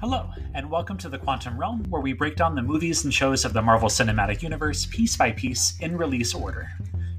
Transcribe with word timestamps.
Hello, 0.00 0.30
and 0.54 0.70
welcome 0.70 0.96
to 0.96 1.10
the 1.10 1.18
Quantum 1.18 1.60
Realm, 1.60 1.84
where 1.90 2.00
we 2.00 2.14
break 2.14 2.34
down 2.34 2.54
the 2.54 2.62
movies 2.62 3.04
and 3.04 3.12
shows 3.12 3.44
of 3.44 3.52
the 3.52 3.60
Marvel 3.60 3.90
Cinematic 3.90 4.42
Universe 4.42 4.86
piece 4.86 5.14
by 5.14 5.30
piece 5.30 5.78
in 5.80 5.94
release 5.94 6.32
order. 6.32 6.70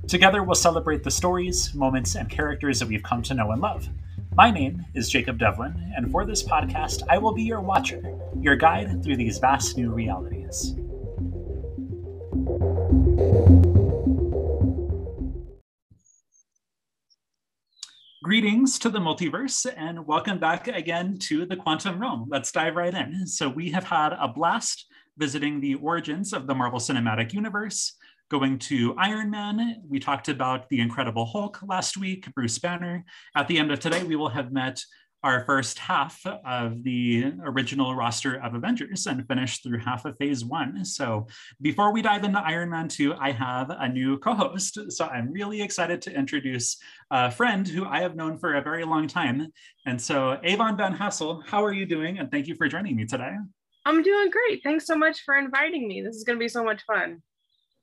Together, 0.07 0.42
we'll 0.42 0.55
celebrate 0.55 1.04
the 1.04 1.12
stories, 1.12 1.75
moments, 1.75 2.15
and 2.15 2.28
characters 2.28 2.79
that 2.79 2.88
we've 2.88 3.04
come 3.04 3.21
to 3.21 3.36
know 3.36 3.52
and 3.52 3.62
love. 3.62 3.88
My 4.33 4.49
name 4.49 4.83
is 4.96 5.12
Jacob 5.12 5.38
Devlin, 5.38 5.94
and 5.96 6.12
for 6.12 6.25
this 6.25 6.42
podcast, 6.42 7.03
I 7.07 7.20
will 7.20 7.33
be 7.33 7.44
your 7.44 7.62
watcher, 7.62 8.17
your 8.39 8.56
guide 8.56 9.03
through 9.03 9.17
these 9.17 9.38
vast 9.38 9.78
new 9.78 9.92
realities. 9.92 10.74
Greetings 18.41 18.80
to 18.80 18.89
the 18.89 18.98
multiverse, 18.98 19.71
and 19.77 20.07
welcome 20.07 20.39
back 20.39 20.67
again 20.67 21.20
to 21.20 21.45
the 21.45 21.55
Quantum 21.55 22.02
Realm. 22.02 22.25
Let's 22.27 22.52
dive 22.52 22.75
right 22.75 22.91
in. 22.91 23.27
So, 23.27 23.47
we 23.47 23.70
have 23.70 23.83
had 23.83 24.13
a 24.13 24.27
blast 24.27 24.88
visiting 25.16 25.61
the 25.61 25.75
origins 25.75 26.33
of 26.33 26.47
the 26.47 26.55
Marvel 26.55 26.80
Cinematic 26.80 27.33
Universe, 27.33 27.93
going 28.31 28.57
to 28.57 28.95
Iron 28.97 29.30
Man. 29.30 29.83
We 29.88 29.99
talked 29.99 30.27
about 30.27 30.67
the 30.69 30.80
Incredible 30.80 31.27
Hulk 31.27 31.59
last 31.67 31.97
week, 31.97 32.33
Bruce 32.33 32.57
Banner. 32.57 33.05
At 33.35 33.47
the 33.47 33.59
end 33.59 33.71
of 33.71 33.80
today, 33.80 34.03
we 34.03 34.16
will 34.16 34.30
have 34.30 34.52
met 34.52 34.83
our 35.23 35.45
first 35.45 35.77
half 35.77 36.20
of 36.45 36.84
the 36.84 37.34
original 37.43 37.95
roster 37.95 38.41
of 38.41 38.55
Avengers 38.55 39.05
and 39.05 39.27
finished 39.27 39.63
through 39.63 39.80
half 39.80 40.05
of 40.05 40.17
phase 40.17 40.44
one. 40.44 40.84
So 40.84 41.27
before 41.61 41.94
we 41.94 42.02
dive 42.02 42.23
into 42.23 42.39
Iron 42.39 42.70
Man 42.70 42.88
2, 42.88 43.16
I 43.16 43.31
have 43.31 43.70
a 43.70 43.88
new 43.88 44.17
co-host. 44.17 44.91
So 44.91 45.05
I'm 45.05 45.31
really 45.31 45.61
excited 45.61 46.02
to 46.03 46.16
introduce 46.16 46.77
a 47.11 47.30
friend 47.30 47.67
who 47.67 47.85
I 47.85 48.02
have 48.02 48.16
known 48.16 48.38
for 48.38 48.55
a 48.55 48.61
very 48.61 48.84
long 48.84 49.07
time. 49.07 49.47
And 49.85 50.02
so 50.02 50.39
Avon 50.44 50.77
Van 50.77 50.94
Hassel, 50.94 51.44
how 51.45 51.63
are 51.63 51.73
you 51.73 51.86
doing? 51.86 52.19
And 52.19 52.31
thank 52.31 52.47
you 52.47 52.55
for 52.55 52.67
joining 52.67 52.95
me 52.95 53.05
today. 53.05 53.36
I'm 53.86 54.03
doing 54.03 54.30
great. 54.30 54.61
Thanks 54.64 54.86
so 54.86 54.95
much 54.95 55.22
for 55.23 55.36
inviting 55.36 55.88
me. 55.88 56.02
This 56.02 56.16
is 56.16 56.23
going 56.23 56.38
to 56.38 56.44
be 56.44 56.49
so 56.49 56.64
much 56.64 56.83
fun. 56.83 57.22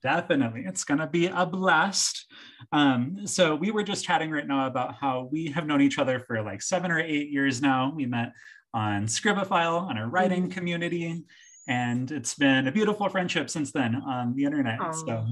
Definitely. 0.03 0.63
It's 0.65 0.85
going 0.85 1.01
to 1.01 1.07
be 1.07 1.27
a 1.27 1.45
blast. 1.45 2.27
Um, 2.73 3.27
so, 3.27 3.55
we 3.55 3.71
were 3.71 3.83
just 3.83 4.05
chatting 4.05 4.31
right 4.31 4.47
now 4.47 4.67
about 4.67 4.95
how 4.95 5.29
we 5.33 5.47
have 5.53 5.67
known 5.67 5.81
each 5.81 5.99
other 5.99 6.21
for 6.21 6.43
like 6.43 6.63
seven 6.63 6.91
or 6.91 7.01
eight 7.01 7.31
years 7.31 7.61
now. 7.61 7.93
We 7.95 8.07
met 8.07 8.33
on 8.73 9.07
Scribophile, 9.07 9.83
on 9.89 9.99
our 9.99 10.09
writing 10.09 10.45
mm-hmm. 10.45 10.53
community, 10.53 11.25
and 11.67 12.11
it's 12.11 12.35
been 12.35 12.69
a 12.69 12.73
beautiful 12.73 13.09
friendship 13.09 13.51
since 13.51 13.73
then 13.73 13.97
on 13.97 14.35
the 14.35 14.45
internet. 14.45 14.79
Oh, 14.81 14.93
so, 14.93 15.27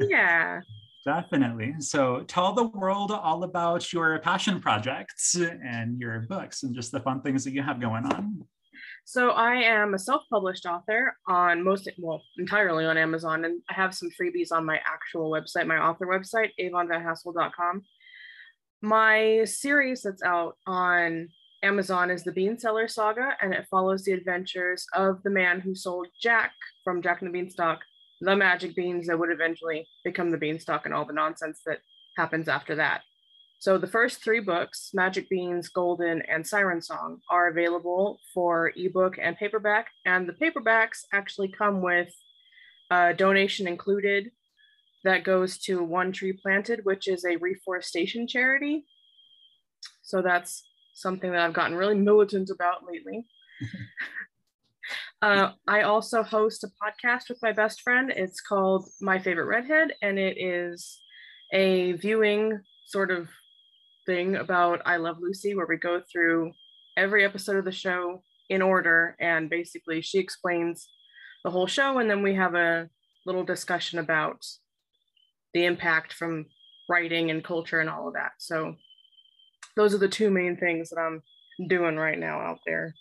yeah. 0.00 0.60
Definitely. 1.04 1.74
So, 1.80 2.22
tell 2.28 2.52
the 2.52 2.68
world 2.68 3.10
all 3.12 3.44
about 3.44 3.92
your 3.92 4.18
passion 4.18 4.60
projects 4.60 5.34
and 5.34 5.98
your 5.98 6.20
books 6.28 6.62
and 6.62 6.74
just 6.74 6.92
the 6.92 7.00
fun 7.00 7.22
things 7.22 7.44
that 7.44 7.52
you 7.52 7.62
have 7.62 7.80
going 7.80 8.04
on. 8.04 8.44
So 9.04 9.30
I 9.30 9.56
am 9.56 9.94
a 9.94 9.98
self-published 9.98 10.64
author 10.64 11.16
on 11.26 11.62
most, 11.62 11.88
well, 11.98 12.22
entirely 12.38 12.84
on 12.84 12.96
Amazon, 12.96 13.44
and 13.44 13.60
I 13.68 13.74
have 13.74 13.94
some 13.94 14.10
freebies 14.10 14.52
on 14.52 14.64
my 14.64 14.80
actual 14.86 15.30
website, 15.30 15.66
my 15.66 15.78
author 15.78 16.06
website, 16.06 16.50
avonvanhassel.com. 16.60 17.82
My 18.80 19.44
series 19.44 20.02
that's 20.02 20.22
out 20.22 20.56
on 20.66 21.28
Amazon 21.62 22.10
is 22.10 22.24
the 22.24 22.32
Bean 22.32 22.58
Seller 22.58 22.88
Saga, 22.88 23.36
and 23.40 23.52
it 23.52 23.66
follows 23.70 24.04
the 24.04 24.12
adventures 24.12 24.86
of 24.94 25.22
the 25.22 25.30
man 25.30 25.60
who 25.60 25.74
sold 25.74 26.08
Jack 26.20 26.52
from 26.84 27.02
Jack 27.02 27.22
and 27.22 27.28
the 27.28 27.38
Beanstalk 27.38 27.80
the 28.22 28.36
magic 28.36 28.76
beans 28.76 29.08
that 29.08 29.18
would 29.18 29.30
eventually 29.30 29.86
become 30.04 30.30
the 30.30 30.38
beanstalk 30.38 30.84
and 30.84 30.94
all 30.94 31.04
the 31.04 31.12
nonsense 31.12 31.60
that 31.66 31.78
happens 32.16 32.48
after 32.48 32.76
that. 32.76 33.02
So 33.62 33.78
the 33.78 33.86
first 33.86 34.24
three 34.24 34.40
books, 34.40 34.90
Magic 34.92 35.28
Beans, 35.28 35.68
Golden, 35.68 36.20
and 36.22 36.44
Siren 36.44 36.82
Song, 36.82 37.20
are 37.30 37.46
available 37.46 38.18
for 38.34 38.72
ebook 38.74 39.18
and 39.22 39.36
paperback. 39.36 39.86
And 40.04 40.28
the 40.28 40.32
paperbacks 40.32 41.04
actually 41.12 41.52
come 41.56 41.80
with 41.80 42.12
a 42.90 43.14
donation 43.14 43.68
included 43.68 44.32
that 45.04 45.22
goes 45.22 45.58
to 45.58 45.80
One 45.80 46.10
Tree 46.10 46.32
Planted, 46.32 46.80
which 46.82 47.06
is 47.06 47.24
a 47.24 47.36
reforestation 47.36 48.26
charity. 48.26 48.84
So 50.02 50.22
that's 50.22 50.64
something 50.94 51.30
that 51.30 51.42
I've 51.42 51.54
gotten 51.54 51.76
really 51.76 51.94
militant 51.94 52.50
about 52.50 52.84
lately. 52.84 53.28
uh, 55.22 55.52
I 55.68 55.82
also 55.82 56.24
host 56.24 56.64
a 56.64 56.70
podcast 56.84 57.28
with 57.28 57.38
my 57.40 57.52
best 57.52 57.82
friend. 57.82 58.10
It's 58.10 58.40
called 58.40 58.88
My 59.00 59.20
Favorite 59.20 59.46
Redhead, 59.46 59.92
and 60.02 60.18
it 60.18 60.36
is 60.36 60.98
a 61.52 61.92
viewing 61.92 62.60
sort 62.86 63.12
of 63.12 63.28
thing 64.06 64.36
about 64.36 64.82
I 64.84 64.96
Love 64.96 65.18
Lucy, 65.20 65.54
where 65.54 65.66
we 65.68 65.76
go 65.76 66.00
through 66.10 66.52
every 66.96 67.24
episode 67.24 67.56
of 67.56 67.64
the 67.64 67.72
show 67.72 68.22
in 68.48 68.62
order, 68.62 69.16
and 69.20 69.48
basically 69.48 70.02
she 70.02 70.18
explains 70.18 70.88
the 71.44 71.50
whole 71.50 71.66
show, 71.66 71.98
and 71.98 72.10
then 72.10 72.22
we 72.22 72.34
have 72.34 72.54
a 72.54 72.88
little 73.26 73.44
discussion 73.44 73.98
about 73.98 74.44
the 75.54 75.64
impact 75.64 76.12
from 76.12 76.46
writing 76.88 77.30
and 77.30 77.44
culture 77.44 77.80
and 77.80 77.88
all 77.88 78.08
of 78.08 78.14
that. 78.14 78.32
So 78.38 78.74
those 79.76 79.94
are 79.94 79.98
the 79.98 80.08
two 80.08 80.30
main 80.30 80.56
things 80.56 80.90
that 80.90 81.00
I'm 81.00 81.22
doing 81.68 81.96
right 81.96 82.18
now 82.18 82.40
out 82.40 82.58
there. 82.66 82.94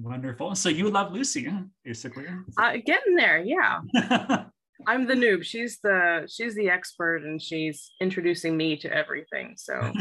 Wonderful. 0.00 0.54
So 0.54 0.68
you 0.68 0.88
love 0.90 1.12
Lucy, 1.12 1.50
basically. 1.84 2.26
Uh, 2.56 2.76
getting 2.84 3.16
there, 3.16 3.42
yeah. 3.42 3.80
I'm 4.86 5.06
the 5.06 5.14
noob. 5.14 5.44
She's 5.44 5.78
the 5.82 6.28
she's 6.30 6.54
the 6.54 6.70
expert 6.70 7.22
and 7.24 7.40
she's 7.40 7.92
introducing 8.00 8.56
me 8.56 8.76
to 8.78 8.92
everything. 8.92 9.54
So 9.56 9.92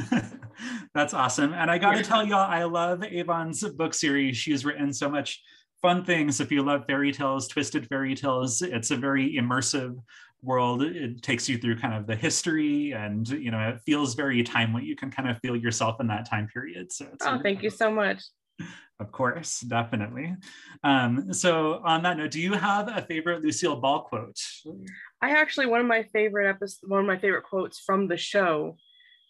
that's 0.93 1.13
awesome. 1.13 1.53
And 1.53 1.69
I 1.69 1.77
got 1.77 1.95
to 1.95 2.03
tell 2.03 2.25
y'all, 2.25 2.49
I 2.49 2.63
love 2.63 3.03
Avon's 3.03 3.63
book 3.69 3.93
series. 3.93 4.37
She's 4.37 4.65
written 4.65 4.93
so 4.93 5.09
much 5.09 5.41
fun 5.81 6.03
things. 6.03 6.39
If 6.39 6.51
you 6.51 6.63
love 6.63 6.85
fairy 6.87 7.11
tales, 7.11 7.47
twisted 7.47 7.87
fairy 7.87 8.15
tales, 8.15 8.61
it's 8.61 8.91
a 8.91 8.97
very 8.97 9.35
immersive 9.35 9.97
world. 10.41 10.83
It 10.83 11.21
takes 11.21 11.49
you 11.49 11.57
through 11.57 11.77
kind 11.77 11.93
of 11.93 12.07
the 12.07 12.15
history 12.15 12.93
and 12.93 13.27
you 13.27 13.51
know, 13.51 13.59
it 13.69 13.79
feels 13.85 14.15
very 14.15 14.43
timely. 14.43 14.83
You 14.83 14.95
can 14.95 15.11
kind 15.11 15.29
of 15.29 15.37
feel 15.39 15.55
yourself 15.55 15.99
in 15.99 16.07
that 16.07 16.29
time 16.29 16.47
period. 16.47 16.91
So 16.91 17.07
oh, 17.21 17.39
thank 17.41 17.63
you 17.63 17.69
so 17.69 17.91
much. 17.91 18.23
Of 18.99 19.13
course, 19.13 19.61
definitely. 19.61 20.35
Um, 20.83 21.31
so, 21.33 21.81
on 21.85 22.03
that 22.03 22.17
note, 22.17 22.31
do 22.31 22.41
you 22.41 22.51
have 22.53 22.89
a 22.89 23.01
favorite 23.01 23.41
Lucille 23.41 23.79
Ball 23.79 24.01
quote? 24.01 24.37
I 25.21 25.31
actually 25.31 25.67
one 25.67 25.79
of 25.79 25.87
my 25.87 26.03
favorite 26.11 26.49
episodes, 26.49 26.79
one 26.85 26.99
of 26.99 27.05
my 27.05 27.17
favorite 27.17 27.43
quotes 27.43 27.79
from 27.79 28.09
the 28.09 28.17
show, 28.17 28.75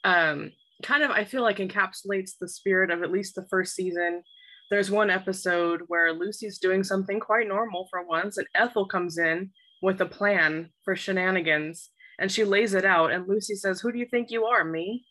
um, 0.04 0.52
kind 0.82 1.04
of 1.04 1.12
I 1.12 1.24
feel 1.24 1.44
like 1.44 1.58
encapsulates 1.58 2.32
the 2.40 2.48
spirit 2.48 2.90
of 2.90 3.04
at 3.04 3.12
least 3.12 3.36
the 3.36 3.46
first 3.48 3.76
season. 3.76 4.24
There's 4.72 4.90
one 4.90 5.12
episode 5.12 5.82
where 5.88 6.14
Lucy's 6.14 6.58
doing 6.58 6.84
something 6.84 7.20
quite 7.20 7.48
normal 7.48 7.88
for 7.92 8.04
once, 8.04 8.38
and 8.38 8.48
Ethel 8.56 8.88
comes 8.88 9.20
in 9.20 9.52
with 9.84 10.02
a 10.02 10.06
plan 10.06 10.72
for 10.84 10.96
shenanigans, 10.96 11.90
and 12.20 12.32
she 12.32 12.44
lays 12.44 12.74
it 12.74 12.86
out. 12.86 13.12
And 13.12 13.28
Lucy 13.28 13.54
says, 13.54 13.82
"Who 13.82 13.92
do 13.92 14.00
you 14.00 14.08
think 14.10 14.32
you 14.32 14.46
are, 14.46 14.64
me?" 14.64 15.06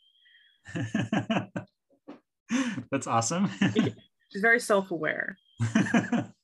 That's 2.91 3.07
awesome. 3.07 3.51
she's 4.31 4.43
very 4.43 4.61
self-aware. 4.61 5.37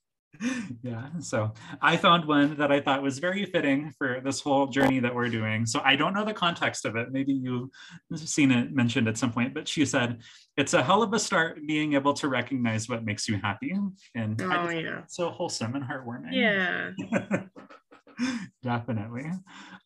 Yeah 0.83 1.09
so 1.21 1.53
i 1.81 1.97
found 1.97 2.27
one 2.27 2.57
that 2.57 2.73
i 2.73 2.81
thought 2.81 3.03
was 3.03 3.19
very 3.19 3.45
fitting 3.47 3.93
for 3.97 4.21
this 4.25 4.41
whole 4.41 4.67
journey 4.67 4.99
that 5.01 5.15
we're 5.15 5.29
doing. 5.29 5.65
So 5.67 5.81
i 5.85 5.97
don't 5.97 6.13
know 6.13 6.25
the 6.25 6.35
context 6.35 6.85
of 6.85 6.97
it. 6.97 7.13
Maybe 7.13 7.33
you've 7.33 7.71
seen 8.17 8.51
it 8.51 8.73
mentioned 8.73 9.09
at 9.09 9.17
some 9.17 9.33
point 9.33 9.55
but 9.55 9.69
she 9.69 9.85
said 9.87 10.21
it's 10.57 10.75
a 10.75 10.83
hell 10.83 11.03
of 11.03 11.13
a 11.13 11.19
start 11.19 11.61
being 11.67 11.95
able 11.95 12.15
to 12.15 12.29
recognize 12.29 12.89
what 12.89 13.05
makes 13.05 13.29
you 13.29 13.39
happy. 13.39 13.77
And 14.15 14.41
oh, 14.43 14.69
yeah. 14.71 15.03
so 15.09 15.31
wholesome 15.31 15.75
and 15.75 15.85
heartwarming. 15.85 16.33
Yeah 16.33 16.91
Definitely. 18.63 19.31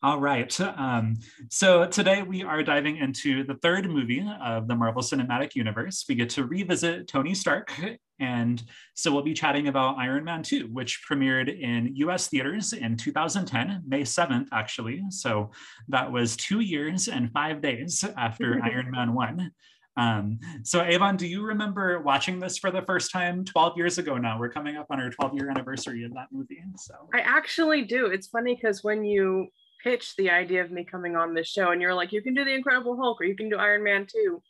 All 0.01 0.19
right. 0.19 0.59
Um, 0.61 1.17
so 1.49 1.85
today 1.85 2.23
we 2.23 2.43
are 2.43 2.63
diving 2.63 2.97
into 2.97 3.43
the 3.43 3.55
third 3.55 3.89
movie 3.89 4.25
of 4.41 4.67
the 4.67 4.75
Marvel 4.75 5.01
Cinematic 5.01 5.55
Universe. 5.55 6.05
We 6.07 6.15
get 6.15 6.29
to 6.31 6.45
revisit 6.45 7.07
Tony 7.07 7.33
Stark. 7.33 7.73
And 8.19 8.61
so 8.95 9.11
we'll 9.11 9.23
be 9.23 9.33
chatting 9.33 9.67
about 9.67 9.97
Iron 9.97 10.23
Man 10.25 10.43
2, 10.43 10.69
which 10.71 11.01
premiered 11.09 11.49
in 11.59 11.95
US 11.95 12.27
theaters 12.27 12.73
in 12.73 12.97
2010, 12.97 13.83
May 13.87 14.01
7th, 14.01 14.47
actually. 14.51 15.03
So 15.09 15.51
that 15.87 16.11
was 16.11 16.35
two 16.35 16.59
years 16.59 17.07
and 17.07 17.31
five 17.31 17.61
days 17.61 18.03
after 18.17 18.59
Iron 18.63 18.91
Man 18.91 19.13
1. 19.13 19.51
Um, 19.99 20.39
so 20.63 20.81
Avon, 20.81 21.17
do 21.17 21.27
you 21.27 21.41
remember 21.41 21.99
watching 21.99 22.39
this 22.39 22.57
for 22.57 22.71
the 22.71 22.81
first 22.83 23.11
time 23.11 23.43
12 23.43 23.75
years 23.75 23.97
ago 23.97 24.17
now? 24.17 24.39
We're 24.39 24.49
coming 24.49 24.77
up 24.77 24.87
on 24.89 25.01
our 25.01 25.09
12 25.09 25.33
year 25.33 25.49
anniversary 25.49 26.05
of 26.05 26.13
that 26.13 26.27
movie. 26.31 26.63
So 26.77 26.93
I 27.13 27.19
actually 27.19 27.83
do. 27.83 28.05
It's 28.05 28.27
funny 28.27 28.55
because 28.55 28.81
when 28.81 29.03
you 29.03 29.47
pitched 29.83 30.15
the 30.15 30.29
idea 30.29 30.63
of 30.63 30.71
me 30.71 30.85
coming 30.85 31.17
on 31.17 31.33
this 31.33 31.49
show 31.49 31.71
and 31.71 31.81
you're 31.81 31.93
like, 31.93 32.13
you 32.13 32.21
can 32.21 32.33
do 32.33 32.45
the 32.45 32.53
Incredible 32.53 32.95
Hulk 32.95 33.19
or 33.19 33.25
you 33.25 33.35
can 33.35 33.49
do 33.49 33.57
Iron 33.57 33.83
Man 33.83 34.07
2. 34.09 34.41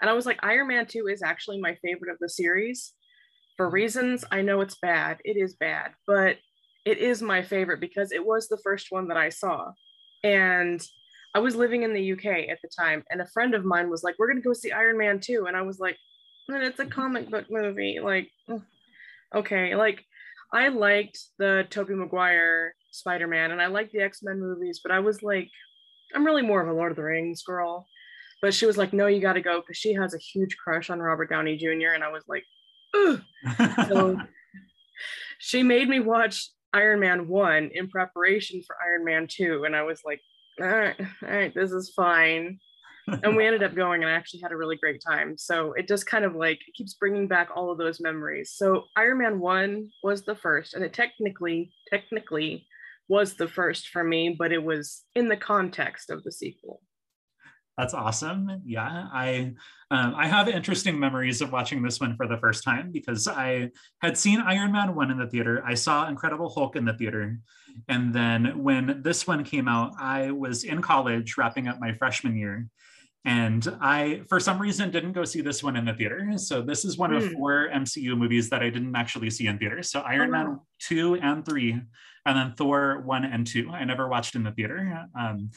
And 0.00 0.10
I 0.10 0.12
was 0.12 0.26
like, 0.26 0.40
Iron 0.42 0.66
Man 0.66 0.86
2 0.86 1.06
is 1.06 1.22
actually 1.22 1.60
my 1.60 1.76
favorite 1.76 2.10
of 2.10 2.18
the 2.20 2.28
series. 2.28 2.92
For 3.56 3.70
reasons 3.70 4.24
I 4.32 4.42
know 4.42 4.60
it's 4.60 4.76
bad, 4.76 5.18
it 5.24 5.36
is 5.36 5.54
bad, 5.54 5.92
but 6.06 6.36
it 6.84 6.98
is 6.98 7.22
my 7.22 7.42
favorite 7.42 7.80
because 7.80 8.10
it 8.10 8.24
was 8.24 8.48
the 8.48 8.58
first 8.64 8.88
one 8.90 9.06
that 9.08 9.16
I 9.16 9.28
saw. 9.28 9.70
And 10.24 10.84
I 11.36 11.38
was 11.38 11.54
living 11.54 11.82
in 11.82 11.92
the 11.92 12.12
UK 12.12 12.48
at 12.48 12.58
the 12.62 12.68
time, 12.68 13.04
and 13.10 13.20
a 13.20 13.26
friend 13.26 13.54
of 13.54 13.64
mine 13.64 13.90
was 13.90 14.02
like, 14.02 14.14
"We're 14.18 14.28
gonna 14.28 14.40
go 14.40 14.54
see 14.54 14.72
Iron 14.72 14.96
Man 14.96 15.20
2," 15.20 15.46
and 15.46 15.56
I 15.56 15.62
was 15.62 15.78
like, 15.78 15.98
"And 16.48 16.62
it's 16.62 16.80
a 16.80 16.84
mm-hmm. 16.84 16.92
comic 16.92 17.30
book 17.30 17.46
movie." 17.50 18.00
Like, 18.02 18.30
Okay, 19.34 19.74
like 19.74 20.04
I 20.52 20.68
liked 20.68 21.18
the 21.38 21.66
Tobey 21.70 21.94
Maguire 21.94 22.74
Spider-Man 22.92 23.50
and 23.50 23.60
I 23.60 23.66
liked 23.66 23.92
the 23.92 24.00
X-Men 24.00 24.40
movies, 24.40 24.80
but 24.82 24.92
I 24.92 25.00
was 25.00 25.22
like, 25.22 25.50
I'm 26.14 26.24
really 26.24 26.42
more 26.42 26.62
of 26.62 26.68
a 26.68 26.72
Lord 26.72 26.92
of 26.92 26.96
the 26.96 27.02
Rings 27.02 27.42
girl. 27.42 27.86
But 28.40 28.54
she 28.54 28.66
was 28.66 28.78
like, 28.78 28.92
no, 28.92 29.06
you 29.06 29.20
gotta 29.20 29.40
go 29.40 29.60
because 29.60 29.76
she 29.76 29.94
has 29.94 30.14
a 30.14 30.18
huge 30.18 30.56
crush 30.56 30.90
on 30.90 31.00
Robert 31.00 31.28
Downey 31.28 31.56
Jr. 31.56 31.94
And 31.94 32.04
I 32.04 32.10
was 32.10 32.24
like, 32.28 32.44
Ugh. 32.94 33.20
so 33.88 34.20
she 35.38 35.62
made 35.62 35.88
me 35.88 36.00
watch 36.00 36.48
Iron 36.72 37.00
Man 37.00 37.28
1 37.28 37.70
in 37.74 37.88
preparation 37.88 38.62
for 38.66 38.76
Iron 38.86 39.04
Man 39.04 39.26
2. 39.28 39.64
And 39.64 39.74
I 39.74 39.82
was 39.82 40.02
like, 40.04 40.20
all 40.60 40.66
right, 40.66 41.00
all 41.00 41.30
right, 41.30 41.54
this 41.54 41.72
is 41.72 41.92
fine. 41.94 42.58
and 43.22 43.36
we 43.36 43.46
ended 43.46 43.62
up 43.62 43.74
going 43.74 44.02
and 44.02 44.10
I 44.10 44.14
actually 44.14 44.40
had 44.40 44.52
a 44.52 44.56
really 44.56 44.76
great 44.76 45.00
time. 45.06 45.38
So 45.38 45.72
it 45.74 45.86
just 45.86 46.06
kind 46.06 46.24
of 46.24 46.34
like 46.34 46.58
keeps 46.74 46.94
bringing 46.94 47.28
back 47.28 47.50
all 47.54 47.70
of 47.70 47.78
those 47.78 48.00
memories. 48.00 48.52
So 48.54 48.84
Iron 48.96 49.18
Man 49.18 49.38
1 49.38 49.90
was 50.02 50.22
the 50.22 50.34
first 50.34 50.74
and 50.74 50.84
it 50.84 50.92
technically 50.92 51.72
technically 51.88 52.66
was 53.08 53.34
the 53.34 53.46
first 53.46 53.88
for 53.88 54.02
me, 54.02 54.34
but 54.36 54.52
it 54.52 54.62
was 54.62 55.04
in 55.14 55.28
the 55.28 55.36
context 55.36 56.10
of 56.10 56.24
the 56.24 56.32
sequel. 56.32 56.82
That's 57.76 57.92
awesome. 57.92 58.62
Yeah, 58.64 59.08
I 59.12 59.52
um, 59.90 60.14
I 60.16 60.26
have 60.26 60.48
interesting 60.48 60.98
memories 60.98 61.42
of 61.42 61.52
watching 61.52 61.82
this 61.82 62.00
one 62.00 62.16
for 62.16 62.26
the 62.26 62.38
first 62.38 62.64
time 62.64 62.90
because 62.90 63.28
I 63.28 63.70
had 64.00 64.16
seen 64.16 64.40
Iron 64.40 64.72
Man 64.72 64.94
one 64.94 65.10
in 65.10 65.18
the 65.18 65.26
theater. 65.26 65.62
I 65.64 65.74
saw 65.74 66.08
Incredible 66.08 66.48
Hulk 66.48 66.76
in 66.76 66.86
the 66.86 66.94
theater, 66.94 67.38
and 67.88 68.14
then 68.14 68.62
when 68.62 69.02
this 69.02 69.26
one 69.26 69.44
came 69.44 69.68
out, 69.68 69.92
I 70.00 70.30
was 70.30 70.64
in 70.64 70.80
college 70.80 71.36
wrapping 71.36 71.68
up 71.68 71.78
my 71.78 71.92
freshman 71.92 72.34
year, 72.34 72.66
and 73.26 73.66
I, 73.80 74.22
for 74.28 74.40
some 74.40 74.58
reason, 74.58 74.90
didn't 74.90 75.12
go 75.12 75.24
see 75.24 75.40
this 75.40 75.62
one 75.62 75.76
in 75.76 75.84
the 75.84 75.92
theater. 75.92 76.26
So 76.36 76.62
this 76.62 76.84
is 76.84 76.96
one 76.96 77.10
mm. 77.10 77.16
of 77.16 77.26
hmm. 77.26 77.34
four 77.34 77.68
MCU 77.74 78.16
movies 78.16 78.48
that 78.50 78.62
I 78.62 78.70
didn't 78.70 78.94
actually 78.94 79.30
see 79.30 79.48
in 79.48 79.58
theater. 79.58 79.82
So 79.82 80.00
Iron 80.00 80.28
oh, 80.28 80.32
Man 80.32 80.60
2 80.80 81.16
and 81.16 81.44
3, 81.44 81.72
and 82.24 82.36
then 82.36 82.54
Thor 82.56 83.02
1 83.04 83.24
and 83.24 83.46
2. 83.46 83.70
I 83.70 83.84
never 83.84 84.08
watched 84.08 84.36
in 84.36 84.44
the 84.44 84.52
theater. 84.52 85.06
Um, 85.18 85.50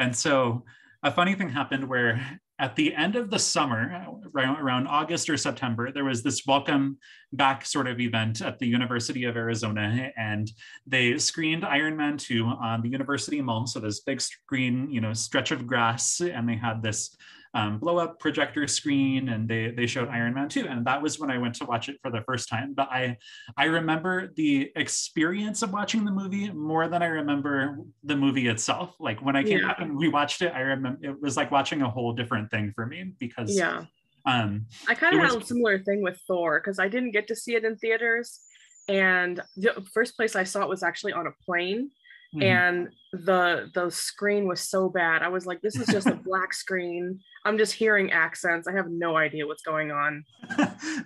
and 0.00 0.14
so 0.14 0.64
a 1.02 1.10
funny 1.10 1.34
thing 1.34 1.48
happened 1.48 1.88
where 1.88 2.40
at 2.58 2.76
the 2.76 2.94
end 2.94 3.16
of 3.16 3.28
the 3.28 3.38
summer, 3.38 4.06
around 4.36 4.86
August 4.86 5.28
or 5.28 5.36
September, 5.36 5.90
there 5.90 6.04
was 6.04 6.22
this 6.22 6.46
welcome 6.46 6.98
back 7.32 7.66
sort 7.66 7.88
of 7.88 7.98
event 7.98 8.40
at 8.40 8.60
the 8.60 8.66
University 8.66 9.24
of 9.24 9.36
Arizona, 9.36 10.12
and 10.16 10.48
they 10.86 11.18
screened 11.18 11.64
Iron 11.64 11.96
Man 11.96 12.16
2 12.18 12.44
on 12.46 12.82
the 12.82 12.88
University 12.88 13.40
Mall. 13.40 13.66
So 13.66 13.80
this 13.80 14.00
big 14.00 14.20
screen, 14.20 14.90
you 14.90 15.00
know, 15.00 15.12
stretch 15.12 15.50
of 15.50 15.66
grass, 15.66 16.20
and 16.20 16.48
they 16.48 16.56
had 16.56 16.82
this 16.82 17.16
um, 17.54 17.78
blow 17.78 17.98
up 17.98 18.18
projector 18.18 18.66
screen 18.66 19.28
and 19.28 19.48
they 19.48 19.70
they 19.70 19.86
showed 19.86 20.08
Iron 20.08 20.34
Man 20.34 20.48
2 20.48 20.66
and 20.68 20.86
that 20.86 21.00
was 21.00 21.18
when 21.18 21.30
I 21.30 21.38
went 21.38 21.54
to 21.56 21.64
watch 21.64 21.88
it 21.88 21.98
for 22.02 22.10
the 22.10 22.22
first 22.22 22.48
time 22.48 22.72
but 22.74 22.88
I 22.90 23.16
I 23.56 23.64
remember 23.66 24.32
the 24.36 24.72
experience 24.76 25.62
of 25.62 25.72
watching 25.72 26.04
the 26.04 26.10
movie 26.10 26.50
more 26.50 26.88
than 26.88 27.02
I 27.02 27.06
remember 27.06 27.78
the 28.04 28.16
movie 28.16 28.48
itself 28.48 28.96
like 28.98 29.20
when 29.22 29.36
I 29.36 29.42
came 29.42 29.58
yeah. 29.58 29.68
back 29.68 29.80
and 29.80 29.96
we 29.96 30.08
watched 30.08 30.40
it 30.40 30.52
I 30.54 30.60
remember 30.60 30.98
it 31.02 31.20
was 31.20 31.36
like 31.36 31.50
watching 31.50 31.82
a 31.82 31.90
whole 31.90 32.12
different 32.12 32.50
thing 32.50 32.72
for 32.74 32.86
me 32.86 33.12
because 33.18 33.54
yeah 33.54 33.84
um 34.24 34.66
I 34.88 34.94
kind 34.94 35.14
of 35.14 35.22
had 35.22 35.42
a 35.42 35.44
similar 35.44 35.78
thing 35.78 36.02
with 36.02 36.18
Thor 36.26 36.60
because 36.60 36.78
I 36.78 36.88
didn't 36.88 37.10
get 37.10 37.28
to 37.28 37.36
see 37.36 37.54
it 37.54 37.64
in 37.64 37.76
theaters 37.76 38.40
and 38.88 39.40
the 39.56 39.84
first 39.92 40.16
place 40.16 40.36
I 40.36 40.44
saw 40.44 40.62
it 40.62 40.68
was 40.68 40.82
actually 40.82 41.12
on 41.12 41.26
a 41.26 41.32
plane 41.44 41.90
Mm-hmm. 42.34 42.42
and 42.42 42.88
the 43.12 43.70
the 43.74 43.90
screen 43.90 44.46
was 44.48 44.60
so 44.60 44.88
bad 44.88 45.22
i 45.22 45.28
was 45.28 45.44
like 45.44 45.60
this 45.60 45.76
is 45.76 45.86
just 45.86 46.06
a 46.06 46.14
black 46.24 46.54
screen 46.54 47.20
I'm 47.44 47.58
just 47.58 47.72
hearing 47.72 48.12
accents. 48.12 48.68
I 48.68 48.72
have 48.72 48.88
no 48.88 49.16
idea 49.16 49.46
what's 49.46 49.62
going 49.62 49.90
on. 49.90 50.24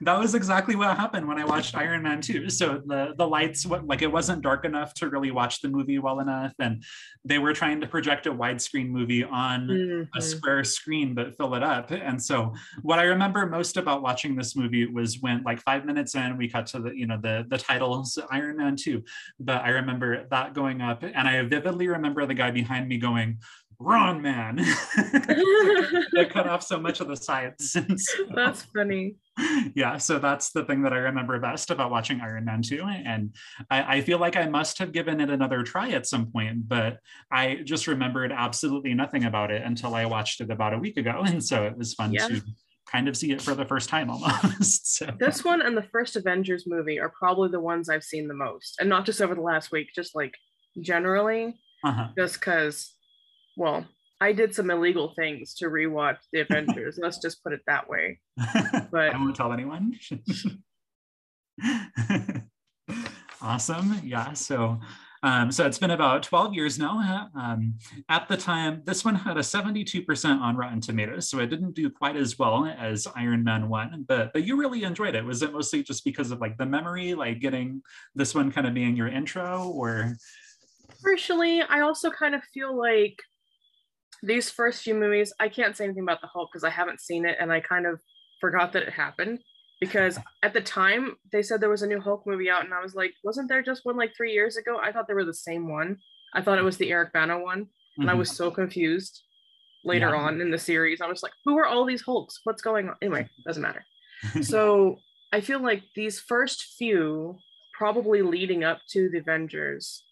that 0.03 0.19
was 0.19 0.35
exactly 0.35 0.77
what 0.77 0.95
happened 0.97 1.27
when 1.27 1.39
I 1.39 1.45
watched 1.45 1.75
Iron 1.75 2.03
Man 2.03 2.21
2. 2.21 2.51
So 2.51 2.83
the 2.85 3.15
the 3.17 3.27
lights 3.27 3.65
like 3.67 4.03
it 4.03 4.13
wasn't 4.13 4.43
dark 4.43 4.65
enough 4.65 4.93
to 4.95 5.09
really 5.09 5.31
watch 5.31 5.61
the 5.61 5.69
movie 5.69 5.99
well 5.99 6.21
enough 6.21 6.53
and 6.59 6.83
they 7.25 7.39
were 7.39 7.53
trying 7.53 7.81
to 7.81 7.87
project 7.87 8.27
a 8.27 8.33
widescreen 8.33 8.89
movie 8.89 9.25
on 9.25 9.67
mm-hmm. 9.67 10.19
a 10.19 10.21
square 10.21 10.63
screen 10.65 11.15
but 11.15 11.37
fill 11.37 11.55
it 11.55 11.63
up. 11.63 11.91
And 11.91 12.23
so 12.23 12.55
what 12.83 12.99
I 12.99 13.05
remember 13.05 13.47
most 13.47 13.77
about 13.77 14.03
watching 14.03 14.37
this 14.37 14.55
movie 14.57 14.87
was 14.87 15.21
when 15.21 15.43
like 15.43 15.61
5 15.63 15.87
minutes 15.87 16.15
in 16.15 16.37
we 16.37 16.49
cut 16.49 16.67
to 16.69 16.81
the 16.81 16.97
you 16.97 17.07
know 17.07 17.19
the 17.21 17.47
the 17.49 17.59
titles 17.59 18.19
Iron 18.31 18.59
Man 18.59 18.77
2. 18.77 19.03
But 19.41 19.63
I 19.65 19.71
remember 19.71 20.27
that 20.31 20.53
going 20.53 20.83
up 20.83 21.03
and 21.03 21.27
I 21.29 21.43
vividly 21.43 21.89
remember 21.97 22.27
the 22.27 22.35
guy 22.35 22.51
behind 22.51 22.89
me 22.89 22.99
going 22.99 23.39
wrong 23.79 24.23
man 24.23 24.57
they 26.15 26.25
cut 26.25 26.47
off 26.47 26.63
so 26.63 26.81
much 26.81 27.01
of 27.01 27.09
the 27.09 27.17
science 27.17 27.73
so, 27.73 27.85
that's 28.35 28.63
funny 28.63 29.17
yeah 29.75 29.99
so 29.99 30.19
that's 30.19 30.51
the 30.53 30.65
thing 30.65 30.83
that 30.83 30.95
i 30.95 30.97
remember 30.97 31.39
best 31.39 31.71
about 31.71 31.91
watching 31.91 32.21
iron 32.23 32.45
man 32.47 32.63
2 32.63 32.83
and 32.85 33.35
I, 33.71 33.97
I, 33.97 34.01
feel 34.01 34.19
like 34.19 34.35
i 34.35 34.47
must 34.47 34.79
have 34.79 34.93
given 34.93 35.21
it 35.21 35.29
another 35.29 35.63
try 35.63 35.91
at 35.91 36.07
some 36.07 36.33
point 36.33 36.67
but 36.67 37.01
i 37.31 37.57
just 37.65 37.87
remembered 37.87 38.33
absolutely 38.33 38.95
nothing 38.95 39.25
about 39.25 39.51
it 39.51 39.63
until 39.63 39.95
i 39.95 40.07
watched 40.07 40.41
it 40.41 40.51
about 40.51 40.73
a 40.73 40.79
week 40.79 40.97
ago 40.97 41.23
and 41.27 41.45
so 41.45 41.65
it 41.65 41.77
was 41.77 41.93
fun 41.93 42.15
yeah. 42.15 42.29
to 42.29 42.41
kind 42.91 43.09
of 43.09 43.17
see 43.17 43.31
it 43.33 43.43
for 43.43 43.55
the 43.55 43.67
first 43.67 43.91
time 43.91 44.09
almost 44.11 44.97
so. 44.97 45.11
this 45.19 45.45
one 45.45 45.61
and 45.61 45.77
the 45.77 45.87
first 45.93 46.17
avengers 46.17 46.65
movie 46.67 46.99
are 46.99 47.11
probably 47.11 47.51
the 47.51 47.61
ones 47.61 47.91
i've 47.91 48.05
seen 48.05 48.27
the 48.27 48.35
most 48.35 48.77
and 48.81 48.89
not 48.89 49.05
just 49.05 49.21
over 49.21 49.35
the 49.35 49.41
last 49.43 49.71
week 49.71 49.89
just 49.95 50.15
like 50.15 50.35
generally 50.81 51.55
uh-huh. 51.85 52.09
just 52.17 52.41
because 52.41 52.93
well, 53.57 53.87
I 54.21 54.33
did 54.33 54.55
some 54.55 54.71
illegal 54.71 55.13
things 55.17 55.55
to 55.55 55.67
rewatch 55.67 56.19
The 56.33 56.41
Avengers. 56.41 56.99
Let's 57.01 57.19
just 57.19 57.43
put 57.43 57.53
it 57.53 57.61
that 57.67 57.89
way. 57.89 58.21
But 58.91 59.15
I 59.15 59.19
won't 59.19 59.37
tell 59.37 59.53
anyone. 59.53 59.99
awesome. 63.43 64.01
Yeah. 64.05 64.33
So 64.35 64.81
um, 65.23 65.51
so 65.51 65.67
it's 65.67 65.79
been 65.79 65.91
about 65.91 66.23
12 66.23 66.55
years 66.55 66.79
now. 66.79 67.31
Um, 67.35 67.75
at 68.09 68.29
the 68.29 68.37
time, 68.37 68.83
this 68.85 69.05
one 69.05 69.17
had 69.17 69.37
a 69.37 69.41
72% 69.41 70.41
on 70.41 70.57
Rotten 70.57 70.81
Tomatoes, 70.81 71.29
so 71.29 71.41
it 71.41 71.49
didn't 71.49 71.75
do 71.75 71.91
quite 71.91 72.17
as 72.17 72.39
well 72.39 72.67
as 72.79 73.09
Iron 73.17 73.43
Man 73.43 73.69
1, 73.69 74.05
but, 74.07 74.33
but 74.33 74.45
you 74.45 74.57
really 74.57 74.85
enjoyed 74.85 75.17
it. 75.17 75.25
Was 75.25 75.43
it 75.43 75.53
mostly 75.53 75.83
just 75.83 76.05
because 76.05 76.31
of 76.31 76.41
like 76.41 76.57
the 76.59 76.67
memory, 76.67 77.15
like 77.15 77.41
getting 77.41 77.83
this 78.15 78.37
one 78.37 78.53
kind 78.53 78.69
of 78.69 78.75
being 78.75 78.95
your 78.95 79.09
intro 79.09 79.69
or? 79.69 80.15
Partially, 81.07 81.63
I 81.63 81.81
also 81.81 82.11
kind 82.11 82.35
of 82.35 82.43
feel 82.53 82.77
like 82.77 83.17
these 84.23 84.51
first 84.51 84.83
few 84.83 84.95
movies, 84.95 85.33
I 85.39 85.49
can't 85.49 85.77
say 85.77 85.85
anything 85.85 86.03
about 86.03 86.21
the 86.21 86.27
Hulk 86.27 86.51
because 86.53 86.65
I 86.65 86.71
haven't 86.71 87.01
seen 87.01 87.25
it 87.27 87.37
and 87.41 87.53
I 87.53 87.61
kind 87.61 87.87
of 87.87 88.01
forgot 88.41 88.73
that 88.73 88.83
it 88.83 88.93
happened 88.93 89.41
because 89.81 90.19
at 90.43 90.53
the 90.53 90.61
time 90.61 91.17
they 91.33 91.43
said 91.43 91.61
there 91.61 91.69
was 91.69 91.83
a 91.83 91.87
new 91.87 92.01
Hulk 92.01 92.27
movie 92.27 92.51
out 92.51 92.65
and 92.65 92.75
I 92.75 92.83
was 92.83 92.95
like, 92.95 93.13
wasn't 93.23 93.49
there 93.49 93.63
just 93.63 93.85
one 93.85 93.97
like 93.97 94.17
three 94.17 94.33
years 94.33 94.57
ago? 94.57 94.79
I 94.83 94.93
thought 94.93 95.07
they 95.07 95.15
were 95.15 95.25
the 95.25 95.35
same 95.35 95.69
one. 95.69 95.99
I 96.35 96.43
thought 96.43 96.59
it 96.59 96.65
was 96.65 96.77
the 96.77 96.91
Eric 96.91 97.13
Bana 97.13 97.39
one, 97.39 97.61
and 97.61 97.69
mm-hmm. 98.01 98.09
I 98.11 98.15
was 98.15 98.31
so 98.31 98.51
confused 98.51 99.23
later 99.85 100.11
yeah. 100.11 100.21
on 100.21 100.41
in 100.41 100.51
the 100.51 100.59
series. 100.59 101.01
I 101.01 101.07
was 101.07 101.23
like, 101.23 101.33
who 101.45 101.57
are 101.57 101.67
all 101.67 101.85
these 101.87 102.03
Hulks? 102.03 102.41
What's 102.45 102.63
going 102.63 102.89
on? 102.89 102.97
Anyway, 103.01 103.29
doesn't 103.47 103.63
matter. 103.63 103.85
so 104.43 104.99
I 105.33 105.41
feel 105.41 105.61
like 105.61 105.83
these 105.95 106.19
first 106.19 106.75
few, 106.79 107.39
probably 107.73 108.23
leading 108.23 108.65
up 108.65 108.81
to 108.91 109.09
the 109.09 109.19
Avengers, 109.19 110.03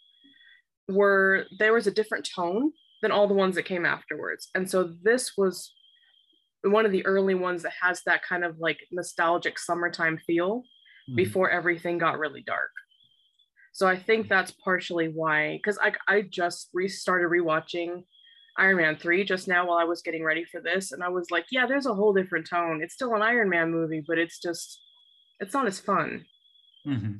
were 0.88 1.46
there 1.58 1.72
was 1.72 1.86
a 1.86 1.90
different 1.92 2.28
tone 2.34 2.72
than 3.02 3.10
all 3.10 3.28
the 3.28 3.34
ones 3.34 3.54
that 3.56 3.64
came 3.64 3.84
afterwards. 3.84 4.48
And 4.54 4.70
so 4.70 4.94
this 5.02 5.32
was 5.36 5.72
one 6.62 6.86
of 6.86 6.92
the 6.92 7.04
early 7.04 7.34
ones 7.34 7.62
that 7.62 7.72
has 7.82 8.02
that 8.06 8.22
kind 8.24 8.44
of 8.44 8.58
like 8.58 8.78
nostalgic 8.90 9.58
summertime 9.58 10.18
feel 10.26 10.60
mm-hmm. 10.60 11.16
before 11.16 11.50
everything 11.50 11.98
got 11.98 12.18
really 12.18 12.42
dark. 12.46 12.70
So 13.72 13.88
I 13.88 13.98
think 13.98 14.28
that's 14.28 14.52
partially 14.52 15.08
why, 15.08 15.58
because 15.58 15.78
I, 15.82 15.92
I 16.06 16.22
just 16.22 16.70
restarted 16.72 17.28
rewatching 17.28 18.04
Iron 18.56 18.76
Man 18.76 18.96
3 18.96 19.24
just 19.24 19.48
now 19.48 19.66
while 19.66 19.78
I 19.78 19.84
was 19.84 20.00
getting 20.00 20.22
ready 20.22 20.44
for 20.44 20.60
this. 20.60 20.92
And 20.92 21.02
I 21.02 21.08
was 21.08 21.30
like, 21.30 21.46
yeah, 21.50 21.66
there's 21.66 21.86
a 21.86 21.94
whole 21.94 22.12
different 22.12 22.48
tone. 22.48 22.80
It's 22.82 22.94
still 22.94 23.14
an 23.14 23.22
Iron 23.22 23.48
Man 23.48 23.72
movie, 23.72 24.02
but 24.06 24.16
it's 24.16 24.38
just, 24.38 24.80
it's 25.40 25.54
not 25.54 25.66
as 25.66 25.80
fun. 25.80 26.24
Mm-hmm. 26.86 27.12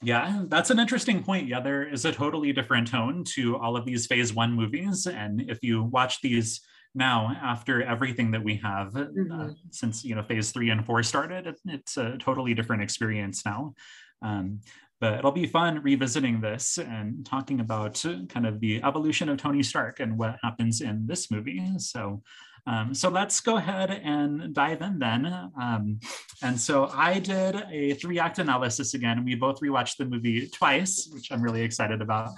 Yeah, 0.00 0.44
that's 0.48 0.70
an 0.70 0.78
interesting 0.78 1.22
point. 1.22 1.46
Yeah, 1.46 1.60
there 1.60 1.86
is 1.86 2.04
a 2.04 2.12
totally 2.12 2.52
different 2.52 2.88
tone 2.88 3.24
to 3.34 3.56
all 3.58 3.76
of 3.76 3.84
these 3.84 4.06
phase 4.06 4.32
one 4.32 4.52
movies. 4.52 5.06
And 5.06 5.42
if 5.50 5.62
you 5.62 5.82
watch 5.82 6.20
these 6.22 6.62
now 6.94 7.34
after 7.42 7.82
everything 7.82 8.30
that 8.30 8.42
we 8.42 8.56
have 8.56 8.94
uh, 8.96 9.06
mm-hmm. 9.06 9.32
uh, 9.32 9.48
since 9.70 10.04
you 10.04 10.14
know 10.14 10.22
phase 10.22 10.52
three 10.52 10.70
and 10.70 10.84
four 10.84 11.02
started 11.02 11.46
it, 11.46 11.60
it's 11.66 11.96
a 11.96 12.16
totally 12.18 12.54
different 12.54 12.82
experience 12.82 13.44
now 13.44 13.74
um, 14.22 14.60
but 15.00 15.14
it'll 15.14 15.32
be 15.32 15.46
fun 15.46 15.82
revisiting 15.82 16.40
this 16.40 16.78
and 16.78 17.24
talking 17.24 17.60
about 17.60 18.04
kind 18.28 18.46
of 18.46 18.60
the 18.60 18.82
evolution 18.82 19.28
of 19.28 19.38
tony 19.38 19.62
stark 19.62 20.00
and 20.00 20.18
what 20.18 20.36
happens 20.42 20.80
in 20.80 21.06
this 21.06 21.30
movie 21.30 21.66
so 21.78 22.22
Um, 22.66 22.94
so 22.94 23.08
let's 23.08 23.40
go 23.40 23.56
ahead 23.56 23.90
and 23.90 24.54
dive 24.54 24.82
in 24.82 24.98
then. 24.98 25.26
Um, 25.60 25.98
and 26.42 26.58
so 26.58 26.88
I 26.94 27.18
did 27.18 27.56
a 27.70 27.94
three 27.94 28.18
act 28.18 28.38
analysis 28.38 28.94
again. 28.94 29.24
We 29.24 29.34
both 29.34 29.60
rewatched 29.60 29.96
the 29.96 30.04
movie 30.04 30.48
twice, 30.48 31.08
which 31.12 31.32
I'm 31.32 31.42
really 31.42 31.62
excited 31.62 32.00
about. 32.00 32.30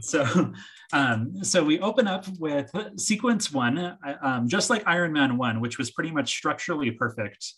So, 0.00 0.52
um, 0.92 1.44
so 1.44 1.62
we 1.62 1.80
open 1.80 2.06
up 2.06 2.26
with 2.38 2.70
sequence 2.96 3.52
one, 3.52 3.96
um, 4.22 4.48
just 4.48 4.70
like 4.70 4.82
Iron 4.86 5.12
Man 5.12 5.36
1, 5.36 5.60
which 5.60 5.78
was 5.78 5.90
pretty 5.90 6.10
much 6.10 6.30
structurally 6.30 6.90
perfect. 6.90 7.54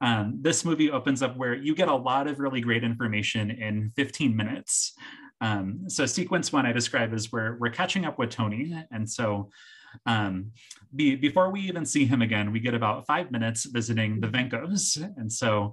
Um, 0.00 0.38
this 0.40 0.64
movie 0.64 0.90
opens 0.90 1.22
up 1.22 1.36
where 1.36 1.54
you 1.54 1.74
get 1.74 1.88
a 1.88 1.94
lot 1.94 2.26
of 2.26 2.40
really 2.40 2.60
great 2.60 2.84
information 2.84 3.50
in 3.50 3.90
15 3.96 4.36
minutes. 4.36 4.94
Um, 5.40 5.88
so 5.88 6.06
sequence 6.06 6.52
one 6.52 6.66
I 6.66 6.72
describe 6.72 7.12
is 7.14 7.32
where 7.32 7.56
we're 7.60 7.70
catching 7.70 8.04
up 8.04 8.18
with 8.18 8.30
Tony. 8.30 8.74
And 8.90 9.08
so 9.08 9.50
um, 10.06 10.52
be, 10.94 11.16
before 11.16 11.50
we 11.50 11.60
even 11.62 11.84
see 11.84 12.04
him 12.04 12.22
again, 12.22 12.52
we 12.52 12.60
get 12.60 12.74
about 12.74 13.06
five 13.06 13.30
minutes 13.30 13.64
visiting 13.64 14.20
the 14.20 14.28
Vankos. 14.28 14.96
And 15.16 15.32
so 15.32 15.72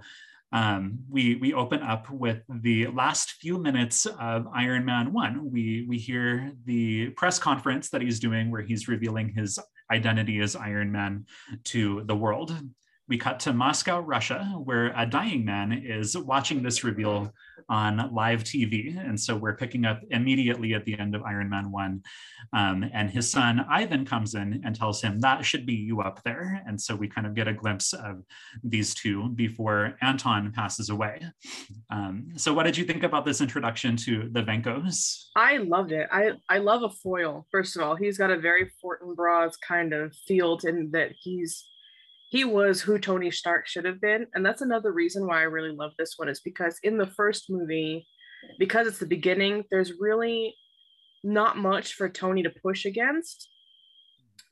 um, 0.54 1.00
we, 1.10 1.36
we 1.36 1.54
open 1.54 1.82
up 1.82 2.10
with 2.10 2.44
the 2.50 2.88
last 2.88 3.34
few 3.34 3.58
minutes 3.58 4.06
of 4.06 4.48
Iron 4.54 4.84
Man 4.84 5.14
1. 5.14 5.52
We, 5.52 5.86
we 5.88 5.98
hear 5.98 6.52
the 6.66 7.10
press 7.12 7.40
conference 7.40 7.90
that 7.90 8.02
he's 8.02 8.20
doing 8.20 8.52
where 8.52 8.62
he's 8.62 8.88
revealing 8.88 9.34
his 9.34 9.60
identity 9.92 10.40
as 10.40 10.56
Iron 10.56 10.92
Man 10.92 11.26
to 11.66 12.04
the 12.06 12.16
world. 12.16 12.54
We 13.08 13.18
cut 13.18 13.40
to 13.42 13.54
Moscow, 13.54 14.00
Russia, 14.00 14.44
where 14.64 14.94
a 14.96 15.06
dying 15.06 15.44
man 15.44 15.74
is 15.74 16.18
watching 16.18 16.64
this 16.64 16.84
reveal 16.84 17.34
on 17.70 18.14
live 18.14 18.44
TV. 18.44 18.98
And 18.98 19.20
so 19.20 19.36
we're 19.36 19.56
picking 19.56 19.86
up 19.86 20.02
immediately 20.12 20.74
at 20.74 20.86
the 20.86 20.98
end 20.98 21.16
of 21.16 21.24
Iron 21.24 21.50
Man 21.50 21.72
1. 21.72 22.04
Um, 22.54 22.90
and 22.94 23.10
his 23.10 23.30
son 23.30 23.66
Ivan 23.70 24.06
comes 24.06 24.36
in 24.36 24.62
and 24.66 24.76
tells 24.76 25.02
him 25.02 25.20
that 25.20 25.46
should 25.46 25.66
be 25.66 25.74
you 25.74 26.02
up 26.02 26.22
there. 26.24 26.64
And 26.68 26.80
so 26.80 26.96
we 26.96 27.08
kind 27.08 27.26
of 27.26 27.34
get 27.34 27.48
a 27.48 27.54
glimpse 27.54 27.94
of 27.94 28.24
these 28.64 28.94
two 28.94 29.30
before 29.30 29.96
Anton 30.02 30.52
passes 30.52 30.90
away. 30.90 31.22
Um, 31.90 32.28
so 32.36 32.54
what 32.54 32.64
did 32.64 32.78
you 32.78 32.86
think 32.86 33.04
about 33.04 33.26
this 33.26 33.42
introduction 33.42 33.96
to 33.98 34.30
the 34.32 34.42
Vankos? 34.42 35.26
I 35.36 35.58
loved 35.58 35.92
it. 35.92 36.08
I, 36.12 36.32
I 36.50 36.58
love 36.58 36.84
a 36.84 36.90
foil, 36.90 37.48
first 37.52 37.76
of 37.76 37.84
all. 37.84 37.96
He's 37.96 38.18
got 38.18 38.32
a 38.32 38.38
very 38.38 38.72
Fortinbras 38.84 39.54
kind 39.66 39.94
of 39.94 40.14
field 40.28 40.66
in 40.66 40.92
that 40.92 41.12
he's 41.20 41.66
he 42.32 42.46
was 42.46 42.82
who 42.82 42.98
Tony 42.98 43.30
Stark 43.30 43.68
should 43.68 43.84
have 43.84 44.00
been. 44.00 44.26
And 44.34 44.46
that's 44.46 44.62
another 44.62 44.94
reason 44.94 45.28
why 45.28 45.40
I 45.40 45.44
really 45.44 45.76
love 45.76 45.92
this 46.00 46.14
one 46.16 46.30
is 46.30 46.40
because 46.40 46.80
in 46.82 46.98
the 46.98 47.06
first 47.06 47.50
movie, 47.50 48.08
because 48.58 48.88
it's 48.88 49.00
the 49.00 49.06
beginning, 49.06 49.66
there's 49.70 50.00
really 50.00 50.56
not 51.26 51.58
much 51.58 51.94
for 51.94 52.08
Tony 52.08 52.42
to 52.44 52.50
push 52.64 52.86
against. 52.86 53.50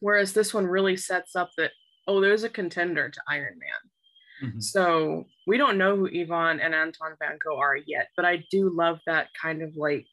Whereas 0.01 0.33
this 0.33 0.53
one 0.53 0.67
really 0.67 0.97
sets 0.97 1.37
up 1.37 1.51
that, 1.55 1.71
oh, 2.05 2.19
there's 2.19 2.43
a 2.43 2.49
contender 2.49 3.09
to 3.09 3.21
Iron 3.29 3.57
Man. 3.57 4.49
Mm-hmm. 4.49 4.59
So 4.59 5.23
we 5.47 5.57
don't 5.57 5.77
know 5.77 5.95
who 5.95 6.07
Ivan 6.07 6.59
and 6.59 6.75
Anton 6.75 7.15
Vanko 7.23 7.57
are 7.57 7.77
yet, 7.77 8.09
but 8.17 8.25
I 8.25 8.43
do 8.51 8.75
love 8.75 8.99
that 9.05 9.27
kind 9.41 9.61
of 9.61 9.77
like, 9.77 10.07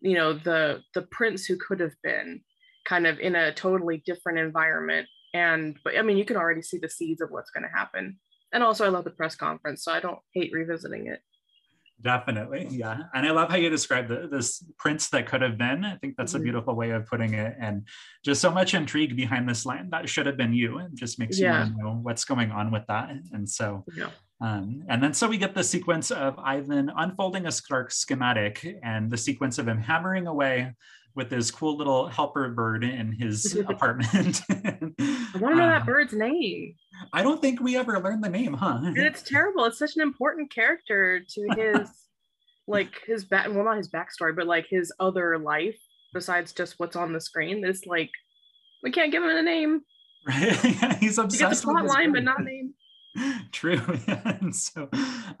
you 0.00 0.14
know, 0.14 0.32
the 0.32 0.82
the 0.94 1.02
prince 1.02 1.44
who 1.44 1.58
could 1.58 1.80
have 1.80 1.94
been 2.02 2.40
kind 2.86 3.06
of 3.06 3.18
in 3.18 3.34
a 3.34 3.52
totally 3.52 4.02
different 4.06 4.38
environment 4.38 5.08
and 5.34 5.78
but 5.84 5.96
i 5.96 6.02
mean 6.02 6.16
you 6.16 6.24
can 6.24 6.36
already 6.36 6.62
see 6.62 6.78
the 6.78 6.88
seeds 6.88 7.20
of 7.20 7.30
what's 7.30 7.50
going 7.50 7.64
to 7.64 7.76
happen. 7.76 8.18
And 8.52 8.62
also 8.62 8.84
i 8.84 8.88
love 8.88 9.04
the 9.04 9.10
press 9.10 9.36
conference 9.36 9.84
so 9.84 9.92
i 9.92 10.00
don't 10.00 10.18
hate 10.34 10.52
revisiting 10.52 11.06
it. 11.06 11.20
Definitely 12.00 12.68
yeah. 12.70 12.98
And 13.12 13.26
i 13.26 13.30
love 13.30 13.50
how 13.50 13.56
you 13.56 13.70
describe 13.70 14.08
the, 14.08 14.28
this 14.30 14.64
prince 14.78 15.08
that 15.10 15.26
could 15.26 15.42
have 15.42 15.58
been. 15.58 15.84
I 15.84 15.96
think 15.96 16.14
that's 16.16 16.32
mm-hmm. 16.32 16.42
a 16.42 16.44
beautiful 16.44 16.74
way 16.74 16.90
of 16.90 17.06
putting 17.06 17.34
it. 17.34 17.56
And 17.60 17.86
just 18.24 18.40
so 18.40 18.50
much 18.50 18.74
intrigue 18.74 19.16
behind 19.16 19.48
this 19.48 19.66
line 19.66 19.90
that 19.90 20.08
should 20.08 20.26
have 20.26 20.36
been 20.36 20.52
you. 20.52 20.78
It 20.78 20.94
just 20.94 21.18
makes 21.18 21.38
yeah. 21.38 21.66
you 21.66 21.76
know 21.76 21.98
what's 22.02 22.24
going 22.24 22.52
on 22.52 22.70
with 22.70 22.86
that. 22.88 23.10
And 23.32 23.48
so 23.48 23.84
yeah. 23.96 24.10
Um, 24.40 24.84
and 24.88 25.02
then 25.02 25.12
so 25.14 25.26
we 25.26 25.36
get 25.36 25.54
the 25.54 25.64
sequence 25.64 26.10
of 26.10 26.38
Ivan 26.38 26.92
unfolding 26.96 27.46
a 27.46 27.52
Stark 27.52 27.90
schematic 27.90 28.64
and 28.84 29.10
the 29.10 29.16
sequence 29.16 29.58
of 29.58 29.66
him 29.66 29.78
hammering 29.78 30.26
away 30.28 30.74
with 31.14 31.30
this 31.30 31.50
cool 31.50 31.76
little 31.76 32.06
helper 32.08 32.48
bird 32.48 32.84
in 32.84 33.12
his 33.12 33.56
apartment. 33.68 34.42
I 34.48 35.38
want 35.38 35.54
to 35.54 35.60
know 35.60 35.68
that 35.68 35.80
um, 35.82 35.86
bird's 35.86 36.12
name. 36.12 36.74
I 37.12 37.22
don't 37.22 37.40
think 37.40 37.60
we 37.60 37.76
ever 37.76 37.98
learned 38.00 38.24
the 38.24 38.28
name, 38.28 38.54
huh? 38.54 38.80
And 38.82 38.98
it's 38.98 39.22
terrible. 39.22 39.64
It's 39.64 39.78
such 39.78 39.96
an 39.96 40.02
important 40.02 40.52
character 40.52 41.20
to 41.20 41.48
his, 41.56 41.90
like 42.66 43.02
his 43.06 43.24
back. 43.24 43.48
Well, 43.48 43.64
not 43.64 43.76
his 43.76 43.90
backstory, 43.90 44.34
but 44.34 44.46
like 44.46 44.66
his 44.68 44.92
other 45.00 45.38
life 45.38 45.78
besides 46.14 46.52
just 46.52 46.74
what's 46.78 46.96
on 46.96 47.12
the 47.12 47.20
screen. 47.20 47.60
This 47.60 47.86
like, 47.86 48.10
we 48.82 48.90
can't 48.90 49.12
give 49.12 49.22
him 49.22 49.30
a 49.30 49.42
name. 49.42 49.82
Right? 50.26 50.98
he's 50.98 51.16
obsessed. 51.16 51.40
You 51.40 51.48
get 51.48 51.56
the 51.56 51.62
plot 51.62 51.86
line, 51.86 52.12
but 52.12 52.22
not 52.22 52.42
name. 52.42 52.74
True. 53.52 53.80
and 54.06 54.54
so, 54.54 54.88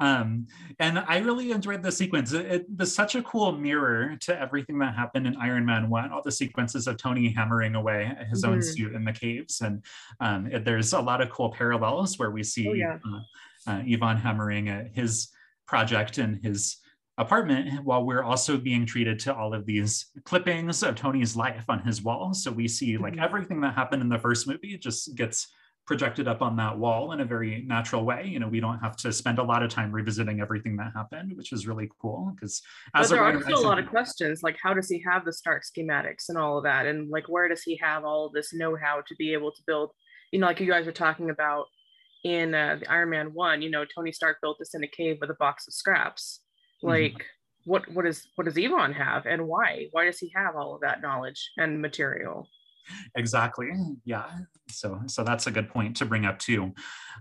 um, 0.00 0.46
and 0.78 0.98
I 0.98 1.18
really 1.18 1.50
enjoyed 1.52 1.82
the 1.82 1.92
sequence. 1.92 2.32
It, 2.32 2.46
it, 2.46 2.66
was 2.78 2.94
such 2.94 3.14
a 3.14 3.22
cool 3.22 3.52
mirror 3.52 4.16
to 4.20 4.38
everything 4.38 4.78
that 4.78 4.94
happened 4.94 5.26
in 5.26 5.36
Iron 5.36 5.64
Man 5.64 5.90
1, 5.90 6.12
all 6.12 6.22
the 6.22 6.32
sequences 6.32 6.86
of 6.86 6.96
Tony 6.96 7.30
hammering 7.30 7.74
away 7.74 8.12
his 8.30 8.42
mm-hmm. 8.42 8.54
own 8.54 8.62
suit 8.62 8.94
in 8.94 9.04
the 9.04 9.12
caves. 9.12 9.60
And 9.60 9.84
um, 10.20 10.46
it, 10.46 10.64
there's 10.64 10.92
a 10.92 11.00
lot 11.00 11.20
of 11.20 11.30
cool 11.30 11.50
parallels 11.50 12.18
where 12.18 12.30
we 12.30 12.42
see 12.42 12.68
oh, 12.68 12.72
yeah. 12.72 12.98
uh, 13.06 13.70
uh, 13.70 13.82
Ivan 13.90 14.16
hammering 14.16 14.68
at 14.68 14.88
his 14.94 15.28
project 15.66 16.18
in 16.18 16.40
his 16.42 16.78
apartment 17.18 17.84
while 17.84 18.04
we're 18.04 18.22
also 18.22 18.56
being 18.56 18.86
treated 18.86 19.18
to 19.18 19.34
all 19.34 19.52
of 19.52 19.66
these 19.66 20.06
clippings 20.24 20.82
of 20.84 20.94
Tony's 20.94 21.34
life 21.36 21.64
on 21.68 21.80
his 21.80 22.02
wall. 22.02 22.32
So 22.32 22.50
we 22.50 22.68
see 22.68 22.96
like 22.96 23.14
mm-hmm. 23.14 23.22
everything 23.22 23.60
that 23.62 23.74
happened 23.74 24.02
in 24.02 24.08
the 24.08 24.18
first 24.18 24.46
movie 24.46 24.78
just 24.78 25.14
gets 25.16 25.48
projected 25.88 26.28
up 26.28 26.42
on 26.42 26.54
that 26.54 26.78
wall 26.78 27.12
in 27.12 27.20
a 27.22 27.24
very 27.24 27.64
natural 27.66 28.04
way. 28.04 28.26
You 28.26 28.38
know, 28.38 28.46
we 28.46 28.60
don't 28.60 28.78
have 28.78 28.94
to 28.96 29.10
spend 29.10 29.38
a 29.38 29.42
lot 29.42 29.62
of 29.62 29.70
time 29.70 29.90
revisiting 29.90 30.38
everything 30.38 30.76
that 30.76 30.92
happened, 30.94 31.34
which 31.34 31.50
is 31.50 31.66
really 31.66 31.88
cool. 31.98 32.30
Because 32.34 32.60
as 32.94 33.08
there 33.08 33.24
are 33.24 33.42
still 33.42 33.60
a 33.60 33.66
lot 33.66 33.78
of 33.78 33.88
questions, 33.88 34.42
like 34.42 34.58
how 34.62 34.74
does 34.74 34.90
he 34.90 35.02
have 35.10 35.24
the 35.24 35.32
Stark 35.32 35.62
schematics 35.64 36.28
and 36.28 36.36
all 36.36 36.58
of 36.58 36.64
that, 36.64 36.84
and 36.84 37.08
like 37.08 37.26
where 37.30 37.48
does 37.48 37.62
he 37.62 37.74
have 37.82 38.04
all 38.04 38.28
this 38.28 38.52
know-how 38.52 39.02
to 39.08 39.16
be 39.16 39.32
able 39.32 39.50
to 39.50 39.62
build? 39.66 39.90
You 40.30 40.40
know, 40.40 40.46
like 40.46 40.60
you 40.60 40.70
guys 40.70 40.84
were 40.84 40.92
talking 40.92 41.30
about 41.30 41.64
in 42.22 42.54
uh, 42.54 42.76
the 42.80 42.92
Iron 42.92 43.08
Man 43.08 43.32
one. 43.32 43.62
You 43.62 43.70
know, 43.70 43.86
Tony 43.86 44.12
Stark 44.12 44.42
built 44.42 44.58
this 44.58 44.74
in 44.74 44.84
a 44.84 44.88
cave 44.88 45.16
with 45.22 45.30
a 45.30 45.36
box 45.40 45.66
of 45.66 45.72
scraps. 45.74 46.40
Mm-hmm. 46.84 46.88
Like. 46.88 47.12
Mm-hmm. 47.12 47.22
What 47.64 47.92
what 47.92 48.06
is 48.06 48.26
what 48.36 48.44
does 48.44 48.56
Ivan 48.56 48.94
have 48.94 49.26
and 49.26 49.46
why? 49.46 49.88
Why 49.90 50.06
does 50.06 50.18
he 50.18 50.32
have 50.34 50.56
all 50.56 50.74
of 50.74 50.80
that 50.80 51.02
knowledge 51.02 51.50
and 51.58 51.82
material? 51.82 52.48
Exactly 53.16 53.68
yeah 54.04 54.24
so 54.68 55.00
so 55.06 55.24
that's 55.24 55.46
a 55.46 55.50
good 55.50 55.68
point 55.68 55.96
to 55.96 56.04
bring 56.04 56.24
up 56.24 56.38
too 56.38 56.72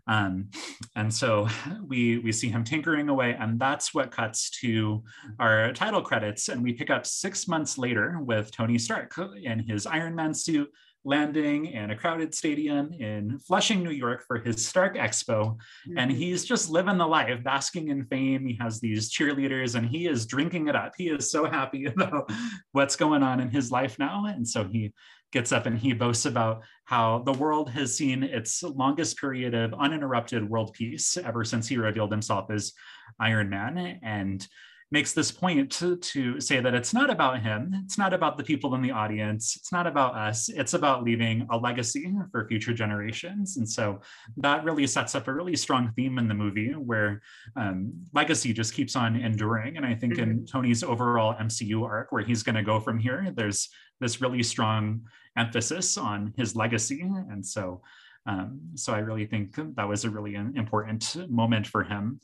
um, 0.07 0.49
and 0.95 1.13
so 1.13 1.47
we 1.85 2.19
we 2.19 2.31
see 2.31 2.49
him 2.49 2.63
tinkering 2.63 3.09
away 3.09 3.35
and 3.39 3.59
that's 3.59 3.93
what 3.93 4.11
cuts 4.11 4.49
to 4.49 5.03
our 5.39 5.71
title 5.73 6.01
credits 6.01 6.49
and 6.49 6.61
we 6.61 6.73
pick 6.73 6.89
up 6.89 7.05
six 7.05 7.47
months 7.47 7.77
later 7.77 8.19
with 8.21 8.51
tony 8.51 8.77
stark 8.77 9.13
in 9.43 9.59
his 9.59 9.85
iron 9.85 10.15
man 10.15 10.33
suit 10.33 10.69
landing 11.07 11.67
in 11.67 11.89
a 11.91 11.95
crowded 11.95 12.35
stadium 12.35 12.91
in 12.91 13.39
Flushing, 13.39 13.81
New 13.81 13.91
York 13.91 14.25
for 14.27 14.39
his 14.39 14.67
Stark 14.67 14.97
Expo. 14.97 15.55
Mm-hmm. 15.55 15.97
And 15.97 16.11
he's 16.11 16.43
just 16.43 16.69
living 16.69 16.97
the 16.97 17.07
life, 17.07 17.43
basking 17.43 17.87
in 17.87 18.05
fame. 18.05 18.45
He 18.45 18.57
has 18.59 18.81
these 18.81 19.09
cheerleaders 19.09 19.75
and 19.75 19.87
he 19.87 20.07
is 20.07 20.25
drinking 20.25 20.67
it 20.67 20.75
up. 20.75 20.93
He 20.97 21.07
is 21.07 21.31
so 21.31 21.45
happy 21.45 21.85
about 21.95 22.29
what's 22.73 22.97
going 22.97 23.23
on 23.23 23.39
in 23.39 23.49
his 23.49 23.71
life 23.71 23.97
now. 23.97 24.25
And 24.25 24.45
so 24.47 24.65
he 24.65 24.93
gets 25.31 25.51
up 25.51 25.65
and 25.65 25.77
he 25.77 25.93
boasts 25.93 26.25
about 26.25 26.61
how 26.85 27.19
the 27.19 27.33
world 27.33 27.69
has 27.69 27.97
seen 27.97 28.23
its 28.23 28.63
longest 28.63 29.17
period 29.19 29.53
of 29.53 29.73
uninterrupted 29.73 30.47
world 30.49 30.73
peace 30.73 31.17
ever 31.17 31.43
since 31.43 31.67
he 31.67 31.77
revealed 31.77 32.11
himself 32.11 32.49
as 32.49 32.73
Iron 33.19 33.49
Man. 33.49 33.99
And 34.01 34.47
makes 34.89 35.11
this 35.11 35.31
point 35.31 35.69
to, 35.69 35.97
to 35.97 36.39
say 36.39 36.61
that 36.61 36.73
it's 36.73 36.93
not 36.93 37.09
about 37.09 37.41
him, 37.41 37.73
it's 37.83 37.97
not 37.97 38.13
about 38.13 38.37
the 38.37 38.43
people 38.43 38.73
in 38.73 38.81
the 38.81 38.91
audience, 38.91 39.57
it's 39.57 39.71
not 39.71 39.85
about 39.85 40.15
us, 40.15 40.47
it's 40.47 40.73
about 40.73 41.03
leaving 41.03 41.45
a 41.51 41.57
legacy 41.57 42.13
for 42.31 42.47
future 42.47 42.73
generations. 42.73 43.57
And 43.57 43.69
so 43.69 43.99
that 44.37 44.63
really 44.63 44.87
sets 44.87 45.13
up 45.13 45.27
a 45.27 45.33
really 45.33 45.57
strong 45.57 45.91
theme 45.95 46.17
in 46.17 46.27
the 46.27 46.33
movie 46.33 46.71
where 46.71 47.21
um, 47.57 47.91
legacy 48.13 48.53
just 48.53 48.73
keeps 48.73 48.95
on 48.95 49.17
enduring. 49.17 49.75
And 49.75 49.85
I 49.85 49.93
think 49.93 50.13
mm-hmm. 50.13 50.31
in 50.31 50.45
Tony's 50.45 50.83
overall 50.83 51.35
MCU 51.35 51.83
arc, 51.83 52.11
where 52.11 52.23
he's 52.23 52.43
going 52.43 52.55
to 52.55 52.63
go 52.63 52.79
from 52.79 52.97
here, 52.97 53.33
there's 53.35 53.69
this 53.99 54.21
really 54.21 54.43
strong 54.43 55.01
emphasis 55.37 55.97
on 55.97 56.33
his 56.37 56.55
legacy. 56.55 57.01
And 57.01 57.45
so, 57.45 57.81
um, 58.25 58.59
so 58.75 58.93
I 58.93 58.99
really 58.99 59.25
think 59.25 59.55
that 59.75 59.87
was 59.87 60.05
a 60.05 60.09
really 60.09 60.35
important 60.35 61.29
moment 61.29 61.67
for 61.67 61.83
him. 61.83 62.21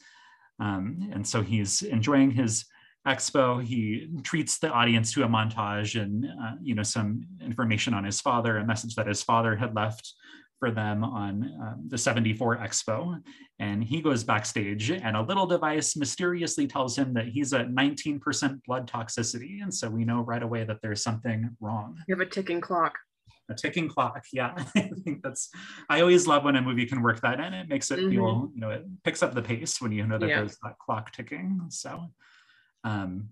Um, 0.59 1.09
and 1.13 1.27
so 1.27 1.41
he's 1.41 1.81
enjoying 1.81 2.31
his 2.31 2.65
expo. 3.07 3.63
He 3.63 4.09
treats 4.23 4.59
the 4.59 4.69
audience 4.69 5.11
to 5.13 5.23
a 5.23 5.27
montage 5.27 6.01
and 6.01 6.25
uh, 6.25 6.55
you 6.61 6.75
know 6.75 6.83
some 6.83 7.25
information 7.41 7.93
on 7.93 8.03
his 8.03 8.21
father, 8.21 8.57
a 8.57 8.65
message 8.65 8.95
that 8.95 9.07
his 9.07 9.21
father 9.21 9.55
had 9.55 9.75
left 9.75 10.13
for 10.63 10.71
them 10.71 11.03
on 11.03 11.43
um, 11.61 11.83
the 11.89 11.97
74 11.97 12.55
Expo. 12.59 13.21
And 13.59 13.83
he 13.83 13.99
goes 13.99 14.23
backstage, 14.23 14.91
and 14.91 15.17
a 15.17 15.21
little 15.21 15.45
device 15.45 15.97
mysteriously 15.97 16.67
tells 16.67 16.97
him 16.97 17.13
that 17.15 17.27
he's 17.27 17.51
at 17.51 17.67
19% 17.67 18.63
blood 18.65 18.89
toxicity. 18.89 19.61
And 19.61 19.73
so 19.73 19.89
we 19.89 20.05
know 20.05 20.21
right 20.21 20.41
away 20.41 20.63
that 20.63 20.77
there's 20.81 21.03
something 21.03 21.49
wrong. 21.59 21.97
You 22.07 22.15
have 22.15 22.25
a 22.25 22.29
ticking 22.29 22.61
clock. 22.61 22.93
A 23.49 23.53
ticking 23.53 23.87
clock. 23.87 24.25
Yeah, 24.31 24.53
I 24.75 24.89
think 25.03 25.21
that's. 25.23 25.49
I 25.89 26.01
always 26.01 26.27
love 26.27 26.43
when 26.43 26.55
a 26.55 26.61
movie 26.61 26.85
can 26.85 27.01
work 27.01 27.21
that 27.21 27.39
in. 27.39 27.53
It 27.53 27.69
makes 27.69 27.91
it 27.91 27.99
mm-hmm. 27.99 28.09
feel, 28.09 28.51
you 28.53 28.61
know, 28.61 28.69
it 28.69 28.85
picks 29.03 29.23
up 29.23 29.33
the 29.33 29.41
pace 29.41 29.81
when 29.81 29.91
you 29.91 30.05
know 30.05 30.17
that 30.17 30.29
yeah. 30.29 30.39
there's 30.39 30.57
that 30.63 30.77
clock 30.79 31.11
ticking. 31.11 31.61
So, 31.69 32.11
um, 32.83 33.29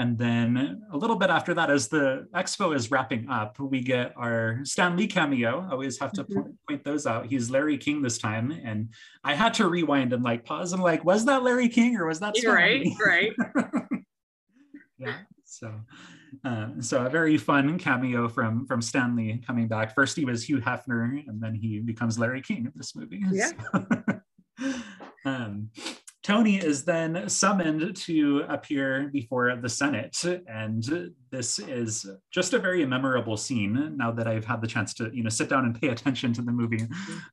and 0.00 0.16
then 0.16 0.82
a 0.92 0.96
little 0.96 1.16
bit 1.16 1.28
after 1.28 1.52
that, 1.54 1.70
as 1.70 1.88
the 1.88 2.28
expo 2.32 2.74
is 2.74 2.90
wrapping 2.90 3.28
up, 3.28 3.58
we 3.58 3.80
get 3.80 4.12
our 4.16 4.60
Stan 4.62 4.96
Lee 4.96 5.08
cameo. 5.08 5.66
I 5.68 5.72
always 5.72 5.98
have 5.98 6.12
to 6.12 6.22
mm-hmm. 6.22 6.34
point, 6.34 6.54
point, 6.68 6.84
those 6.84 7.04
out. 7.04 7.26
He's 7.26 7.50
Larry 7.50 7.76
King 7.76 8.00
this 8.00 8.16
time. 8.16 8.52
And 8.64 8.90
I 9.24 9.34
had 9.34 9.54
to 9.54 9.68
rewind 9.68 10.12
and 10.12 10.22
like 10.22 10.44
pause 10.44 10.72
and 10.72 10.82
like, 10.82 11.04
was 11.04 11.24
that 11.24 11.42
Larry 11.42 11.68
King 11.68 11.96
or 11.96 12.06
was 12.06 12.20
that 12.20 12.36
Stan 12.36 12.54
Right, 12.54 12.80
Lee? 12.80 12.96
right. 13.04 13.32
yeah. 14.98 15.16
So 15.44 15.74
uh, 16.44 16.68
so 16.80 17.04
a 17.06 17.10
very 17.10 17.36
fun 17.36 17.78
cameo 17.78 18.28
from 18.28 18.66
from 18.66 18.82
Stan 18.82 19.16
Lee 19.16 19.42
coming 19.46 19.68
back. 19.68 19.94
First 19.94 20.16
he 20.16 20.24
was 20.24 20.48
Hugh 20.48 20.60
Hefner, 20.60 21.26
and 21.26 21.40
then 21.42 21.54
he 21.54 21.80
becomes 21.80 22.18
Larry 22.18 22.42
King 22.42 22.66
in 22.66 22.72
this 22.74 22.94
movie. 22.94 23.22
Yeah. 23.30 23.50
So, 23.72 24.72
um, 25.24 25.70
Tony 26.28 26.58
is 26.58 26.84
then 26.84 27.26
summoned 27.26 27.96
to 27.96 28.44
appear 28.50 29.08
before 29.10 29.56
the 29.56 29.68
Senate. 29.70 30.14
And 30.46 31.14
this 31.30 31.58
is 31.58 32.04
just 32.30 32.52
a 32.52 32.58
very 32.58 32.84
memorable 32.84 33.38
scene 33.38 33.96
now 33.96 34.12
that 34.12 34.28
I've 34.28 34.44
had 34.44 34.60
the 34.60 34.66
chance 34.66 34.92
to, 34.94 35.10
you 35.10 35.22
know, 35.22 35.30
sit 35.30 35.48
down 35.48 35.64
and 35.64 35.80
pay 35.80 35.88
attention 35.88 36.34
to 36.34 36.42
the 36.42 36.52
movie. 36.52 36.86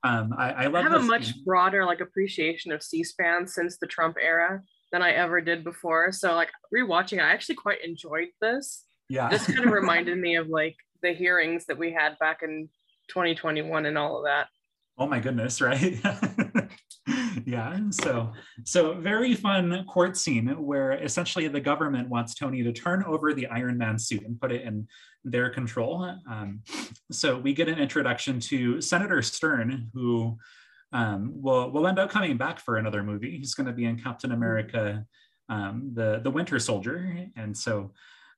Um, 0.05 0.33
I, 0.37 0.51
I, 0.51 0.65
love 0.67 0.75
I 0.75 0.89
have 0.89 0.93
a 0.93 0.99
much 1.03 1.33
scene. 1.33 1.43
broader 1.45 1.85
like 1.85 1.99
appreciation 1.99 2.71
of 2.71 2.81
C-SPAN 2.81 3.49
since 3.49 3.77
the 3.77 3.87
Trump 3.87 4.15
era 4.17 4.61
than 4.93 5.01
I 5.01 5.11
ever 5.11 5.41
did 5.41 5.65
before. 5.65 6.13
So 6.13 6.33
like 6.33 6.51
rewatching, 6.73 7.19
I 7.19 7.33
actually 7.33 7.55
quite 7.55 7.83
enjoyed 7.83 8.29
this. 8.39 8.84
Yeah. 9.09 9.29
This 9.29 9.45
kind 9.45 9.65
of 9.65 9.71
reminded 9.71 10.17
me 10.17 10.35
of 10.35 10.47
like 10.47 10.75
the 11.01 11.13
hearings 11.13 11.65
that 11.67 11.77
we 11.77 11.91
had 11.91 12.17
back 12.19 12.41
in 12.43 12.69
2021 13.09 13.85
and 13.85 13.97
all 13.97 14.17
of 14.17 14.25
that. 14.25 14.47
Oh 14.97 15.07
my 15.07 15.19
goodness, 15.19 15.61
right? 15.61 15.99
yeah 17.45 17.79
so 17.91 18.31
so 18.63 18.93
very 18.95 19.35
fun 19.35 19.85
court 19.85 20.17
scene 20.17 20.47
where 20.63 20.93
essentially 20.93 21.47
the 21.47 21.59
government 21.59 22.09
wants 22.09 22.33
tony 22.33 22.63
to 22.63 22.71
turn 22.71 23.03
over 23.03 23.33
the 23.33 23.47
iron 23.47 23.77
man 23.77 23.99
suit 23.99 24.23
and 24.25 24.39
put 24.39 24.51
it 24.51 24.63
in 24.63 24.87
their 25.23 25.49
control 25.49 26.03
um, 26.29 26.61
so 27.11 27.37
we 27.37 27.53
get 27.53 27.69
an 27.69 27.77
introduction 27.77 28.39
to 28.39 28.81
senator 28.81 29.21
stern 29.21 29.89
who 29.93 30.37
um, 30.93 31.31
will, 31.35 31.71
will 31.71 31.87
end 31.87 31.99
up 31.99 32.09
coming 32.09 32.37
back 32.37 32.59
for 32.59 32.77
another 32.77 33.03
movie 33.03 33.37
he's 33.37 33.53
going 33.53 33.67
to 33.67 33.73
be 33.73 33.85
in 33.85 33.99
captain 33.99 34.31
america 34.31 35.05
um, 35.49 35.91
the 35.93 36.19
the 36.23 36.31
winter 36.31 36.57
soldier 36.57 37.27
and 37.35 37.55
so 37.55 37.91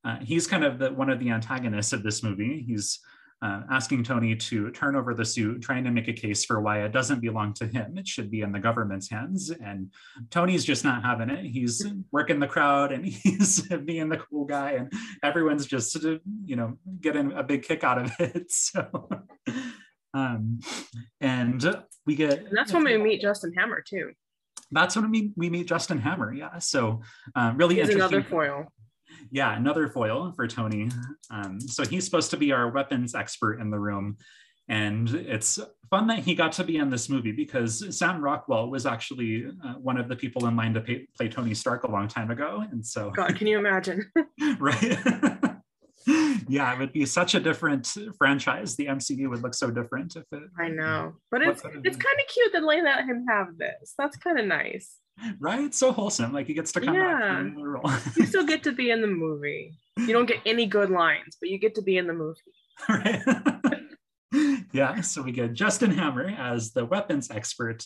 uh, 0.06 0.18
he's 0.22 0.48
kind 0.48 0.64
of 0.64 0.80
the 0.80 0.92
one 0.94 1.10
of 1.10 1.20
the 1.20 1.30
antagonists 1.30 1.94
of 1.94 2.04
this 2.04 2.24
movie 2.24 2.64
he's 2.66 3.00
uh, 3.42 3.62
asking 3.70 4.04
Tony 4.04 4.36
to 4.36 4.72
turn 4.72 4.96
over 4.96 5.14
the 5.14 5.26
suit, 5.26 5.62
trying 5.62 5.84
to 5.84 5.92
make 5.92 6.08
a 6.08 6.14
case 6.14 6.44
for 6.44 6.60
why 6.60 6.84
it 6.84 6.92
doesn't 6.92 7.22
belong 7.22 7.54
to 7.54 7.68
him. 7.68 7.98
It 7.98 8.08
should 8.08 8.32
be 8.32 8.42
in 8.42 8.52
the 8.52 8.60
government's 8.60 9.10
hands. 9.10 9.52
And 9.52 9.94
Tony's 10.32 10.66
just 10.66 10.84
not 10.84 11.04
having 11.04 11.30
it. 11.30 11.46
He's 11.46 11.86
working 12.12 12.40
the 12.40 12.48
crowd 12.48 12.92
and 12.92 13.06
he's 13.06 13.62
being 13.62 14.10
the 14.10 14.18
cool 14.18 14.46
guy, 14.46 14.72
and 14.72 14.92
everyone's 15.24 15.66
just, 15.66 15.96
you 16.46 16.56
know, 16.56 16.78
getting 17.00 17.32
a 17.34 17.44
big 17.44 17.64
kick 17.64 17.84
out 17.84 18.00
of 18.00 18.12
it. 18.20 18.52
So, 18.52 19.10
um, 20.14 20.60
and 21.22 21.84
we 22.06 22.16
get. 22.16 22.46
And 22.46 22.58
that's 22.58 22.74
when 22.74 22.84
we 22.84 22.98
meet 22.98 23.22
Justin 23.22 23.54
Hammer 23.54 23.84
too. 23.88 24.12
That's 24.72 24.96
when 24.96 25.10
we, 25.12 25.32
we 25.38 25.50
meet 25.50 25.68
Justin 25.68 26.00
Hammer. 26.00 26.34
Yeah. 26.34 26.58
So, 26.58 27.02
um, 27.36 27.56
really 27.58 27.76
He's 27.76 27.90
interesting. 27.90 28.16
another 28.16 28.24
foil 28.24 28.66
yeah, 29.32 29.56
another 29.56 29.88
foil 29.88 30.34
for 30.36 30.48
Tony. 30.48 30.90
Um, 31.32 31.60
so 31.60 31.86
he's 31.86 32.06
supposed 32.06 32.32
to 32.32 32.38
be 32.38 32.52
our 32.52 32.70
weapons 32.70 33.16
expert 33.16 33.60
in 33.60 33.70
the 33.70 33.80
room. 33.80 34.18
And 34.70 35.10
it's 35.10 35.60
fun 35.90 36.08
that 36.08 36.20
he 36.20 36.36
got 36.36 36.52
to 36.54 36.64
be 36.64 36.78
in 36.78 36.90
this 36.90 37.08
movie 37.08 37.32
because 37.32 37.98
Sam 37.98 38.22
Rockwell 38.22 38.70
was 38.70 38.86
actually 38.86 39.46
uh, 39.66 39.74
one 39.74 39.98
of 39.98 40.10
the 40.10 40.16
people 40.16 40.46
in 40.48 40.58
line 40.58 40.74
to 40.74 40.82
pay, 40.82 41.08
play 41.16 41.30
Tony 41.30 41.54
Stark 41.54 41.84
a 41.84 41.92
long 41.92 42.08
time 42.10 42.32
ago. 42.32 42.64
And 42.70 42.86
so, 42.86 43.12
God, 43.12 43.36
can 43.36 43.48
you 43.48 43.58
imagine? 43.58 44.12
right. 44.60 44.98
yeah, 46.48 46.74
it 46.74 46.80
would 46.80 46.94
be 46.94 47.06
such 47.06 47.36
a 47.36 47.40
different 47.40 47.94
franchise. 48.18 48.76
The 48.76 48.88
MCU 48.88 49.30
would 49.30 49.44
look 49.44 49.54
so 49.54 49.70
different 49.70 50.16
if 50.16 50.24
it. 50.32 50.44
I 50.60 50.70
know, 50.70 51.14
but 51.32 51.42
it's 51.42 51.62
it's 51.64 51.98
kind 51.98 52.20
of 52.20 52.28
cute 52.28 52.54
that 52.54 52.62
they 52.62 52.82
let 52.82 53.06
him 53.06 53.26
have 53.30 53.58
this. 53.58 53.94
That's 53.98 54.18
kind 54.18 54.40
of 54.40 54.46
nice 54.46 54.98
right? 55.40 55.74
So 55.74 55.92
wholesome. 55.92 56.34
Like 56.34 56.48
he 56.48 56.54
gets 56.54 56.72
to 56.74 56.82
come 56.82 56.96
yeah. 56.96 57.42
back 57.44 57.56
the 57.56 57.64
role. 57.64 57.92
you 58.16 58.26
still 58.26 58.46
get 58.46 58.64
to 58.64 58.72
be 58.72 58.92
in 58.92 59.02
the 59.02 59.08
movie. 59.08 59.78
You 59.98 60.14
don't 60.14 60.28
get 60.28 60.42
any 60.46 60.66
good 60.66 60.90
lines, 60.90 61.38
but 61.40 61.50
you 61.50 61.58
get 61.58 61.76
to 61.76 61.82
be 61.82 61.98
in 61.98 62.08
the 62.08 62.14
movie. 62.14 62.40
Right. 62.88 63.24
yeah. 64.72 65.02
So 65.02 65.24
we 65.24 65.32
get 65.32 65.54
Justin 65.54 65.90
Hammer 65.90 66.30
as 66.38 66.74
the 66.74 66.86
weapons 66.86 67.32
expert. 67.32 67.84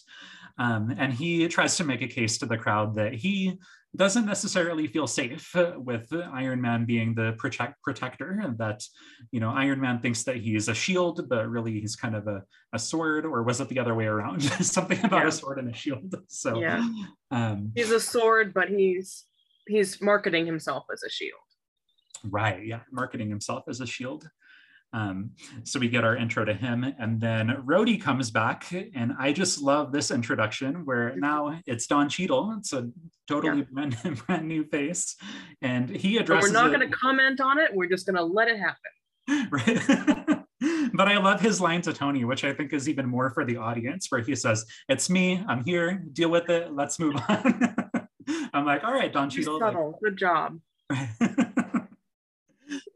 Um, 0.57 0.93
and 0.97 1.13
he 1.13 1.47
tries 1.47 1.77
to 1.77 1.85
make 1.85 2.01
a 2.01 2.07
case 2.07 2.39
to 2.39 2.45
the 2.45 2.57
crowd 2.57 2.95
that 2.95 3.13
he 3.13 3.57
doesn't 3.95 4.25
necessarily 4.25 4.87
feel 4.87 5.05
safe 5.05 5.53
with 5.75 6.11
Iron 6.33 6.61
Man 6.61 6.85
being 6.85 7.13
the 7.13 7.35
protect 7.37 7.81
protector, 7.83 8.39
and 8.43 8.57
that 8.57 8.83
you 9.31 9.39
know 9.39 9.49
Iron 9.49 9.81
Man 9.81 9.99
thinks 9.99 10.23
that 10.23 10.37
he's 10.37 10.69
a 10.69 10.73
shield, 10.73 11.27
but 11.27 11.49
really 11.49 11.79
he's 11.79 11.95
kind 11.95 12.15
of 12.15 12.27
a, 12.27 12.43
a 12.73 12.79
sword, 12.79 13.25
or 13.25 13.43
was 13.43 13.59
it 13.59 13.67
the 13.67 13.79
other 13.79 13.93
way 13.93 14.05
around? 14.05 14.41
Something 14.61 15.03
about 15.03 15.23
yeah. 15.23 15.27
a 15.27 15.31
sword 15.31 15.59
and 15.59 15.69
a 15.69 15.73
shield. 15.73 16.15
So 16.27 16.59
yeah, 16.59 16.87
um, 17.31 17.71
he's 17.75 17.91
a 17.91 17.99
sword, 17.99 18.53
but 18.53 18.69
he's 18.69 19.25
he's 19.67 20.01
marketing 20.01 20.45
himself 20.45 20.85
as 20.91 21.03
a 21.03 21.09
shield. 21.09 21.39
Right. 22.23 22.65
Yeah, 22.65 22.81
marketing 22.91 23.29
himself 23.29 23.63
as 23.67 23.81
a 23.81 23.87
shield. 23.87 24.29
Um, 24.93 25.31
so 25.63 25.79
we 25.79 25.87
get 25.87 26.03
our 26.03 26.17
intro 26.17 26.43
to 26.43 26.53
him, 26.53 26.83
and 26.99 27.19
then 27.19 27.49
Rhodey 27.65 28.01
comes 28.01 28.29
back, 28.29 28.71
and 28.93 29.13
I 29.17 29.31
just 29.31 29.61
love 29.61 29.91
this 29.91 30.11
introduction 30.11 30.85
where 30.85 31.15
now 31.15 31.59
it's 31.65 31.87
Don 31.87 32.09
Cheadle. 32.09 32.55
It's 32.57 32.73
a 32.73 32.89
totally 33.27 33.59
yeah. 33.59 33.65
brand, 33.71 34.21
brand, 34.27 34.47
new 34.47 34.65
face, 34.65 35.15
and 35.61 35.89
he 35.89 36.17
addresses. 36.17 36.51
But 36.51 36.57
we're 36.57 36.69
not 36.69 36.75
going 36.77 36.89
to 36.89 36.95
comment 36.95 37.39
on 37.39 37.57
it. 37.57 37.71
We're 37.73 37.89
just 37.89 38.05
going 38.05 38.17
to 38.17 38.23
let 38.23 38.47
it 38.47 38.57
happen. 38.57 38.77
Right. 39.49 39.79
but 40.93 41.07
I 41.07 41.17
love 41.17 41.39
his 41.39 41.61
line 41.61 41.81
to 41.83 41.93
Tony, 41.93 42.25
which 42.25 42.43
I 42.43 42.53
think 42.53 42.73
is 42.73 42.89
even 42.89 43.07
more 43.07 43.29
for 43.29 43.45
the 43.45 43.55
audience, 43.55 44.07
where 44.09 44.21
he 44.21 44.35
says, 44.35 44.65
"It's 44.89 45.09
me. 45.09 45.43
I'm 45.47 45.63
here. 45.63 46.03
Deal 46.11 46.29
with 46.29 46.49
it. 46.49 46.73
Let's 46.73 46.99
move 46.99 47.15
on." 47.29 47.75
I'm 48.53 48.65
like, 48.65 48.83
"All 48.83 48.93
right, 48.93 49.13
Don 49.13 49.29
Cheadle." 49.29 49.59
Subtle. 49.59 49.91
Like, 49.91 50.01
Good 50.01 50.17
job 50.17 50.59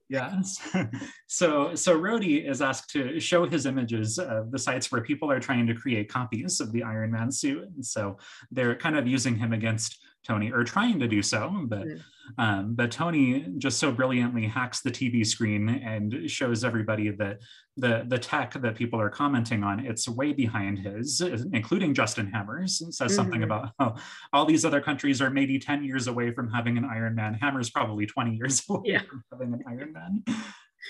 yeah. 0.09 0.41
So 1.27 1.75
so 1.75 1.99
Rhodey 1.99 2.47
is 2.47 2.61
asked 2.61 2.91
to 2.91 3.19
show 3.19 3.45
his 3.45 3.65
images 3.65 4.19
of 4.19 4.51
the 4.51 4.59
sites 4.59 4.91
where 4.91 5.01
people 5.01 5.29
are 5.29 5.39
trying 5.39 5.67
to 5.67 5.73
create 5.73 6.07
copies 6.07 6.59
of 6.59 6.71
the 6.71 6.83
Iron 6.83 7.11
Man 7.11 7.31
suit. 7.31 7.67
And 7.75 7.85
so 7.85 8.17
they're 8.51 8.75
kind 8.75 8.95
of 8.95 9.07
using 9.07 9.35
him 9.35 9.51
against 9.51 9.99
Tony 10.25 10.51
or 10.51 10.63
trying 10.63 10.99
to 10.99 11.07
do 11.07 11.21
so, 11.21 11.53
but 11.65 11.85
mm. 11.85 12.01
um, 12.37 12.73
but 12.73 12.91
Tony 12.91 13.45
just 13.57 13.79
so 13.79 13.91
brilliantly 13.91 14.47
hacks 14.47 14.81
the 14.81 14.91
TV 14.91 15.25
screen 15.25 15.69
and 15.69 16.29
shows 16.29 16.63
everybody 16.63 17.11
that 17.11 17.39
the 17.77 18.05
the 18.07 18.17
tech 18.17 18.53
that 18.53 18.75
people 18.75 18.99
are 18.99 19.09
commenting 19.09 19.63
on 19.63 19.85
it's 19.85 20.07
way 20.09 20.33
behind 20.33 20.79
his, 20.79 21.21
including 21.53 21.93
Justin 21.93 22.31
Hammers, 22.31 22.77
says 22.77 22.97
mm-hmm. 22.97 23.15
something 23.15 23.43
about 23.43 23.69
how 23.79 23.95
all 24.33 24.45
these 24.45 24.65
other 24.65 24.81
countries 24.81 25.21
are 25.21 25.29
maybe 25.29 25.59
ten 25.59 25.83
years 25.83 26.07
away 26.07 26.31
from 26.31 26.51
having 26.51 26.77
an 26.77 26.85
Iron 26.85 27.15
Man. 27.15 27.35
Hammer's 27.35 27.69
probably 27.69 28.05
twenty 28.05 28.35
years 28.35 28.63
away 28.69 28.81
yeah. 28.85 29.01
from 29.01 29.23
having 29.31 29.53
an 29.53 29.63
Iron 29.67 29.93
Man. 29.93 30.23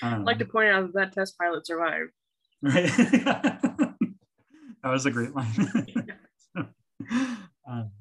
Um, 0.02 0.14
I'd 0.14 0.24
like 0.24 0.40
to 0.40 0.46
point 0.46 0.70
out 0.70 0.84
that 0.88 0.94
that 0.94 1.14
test 1.14 1.38
pilot 1.38 1.66
survived. 1.66 2.12
Right. 2.62 2.86
that 2.98 3.96
was 4.86 5.06
a 5.06 5.12
great 5.12 5.36
line. 5.36 5.52
Um, 7.68 7.92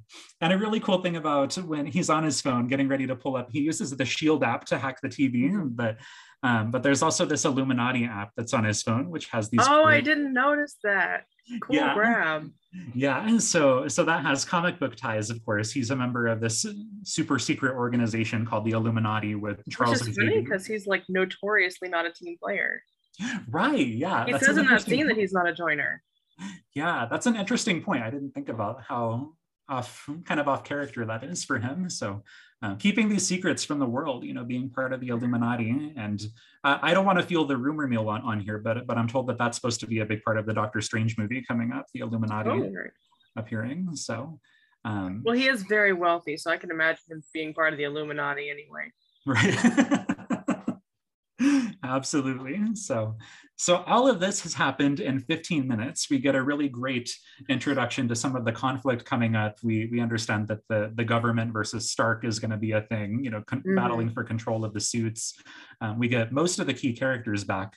and 0.40 0.53
a 0.53 0.59
really 0.59 0.81
cool 0.81 1.00
thing 1.00 1.16
about 1.16 1.55
when 1.55 1.87
he's 1.87 2.11
on 2.11 2.22
his 2.22 2.40
phone 2.40 2.66
getting 2.66 2.88
ready 2.88 3.07
to 3.07 3.16
pull 3.16 3.37
up, 3.37 3.48
he 3.50 3.61
uses 3.61 3.90
the 3.90 4.05
Shield 4.05 4.44
app 4.44 4.64
to 4.66 4.79
hack 4.79 5.00
the 5.03 5.09
TV. 5.09 5.50
But 5.74 5.98
um, 6.42 6.70
but 6.70 6.83
there's 6.83 7.03
also 7.03 7.24
this 7.24 7.46
Illuminati 7.46 8.05
app 8.05 8.33
that's 8.37 8.53
on 8.53 8.64
his 8.64 8.83
phone, 8.83 9.09
which 9.09 9.31
has 9.31 9.48
these. 9.48 9.62
Oh, 9.64 9.85
great... 9.85 9.96
I 9.96 10.00
didn't 10.03 10.35
notice 10.35 10.77
that. 10.85 11.24
Cool 11.62 11.77
yeah. 11.77 11.94
grab. 11.94 12.50
Yeah, 12.94 13.38
so 13.38 13.88
so 13.88 14.05
that 14.05 14.22
has 14.22 14.44
comic 14.44 14.79
book 14.79 14.94
ties. 14.96 15.31
Of 15.31 15.42
course, 15.44 15.72
he's 15.72 15.90
a 15.90 15.96
member 15.96 16.27
of 16.27 16.40
this 16.40 16.66
super 17.03 17.38
secret 17.38 17.74
organization 17.74 18.44
called 18.44 18.66
the 18.66 18.72
Illuminati 18.72 19.35
with 19.35 19.62
Charles. 19.70 20.00
Which 20.00 20.11
is 20.11 20.16
funny 20.16 20.42
because 20.42 20.66
he's 20.66 20.87
like 20.87 21.05
notoriously 21.09 21.88
not 21.88 22.05
a 22.05 22.12
team 22.12 22.37
player. 22.42 22.83
Right. 23.48 23.87
Yeah. 23.87 24.27
He 24.27 24.38
says 24.38 24.59
in 24.59 24.66
that 24.66 24.83
scene 24.83 25.07
that 25.07 25.16
he's 25.16 25.33
not 25.33 25.48
a 25.48 25.55
joiner. 25.55 26.03
Yeah, 26.74 27.07
that's 27.11 27.27
an 27.27 27.37
interesting 27.37 27.83
point. 27.83 28.03
I 28.03 28.11
didn't 28.11 28.33
think 28.33 28.48
about 28.48 28.83
how 28.83 29.35
off 29.68 30.09
kind 30.24 30.40
of 30.40 30.48
off 30.48 30.64
character 30.64 31.05
that 31.07 31.24
is 31.24 31.44
for 31.44 31.59
him. 31.59 31.88
So 31.88 32.22
uh, 32.64 32.74
keeping 32.77 33.11
these 33.11 33.27
secrets 33.27 33.62
from 33.62 33.79
the 33.79 33.87
world 33.87 34.24
you 34.24 34.33
know 34.33 34.42
being 34.42 34.70
part 34.70 34.92
of 34.94 35.00
the 35.00 35.09
illuminati 35.09 35.92
and 35.96 36.29
uh, 36.64 36.79
i 36.81 36.94
don't 36.94 37.05
want 37.05 37.18
to 37.18 37.24
feel 37.24 37.44
the 37.44 37.57
rumor 37.57 37.87
mill 37.87 38.09
on, 38.09 38.22
on 38.22 38.40
here 38.40 38.59
but 38.59 38.87
but 38.87 38.96
i'm 38.96 39.07
told 39.07 39.27
that 39.27 39.37
that's 39.37 39.57
supposed 39.57 39.81
to 39.81 39.87
be 39.87 39.98
a 39.98 40.07
big 40.07 40.22
part 40.22 40.38
of 40.38 40.46
the 40.46 40.55
doctor 40.55 40.81
strange 40.81 41.18
movie 41.18 41.44
coming 41.46 41.72
up 41.72 41.85
the 41.92 42.00
illuminati 42.00 42.48
oh, 42.48 42.61
right. 42.61 42.90
appearing 43.37 43.94
so 43.94 44.40
um, 44.87 45.22
well 45.24 45.35
he 45.35 45.46
is 45.46 45.62
very 45.64 45.92
wealthy 45.92 46.38
so 46.38 46.50
i 46.50 46.57
can 46.57 46.70
imagine 46.70 47.03
him 47.11 47.22
being 47.35 47.53
part 47.53 47.72
of 47.72 47.79
the 47.79 47.85
illuminati 47.85 48.50
anyway. 48.50 48.90
Right 49.27 50.07
Absolutely. 51.85 52.59
So, 52.75 53.16
so 53.57 53.85
all 53.87 54.09
of 54.09 54.18
this 54.18 54.40
has 54.40 54.55
happened 54.55 55.01
in 55.01 55.20
15 55.20 55.68
minutes. 55.68 56.09
We 56.09 56.18
get 56.18 56.35
a 56.35 56.42
really 56.42 56.68
great 56.68 57.14
introduction 57.51 58.09
to 58.09 58.16
some 58.16 58.35
of 58.35 58.44
the 58.44 58.53
conflict 58.53 59.05
coming 59.05 59.37
up. 59.37 59.59
We 59.62 59.87
we 59.92 60.01
understand 60.01 60.49
that 60.49 60.61
the 60.68 60.92
the 60.94 61.05
government 61.05 61.53
versus 61.53 61.90
Stark 61.90 62.25
is 62.25 62.38
going 62.38 62.51
to 62.53 62.57
be 62.57 62.73
a 62.73 62.81
thing. 62.81 63.23
You 63.23 63.31
know, 63.31 63.42
con- 63.47 63.61
mm-hmm. 63.61 63.77
battling 63.77 64.11
for 64.11 64.25
control 64.25 64.64
of 64.64 64.73
the 64.73 64.81
suits. 64.81 65.38
Um, 65.81 65.99
we 65.99 66.09
get 66.09 66.33
most 66.33 66.59
of 66.59 66.66
the 66.66 66.75
key 66.75 66.94
characters 66.94 67.44
back. 67.44 67.75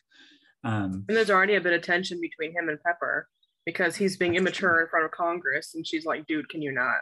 Um, 0.63 1.05
and 1.07 1.17
there's 1.17 1.29
already 1.29 1.55
a 1.55 1.61
bit 1.61 1.73
of 1.73 1.81
tension 1.81 2.19
between 2.21 2.51
him 2.51 2.69
and 2.69 2.81
Pepper 2.81 3.27
because 3.65 3.97
he's 3.97 4.15
being 4.15 4.35
immature 4.35 4.81
in 4.81 4.87
front 4.87 5.05
of 5.05 5.11
Congress, 5.11 5.75
and 5.75 5.85
she's 5.85 6.05
like, 6.05 6.25
"Dude, 6.27 6.47
can 6.47 6.61
you 6.61 6.71
not?" 6.71 7.01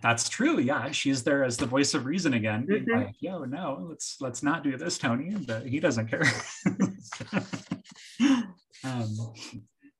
That's 0.00 0.28
true. 0.28 0.60
Yeah, 0.60 0.90
she's 0.90 1.22
there 1.22 1.44
as 1.44 1.56
the 1.56 1.66
voice 1.66 1.94
of 1.94 2.06
reason 2.06 2.34
again. 2.34 2.66
Mm-hmm. 2.70 2.90
Like, 2.90 3.14
yo, 3.20 3.44
no, 3.44 3.86
let's 3.88 4.16
let's 4.20 4.42
not 4.42 4.62
do 4.62 4.76
this, 4.76 4.98
Tony. 4.98 5.34
But 5.34 5.66
he 5.66 5.80
doesn't 5.80 6.08
care. 6.08 6.24
um, 8.84 9.16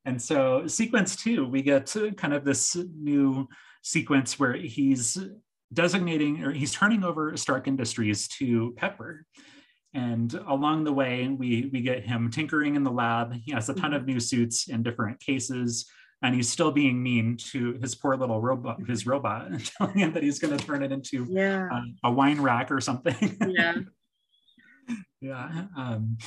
and 0.05 0.21
so, 0.21 0.67
sequence 0.67 1.17
two, 1.17 1.47
we 1.47 1.63
get 1.63 1.95
kind 2.17 2.35
of 2.35 2.45
this 2.45 2.77
new 2.97 3.49
sequence 3.83 4.39
where 4.39 4.55
he's 4.55 5.19
designating 5.73 6.45
or 6.45 6.53
he's 6.53 6.73
turning 6.73 7.03
over 7.03 7.37
Stark 7.37 7.67
Industries 7.67 8.29
to 8.29 8.73
Pepper. 8.77 9.27
And 9.93 10.33
along 10.47 10.85
the 10.85 10.93
way, 10.93 11.29
we 11.29 11.69
we 11.73 11.81
get 11.81 12.05
him 12.05 12.31
tinkering 12.31 12.77
in 12.77 12.85
the 12.85 12.91
lab. 12.91 13.35
He 13.45 13.53
has 13.53 13.69
a 13.69 13.75
ton 13.75 13.93
of 13.93 14.03
mm-hmm. 14.03 14.13
new 14.13 14.21
suits 14.21 14.69
in 14.69 14.83
different 14.83 15.21
cases 15.21 15.87
and 16.25 16.35
he's 16.35 16.49
still 16.49 16.73
being 16.73 17.03
mean 17.03 17.37
to 17.37 17.75
his 17.83 17.95
poor 17.95 18.17
little 18.17 18.41
robot, 18.41 18.81
his 18.89 19.07
robot, 19.07 19.47
telling 19.79 19.99
him 19.99 20.15
that 20.15 20.23
he's 20.23 20.39
going 20.39 20.57
to 20.57 20.65
turn 20.65 20.83
it 20.83 20.91
into 20.91 21.27
yeah. 21.29 21.69
a 22.03 22.11
wine 22.11 22.41
rack 22.41 22.71
or 22.71 22.81
something. 22.81 23.37
Yeah. 23.47 23.75
yeah. 25.21 25.65
Um, 25.77 26.19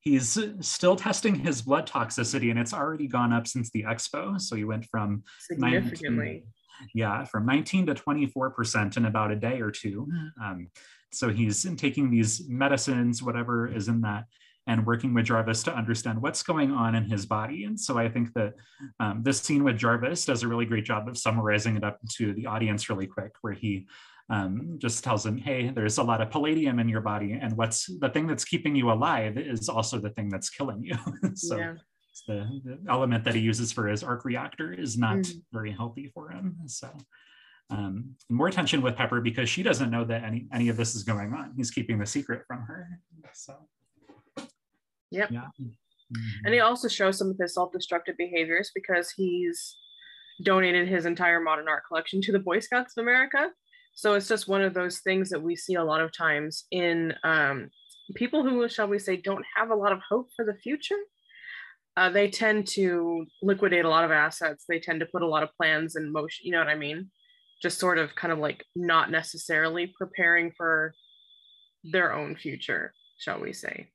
he's 0.00 0.38
still 0.60 0.96
testing 0.96 1.34
his 1.34 1.62
blood 1.62 1.86
toxicity, 1.88 2.50
and 2.50 2.58
it's 2.58 2.72
already 2.72 3.06
gone 3.06 3.32
up 3.32 3.46
since 3.46 3.70
the 3.70 3.82
expo. 3.82 4.40
So 4.40 4.56
he 4.56 4.64
went 4.64 4.86
from 4.86 5.24
significantly. 5.40 6.44
19, 6.80 6.90
yeah, 6.94 7.24
from 7.24 7.46
19 7.46 7.86
to 7.86 7.94
24 7.94 8.50
percent 8.50 8.96
in 8.96 9.04
about 9.04 9.30
a 9.30 9.36
day 9.36 9.60
or 9.60 9.70
two. 9.70 10.08
Um, 10.42 10.68
so 11.12 11.28
he's 11.28 11.66
taking 11.76 12.10
these 12.10 12.48
medicines, 12.48 13.22
whatever 13.22 13.68
is 13.68 13.88
in 13.88 14.00
that 14.02 14.24
and 14.66 14.86
working 14.86 15.14
with 15.14 15.26
Jarvis 15.26 15.62
to 15.64 15.74
understand 15.74 16.20
what's 16.20 16.42
going 16.42 16.70
on 16.70 16.94
in 16.94 17.04
his 17.04 17.26
body. 17.26 17.64
And 17.64 17.78
so 17.78 17.98
I 17.98 18.08
think 18.08 18.32
that 18.34 18.54
um, 19.00 19.22
this 19.22 19.40
scene 19.40 19.64
with 19.64 19.78
Jarvis 19.78 20.24
does 20.24 20.42
a 20.42 20.48
really 20.48 20.66
great 20.66 20.84
job 20.84 21.08
of 21.08 21.16
summarizing 21.16 21.76
it 21.76 21.84
up 21.84 21.98
to 22.16 22.32
the 22.34 22.46
audience 22.46 22.88
really 22.88 23.06
quick, 23.06 23.32
where 23.40 23.54
he 23.54 23.86
um, 24.28 24.76
just 24.78 25.02
tells 25.02 25.26
him, 25.26 25.36
hey, 25.36 25.70
there's 25.70 25.98
a 25.98 26.02
lot 26.02 26.20
of 26.20 26.30
palladium 26.30 26.78
in 26.78 26.88
your 26.88 27.00
body, 27.00 27.32
and 27.32 27.56
what's 27.56 27.86
the 27.98 28.08
thing 28.08 28.26
that's 28.26 28.44
keeping 28.44 28.76
you 28.76 28.92
alive 28.92 29.36
is 29.36 29.68
also 29.68 29.98
the 29.98 30.10
thing 30.10 30.28
that's 30.28 30.50
killing 30.50 30.82
you. 30.84 30.96
so 31.34 31.56
yeah. 31.56 31.74
the, 32.28 32.60
the, 32.64 32.78
element 32.88 33.24
that 33.24 33.34
he 33.34 33.40
uses 33.40 33.72
for 33.72 33.88
his 33.88 34.04
arc 34.04 34.24
reactor 34.24 34.72
is 34.72 34.96
not 34.96 35.16
mm. 35.16 35.42
very 35.52 35.72
healthy 35.72 36.12
for 36.14 36.30
him. 36.30 36.56
So 36.66 36.88
um, 37.70 38.14
more 38.28 38.46
attention 38.46 38.82
with 38.82 38.94
Pepper 38.94 39.20
because 39.20 39.48
she 39.48 39.64
doesn't 39.64 39.90
know 39.90 40.04
that 40.04 40.22
any 40.22 40.46
any 40.52 40.68
of 40.68 40.76
this 40.76 40.94
is 40.94 41.02
going 41.02 41.32
on. 41.32 41.52
He's 41.56 41.70
keeping 41.70 41.98
the 41.98 42.06
secret 42.06 42.42
from 42.46 42.62
her. 42.62 42.88
So 43.32 43.54
Yep. 45.10 45.30
Yeah. 45.30 45.48
Mm-hmm. 45.60 46.44
And 46.44 46.54
he 46.54 46.60
also 46.60 46.88
shows 46.88 47.18
some 47.18 47.30
of 47.30 47.38
his 47.38 47.54
self-destructive 47.54 48.16
behaviors 48.16 48.70
because 48.74 49.10
he's 49.10 49.76
donated 50.42 50.88
his 50.88 51.06
entire 51.06 51.40
modern 51.40 51.68
art 51.68 51.84
collection 51.86 52.20
to 52.22 52.32
the 52.32 52.38
Boy 52.38 52.60
Scouts 52.60 52.94
of 52.96 53.02
America. 53.02 53.50
So 53.94 54.14
it's 54.14 54.28
just 54.28 54.48
one 54.48 54.62
of 54.62 54.74
those 54.74 55.00
things 55.00 55.30
that 55.30 55.42
we 55.42 55.56
see 55.56 55.74
a 55.74 55.84
lot 55.84 56.00
of 56.00 56.12
times 56.12 56.64
in 56.70 57.14
um, 57.24 57.70
people 58.14 58.42
who, 58.42 58.68
shall 58.68 58.88
we 58.88 58.98
say, 58.98 59.16
don't 59.16 59.44
have 59.56 59.70
a 59.70 59.74
lot 59.74 59.92
of 59.92 60.00
hope 60.08 60.28
for 60.34 60.44
the 60.44 60.54
future. 60.54 60.98
Uh, 61.96 62.08
they 62.08 62.30
tend 62.30 62.66
to 62.68 63.26
liquidate 63.42 63.84
a 63.84 63.88
lot 63.88 64.04
of 64.04 64.10
assets. 64.10 64.64
They 64.68 64.80
tend 64.80 65.00
to 65.00 65.06
put 65.06 65.22
a 65.22 65.28
lot 65.28 65.42
of 65.42 65.54
plans 65.56 65.96
in 65.96 66.12
motion. 66.12 66.46
You 66.46 66.52
know 66.52 66.60
what 66.60 66.68
I 66.68 66.76
mean? 66.76 67.10
Just 67.60 67.78
sort 67.78 67.98
of 67.98 68.14
kind 68.14 68.32
of 68.32 68.38
like 68.38 68.64
not 68.74 69.10
necessarily 69.10 69.92
preparing 69.98 70.52
for 70.56 70.94
their 71.84 72.14
own 72.14 72.36
future, 72.36 72.94
shall 73.18 73.40
we 73.40 73.52
say. 73.52 73.90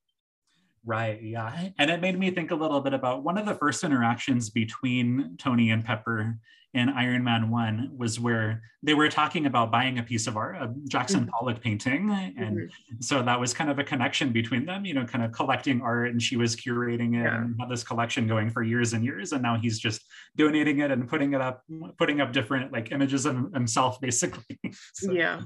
Right, 0.85 1.21
yeah. 1.21 1.69
And 1.79 1.89
it 1.89 1.99
made 1.99 2.17
me 2.17 2.29
think 2.31 2.51
a 2.51 2.55
little 2.55 2.79
bit 2.79 2.93
about 2.93 3.23
one 3.23 3.37
of 3.37 3.45
the 3.45 3.55
first 3.55 3.83
interactions 3.83 4.49
between 4.49 5.35
Tony 5.37 5.71
and 5.71 5.83
Pepper 5.83 6.37
in 6.75 6.89
Iron 6.89 7.23
Man 7.23 7.49
1 7.49 7.91
was 7.97 8.19
where 8.19 8.61
they 8.83 8.93
were 8.93 9.07
talking 9.07 9.45
about 9.45 9.71
buying 9.71 9.97
a 9.97 10.03
piece 10.03 10.27
of 10.27 10.35
art, 10.35 10.57
a 10.57 10.71
Jackson 10.89 11.21
mm-hmm. 11.21 11.29
Pollock 11.29 11.61
painting. 11.61 12.11
And 12.37 12.57
mm-hmm. 12.57 12.95
so 12.99 13.23
that 13.23 13.39
was 13.39 13.53
kind 13.53 13.71
of 13.71 13.79
a 13.79 13.83
connection 13.83 14.31
between 14.31 14.65
them, 14.65 14.85
you 14.85 14.93
know, 14.93 15.05
kind 15.05 15.23
of 15.23 15.31
collecting 15.31 15.81
art 15.81 16.11
and 16.11 16.21
she 16.21 16.35
was 16.35 16.53
curating 16.53 17.15
it 17.15 17.23
yeah. 17.23 17.37
and 17.37 17.55
had 17.59 17.69
this 17.69 17.83
collection 17.83 18.27
going 18.27 18.49
for 18.49 18.61
years 18.61 18.91
and 18.91 19.05
years. 19.05 19.31
And 19.31 19.41
now 19.41 19.57
he's 19.57 19.79
just 19.79 20.01
donating 20.35 20.79
it 20.79 20.91
and 20.91 21.07
putting 21.07 21.33
it 21.33 21.39
up, 21.39 21.63
putting 21.97 22.19
up 22.19 22.33
different 22.33 22.73
like 22.73 22.91
images 22.91 23.25
of 23.25 23.53
himself 23.53 23.99
basically. 24.01 24.59
so, 24.93 25.13
yeah. 25.13 25.41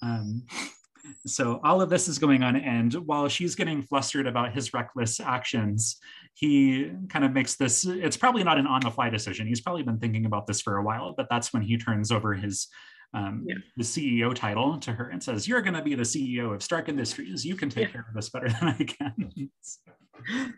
Um, 0.00 0.46
so 1.26 1.60
all 1.64 1.80
of 1.80 1.90
this 1.90 2.08
is 2.08 2.18
going 2.18 2.42
on. 2.42 2.56
And 2.56 2.92
while 3.06 3.28
she's 3.28 3.54
getting 3.54 3.82
flustered 3.82 4.26
about 4.26 4.54
his 4.54 4.72
reckless 4.72 5.20
actions, 5.20 5.98
he 6.34 6.90
kind 7.08 7.24
of 7.24 7.32
makes 7.32 7.56
this, 7.56 7.84
it's 7.84 8.16
probably 8.16 8.44
not 8.44 8.58
an 8.58 8.66
on 8.66 8.80
the 8.80 8.90
fly 8.90 9.10
decision. 9.10 9.46
He's 9.46 9.60
probably 9.60 9.82
been 9.82 9.98
thinking 9.98 10.26
about 10.26 10.46
this 10.46 10.60
for 10.60 10.76
a 10.76 10.82
while, 10.82 11.14
but 11.16 11.26
that's 11.30 11.52
when 11.52 11.62
he 11.62 11.76
turns 11.76 12.10
over 12.10 12.34
his 12.34 12.68
um, 13.12 13.44
yeah. 13.46 13.54
the 13.76 13.84
CEO 13.84 14.34
title 14.34 14.76
to 14.78 14.92
her 14.92 15.08
and 15.08 15.22
says, 15.22 15.46
You're 15.46 15.62
going 15.62 15.74
to 15.74 15.82
be 15.82 15.94
the 15.94 16.02
CEO 16.02 16.52
of 16.52 16.62
Stark 16.62 16.88
Industries. 16.88 17.44
You 17.44 17.54
can 17.54 17.68
take 17.68 17.86
yeah. 17.86 17.92
care 17.92 18.06
of 18.08 18.14
this 18.14 18.28
better 18.28 18.48
than 18.48 18.68
I 18.68 18.84
can. 18.84 19.50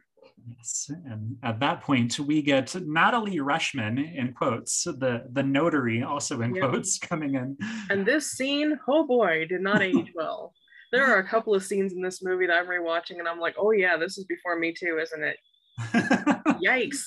Yes. 0.45 0.91
And 1.07 1.37
at 1.43 1.61
that 1.61 1.83
point, 1.83 2.19
we 2.21 2.43
get 2.43 2.75
Natalie 2.87 3.39
Rushman 3.39 4.15
in 4.15 4.33
quotes, 4.33 4.85
the, 4.85 5.25
the 5.33 5.43
notary 5.43 6.03
also 6.03 6.41
in 6.43 6.55
quotes 6.55 6.99
coming 7.01 7.35
in. 7.35 7.57
And 7.91 8.07
this 8.07 8.33
scene, 8.33 8.79
oh 8.89 9.07
boy, 9.07 9.47
did 9.49 9.61
not 9.61 9.83
age 9.83 10.13
well. 10.15 10.53
There 10.93 11.05
are 11.05 11.19
a 11.19 11.29
couple 11.29 11.55
of 11.55 11.65
scenes 11.65 11.93
in 11.93 12.01
this 12.01 12.23
movie 12.23 12.47
that 12.47 12.57
I'm 12.57 12.67
rewatching 12.67 13.19
and 13.19 13.27
I'm 13.27 13.41
like, 13.41 13.57
oh 13.59 13.73
yeah, 13.73 13.97
this 13.97 14.19
is 14.19 14.25
before 14.25 14.59
me 14.59 14.73
too, 14.73 14.99
isn't 15.03 15.25
it? 15.25 15.37
Yikes 16.65 17.03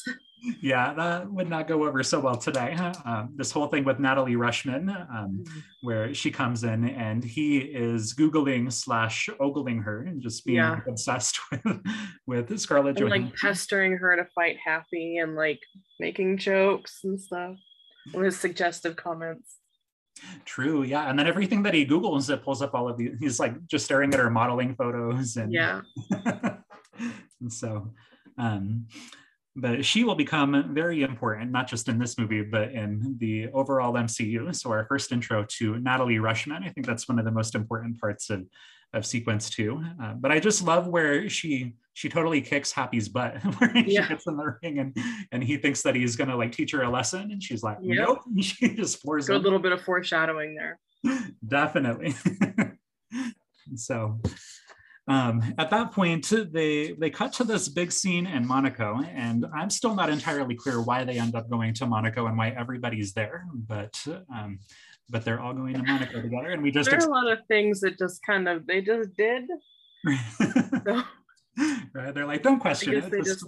yeah, 0.62 0.93
that 0.93 1.32
would 1.32 1.49
not 1.49 1.67
go 1.67 1.86
over 1.86 2.04
so 2.04 2.19
well 2.19 2.38
today. 2.38 2.73
Um, 3.06 3.34
this 3.36 3.52
whole 3.52 3.67
thing 3.67 3.84
with 3.84 3.99
Natalie 3.99 4.36
Rushman, 4.36 4.89
um, 4.89 5.43
mm-hmm. 5.43 5.60
where 5.82 6.13
she 6.13 6.32
comes 6.32 6.63
in 6.63 6.89
and 6.89 7.23
he 7.23 7.58
is 7.58 8.13
googling 8.13 8.71
slash 8.71 9.30
ogling 9.39 9.82
her 9.82 10.04
and 10.04 10.21
just 10.21 10.45
being 10.45 10.58
yeah. 10.58 10.80
obsessed 10.88 11.39
with 11.52 11.82
with 12.28 12.60
Scarlett 12.60 12.97
Johansson, 12.97 13.23
like 13.23 13.36
pestering 13.36 13.97
her 13.97 14.15
to 14.15 14.25
fight 14.36 14.58
Happy 14.63 15.17
and 15.17 15.36
like 15.36 15.62
making 15.99 16.38
jokes 16.38 16.99
and 17.04 17.19
stuff 17.19 17.56
with 18.13 18.36
suggestive 18.36 18.95
comments. 18.95 19.58
True, 20.45 20.84
yeah, 20.84 21.10
and 21.10 21.17
then 21.17 21.28
everything 21.28 21.63
that 21.63 21.73
he 21.73 21.86
googles, 21.86 22.30
it 22.30 22.43
pulls 22.43 22.62
up 22.62 22.73
all 22.73 22.89
of 22.89 22.97
these. 22.97 23.17
He's 23.19 23.39
like 23.39 23.67
just 23.67 23.86
staring 23.86 24.13
at 24.13 24.19
her 24.19 24.30
modeling 24.30 24.75
photos 24.75 25.38
and 25.38 25.52
yeah. 25.52 25.82
and 27.41 27.52
so 27.52 27.93
um 28.38 28.86
but 29.55 29.83
she 29.83 30.03
will 30.03 30.15
become 30.15 30.73
very 30.73 31.01
important, 31.01 31.51
not 31.51 31.67
just 31.67 31.89
in 31.89 31.97
this 31.97 32.17
movie, 32.17 32.41
but 32.43 32.71
in 32.71 33.15
the 33.19 33.49
overall 33.49 33.93
MCU. 33.93 34.55
So 34.55 34.71
our 34.71 34.85
first 34.85 35.12
intro 35.12 35.45
to 35.57 35.79
Natalie 35.79 36.15
Rushman, 36.19 36.63
I 36.63 36.69
think 36.69 36.85
that's 36.85 37.07
one 37.07 37.19
of 37.19 37.25
the 37.25 37.31
most 37.31 37.55
important 37.55 37.99
parts 37.99 38.29
of, 38.29 38.45
of 38.93 39.05
sequence 39.05 39.49
two. 39.49 39.83
Uh, 40.01 40.13
but 40.13 40.31
I 40.31 40.39
just 40.39 40.63
love 40.63 40.88
where 40.88 41.29
she 41.29 41.73
she 41.93 42.07
totally 42.07 42.39
kicks 42.41 42.71
Happy's 42.71 43.09
butt 43.09 43.38
where 43.57 43.75
yeah. 43.77 44.03
she 44.03 44.09
gets 44.09 44.27
in 44.27 44.38
the 44.38 44.55
ring 44.63 44.79
and 44.79 44.95
and 45.31 45.43
he 45.43 45.57
thinks 45.57 45.81
that 45.81 45.95
he's 45.95 46.15
gonna 46.15 46.35
like 46.35 46.51
teach 46.51 46.71
her 46.71 46.83
a 46.83 46.89
lesson, 46.89 47.31
and 47.31 47.41
she's 47.43 47.63
like, 47.63 47.77
yep. 47.81 48.07
nope. 48.07 48.19
And 48.25 48.43
she 48.43 48.75
just 48.75 49.01
floors 49.01 49.27
Good 49.27 49.38
him. 49.38 49.43
little 49.43 49.59
bit 49.59 49.71
of 49.71 49.81
foreshadowing 49.81 50.55
there. 50.55 50.79
Definitely. 51.47 52.15
so 53.75 54.19
um, 55.10 55.56
at 55.58 55.72
that 55.72 55.91
point, 55.91 56.32
they 56.54 56.93
they 56.93 57.10
cut 57.10 57.34
to 57.34 57.43
this 57.43 57.67
big 57.67 57.91
scene 57.91 58.28
in 58.28 58.45
Monaco, 58.45 59.02
and 59.02 59.43
I'm 59.56 59.72
still 59.72 59.95
not 59.95 60.10
entirely 60.10 60.54
clear 60.54 60.82
why 60.82 61.04
they 61.04 61.17
end 61.17 61.34
up 61.34 61.50
going 61.50 61.74
to 61.76 61.88
Monaco 61.88 62.28
and 62.28 62.38
why 62.38 62.50
everybody's 62.50 63.13
there, 63.13 63.48
but 63.52 64.06
um, 64.32 64.60
but 65.10 65.26
they're 65.26 65.39
all 65.39 65.54
going 65.54 65.74
to 65.74 65.84
Monaco 65.84 66.22
together, 66.22 66.52
and 66.52 66.62
we 66.62 66.69
just 66.69 66.91
there 66.91 67.00
are 67.00 67.08
a 67.08 67.12
lot 67.12 67.28
of 67.32 67.39
things 67.48 67.80
that 67.80 67.98
just 67.98 68.22
kind 68.24 68.48
of 68.48 68.67
they 68.67 68.82
just 68.82 69.17
did. 69.17 69.45
so, 70.86 71.04
right? 71.93 72.13
They're 72.13 72.28
like, 72.28 72.43
don't 72.43 72.60
question 72.60 72.93
it. 72.93 73.10
They 73.10 73.22
just 73.22 73.45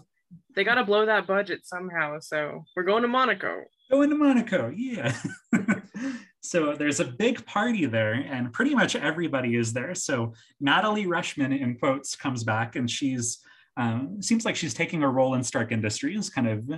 they 0.56 0.64
got 0.64 0.76
to 0.76 0.84
blow 0.84 1.06
that 1.06 1.28
budget 1.28 1.68
somehow, 1.68 2.20
so 2.22 2.66
we're 2.76 2.84
going 2.84 3.04
to 3.04 3.08
Monaco. 3.08 3.66
Going 3.92 4.10
to 4.10 4.16
Monaco, 4.16 4.74
yeah. 4.76 5.16
So 6.42 6.74
there's 6.74 7.00
a 7.00 7.06
big 7.06 7.46
party 7.46 7.86
there, 7.86 8.14
and 8.14 8.52
pretty 8.52 8.74
much 8.74 8.96
everybody 8.96 9.56
is 9.56 9.74
there. 9.74 9.94
So 9.94 10.34
Natalie 10.60 11.06
Rushman, 11.06 11.58
in 11.58 11.78
quotes, 11.78 12.16
comes 12.16 12.44
back, 12.44 12.76
and 12.76 12.90
she's 12.90 13.40
um, 13.78 14.22
seems 14.22 14.44
like 14.44 14.56
she's 14.56 14.74
taking 14.74 15.04
a 15.04 15.10
role 15.10 15.36
in 15.36 15.44
Stark 15.44 15.72
Industries, 15.72 16.30
kind 16.30 16.48
of 16.48 16.70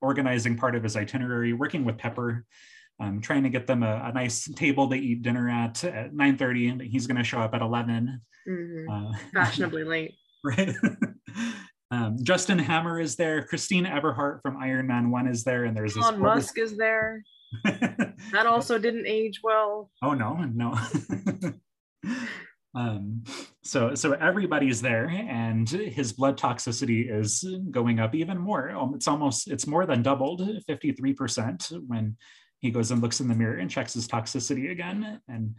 organizing 0.00 0.56
part 0.56 0.76
of 0.76 0.82
his 0.82 0.96
itinerary, 0.96 1.52
working 1.52 1.84
with 1.84 1.98
Pepper, 1.98 2.44
um, 3.00 3.20
trying 3.20 3.42
to 3.42 3.48
get 3.48 3.66
them 3.66 3.82
a, 3.82 4.02
a, 4.04 4.12
nice 4.12 4.48
table 4.54 4.88
to 4.88 4.94
eat 4.94 5.22
dinner 5.22 5.50
at 5.50 5.82
at 5.84 6.12
9:30. 6.12 6.72
and 6.72 6.80
He's 6.80 7.06
going 7.06 7.16
to 7.16 7.24
show 7.24 7.40
up 7.40 7.54
at 7.54 7.62
11. 7.62 8.20
Mm-hmm. 8.48 8.90
Uh, 8.90 9.12
Fashionably 9.34 9.84
late. 9.84 10.14
Right. 10.44 10.74
Um, 11.92 12.16
Justin 12.22 12.58
Hammer 12.58 12.98
is 12.98 13.14
there. 13.14 13.44
Christine 13.44 13.84
Everhart 13.84 14.42
from 14.42 14.56
Iron 14.56 14.88
Man 14.88 15.10
1 15.10 15.28
is 15.28 15.44
there. 15.44 15.64
And 15.64 15.76
there's 15.76 15.96
Elon 15.96 16.18
Musk 16.18 16.58
is 16.58 16.76
there. 16.76 17.22
That 17.64 18.46
also 18.46 18.78
didn't 18.78 19.06
age 19.06 19.40
well. 19.42 19.90
Oh, 20.02 20.14
no, 20.14 20.34
no. 20.34 20.78
um, 22.74 23.24
so, 23.62 23.94
so 23.94 24.12
everybody's 24.12 24.82
there 24.82 25.08
and 25.08 25.68
his 25.68 26.12
blood 26.12 26.38
toxicity 26.38 27.10
is 27.12 27.44
going 27.70 28.00
up 28.00 28.14
even 28.14 28.38
more. 28.38 28.70
Um, 28.70 28.94
it's 28.94 29.08
almost, 29.08 29.50
it's 29.50 29.66
more 29.66 29.86
than 29.86 30.02
doubled, 30.02 30.40
53% 30.68 31.86
when 31.86 32.16
he 32.60 32.70
goes 32.70 32.90
and 32.90 33.02
looks 33.02 33.20
in 33.20 33.28
the 33.28 33.34
mirror 33.34 33.56
and 33.56 33.70
checks 33.70 33.94
his 33.94 34.08
toxicity 34.08 34.70
again. 34.70 35.20
And 35.28 35.54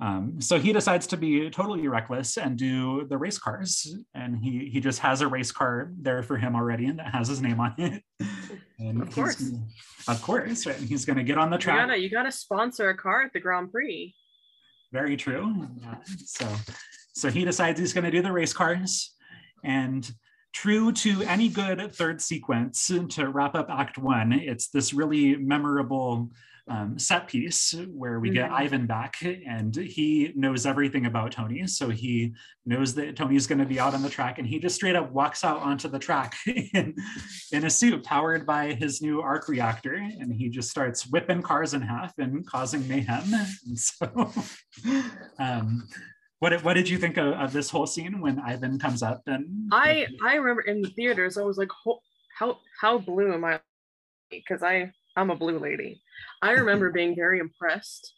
um, 0.00 0.40
so 0.40 0.58
he 0.58 0.72
decides 0.72 1.06
to 1.08 1.16
be 1.16 1.50
totally 1.50 1.88
reckless 1.88 2.36
and 2.36 2.56
do 2.56 3.06
the 3.08 3.18
race 3.18 3.38
cars. 3.38 3.96
And 4.14 4.38
he 4.38 4.70
he 4.72 4.80
just 4.80 5.00
has 5.00 5.20
a 5.20 5.28
race 5.28 5.50
car 5.50 5.92
there 5.98 6.22
for 6.22 6.36
him 6.36 6.54
already 6.54 6.86
and 6.86 6.98
that 6.98 7.12
has 7.12 7.28
his 7.28 7.42
name 7.42 7.60
on 7.60 7.74
it. 7.78 8.02
And 8.78 9.02
of 9.02 9.10
course. 9.12 9.52
Of 10.06 10.22
course. 10.22 10.66
And 10.66 10.88
he's 10.88 11.04
gonna 11.04 11.24
get 11.24 11.38
on 11.38 11.50
the 11.50 11.58
track. 11.58 11.80
You 11.80 11.86
gotta, 11.86 12.00
you 12.00 12.10
gotta 12.10 12.32
sponsor 12.32 12.88
a 12.90 12.96
car 12.96 13.22
at 13.22 13.32
the 13.32 13.40
Grand 13.40 13.72
Prix. 13.72 14.14
Very 14.92 15.16
true. 15.16 15.66
So 16.24 16.48
so 17.12 17.30
he 17.30 17.44
decides 17.44 17.80
he's 17.80 17.92
gonna 17.92 18.10
do 18.10 18.22
the 18.22 18.32
race 18.32 18.52
cars. 18.52 19.14
And 19.64 20.08
true 20.52 20.92
to 20.92 21.22
any 21.22 21.48
good 21.48 21.92
third 21.94 22.22
sequence 22.22 22.90
to 23.10 23.28
wrap 23.28 23.54
up 23.54 23.68
act 23.70 23.98
one, 23.98 24.32
it's 24.32 24.68
this 24.68 24.94
really 24.94 25.36
memorable 25.36 26.30
um, 26.68 26.98
set 26.98 27.28
piece 27.28 27.74
where 27.92 28.20
we 28.20 28.28
mm-hmm. 28.28 28.36
get 28.36 28.50
Ivan 28.50 28.86
back 28.86 29.16
and 29.22 29.74
he 29.74 30.32
knows 30.34 30.66
everything 30.66 31.06
about 31.06 31.32
Tony. 31.32 31.66
So 31.66 31.88
he 31.88 32.34
knows 32.66 32.94
that 32.94 33.16
Tony's 33.16 33.46
going 33.46 33.58
to 33.58 33.66
be 33.66 33.80
out 33.80 33.94
on 33.94 34.02
the 34.02 34.10
track 34.10 34.38
and 34.38 34.46
he 34.46 34.58
just 34.58 34.76
straight 34.76 34.96
up 34.96 35.10
walks 35.12 35.44
out 35.44 35.60
onto 35.60 35.88
the 35.88 35.98
track 35.98 36.34
in, 36.46 36.94
in 37.52 37.64
a 37.64 37.70
suit 37.70 38.04
powered 38.04 38.46
by 38.46 38.74
his 38.74 39.00
new 39.00 39.20
arc 39.20 39.48
reactor. 39.48 39.94
And 39.94 40.32
he 40.32 40.48
just 40.48 40.70
starts 40.70 41.06
whipping 41.06 41.42
cars 41.42 41.74
in 41.74 41.82
half 41.82 42.12
and 42.18 42.46
causing 42.46 42.86
mayhem. 42.86 43.32
And 43.66 43.78
so, 43.78 44.32
um, 45.38 45.88
what, 46.40 46.62
what 46.64 46.74
did 46.74 46.88
you 46.88 46.98
think 46.98 47.16
of, 47.16 47.34
of, 47.34 47.52
this 47.52 47.70
whole 47.70 47.86
scene 47.86 48.20
when 48.20 48.38
Ivan 48.38 48.78
comes 48.78 49.02
up 49.02 49.22
and 49.26 49.68
I 49.72 50.06
I 50.24 50.36
remember 50.36 50.60
in 50.62 50.82
the 50.82 50.90
theaters 50.90 51.36
I 51.36 51.42
was 51.42 51.58
like 51.58 51.70
how 52.38 52.58
how 52.80 52.98
blue 52.98 53.32
am 53.32 53.44
I 53.44 53.58
because 54.30 54.62
I 54.62 54.92
I'm 55.18 55.30
a 55.30 55.36
blue 55.36 55.58
lady. 55.58 56.00
I 56.40 56.52
remember 56.52 56.90
being 56.92 57.14
very 57.16 57.40
impressed 57.40 58.14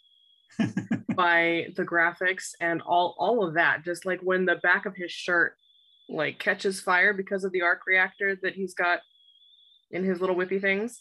by 1.17 1.69
the 1.77 1.85
graphics 1.85 2.51
and 2.61 2.83
all 2.83 3.17
all 3.19 3.47
of 3.47 3.55
that. 3.55 3.85
Just 3.85 4.05
like 4.05 4.21
when 4.21 4.45
the 4.45 4.57
back 4.57 4.87
of 4.87 4.95
his 4.95 5.11
shirt 5.11 5.55
like 6.09 6.39
catches 6.39 6.81
fire 6.81 7.15
because 7.15 7.45
of 7.45 7.53
the 7.53 7.63
arc 7.63 7.81
reactor 7.87 8.37
that 8.43 8.55
he's 8.55 8.75
got 8.75 9.01
in 9.91 10.05
his 10.05 10.21
little 10.21 10.37
whippy 10.37 10.61
things. 10.61 11.01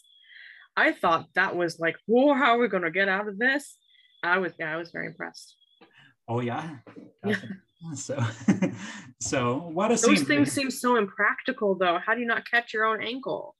I 0.76 0.92
thought 0.92 1.26
that 1.34 1.56
was 1.56 1.80
like, 1.80 1.96
whoa, 2.06 2.32
how 2.34 2.56
are 2.56 2.58
we 2.58 2.68
gonna 2.68 2.90
get 2.90 3.08
out 3.08 3.28
of 3.28 3.38
this? 3.38 3.76
I 4.22 4.38
was 4.38 4.52
yeah, 4.58 4.72
I 4.72 4.76
was 4.76 4.90
very 4.90 5.06
impressed. 5.06 5.54
Oh 6.28 6.40
yeah. 6.40 6.76
so 7.94 8.22
so 9.20 9.70
what 9.72 9.90
a 9.90 9.94
those 9.94 10.02
scene. 10.02 10.24
things 10.24 10.52
seem 10.52 10.70
so 10.70 10.96
impractical 10.96 11.74
though. 11.76 11.98
How 12.04 12.14
do 12.14 12.20
you 12.20 12.26
not 12.26 12.48
catch 12.48 12.72
your 12.72 12.86
own 12.86 13.02
ankle? 13.02 13.56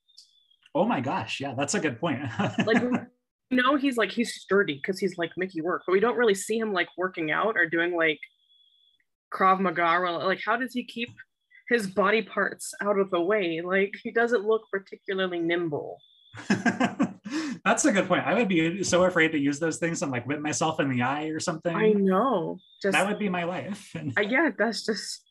Oh 0.74 0.84
my 0.84 1.00
gosh, 1.00 1.40
yeah, 1.40 1.54
that's 1.56 1.74
a 1.74 1.80
good 1.80 1.98
point. 1.98 2.20
like 2.66 2.82
you 3.50 3.62
know 3.62 3.76
he's 3.76 3.96
like 3.96 4.12
he's 4.12 4.34
sturdy 4.34 4.74
because 4.74 4.98
he's 4.98 5.18
like 5.18 5.32
Mickey 5.36 5.60
Rourke, 5.60 5.82
but 5.86 5.92
we 5.92 6.00
don't 6.00 6.16
really 6.16 6.34
see 6.34 6.58
him 6.58 6.72
like 6.72 6.88
working 6.96 7.30
out 7.30 7.56
or 7.56 7.68
doing 7.68 7.96
like 7.96 8.20
Krav 9.32 9.60
Maga. 9.60 9.98
Or, 9.98 10.10
like 10.24 10.40
how 10.44 10.56
does 10.56 10.72
he 10.72 10.84
keep 10.84 11.10
his 11.68 11.86
body 11.86 12.22
parts 12.22 12.72
out 12.80 12.98
of 12.98 13.10
the 13.10 13.20
way? 13.20 13.60
Like 13.64 13.94
he 14.02 14.10
doesn't 14.10 14.44
look 14.44 14.62
particularly 14.70 15.40
nimble. 15.40 15.98
That's 17.64 17.84
a 17.84 17.92
good 17.92 18.06
point. 18.06 18.24
I 18.24 18.34
would 18.34 18.48
be 18.48 18.84
so 18.84 19.04
afraid 19.04 19.32
to 19.32 19.38
use 19.38 19.58
those 19.58 19.78
things 19.78 20.02
and 20.02 20.12
like 20.12 20.26
whip 20.26 20.40
myself 20.40 20.80
in 20.80 20.88
the 20.88 21.02
eye 21.02 21.26
or 21.26 21.40
something. 21.40 21.74
I 21.74 21.90
know. 21.90 22.58
Just, 22.80 22.92
that 22.92 23.06
would 23.08 23.18
be 23.18 23.28
my 23.28 23.44
life. 23.44 23.90
And... 23.94 24.12
uh, 24.16 24.22
yeah, 24.22 24.50
that's 24.56 24.86
just 24.86 25.22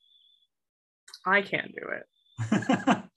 I 1.25 1.41
can't 1.41 1.73
do 1.73 1.88
it. 1.89 3.04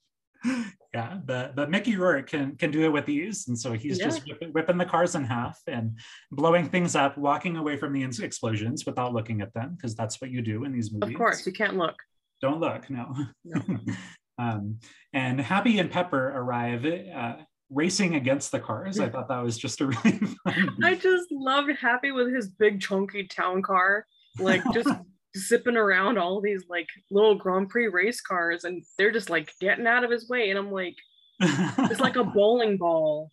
yeah 0.93 1.17
but 1.25 1.55
but 1.55 1.69
mickey 1.69 1.95
rourke 1.95 2.27
can 2.27 2.55
can 2.57 2.71
do 2.71 2.83
it 2.83 2.89
with 2.89 3.07
ease. 3.09 3.47
And 3.47 3.57
so 3.57 3.73
he's 3.73 3.99
yeah. 3.99 4.05
just 4.05 4.27
whipping, 4.27 4.49
whipping, 4.49 4.77
the 4.77 4.85
cars 4.85 5.15
in 5.15 5.23
half 5.23 5.59
and 5.67 5.97
blowing 6.31 6.69
things 6.69 6.95
up 6.95 7.17
walking 7.17 7.57
away 7.57 7.77
from 7.77 7.93
the 7.93 8.03
explosions 8.03 8.85
without 8.85 9.13
looking 9.13 9.41
at 9.41 9.53
them 9.53 9.75
because 9.75 9.95
that's 9.95 10.21
what 10.21 10.31
you 10.31 10.41
do 10.41 10.63
in 10.63 10.71
these 10.71 10.91
movies 10.91 11.09
of 11.09 11.17
course 11.17 11.45
you 11.45 11.51
can't 11.51 11.77
look. 11.77 11.95
Don't 12.41 12.59
look 12.59 12.89
no, 12.89 13.15
no. 13.45 13.61
um, 14.37 14.79
and 15.13 15.39
happy 15.39 15.79
and 15.79 15.89
pepper 15.89 16.29
arrive 16.29 16.85
uh, 16.85 17.35
racing 17.69 18.15
against 18.15 18.51
the 18.51 18.59
cars. 18.59 18.99
I 18.99 19.09
thought 19.09 19.29
that 19.29 19.43
was 19.43 19.57
just 19.57 19.81
a 19.81 19.85
really 20.03 20.19
fun 20.43 20.77
i 20.83 20.95
just 20.95 21.31
loved 21.31 21.71
happy 21.79 22.11
with 22.11 22.33
his 22.33 22.47
big 22.47 22.81
chunky 22.81 23.27
town 23.27 23.61
car. 23.61 24.05
Like 24.39 24.63
just 24.73 24.89
zipping 25.37 25.77
around 25.77 26.17
all 26.17 26.41
these 26.41 26.65
like 26.69 26.87
little 27.11 27.35
Grand 27.35 27.69
Prix 27.69 27.87
race 27.87 28.21
cars 28.21 28.63
and 28.63 28.83
they're 28.97 29.11
just 29.11 29.29
like 29.29 29.51
getting 29.59 29.87
out 29.87 30.03
of 30.03 30.11
his 30.11 30.29
way. 30.29 30.49
And 30.49 30.59
I'm 30.59 30.71
like, 30.71 30.95
it's 31.39 31.99
like 31.99 32.15
a 32.15 32.23
bowling 32.35 32.77
ball. 32.77 33.29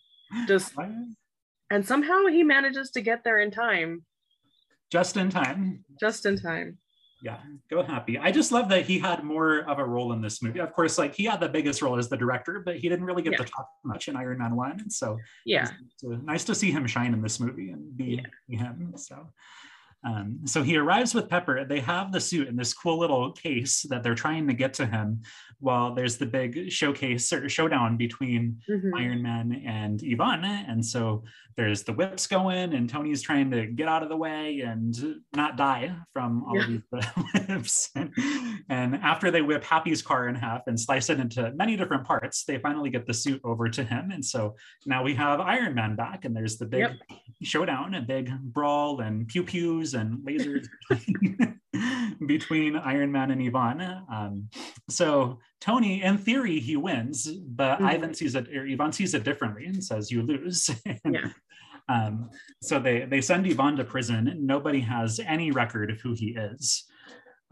Just 0.47 0.75
and 1.71 1.87
somehow 1.87 2.27
he 2.27 2.43
manages 2.43 2.91
to 2.93 3.01
get 3.01 3.25
there 3.25 3.41
in 3.41 3.51
time. 3.51 4.05
Just 4.91 5.17
in 5.17 5.31
time. 5.31 5.85
Just 6.01 6.27
in 6.27 6.37
time. 6.37 6.79
Yeah, 7.23 7.37
go 7.71 7.83
happy. 7.83 8.19
I 8.19 8.31
just 8.31 8.51
love 8.51 8.71
that 8.71 8.87
he 8.87 8.99
had 8.99 9.23
more 9.23 9.69
of 9.69 9.79
a 9.79 9.85
role 9.85 10.13
in 10.13 10.23
this 10.23 10.43
movie. 10.43 10.59
Of 10.59 10.73
course, 10.73 10.97
like 10.97 11.15
he 11.15 11.25
had 11.25 11.39
the 11.39 11.49
biggest 11.49 11.83
role 11.83 11.99
as 11.99 12.09
the 12.09 12.17
director, 12.17 12.63
but 12.65 12.77
he 12.77 12.89
didn't 12.89 13.05
really 13.05 13.23
get 13.23 13.33
yeah. 13.33 13.39
to 13.39 13.45
talk 13.45 13.69
much 13.85 14.09
in 14.09 14.17
Iron 14.17 14.39
Man 14.39 14.57
1. 14.57 14.81
And 14.81 14.93
so 14.93 15.19
yeah, 15.45 15.69
it's, 16.03 16.03
nice 16.25 16.45
to 16.45 16.55
see 16.55 16.71
him 16.71 16.87
shine 16.87 17.13
in 17.13 17.21
this 17.21 17.39
movie 17.39 17.71
and 17.71 17.95
be 17.97 18.23
yeah. 18.49 18.59
him. 18.59 18.95
So 18.97 19.29
um, 20.03 20.41
so 20.47 20.63
he 20.63 20.77
arrives 20.77 21.15
with 21.15 21.29
Pepper. 21.29 21.65
They 21.65 21.81
have 21.81 22.11
the 22.11 22.21
suit 22.21 22.49
in 22.49 22.57
this 22.57 22.73
cool 22.73 22.99
little 22.99 23.33
case 23.33 23.83
that 23.91 24.03
they're 24.03 24.15
trying 24.15 24.49
to 24.49 24.55
get 24.55 24.73
to 24.75 24.87
him 24.87 25.23
while 25.59 25.95
there's 25.95 26.17
the 26.17 26.27
big 26.27 26.73
showcase 26.73 27.33
or 27.33 27.49
showdown 27.49 27.99
between 27.99 28.59
mm-hmm. 28.69 28.95
Iron 28.97 29.23
Man 29.23 29.63
and 29.67 30.01
Yvonne. 30.03 30.45
And 30.45 30.85
so 30.85 31.23
there's 31.57 31.83
the 31.83 31.93
whips 31.93 32.27
going, 32.27 32.73
and 32.73 32.89
Tony's 32.89 33.21
trying 33.21 33.51
to 33.51 33.67
get 33.67 33.89
out 33.89 34.03
of 34.03 34.09
the 34.09 34.17
way 34.17 34.61
and 34.61 35.23
not 35.35 35.59
die 35.59 35.95
from 36.15 36.45
all 36.45 36.57
yeah. 36.57 36.63
of 36.63 36.69
these 36.69 37.49
whips. 37.49 37.91
and, 38.69 38.97
after 39.03 39.31
they 39.31 39.43
whip 39.43 39.65
Happy's 39.65 40.01
car 40.01 40.29
in 40.29 40.35
half 40.35 40.63
and 40.67 40.79
slice 40.79 41.11
it 41.11 41.21
into 41.21 41.53
many 41.53 41.77
different 41.77 42.05
parts, 42.05 42.45
they 42.45 42.59
finally 42.59 42.89
get 42.89 43.07
the 43.07 43.15
suit 43.15 43.41
over 43.45 43.69
to 43.69 43.85
him. 43.85 44.11
And 44.11 44.25
so 44.25 44.57
now 44.87 45.03
we 45.03 45.15
have 45.15 45.41
Iron 45.41 45.75
Man 45.75 45.97
back, 45.97 46.25
and 46.25 46.35
there's 46.35 46.57
the 46.57 46.67
big 46.67 46.81
yep. 46.81 46.93
Showdown, 47.43 47.95
a 47.95 48.01
big 48.01 48.31
brawl, 48.43 49.01
and 49.01 49.27
pew 49.29 49.43
pews 49.43 49.95
and 49.95 50.19
lasers 50.19 50.67
between 52.27 52.77
Iron 52.77 53.11
Man 53.11 53.31
and 53.31 53.43
Yvonne. 53.43 54.05
Um, 54.13 54.49
so 54.89 55.39
Tony, 55.61 56.03
in 56.03 56.19
theory, 56.19 56.61
he 56.61 56.77
wins, 56.77 57.27
but 57.27 57.77
mm-hmm. 57.77 57.87
Ivan 57.87 58.15
sees 58.15 58.35
it, 58.35 58.49
or 58.49 58.67
Yvonne 58.67 58.93
sees 58.93 59.15
it 59.15 59.25
differently 59.25 59.67
and 59.67 59.83
says, 59.83 60.11
"You 60.11 60.23
lose." 60.23 60.71
yeah. 61.05 61.29
Um, 61.89 62.31
so 62.63 62.79
they 62.79 63.05
they 63.05 63.21
send 63.21 63.47
Yvonne 63.47 63.77
to 63.77 63.85
prison. 63.85 64.37
Nobody 64.41 64.81
has 64.81 65.21
any 65.21 65.51
record 65.51 65.91
of 65.91 66.01
who 66.01 66.15
he 66.15 66.29
is. 66.29 66.85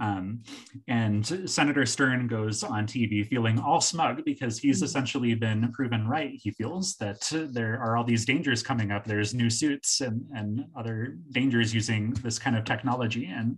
Um, 0.00 0.42
and 0.86 1.50
Senator 1.50 1.84
Stern 1.84 2.28
goes 2.28 2.62
on 2.62 2.86
TV 2.86 3.26
feeling 3.26 3.58
all 3.58 3.80
smug 3.80 4.24
because 4.24 4.58
he's 4.58 4.76
mm-hmm. 4.76 4.84
essentially 4.84 5.34
been 5.34 5.72
proven 5.72 6.06
right. 6.06 6.32
He 6.34 6.52
feels 6.52 6.96
that 6.96 7.28
there 7.52 7.80
are 7.80 7.96
all 7.96 8.04
these 8.04 8.24
dangers 8.24 8.62
coming 8.62 8.92
up. 8.92 9.04
There's 9.04 9.34
new 9.34 9.50
suits 9.50 10.00
and, 10.00 10.24
and 10.34 10.64
other 10.76 11.18
dangers 11.32 11.74
using 11.74 12.12
this 12.22 12.38
kind 12.38 12.56
of 12.56 12.64
technology, 12.64 13.26
and 13.26 13.56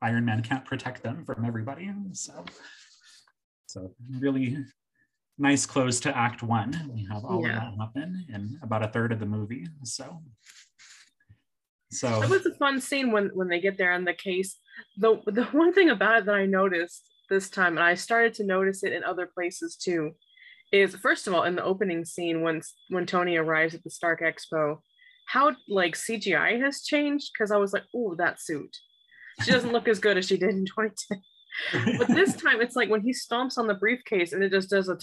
Iron 0.00 0.24
Man 0.24 0.42
can't 0.42 0.64
protect 0.64 1.02
them 1.02 1.24
from 1.24 1.44
everybody. 1.44 1.90
So, 2.12 2.44
so 3.66 3.94
really 4.18 4.56
nice 5.38 5.66
close 5.66 6.00
to 6.00 6.16
Act 6.16 6.42
One. 6.42 6.90
We 6.94 7.06
have 7.12 7.24
all 7.24 7.42
yeah. 7.42 7.48
of 7.48 7.54
that 7.54 7.80
happen 7.80 8.24
in 8.28 8.58
about 8.62 8.84
a 8.84 8.88
third 8.88 9.12
of 9.12 9.20
the 9.20 9.26
movie. 9.26 9.66
So, 9.82 10.22
so 11.90 12.22
it 12.22 12.30
was 12.30 12.46
a 12.46 12.54
fun 12.54 12.80
scene 12.80 13.12
when 13.12 13.30
when 13.34 13.48
they 13.48 13.60
get 13.60 13.76
there 13.76 13.92
in 13.92 14.04
the 14.04 14.14
case 14.14 14.56
the 14.96 15.20
the 15.26 15.44
one 15.44 15.72
thing 15.72 15.90
about 15.90 16.18
it 16.20 16.26
that 16.26 16.34
I 16.34 16.46
noticed 16.46 17.08
this 17.28 17.48
time, 17.50 17.76
and 17.76 17.84
I 17.84 17.94
started 17.94 18.34
to 18.34 18.44
notice 18.44 18.84
it 18.84 18.92
in 18.92 19.04
other 19.04 19.26
places 19.26 19.76
too, 19.76 20.12
is 20.72 20.94
first 20.96 21.26
of 21.26 21.34
all 21.34 21.44
in 21.44 21.56
the 21.56 21.64
opening 21.64 22.04
scene 22.04 22.42
when 22.42 22.62
when 22.88 23.06
Tony 23.06 23.36
arrives 23.36 23.74
at 23.74 23.84
the 23.84 23.90
Stark 23.90 24.20
Expo, 24.20 24.78
how 25.26 25.54
like 25.68 25.94
CGI 25.94 26.60
has 26.62 26.82
changed 26.82 27.30
because 27.32 27.50
I 27.50 27.56
was 27.56 27.72
like, 27.72 27.84
oh, 27.94 28.14
that 28.16 28.40
suit. 28.40 28.76
She 29.42 29.50
doesn't 29.50 29.72
look 29.72 29.88
as 29.88 29.98
good 29.98 30.18
as 30.18 30.26
she 30.26 30.36
did 30.36 30.50
in 30.50 30.66
2010. 30.66 31.98
but 31.98 32.08
this 32.08 32.34
time 32.42 32.60
it's 32.60 32.76
like 32.76 32.88
when 32.88 33.02
he 33.02 33.12
stomps 33.12 33.58
on 33.58 33.66
the 33.66 33.74
briefcase 33.74 34.32
and 34.32 34.42
it 34.42 34.50
just 34.50 34.70
does 34.70 34.88
a 34.88 34.96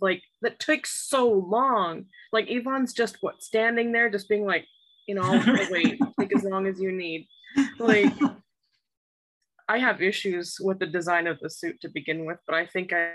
like 0.00 0.22
that 0.42 0.58
takes 0.58 1.08
so 1.08 1.28
long. 1.28 2.06
Like 2.32 2.46
Yvonne's 2.48 2.92
just 2.92 3.18
what 3.20 3.42
standing 3.42 3.92
there, 3.92 4.10
just 4.10 4.28
being 4.28 4.44
like, 4.44 4.66
you 5.06 5.14
know, 5.14 5.42
wait, 5.70 5.98
take 6.18 6.34
as 6.34 6.44
long 6.44 6.66
as 6.66 6.80
you 6.80 6.92
need. 6.92 7.26
Like 7.78 8.12
I 9.68 9.78
have 9.78 10.02
issues 10.02 10.58
with 10.60 10.78
the 10.78 10.86
design 10.86 11.26
of 11.26 11.38
the 11.40 11.50
suit 11.50 11.80
to 11.80 11.88
begin 11.88 12.26
with, 12.26 12.38
but 12.46 12.54
I 12.54 12.66
think 12.66 12.92
I 12.92 13.12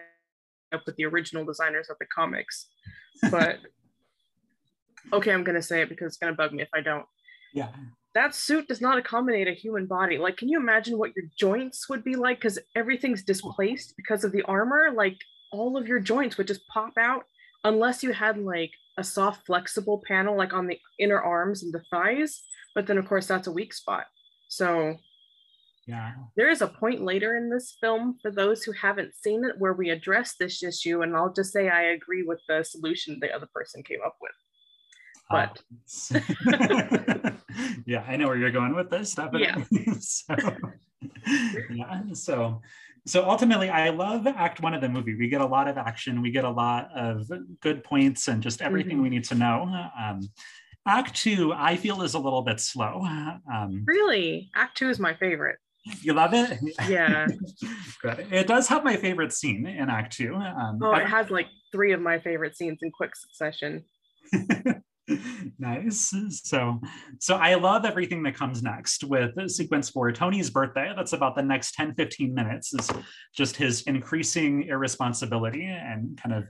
up 0.73 0.83
with 0.85 0.95
the 0.95 1.05
original 1.05 1.45
designers 1.45 1.89
of 1.89 1.97
the 1.99 2.05
comics. 2.05 2.67
But 3.31 3.59
okay, 5.13 5.31
I'm 5.31 5.43
gonna 5.43 5.61
say 5.61 5.81
it 5.81 5.89
because 5.89 6.07
it's 6.07 6.17
gonna 6.17 6.33
bug 6.33 6.53
me 6.53 6.63
if 6.63 6.69
I 6.73 6.81
don't. 6.81 7.05
Yeah. 7.53 7.69
That 8.15 8.33
suit 8.33 8.67
does 8.67 8.81
not 8.81 8.97
accommodate 8.97 9.47
a 9.47 9.53
human 9.53 9.85
body. 9.85 10.17
Like, 10.17 10.37
can 10.37 10.49
you 10.49 10.59
imagine 10.59 10.97
what 10.97 11.15
your 11.15 11.25
joints 11.37 11.87
would 11.89 12.03
be 12.03 12.15
like? 12.15 12.37
Because 12.37 12.59
everything's 12.75 13.21
oh. 13.21 13.27
displaced 13.27 13.93
because 13.97 14.23
of 14.23 14.31
the 14.31 14.41
armor. 14.43 14.91
Like, 14.95 15.17
all 15.51 15.77
of 15.77 15.87
your 15.87 15.99
joints 15.99 16.37
would 16.37 16.47
just 16.47 16.67
pop 16.67 16.93
out 16.97 17.23
unless 17.63 18.03
you 18.03 18.11
had 18.11 18.37
like 18.37 18.71
a 18.97 19.03
soft, 19.03 19.45
flexible 19.45 20.01
panel, 20.07 20.35
like 20.35 20.53
on 20.53 20.67
the 20.67 20.79
inner 20.97 21.21
arms 21.21 21.63
and 21.63 21.73
the 21.73 21.83
thighs. 21.91 22.41
But 22.75 22.87
then, 22.87 22.97
of 22.97 23.07
course, 23.07 23.27
that's 23.27 23.47
a 23.47 23.51
weak 23.51 23.73
spot. 23.73 24.05
So 24.47 24.97
Yeah. 25.89 26.13
there 26.37 26.49
is 26.49 26.61
a 26.61 26.67
point 26.67 27.01
later 27.01 27.35
in 27.35 27.49
this 27.49 27.77
film 27.81 28.17
for 28.21 28.29
those 28.31 28.63
who 28.63 28.71
haven't 28.73 29.15
seen 29.15 29.43
it 29.43 29.55
where 29.57 29.73
we 29.73 29.89
address 29.89 30.35
this 30.39 30.61
issue, 30.63 31.01
and 31.01 31.15
I'll 31.15 31.33
just 31.33 31.51
say 31.51 31.67
I 31.69 31.81
agree 31.97 32.23
with 32.23 32.39
the 32.47 32.63
solution 32.63 33.17
the 33.19 33.31
other 33.33 33.47
person 33.53 33.81
came 33.83 33.99
up 34.05 34.15
with. 34.21 34.31
But 35.31 35.61
Uh, 36.15 37.31
yeah, 37.85 38.03
I 38.07 38.15
know 38.17 38.27
where 38.27 38.37
you're 38.37 38.51
going 38.51 38.75
with 38.75 38.89
this, 38.89 39.15
definitely. 39.15 39.93
so, 39.99 40.35
yeah, 41.71 42.01
so 42.13 42.61
so 43.07 43.27
ultimately, 43.27 43.69
I 43.69 43.89
love 43.89 44.27
Act 44.27 44.61
One 44.61 44.73
of 44.73 44.81
the 44.81 44.89
movie. 44.89 45.15
We 45.15 45.29
get 45.29 45.41
a 45.41 45.45
lot 45.45 45.67
of 45.67 45.77
action, 45.77 46.21
we 46.21 46.29
get 46.31 46.43
a 46.45 46.49
lot 46.49 46.89
of 46.95 47.29
good 47.61 47.83
points, 47.83 48.27
and 48.27 48.43
just 48.43 48.61
everything 48.61 48.97
Mhm. 48.99 49.03
we 49.03 49.09
need 49.09 49.23
to 49.25 49.35
know. 49.35 49.89
Um, 49.99 50.19
Act 50.87 51.15
Two, 51.15 51.53
I 51.53 51.75
feel, 51.77 52.01
is 52.01 52.13
a 52.15 52.19
little 52.19 52.41
bit 52.41 52.59
slow. 52.59 53.05
Um, 53.51 53.83
really, 53.87 54.49
Act 54.55 54.77
Two 54.77 54.89
is 54.89 54.99
my 54.99 55.13
favorite. 55.15 55.57
You 56.01 56.13
love 56.13 56.33
it? 56.33 56.59
Yeah. 56.87 57.27
Good. 58.01 58.27
It 58.31 58.47
does 58.47 58.67
have 58.67 58.83
my 58.83 58.97
favorite 58.97 59.33
scene 59.33 59.65
in 59.65 59.89
Act 59.89 60.13
Two. 60.13 60.35
Um, 60.35 60.79
Oh, 60.81 60.93
it 60.93 61.07
has 61.07 61.29
like 61.29 61.47
three 61.71 61.93
of 61.93 62.01
my 62.01 62.19
favorite 62.19 62.55
scenes 62.55 62.79
in 62.81 62.91
quick 62.91 63.15
succession. 63.15 63.83
nice 65.57 66.13
so 66.43 66.79
so 67.19 67.35
i 67.35 67.55
love 67.55 67.83
everything 67.83 68.21
that 68.21 68.35
comes 68.35 68.61
next 68.61 69.03
with 69.03 69.33
the 69.35 69.49
sequence 69.49 69.89
for 69.89 70.11
tony's 70.11 70.51
birthday 70.51 70.93
that's 70.95 71.13
about 71.13 71.35
the 71.35 71.41
next 71.41 71.73
10 71.73 71.95
15 71.95 72.31
minutes 72.33 72.73
is 72.73 72.91
just 73.35 73.55
his 73.55 73.81
increasing 73.83 74.63
irresponsibility 74.63 75.65
and 75.65 76.19
kind 76.21 76.35
of 76.35 76.43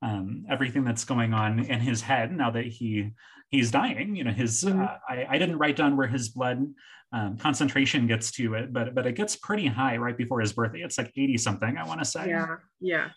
um, 0.00 0.44
everything 0.48 0.84
that's 0.84 1.04
going 1.04 1.34
on 1.34 1.58
in 1.58 1.80
his 1.80 2.00
head 2.00 2.32
now 2.32 2.50
that 2.50 2.66
he 2.66 3.10
he's 3.50 3.70
dying 3.70 4.14
you 4.16 4.24
know 4.24 4.30
his 4.32 4.64
uh, 4.64 4.70
Mhm. 4.70 4.98
I, 5.08 5.26
I 5.30 5.38
didn't 5.38 5.58
write 5.58 5.76
down 5.76 5.96
where 5.96 6.06
his 6.08 6.28
blood 6.28 6.64
um, 7.12 7.36
concentration 7.38 8.06
gets 8.06 8.30
to 8.32 8.54
it 8.54 8.72
but 8.72 8.94
but 8.94 9.06
it 9.06 9.14
gets 9.14 9.36
pretty 9.36 9.66
high 9.66 9.96
right 9.96 10.16
before 10.16 10.40
his 10.40 10.52
birthday 10.52 10.80
it's 10.80 10.98
like 10.98 11.10
80 11.16 11.38
something 11.38 11.76
i 11.78 11.84
want 11.86 12.00
to 12.00 12.04
say 12.04 12.28
Yeah, 12.28 12.56
yeah. 12.80 13.08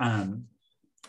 um, 0.00 0.44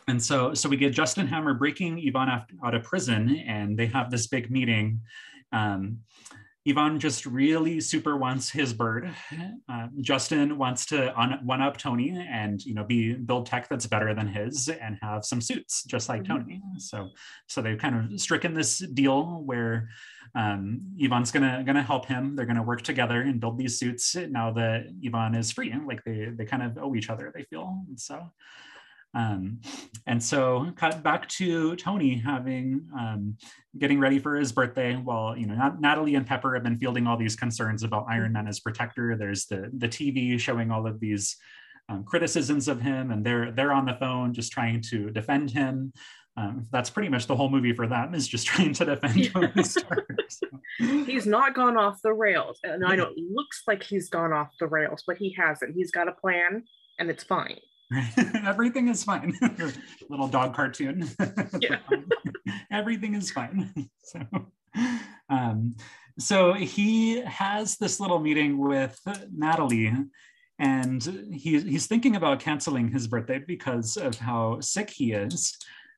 and 0.08 0.22
so, 0.22 0.54
so 0.56 0.68
we 0.68 0.78
get 0.78 0.94
Justin 0.94 1.28
Hammer 1.28 1.54
breaking 1.54 1.94
Ivan 2.06 2.28
out, 2.28 2.44
out 2.66 2.74
of 2.74 2.84
prison, 2.84 3.38
and 3.48 3.78
they 3.78 3.86
have 3.86 4.10
this 4.10 4.26
big 4.28 4.50
meeting. 4.50 5.00
Um, 5.52 6.00
Ivan 6.68 7.00
just 7.00 7.26
really 7.26 7.82
super 7.82 8.18
wants 8.18 8.50
his 8.52 8.72
bird. 8.74 9.10
Uh, 9.68 9.88
Justin 10.02 10.58
wants 10.60 10.86
to 10.88 11.12
on, 11.16 11.40
one 11.44 11.60
up 11.62 11.78
Tony 11.78 12.12
and 12.30 12.64
you 12.64 12.76
know 12.76 12.84
be 12.84 13.14
build 13.14 13.48
tech 13.48 13.68
that's 13.68 13.88
better 13.88 14.14
than 14.14 14.28
his 14.28 14.70
and 14.70 14.98
have 15.02 15.26
some 15.26 15.42
suits 15.42 15.84
just 15.86 16.08
like 16.08 16.22
Mhm. 16.22 16.28
Tony. 16.28 16.62
So, 16.78 17.10
so 17.48 17.62
they've 17.64 17.80
kind 17.80 18.14
of 18.14 18.22
stricken 18.22 18.54
this 18.54 18.78
deal 18.80 19.42
where 19.44 19.90
um, 20.36 20.80
Ivan's 21.00 21.32
gonna 21.32 21.64
gonna 21.66 21.82
help 21.82 22.06
him. 22.06 22.36
They're 22.36 22.46
gonna 22.46 22.64
work 22.64 22.84
together 22.84 23.22
and 23.22 23.40
build 23.40 23.58
these 23.58 23.80
suits 23.80 24.16
now 24.16 24.52
that 24.54 24.86
Ivan 25.04 25.34
is 25.36 25.52
free. 25.52 25.74
Like 25.86 26.04
they 26.04 26.26
they 26.32 26.46
kind 26.46 26.62
of 26.64 26.78
owe 26.78 26.94
each 26.96 27.10
other. 27.10 27.32
They 27.34 27.44
feel 27.44 27.84
and 27.88 28.00
so. 28.00 28.32
Um, 29.14 29.60
and 30.08 30.24
so 30.24 30.72
cut 30.78 31.04
back 31.04 31.28
to 31.30 31.76
Tony 31.76 32.16
having 32.16 32.88
um, 32.98 33.36
getting 33.78 34.00
ready 34.00 34.20
for 34.20 34.36
his 34.36 34.52
birthday 34.52 34.96
while 34.96 35.38
you 35.38 35.48
know 35.48 35.56
Nat- 35.56 35.82
Natalie 35.82 36.16
and 36.16 36.26
Pepper 36.26 36.54
have 36.54 36.64
been 36.64 36.78
fielding 36.78 37.08
all 37.08 37.18
these 37.18 37.36
concerns 37.36 37.84
about 37.84 38.06
Iron 38.10 38.32
Man 38.34 38.48
as 38.48 38.60
protector. 38.60 39.16
There's 39.18 39.46
the 39.48 39.70
the 39.78 39.90
TV 39.90 40.40
showing 40.40 40.72
all 40.72 40.88
of 40.88 41.00
these 41.00 41.36
um, 41.90 42.04
criticisms 42.06 42.68
of 42.68 42.82
him, 42.82 43.12
and 43.12 43.26
they're 43.26 43.52
they're 43.52 43.74
on 43.74 43.86
the 43.86 43.96
phone 44.00 44.34
just 44.34 44.52
trying 44.52 44.82
to 44.90 45.10
defend 45.12 45.52
him. 45.52 45.92
Um, 46.38 46.68
that's 46.72 46.90
pretty 46.90 47.10
much 47.10 47.28
the 47.28 47.36
whole 47.36 47.50
movie 47.50 47.74
for 47.74 47.88
them 47.88 48.14
is 48.16 48.28
just 48.28 48.48
trying 48.52 48.74
to 48.76 48.86
defend. 48.86 49.32
Tony 49.34 49.64
Stark. 49.64 50.10
So- 50.30 50.48
He's 51.06 51.26
not 51.26 51.54
gone 51.54 51.76
off 51.78 52.02
the 52.02 52.14
rails. 52.14 52.60
And 52.64 52.86
I 52.86 52.96
know 52.96 53.08
it 53.16 53.18
looks 53.32 53.64
like 53.68 53.84
he's 53.84 54.10
gone 54.10 54.32
off 54.32 54.48
the 54.60 54.68
rails, 54.68 55.04
but 55.06 55.18
he 55.18 55.36
hasn't. 55.38 55.76
He's 55.76 55.92
got 55.92 56.08
a 56.08 56.14
plan 56.14 56.64
and 56.98 57.10
it's 57.10 57.24
fine. 57.26 57.60
Everything 58.46 58.88
is 58.88 59.04
fine. 59.04 59.38
Little 60.10 60.28
dog 60.28 60.56
cartoon. 60.56 61.10
Yeah. 61.60 61.80
Everything 62.72 63.14
is 63.16 63.32
fine. 63.32 63.90
So, 64.04 64.22
um, 65.30 65.76
so 66.18 66.54
he 66.54 67.22
has 67.22 67.78
this 67.78 68.00
little 68.00 68.20
meeting 68.20 68.58
with 68.58 69.00
Natalie, 69.32 69.94
and 70.60 71.04
he, 71.32 71.60
he's 71.60 71.88
thinking 71.88 72.16
about 72.16 72.40
canceling 72.40 72.90
his 72.92 73.08
birthday 73.08 73.40
because 73.46 73.98
of 73.98 74.18
how 74.18 74.60
sick 74.62 74.90
he 74.90 75.12
is. 75.12 75.58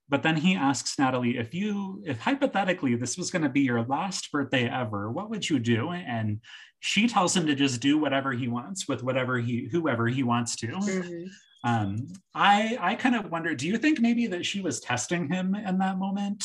But 0.10 0.23
then 0.23 0.36
he 0.36 0.56
asks 0.56 0.99
Natalie, 0.99 1.38
if 1.38 1.53
you, 1.53 2.03
if 2.06 2.19
hypothetically 2.19 2.95
this 2.95 3.17
was 3.17 3.32
going 3.32 3.43
to 3.43 3.49
be 3.49 3.62
your 3.62 3.84
last 3.84 4.32
birthday 4.32 4.69
ever, 4.69 5.12
what 5.12 5.29
would 5.29 5.49
you 5.49 5.60
do? 5.60 5.91
And 5.91 6.41
she 6.82 7.08
tells 7.08 7.36
him 7.36 7.47
to 7.47 7.56
just 7.56 7.79
do 7.79 7.97
whatever 7.97 8.32
he 8.34 8.47
wants 8.47 8.88
with 8.88 9.01
whatever 9.03 9.39
he, 9.39 9.69
whoever 9.71 10.08
he 10.08 10.23
wants 10.23 10.56
to. 10.58 10.67
Mhm. 10.67 11.29
Um, 11.63 12.08
I 12.36 12.78
I 12.80 12.95
kind 12.95 13.15
of 13.15 13.32
wonder. 13.32 13.56
Do 13.56 13.67
you 13.67 13.78
think 13.78 13.99
maybe 13.99 14.28
that 14.28 14.45
she 14.45 14.62
was 14.62 14.80
testing 14.80 15.30
him 15.30 15.56
in 15.56 15.78
that 15.78 15.97
moment? 15.97 16.43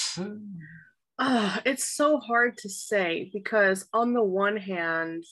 Ah, 1.19 1.61
it's 1.67 1.89
so 1.89 2.19
hard 2.19 2.57
to 2.59 2.69
say 2.69 3.29
because 3.33 3.89
on 3.93 4.13
the 4.15 4.23
one 4.23 4.57
hand, 4.57 5.25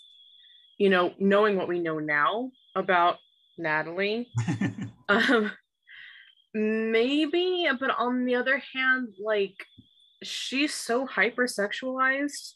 you 0.79 0.91
know, 0.91 1.15
knowing 1.19 1.57
what 1.57 1.69
we 1.69 1.79
know 1.79 2.01
now 2.01 2.51
about 2.75 3.19
Natalie, 3.57 4.29
um, 5.09 5.53
maybe, 6.53 7.69
but 7.79 7.91
on 7.97 8.25
the 8.25 8.35
other 8.35 8.61
hand, 8.75 9.15
like 9.25 9.55
she's 10.25 10.75
so 10.75 11.07
hypersexualized 11.07 12.55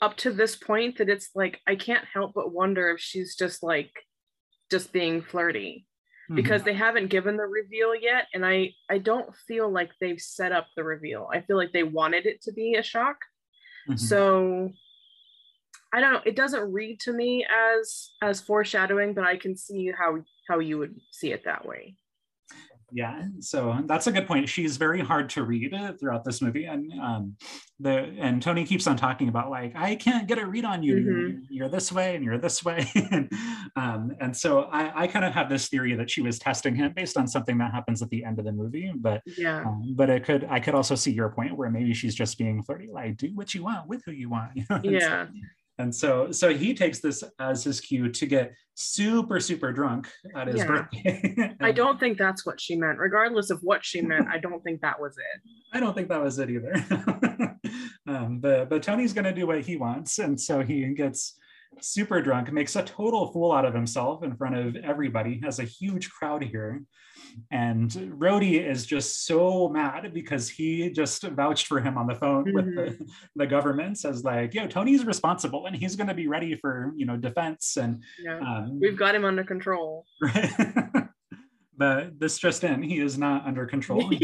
up 0.00 0.16
to 0.18 0.30
this 0.30 0.54
point 0.54 0.98
that 0.98 1.08
it's 1.08 1.30
like 1.34 1.58
I 1.66 1.74
can't 1.74 2.04
help 2.12 2.32
but 2.34 2.52
wonder 2.52 2.90
if 2.90 3.00
she's 3.00 3.34
just 3.34 3.62
like 3.62 3.90
just 4.70 4.92
being 4.92 5.20
flirty 5.20 5.86
because 6.36 6.62
they 6.62 6.74
haven't 6.74 7.08
given 7.08 7.36
the 7.36 7.44
reveal 7.44 7.94
yet 7.94 8.26
and 8.34 8.44
I 8.46 8.74
I 8.88 8.98
don't 8.98 9.34
feel 9.48 9.70
like 9.70 9.90
they've 10.00 10.20
set 10.20 10.52
up 10.52 10.66
the 10.76 10.84
reveal. 10.84 11.28
I 11.32 11.40
feel 11.40 11.56
like 11.56 11.72
they 11.72 11.82
wanted 11.82 12.26
it 12.26 12.42
to 12.42 12.52
be 12.52 12.74
a 12.76 12.82
shock. 12.82 13.18
Mhm. 13.88 13.98
So 13.98 14.72
I 15.92 16.00
don't 16.00 16.12
know, 16.12 16.22
it 16.24 16.36
doesn't 16.36 16.72
read 16.72 17.00
to 17.00 17.12
me 17.12 17.44
as 17.46 18.10
as 18.22 18.40
foreshadowing, 18.40 19.14
but 19.14 19.24
I 19.24 19.36
can 19.36 19.56
see 19.56 19.90
how 19.90 20.24
how 20.48 20.58
you 20.58 20.78
would 20.78 21.00
see 21.10 21.32
it 21.32 21.44
that 21.44 21.64
way. 21.66 21.96
Yeah, 22.92 23.22
so 23.40 23.78
that's 23.86 24.06
a 24.06 24.12
good 24.12 24.26
point. 24.26 24.48
She's 24.48 24.76
very 24.76 25.00
hard 25.00 25.30
to 25.30 25.42
read 25.44 25.72
uh, 25.74 25.92
throughout 25.98 26.24
this 26.24 26.40
movie, 26.42 26.64
and 26.64 26.92
um, 27.00 27.36
the 27.78 28.14
and 28.18 28.42
Tony 28.42 28.64
keeps 28.64 28.86
on 28.86 28.96
talking 28.96 29.28
about 29.28 29.50
like 29.50 29.74
I 29.76 29.96
can't 29.96 30.26
get 30.28 30.38
a 30.38 30.46
read 30.46 30.64
on 30.64 30.82
you. 30.82 30.96
Mhm. 30.96 31.46
You're 31.48 31.68
this 31.68 31.90
way 31.92 32.16
and 32.16 32.24
you're 32.24 32.38
this 32.38 32.64
way, 32.64 32.90
and, 33.10 33.30
um, 33.76 34.12
and 34.20 34.36
so 34.36 34.62
I, 34.64 35.02
I 35.02 35.06
kind 35.06 35.24
of 35.24 35.32
have 35.32 35.48
this 35.48 35.68
theory 35.68 35.94
that 35.96 36.10
she 36.10 36.22
was 36.22 36.38
testing 36.38 36.74
him 36.74 36.92
based 36.94 37.16
on 37.16 37.26
something 37.28 37.58
that 37.58 37.72
happens 37.72 38.02
at 38.02 38.10
the 38.10 38.24
end 38.24 38.38
of 38.38 38.44
the 38.44 38.52
movie, 38.52 38.92
but 38.96 39.22
Yeah. 39.38 39.60
Um, 39.64 39.94
but 39.96 40.10
it 40.10 40.24
could 40.24 40.44
I 40.50 40.60
could 40.60 40.74
also 40.74 40.94
see 40.94 41.12
your 41.12 41.30
point 41.30 41.56
where 41.56 41.70
maybe 41.70 41.94
she's 41.94 42.14
just 42.14 42.38
being 42.38 42.62
flirty, 42.62 42.88
like 42.92 43.16
do 43.16 43.28
what 43.34 43.54
you 43.54 43.62
want 43.64 43.88
with 43.88 44.02
who 44.04 44.12
you 44.12 44.28
want. 44.28 44.52
You 44.56 44.64
know? 44.68 44.76
And 44.76 44.84
so- 44.84 44.90
Yeah. 44.90 45.26
And 45.80 45.94
so 45.94 46.30
so 46.30 46.52
he 46.54 46.74
takes 46.74 46.98
this 47.00 47.24
as 47.38 47.64
his 47.64 47.80
cue 47.80 48.10
to 48.10 48.26
get 48.26 48.52
super 48.74 49.40
super 49.40 49.72
drunk 49.72 50.10
at 50.36 50.48
his 50.48 50.58
Yeah. 50.58 50.66
birthday. 50.66 51.56
I 51.60 51.72
don't 51.72 51.98
think 51.98 52.18
that's 52.18 52.44
what 52.44 52.60
she 52.60 52.76
meant. 52.76 52.98
Regardless 52.98 53.48
of 53.50 53.60
what 53.62 53.84
she 53.84 54.02
meant, 54.02 54.26
I 54.28 54.38
don't 54.38 54.62
think 54.62 54.82
that 54.82 55.00
was 55.00 55.16
it. 55.16 55.50
I 55.72 55.80
don't 55.80 55.94
think 55.94 56.08
that 56.08 56.22
was 56.22 56.38
it 56.38 56.50
either. 56.50 56.74
um, 58.06 58.40
but 58.40 58.68
but 58.68 58.82
Tony's 58.82 59.14
gonna 59.14 59.34
do 59.34 59.46
what 59.46 59.62
he 59.62 59.76
wants, 59.76 60.18
and 60.18 60.38
so 60.38 60.60
he 60.60 60.86
gets 60.94 61.38
super 61.80 62.20
drunk, 62.20 62.52
makes 62.52 62.76
a 62.76 62.82
total 62.82 63.32
fool 63.32 63.52
out 63.52 63.64
of 63.64 63.74
himself 63.74 64.22
in 64.22 64.36
front 64.36 64.56
of 64.56 64.76
everybody, 64.76 65.40
has 65.42 65.58
a 65.58 65.64
huge 65.64 66.10
crowd 66.10 66.42
here. 66.44 66.82
And 67.50 67.90
Rhodey 67.90 68.66
is 68.66 68.86
just 68.86 69.24
so 69.24 69.68
mad 69.68 70.12
because 70.12 70.48
he 70.48 70.90
just 70.90 71.22
vouched 71.22 71.66
for 71.66 71.80
him 71.80 71.96
on 71.96 72.06
the 72.06 72.14
phone 72.16 72.52
with 72.52 72.74
the, 72.74 72.98
the 73.36 73.46
government, 73.46 73.98
says 73.98 74.24
like, 74.24 74.52
yo, 74.54 74.66
Tony's 74.66 75.04
responsible 75.04 75.66
and 75.66 75.76
he's 75.76 75.96
gonna 75.96 76.14
be 76.14 76.26
ready 76.26 76.56
for 76.56 76.92
you 76.96 77.06
know 77.06 77.16
defense 77.16 77.76
and 77.76 78.02
Yeah. 78.18 78.38
um, 78.40 78.80
We've 78.80 78.96
got 78.96 79.14
him 79.14 79.24
under 79.24 79.44
control. 79.44 80.06
but 81.76 82.18
this 82.18 82.38
just 82.38 82.64
in, 82.64 82.82
he 82.82 82.98
is 82.98 83.16
not 83.16 83.46
under 83.46 83.66
control. 83.66 84.10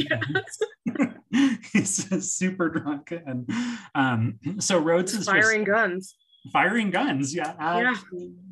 He's 1.73 2.35
super 2.35 2.71
drunk, 2.71 3.11
and 3.13 3.51
um, 3.95 4.39
so 4.59 4.79
Rhodes 4.79 5.13
is 5.13 5.27
Firing 5.27 5.65
guns. 5.65 6.17
Firing 6.53 6.91
guns. 6.91 7.35
Yeah, 7.35 7.55
Yeah. 7.79 7.95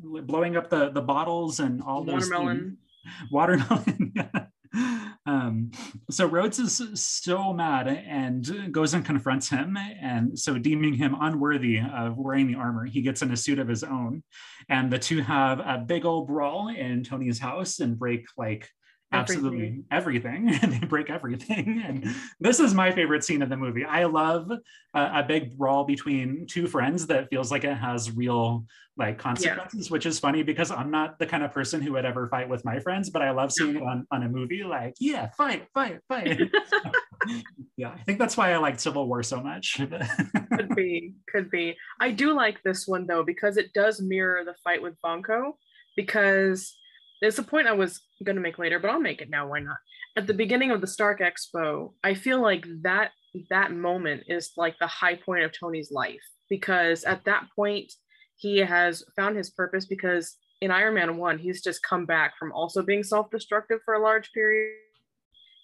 blowing 0.01 0.55
up 0.57 0.69
the 0.69 0.89
the 0.91 1.01
bottles 1.01 1.59
and 1.59 1.81
all 1.81 2.03
those 2.03 2.29
Watermelon. 2.29 2.57
things. 2.57 3.31
watermelon. 3.31 4.13
Um, 5.27 5.71
so 6.11 6.27
Rhodes 6.27 6.59
is 6.59 6.79
so 6.93 7.51
mad 7.53 7.87
and 7.87 8.71
goes 8.71 8.93
and 8.93 9.03
confronts 9.03 9.49
him. 9.49 9.75
And 9.77 10.37
so, 10.37 10.59
deeming 10.59 10.93
him 10.93 11.15
unworthy 11.19 11.79
of 11.79 12.17
wearing 12.17 12.45
the 12.47 12.55
armor, 12.55 12.85
he 12.85 13.01
gets 13.01 13.21
in 13.23 13.31
a 13.31 13.37
suit 13.37 13.57
of 13.57 13.67
his 13.67 13.83
own. 13.83 14.21
And 14.69 14.91
the 14.91 14.99
two 14.99 15.21
have 15.21 15.59
a 15.61 15.83
big 15.83 16.05
old 16.05 16.27
brawl 16.27 16.67
in 16.67 17.03
Tony's 17.03 17.39
house 17.39 17.79
and 17.79 17.97
break 17.97 18.25
like 18.37 18.69
absolutely. 19.15 19.83
Everything, 19.91 20.49
and 20.61 20.73
they 20.73 20.85
break 20.85 21.09
everything. 21.09 21.83
And 21.85 22.15
this 22.39 22.59
is 22.59 22.73
my 22.73 22.91
favorite 22.91 23.23
scene 23.23 23.41
of 23.41 23.49
the 23.49 23.57
movie. 23.57 23.85
I 23.85 24.05
love 24.05 24.51
uh, 24.51 25.09
a 25.13 25.23
big 25.23 25.57
brawl 25.57 25.83
between 25.83 26.47
two 26.47 26.67
friends 26.67 27.07
that 27.07 27.29
feels 27.29 27.51
like 27.51 27.63
it 27.63 27.75
has 27.75 28.11
real 28.11 28.65
like 28.97 29.17
consequences 29.17 29.87
yeah. 29.87 29.91
which 29.91 30.05
is 30.05 30.17
funny 30.19 30.41
because 30.41 30.71
i'm 30.71 30.89
not 30.89 31.19
the 31.19 31.25
kind 31.25 31.43
of 31.43 31.51
person 31.51 31.81
who 31.81 31.91
would 31.91 32.05
ever 32.05 32.29
fight 32.29 32.47
with 32.47 32.63
my 32.63 32.79
friends 32.79 33.09
but 33.09 33.21
i 33.21 33.29
love 33.29 33.51
seeing 33.51 33.75
it 33.75 33.81
on, 33.81 34.07
on 34.09 34.23
a 34.23 34.29
movie 34.29 34.63
like 34.63 34.93
yeah 35.01 35.29
fight 35.31 35.67
fight 35.73 35.99
fight. 36.07 36.39
Yeah 37.77 37.89
i 37.89 38.01
think 38.03 38.19
that's 38.19 38.37
why 38.37 38.53
i 38.53 38.57
like 38.57 38.79
civil 38.79 39.07
war 39.07 39.21
so 39.23 39.41
much. 39.41 39.81
Could 40.57 40.75
be 40.75 41.13
could 41.27 41.49
be. 41.49 41.75
I 41.99 42.11
do 42.11 42.33
like 42.33 42.61
this 42.63 42.87
one 42.87 43.05
though 43.07 43.23
because 43.23 43.57
it 43.57 43.73
does 43.73 44.01
mirror 44.01 44.43
the 44.45 44.55
fight 44.63 44.81
with 44.81 44.95
Vanko 45.03 45.53
because 45.95 46.77
it's 47.25 47.39
a 47.39 47.43
point 47.43 47.67
I 47.67 47.73
was 47.73 48.01
going 48.23 48.35
to 48.35 48.41
make 48.41 48.59
later, 48.59 48.79
but 48.79 48.89
I'll 48.89 48.99
make 48.99 49.21
it 49.21 49.29
now. 49.29 49.47
Why 49.47 49.59
not? 49.59 49.77
At 50.17 50.27
the 50.27 50.33
beginning 50.33 50.71
of 50.71 50.81
the 50.81 50.87
Stark 50.87 51.19
Expo, 51.19 51.93
I 52.03 52.13
feel 52.13 52.41
like 52.41 52.65
that 52.83 53.11
that 53.49 53.71
moment 53.71 54.23
is 54.27 54.51
like 54.55 54.77
the 54.79 54.87
high 54.87 55.15
point 55.15 55.43
of 55.43 55.51
Tony's 55.51 55.91
life 55.91 56.21
because 56.49 57.03
at 57.03 57.25
that 57.25 57.47
point 57.55 57.91
he 58.37 58.59
has 58.59 59.03
found 59.15 59.35
his 59.35 59.49
purpose 59.49 59.85
because 59.85 60.37
in 60.61 60.71
Iron 60.71 60.93
Man 60.93 61.17
1 61.17 61.39
he's 61.39 61.61
just 61.61 61.83
come 61.83 62.05
back 62.05 62.37
from 62.37 62.53
also 62.53 62.81
being 62.81 63.03
self-destructive 63.03 63.79
for 63.83 63.95
a 63.95 64.01
large 64.01 64.31
period 64.31 64.71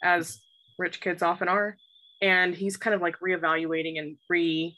as 0.04 0.42
rich 0.78 1.00
kids 1.00 1.22
often 1.22 1.48
are 1.48 1.78
and 2.22 2.54
he's 2.54 2.76
kind 2.76 2.94
of 2.94 3.02
like 3.02 3.16
reevaluating 3.20 4.00
and 4.00 4.18
re 4.30 4.76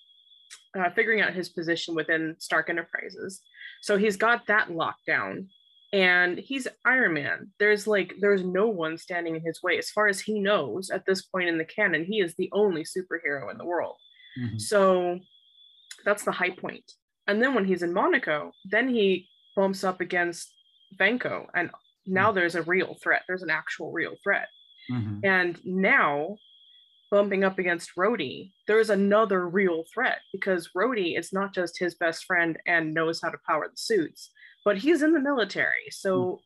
uh, 0.78 0.90
figuring 0.92 1.22
out 1.22 1.34
his 1.34 1.50
position 1.50 1.96
within 1.96 2.36
Stark 2.40 2.70
Enterprises. 2.70 3.42
So 3.82 3.98
he's 3.98 4.18
got 4.18 4.48
that 4.48 4.72
locked 4.72 5.06
down 5.06 5.50
and 5.94 6.40
he's 6.40 6.68
Iron 6.86 7.14
Man. 7.14 7.52
There's 7.60 7.86
like 7.86 8.16
there's 8.20 8.44
no 8.44 8.68
one 8.68 8.98
standing 8.98 9.36
in 9.36 9.44
his 9.44 9.62
way 9.62 9.78
as 9.78 9.92
far 9.92 10.08
as 10.08 10.20
he 10.20 10.40
knows 10.40 10.90
at 10.90 11.06
this 11.06 11.22
point 11.22 11.48
in 11.48 11.60
the 11.60 11.66
canon. 11.66 12.04
He 12.04 12.20
is 12.20 12.34
the 12.36 12.50
only 12.52 12.84
superhero 12.84 13.52
in 13.52 13.60
the 13.60 13.66
world. 13.66 13.96
Mm-hmm. 14.38 14.58
So 14.58 15.20
that's 16.04 16.26
the 16.26 16.32
high 16.32 16.50
point. 16.50 16.92
And 17.28 17.42
then 17.42 17.54
when 17.54 17.66
he's 17.66 17.84
in 17.84 17.94
Monaco, 17.94 18.52
then 18.66 18.90
he 18.90 19.30
bumps 19.56 19.84
up 19.84 20.02
against 20.02 20.52
Vanko 21.00 21.46
and 21.54 21.70
now 22.08 22.28
mm-hmm. 22.28 22.36
there's 22.36 22.56
a 22.56 22.64
real 22.64 22.98
threat. 23.02 23.22
There's 23.28 23.44
an 23.44 23.52
actual 23.52 23.92
real 23.92 24.16
threat. 24.24 24.48
Mm-hmm. 24.92 25.20
And 25.24 25.60
now 25.64 26.38
bumping 27.12 27.44
up 27.44 27.60
against 27.60 27.92
Rhodey, 27.96 28.52
there's 28.66 28.90
another 28.90 29.48
real 29.48 29.84
threat 29.94 30.22
because 30.32 30.72
Rhodey 30.76 31.18
is 31.18 31.32
not 31.32 31.54
just 31.54 31.78
his 31.78 31.94
best 31.94 32.26
friend 32.26 32.58
and 32.66 32.96
knows 32.96 33.22
how 33.22 33.30
to 33.30 33.38
power 33.48 33.68
the 33.70 33.78
suits 33.78 34.32
but 34.66 34.78
he's 34.78 35.02
in 35.02 35.14
the 35.14 35.20
military. 35.20 35.90
So 35.92 36.18
mm. 36.18 36.40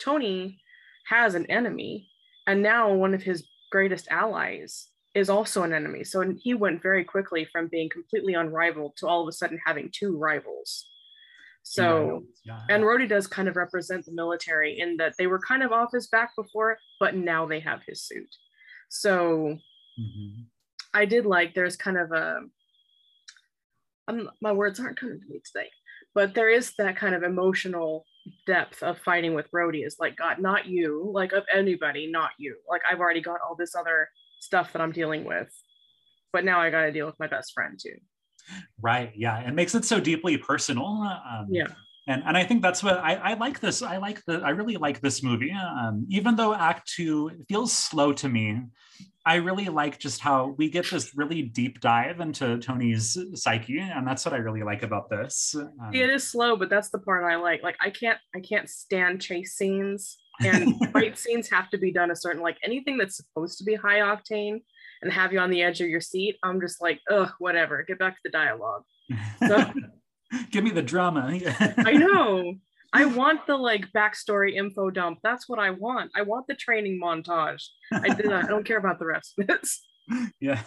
Tony 0.00 0.60
has 1.08 1.34
an 1.34 1.46
enemy, 1.46 2.08
and 2.46 2.62
now 2.62 2.92
one 2.92 3.14
of 3.14 3.22
his 3.22 3.46
greatest 3.70 4.08
allies 4.08 4.88
is 5.14 5.30
also 5.30 5.62
an 5.62 5.72
enemy. 5.72 6.04
So 6.04 6.34
he 6.38 6.54
went 6.54 6.82
very 6.82 7.04
quickly 7.04 7.46
from 7.50 7.68
being 7.68 7.88
completely 7.88 8.34
unrivaled 8.34 8.96
to 8.98 9.06
all 9.06 9.22
of 9.22 9.28
a 9.28 9.32
sudden 9.32 9.58
having 9.64 9.90
two 9.92 10.16
rivals. 10.16 10.86
So, 11.62 12.24
yeah. 12.44 12.60
and 12.70 12.82
Rhodey 12.82 13.08
does 13.08 13.26
kind 13.26 13.48
of 13.48 13.56
represent 13.56 14.06
the 14.06 14.12
military 14.12 14.78
in 14.78 14.96
that 14.98 15.14
they 15.18 15.26
were 15.26 15.40
kind 15.40 15.62
of 15.62 15.72
off 15.72 15.92
his 15.92 16.06
back 16.06 16.30
before, 16.34 16.78
but 16.98 17.14
now 17.14 17.46
they 17.46 17.60
have 17.60 17.80
his 17.86 18.02
suit. 18.02 18.34
So, 18.88 19.58
mm-hmm. 20.00 20.42
I 20.94 21.04
did 21.04 21.26
like 21.26 21.54
there's 21.54 21.76
kind 21.76 21.98
of 21.98 22.10
a, 22.12 22.40
um, 24.06 24.30
my 24.40 24.52
words 24.52 24.80
aren't 24.80 24.98
coming 24.98 25.20
to 25.20 25.26
me 25.28 25.42
today 25.44 25.68
but 26.18 26.34
there 26.34 26.50
is 26.50 26.72
that 26.78 26.96
kind 26.96 27.14
of 27.14 27.22
emotional 27.22 28.04
depth 28.44 28.82
of 28.82 28.98
fighting 28.98 29.34
with 29.34 29.48
Rhodey 29.52 29.86
is 29.86 29.98
like 30.00 30.16
God, 30.16 30.40
not 30.40 30.66
you, 30.66 31.08
like 31.14 31.30
of 31.30 31.44
anybody, 31.54 32.10
not 32.10 32.30
you. 32.38 32.56
Like 32.68 32.82
I've 32.90 32.98
already 32.98 33.20
got 33.20 33.38
all 33.40 33.54
this 33.54 33.76
other 33.76 34.08
stuff 34.40 34.72
that 34.72 34.82
I'm 34.82 34.90
dealing 34.90 35.24
with, 35.24 35.46
but 36.32 36.44
now 36.44 36.60
I 36.60 36.70
got 36.70 36.82
to 36.86 36.90
deal 36.90 37.06
with 37.06 37.14
my 37.20 37.28
best 37.28 37.52
friend 37.54 37.78
too. 37.80 37.94
Right. 38.82 39.12
Yeah. 39.14 39.38
It 39.46 39.54
makes 39.54 39.76
it 39.76 39.84
so 39.84 40.00
deeply 40.00 40.36
personal. 40.36 40.86
Um, 40.86 41.46
yeah. 41.50 41.68
And, 42.08 42.22
and 42.26 42.36
I 42.36 42.44
think 42.44 42.62
that's 42.62 42.82
what 42.82 42.98
I, 42.98 43.14
I 43.14 43.34
like 43.34 43.60
this. 43.60 43.82
I 43.82 43.98
like 43.98 44.24
the 44.24 44.40
I 44.42 44.50
really 44.50 44.76
like 44.76 45.00
this 45.00 45.22
movie. 45.22 45.52
Um, 45.52 46.06
even 46.08 46.36
though 46.36 46.54
Act 46.54 46.90
Two 46.90 47.30
feels 47.48 47.72
slow 47.72 48.14
to 48.14 48.28
me, 48.28 48.62
I 49.26 49.34
really 49.34 49.66
like 49.66 49.98
just 49.98 50.20
how 50.20 50.54
we 50.56 50.70
get 50.70 50.90
this 50.90 51.14
really 51.14 51.42
deep 51.42 51.80
dive 51.80 52.20
into 52.20 52.56
Tony's 52.58 53.16
psyche, 53.34 53.78
and 53.78 54.06
that's 54.06 54.24
what 54.24 54.32
I 54.32 54.38
really 54.38 54.62
like 54.62 54.82
about 54.82 55.10
this. 55.10 55.54
Um, 55.54 55.92
it 55.92 56.08
is 56.08 56.26
slow, 56.26 56.56
but 56.56 56.70
that's 56.70 56.88
the 56.88 56.98
part 56.98 57.30
I 57.30 57.36
like. 57.36 57.62
Like 57.62 57.76
I 57.84 57.90
can't 57.90 58.18
I 58.34 58.40
can't 58.40 58.70
stand 58.70 59.20
chase 59.20 59.54
scenes, 59.56 60.16
and 60.40 60.74
fight 60.92 61.18
scenes 61.18 61.50
have 61.50 61.68
to 61.70 61.78
be 61.78 61.92
done 61.92 62.10
a 62.10 62.16
certain 62.16 62.42
like 62.42 62.56
anything 62.64 62.96
that's 62.96 63.18
supposed 63.18 63.58
to 63.58 63.64
be 63.64 63.74
high 63.74 63.98
octane 63.98 64.60
and 65.02 65.12
have 65.12 65.32
you 65.32 65.40
on 65.40 65.50
the 65.50 65.62
edge 65.62 65.82
of 65.82 65.88
your 65.88 66.00
seat. 66.00 66.36
I'm 66.42 66.60
just 66.60 66.80
like, 66.80 67.00
ugh, 67.10 67.30
whatever. 67.38 67.82
Get 67.86 67.98
back 67.98 68.14
to 68.14 68.20
the 68.24 68.30
dialogue. 68.30 68.82
So, 69.46 69.72
Give 70.50 70.64
me 70.64 70.70
the 70.70 70.82
drama. 70.82 71.38
I 71.78 71.92
know. 71.92 72.54
I 72.92 73.04
want 73.04 73.46
the 73.46 73.56
like 73.56 73.92
backstory 73.94 74.54
info 74.54 74.90
dump. 74.90 75.18
That's 75.22 75.48
what 75.48 75.58
I 75.58 75.70
want. 75.70 76.10
I 76.16 76.22
want 76.22 76.46
the 76.46 76.54
training 76.54 77.00
montage. 77.02 77.62
I 77.92 78.14
did 78.14 78.32
I 78.32 78.46
don't 78.46 78.64
care 78.64 78.78
about 78.78 78.98
the 78.98 79.06
rest 79.06 79.34
of 79.38 79.46
this. 79.46 79.82
Yeah. 80.40 80.62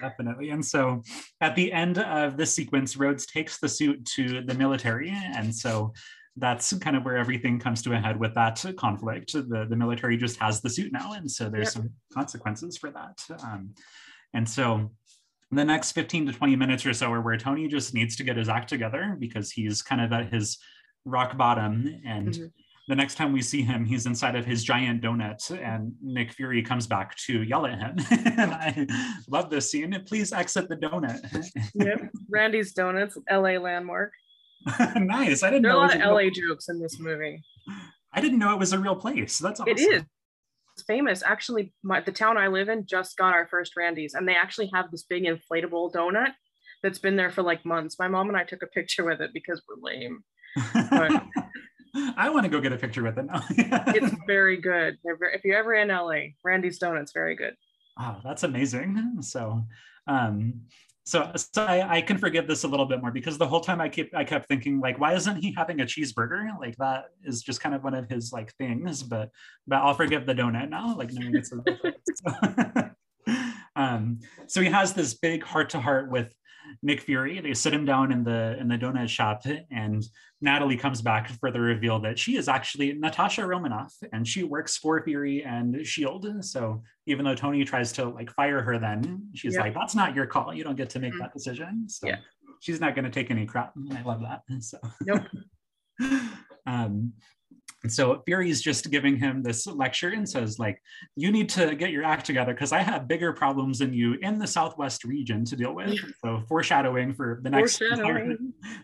Definitely. 0.00 0.48
And 0.48 0.64
so 0.64 1.02
at 1.42 1.54
the 1.54 1.70
end 1.70 1.98
of 1.98 2.38
this 2.38 2.54
sequence, 2.54 2.96
Rhodes 2.96 3.26
takes 3.26 3.58
the 3.58 3.68
suit 3.68 4.02
to 4.14 4.40
the 4.40 4.54
military. 4.54 5.10
And 5.10 5.54
so 5.54 5.92
that's 6.36 6.72
kind 6.78 6.96
of 6.96 7.04
where 7.04 7.18
everything 7.18 7.58
comes 7.58 7.82
to 7.82 7.92
a 7.92 7.98
head 7.98 8.18
with 8.18 8.34
that 8.34 8.64
conflict. 8.78 9.32
The, 9.34 9.66
the 9.68 9.76
military 9.76 10.16
just 10.16 10.38
has 10.38 10.62
the 10.62 10.70
suit 10.70 10.90
now. 10.90 11.12
And 11.12 11.30
so 11.30 11.50
there's 11.50 11.74
yep. 11.74 11.84
some 11.84 11.90
consequences 12.14 12.78
for 12.78 12.90
that. 12.92 13.22
Um, 13.42 13.74
and 14.32 14.48
so 14.48 14.90
the 15.52 15.64
next 15.64 15.92
15 15.92 16.26
to 16.26 16.32
20 16.32 16.56
minutes 16.56 16.86
or 16.86 16.94
so 16.94 17.12
are 17.12 17.20
where 17.20 17.36
Tony 17.36 17.68
just 17.68 17.92
needs 17.92 18.16
to 18.16 18.24
get 18.24 18.36
his 18.36 18.48
act 18.48 18.68
together 18.68 19.16
because 19.18 19.52
he's 19.52 19.82
kind 19.82 20.00
of 20.00 20.12
at 20.12 20.32
his 20.32 20.58
rock 21.04 21.36
bottom. 21.36 22.00
And 22.06 22.28
mm-hmm. 22.28 22.46
the 22.88 22.96
next 22.96 23.16
time 23.16 23.32
we 23.32 23.42
see 23.42 23.60
him, 23.60 23.84
he's 23.84 24.06
inside 24.06 24.34
of 24.34 24.46
his 24.46 24.64
giant 24.64 25.02
donut, 25.02 25.50
and 25.62 25.92
Nick 26.00 26.32
Fury 26.32 26.62
comes 26.62 26.86
back 26.86 27.14
to 27.26 27.42
yell 27.42 27.66
at 27.66 27.78
him. 27.78 27.96
and 28.10 28.50
I 28.50 28.86
love 29.28 29.50
this 29.50 29.70
scene. 29.70 29.94
Please 30.06 30.32
exit 30.32 30.68
the 30.70 30.76
donut. 30.76 31.20
yep. 31.74 32.00
Randy's 32.30 32.72
Donuts, 32.72 33.18
LA 33.30 33.58
landmark. 33.58 34.12
nice. 34.96 35.42
I 35.42 35.50
didn't 35.50 35.62
there 35.64 35.72
know. 35.72 35.86
There 35.86 36.00
are 36.00 36.12
a 36.12 36.14
lot 36.14 36.24
of 36.24 36.24
LA 36.24 36.30
jokes 36.30 36.70
in 36.70 36.80
this 36.80 36.98
movie. 36.98 37.42
I 38.14 38.20
didn't 38.20 38.38
know 38.38 38.52
it 38.54 38.58
was 38.58 38.72
a 38.72 38.78
real 38.78 38.96
place. 38.96 39.38
That's 39.38 39.60
awesome. 39.60 39.76
It 39.76 39.80
is 39.80 40.02
famous. 40.80 41.22
Actually, 41.22 41.72
my, 41.82 42.00
the 42.00 42.12
town 42.12 42.38
I 42.38 42.46
live 42.46 42.68
in 42.68 42.86
just 42.86 43.18
got 43.18 43.34
our 43.34 43.46
first 43.48 43.76
Randy's, 43.76 44.14
and 44.14 44.26
they 44.26 44.34
actually 44.34 44.70
have 44.72 44.90
this 44.90 45.02
big 45.02 45.24
inflatable 45.24 45.92
donut 45.92 46.30
that's 46.82 46.98
been 46.98 47.16
there 47.16 47.30
for 47.30 47.42
like 47.42 47.66
months. 47.66 47.98
My 47.98 48.08
mom 48.08 48.28
and 48.28 48.36
I 48.36 48.44
took 48.44 48.62
a 48.62 48.66
picture 48.68 49.04
with 49.04 49.20
it 49.20 49.30
because 49.34 49.62
we're 49.68 49.82
lame. 49.82 50.24
But 50.72 51.22
I 52.16 52.30
want 52.30 52.44
to 52.44 52.50
go 52.50 52.60
get 52.60 52.72
a 52.72 52.76
picture 52.76 53.02
with 53.02 53.18
it 53.18 53.26
now. 53.26 53.42
it's 53.50 54.14
very 54.26 54.56
good. 54.56 54.96
If 55.04 55.44
you're 55.44 55.58
ever 55.58 55.74
in 55.74 55.88
LA, 55.88 56.32
Randy's 56.42 56.78
Donuts, 56.78 57.12
very 57.12 57.36
good. 57.36 57.54
Oh, 57.98 58.18
that's 58.24 58.42
amazing. 58.42 59.18
So, 59.20 59.64
um, 60.06 60.62
so, 61.04 61.32
so 61.34 61.64
I, 61.64 61.96
I, 61.96 62.00
can 62.02 62.16
forgive 62.16 62.46
this 62.46 62.62
a 62.64 62.68
little 62.68 62.86
bit 62.86 63.00
more 63.00 63.10
because 63.10 63.36
the 63.36 63.46
whole 63.46 63.60
time 63.60 63.80
I 63.80 63.88
keep 63.88 64.14
I 64.14 64.24
kept 64.24 64.46
thinking 64.46 64.80
like 64.80 65.00
why 65.00 65.14
isn't 65.14 65.36
he 65.36 65.52
having 65.56 65.80
a 65.80 65.84
cheeseburger? 65.84 66.48
Like 66.60 66.76
that 66.76 67.06
is 67.24 67.42
just 67.42 67.60
kind 67.60 67.74
of 67.74 67.82
one 67.82 67.94
of 67.94 68.08
his 68.08 68.32
like 68.32 68.52
things 68.54 69.02
but 69.02 69.30
but 69.66 69.76
I'll 69.76 69.94
forgive 69.94 70.26
the 70.26 70.34
donut 70.34 70.68
now 70.68 70.96
like 70.96 71.12
knowing 71.12 71.34
it's 71.34 71.52
a 71.52 72.90
um 73.76 74.20
so 74.46 74.60
he 74.60 74.68
has 74.68 74.92
this 74.92 75.14
big 75.14 75.42
heart 75.42 75.70
to 75.70 75.80
heart 75.80 76.10
with 76.10 76.32
Nick 76.82 77.00
Fury. 77.02 77.40
They 77.40 77.54
sit 77.54 77.72
him 77.72 77.84
down 77.84 78.12
in 78.12 78.24
the 78.24 78.56
in 78.58 78.68
the 78.68 78.76
donut 78.76 79.08
shop, 79.08 79.42
and 79.70 80.04
Natalie 80.40 80.76
comes 80.76 81.02
back 81.02 81.28
for 81.38 81.50
the 81.50 81.60
reveal 81.60 81.98
that 82.00 82.18
she 82.18 82.36
is 82.36 82.48
actually 82.48 82.92
Natasha 82.92 83.46
Romanoff, 83.46 83.94
and 84.12 84.26
she 84.26 84.42
works 84.42 84.76
for 84.76 85.02
Fury 85.02 85.44
and 85.44 85.86
Shield. 85.86 86.26
So 86.44 86.82
even 87.06 87.24
though 87.24 87.34
Tony 87.34 87.64
tries 87.64 87.92
to 87.92 88.08
like 88.08 88.30
fire 88.32 88.62
her, 88.62 88.78
then 88.78 89.28
she's 89.34 89.56
like, 89.56 89.74
"That's 89.74 89.94
not 89.94 90.14
your 90.14 90.26
call. 90.26 90.54
You 90.54 90.64
don't 90.64 90.76
get 90.76 90.90
to 90.90 90.98
make 90.98 91.12
mm-hmm. 91.12 91.20
that 91.22 91.32
decision." 91.32 91.88
So 91.88 92.08
yeah. 92.08 92.16
she's 92.60 92.80
not 92.80 92.94
going 92.94 93.04
to 93.04 93.10
take 93.10 93.30
any 93.30 93.46
crap. 93.46 93.72
I 93.92 94.02
love 94.02 94.20
that. 94.22 94.42
So 94.60 94.78
nope. 95.02 95.22
um, 96.66 97.12
and 97.82 97.92
so 97.92 98.22
Fury's 98.24 98.62
just 98.62 98.90
giving 98.90 99.16
him 99.16 99.42
this 99.42 99.66
lecture 99.66 100.10
and 100.10 100.28
says, 100.28 100.58
like, 100.58 100.80
you 101.16 101.32
need 101.32 101.48
to 101.50 101.74
get 101.74 101.90
your 101.90 102.04
act 102.04 102.24
together 102.24 102.54
because 102.54 102.72
I 102.72 102.80
have 102.80 103.08
bigger 103.08 103.32
problems 103.32 103.80
than 103.80 103.92
you 103.92 104.14
in 104.22 104.38
the 104.38 104.46
Southwest 104.46 105.04
region 105.04 105.44
to 105.46 105.56
deal 105.56 105.74
with. 105.74 105.98
So 106.24 106.42
foreshadowing 106.48 107.14
for 107.14 107.40
the 107.42 107.50
next 107.50 107.80
entire, 107.80 108.36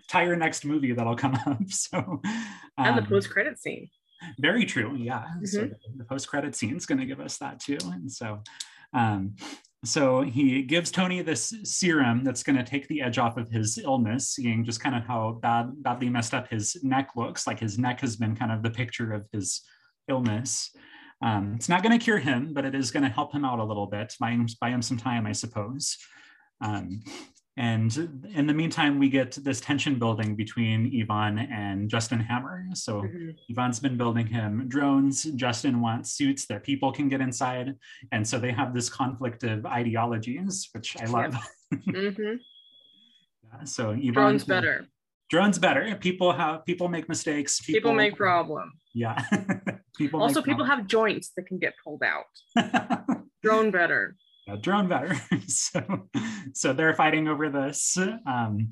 entire, 0.03 0.36
next 0.36 0.64
movie 0.64 0.92
that'll 0.92 1.16
come 1.16 1.34
up. 1.46 1.62
So 1.68 2.20
and 2.76 2.99
the 2.99 3.03
um, 3.03 3.07
post-credit 3.09 3.59
scene. 3.59 3.88
Very 4.40 4.64
true. 4.64 4.96
Yeah. 4.96 5.24
Mm-hmm. 5.36 5.44
So 5.44 5.70
the 5.96 6.05
post 6.05 6.28
credit 6.28 6.57
scene 6.57 6.76
is 6.76 6.86
going 6.86 6.99
to 6.99 7.07
give 7.07 7.20
us 7.20 7.38
that 7.38 7.61
too. 7.61 7.78
And 7.84 8.11
so, 8.11 8.42
um, 8.92 9.36
so 9.85 10.22
he 10.22 10.62
gives 10.62 10.91
Tony 10.91 11.22
this 11.22 11.53
serum 11.62 12.24
that's 12.24 12.43
going 12.43 12.57
to 12.57 12.64
take 12.64 12.89
the 12.89 13.01
edge 13.01 13.18
off 13.18 13.37
of 13.37 13.49
his 13.49 13.79
illness, 13.79 14.31
seeing 14.31 14.64
just 14.64 14.81
kind 14.81 14.97
of 14.97 15.05
how 15.05 15.39
bad, 15.41 15.70
badly 15.83 16.09
messed 16.09 16.35
up 16.35 16.49
his 16.49 16.76
neck 16.83 17.11
looks. 17.14 17.47
Like 17.47 17.61
his 17.61 17.79
neck 17.79 18.01
has 18.01 18.16
been 18.16 18.35
kind 18.35 18.51
of 18.51 18.62
the 18.62 18.70
picture 18.70 19.12
of 19.12 19.26
his 19.33 19.62
illness. 20.09 20.70
Um, 21.22 21.55
it's 21.57 21.68
not 21.68 21.83
going 21.83 21.97
to 21.97 22.03
cure 22.03 22.18
him, 22.18 22.53
but 22.53 22.64
it 22.64 22.74
is 22.74 22.91
going 22.91 23.05
to 23.05 23.09
help 23.09 23.33
him 23.33 23.45
out 23.45 23.61
a 23.61 23.64
little 23.64 23.87
bit, 23.87 24.14
buy 24.18 24.31
him, 24.31 24.47
buy 24.61 24.70
him 24.70 24.83
some 24.83 24.97
time, 24.97 25.26
I 25.26 25.33
suppose. 25.33 25.97
Um, 26.61 27.03
and 27.59 28.22
in 28.36 28.46
the 28.46 28.54
meantime, 28.54 29.00
we 29.00 29.09
get 29.09 29.32
this 29.32 29.61
tension 29.61 29.98
building 29.98 30.36
between 30.36 30.96
Ivan 31.02 31.40
and 31.40 31.90
Justin 31.90 32.20
Hammer. 32.20 32.66
So 32.74 33.02
mm-hmm. 33.02 33.30
Ivan's 33.48 33.80
been 33.80 33.96
building 33.96 34.28
him 34.28 34.68
drones. 34.68 35.24
Justin 35.34 35.80
wants 35.80 36.12
suits 36.12 36.46
that 36.46 36.62
people 36.62 36.92
can 36.92 37.09
get 37.09 37.20
inside. 37.20 37.74
And 38.12 38.26
so 38.26 38.38
they 38.38 38.52
have 38.52 38.74
this 38.74 38.88
conflict 38.88 39.42
of 39.42 39.66
ideologies, 39.66 40.68
which 40.72 40.96
I 41.02 41.06
love. 41.06 41.34
mm-hmm. 41.74 42.34
yeah, 43.42 43.64
so 43.64 43.90
Ivan, 43.90 44.12
drones 44.12 44.44
better. 44.44 44.86
Drones 45.28 45.59
better. 45.59 45.96
People 45.96 46.32
have 46.32 46.64
people 46.64 46.86
make 46.86 47.09
mistakes. 47.09 47.61
People, 47.61 47.78
people 47.78 47.94
make 47.94 48.14
problem. 48.14 48.70
Yeah. 48.94 49.20
people 49.96 50.22
also 50.22 50.42
people 50.42 50.64
problem. 50.64 50.78
have 50.78 50.86
joints 50.86 51.32
that 51.36 51.48
can 51.48 51.59
get 51.59 51.74
pulled 51.82 52.04
out. 52.04 53.18
Drone 53.42 53.72
better 53.72 54.14
drone 54.57 54.88
better. 54.88 55.20
so, 55.46 56.09
so 56.55 56.72
they're 56.72 56.94
fighting 56.94 57.28
over 57.28 57.49
this. 57.49 57.96
Um, 58.26 58.70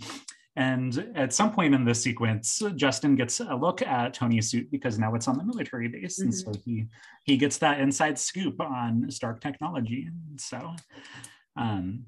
and 0.56 1.12
at 1.14 1.34
some 1.34 1.52
point 1.52 1.74
in 1.74 1.84
this 1.84 2.02
sequence, 2.02 2.62
Justin 2.76 3.14
gets 3.14 3.40
a 3.40 3.54
look 3.54 3.82
at 3.82 4.14
Tony's 4.14 4.50
suit 4.50 4.70
because 4.70 4.98
now 4.98 5.14
it's 5.14 5.28
on 5.28 5.36
the 5.36 5.44
military 5.44 5.88
base. 5.88 6.18
Mm-hmm. 6.18 6.28
And 6.28 6.34
so 6.34 6.52
he 6.64 6.86
he 7.24 7.36
gets 7.36 7.58
that 7.58 7.78
inside 7.78 8.18
scoop 8.18 8.58
on 8.60 9.10
Stark 9.10 9.42
technology. 9.42 10.08
And 10.08 10.40
so 10.40 10.74
um, 11.56 12.04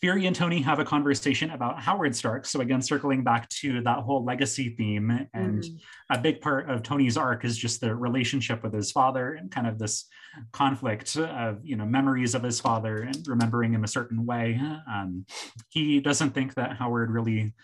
Fury 0.00 0.26
and 0.26 0.36
Tony 0.36 0.60
have 0.62 0.78
a 0.78 0.84
conversation 0.84 1.50
about 1.50 1.80
Howard 1.80 2.14
Stark. 2.14 2.46
So 2.46 2.60
again, 2.60 2.80
circling 2.80 3.24
back 3.24 3.48
to 3.60 3.80
that 3.82 3.98
whole 3.98 4.24
legacy 4.24 4.70
theme, 4.76 5.26
and 5.34 5.62
mm-hmm. 5.62 6.14
a 6.16 6.20
big 6.20 6.40
part 6.40 6.70
of 6.70 6.84
Tony's 6.84 7.16
arc 7.16 7.44
is 7.44 7.58
just 7.58 7.80
the 7.80 7.94
relationship 7.94 8.62
with 8.62 8.72
his 8.72 8.92
father 8.92 9.34
and 9.34 9.50
kind 9.50 9.66
of 9.66 9.78
this 9.78 10.04
conflict 10.52 11.16
of 11.16 11.58
you 11.64 11.74
know 11.74 11.84
memories 11.84 12.36
of 12.36 12.44
his 12.44 12.60
father 12.60 12.98
and 12.98 13.26
remembering 13.26 13.74
him 13.74 13.82
a 13.82 13.88
certain 13.88 14.24
way. 14.24 14.60
Um, 14.88 15.26
he 15.68 16.00
doesn't 16.00 16.30
think 16.30 16.54
that 16.54 16.76
Howard 16.76 17.10
really 17.10 17.54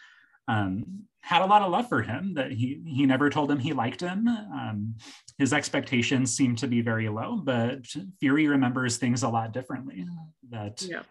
um, 0.49 1.05
had 1.20 1.43
a 1.43 1.47
lot 1.47 1.62
of 1.62 1.70
love 1.70 1.89
for 1.89 2.03
him. 2.03 2.35
That 2.35 2.51
he 2.51 2.82
he 2.85 3.07
never 3.07 3.30
told 3.30 3.49
him 3.49 3.61
he 3.61 3.72
liked 3.72 4.01
him. 4.01 4.26
Um, 4.26 4.97
his 5.39 5.53
expectations 5.53 6.37
seem 6.37 6.57
to 6.57 6.66
be 6.66 6.80
very 6.80 7.09
low, 7.09 7.37
but 7.37 7.87
Fury 8.18 8.49
remembers 8.49 8.97
things 8.97 9.22
a 9.22 9.28
lot 9.28 9.53
differently. 9.53 10.05
That 10.51 10.82
yeah 10.82 11.03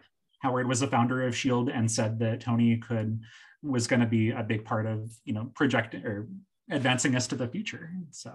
Howard 0.44 0.68
was 0.68 0.80
the 0.80 0.86
founder 0.86 1.26
of 1.26 1.34
Shield 1.34 1.70
and 1.70 1.90
said 1.90 2.18
that 2.18 2.42
Tony 2.42 2.76
could 2.76 3.18
was 3.62 3.86
going 3.86 4.00
to 4.00 4.06
be 4.06 4.30
a 4.30 4.42
big 4.42 4.62
part 4.66 4.84
of 4.84 5.10
you 5.24 5.32
know 5.32 5.50
projecting 5.54 6.04
or 6.04 6.28
advancing 6.70 7.16
us 7.16 7.26
to 7.28 7.34
the 7.34 7.48
future. 7.48 7.90
So 8.10 8.30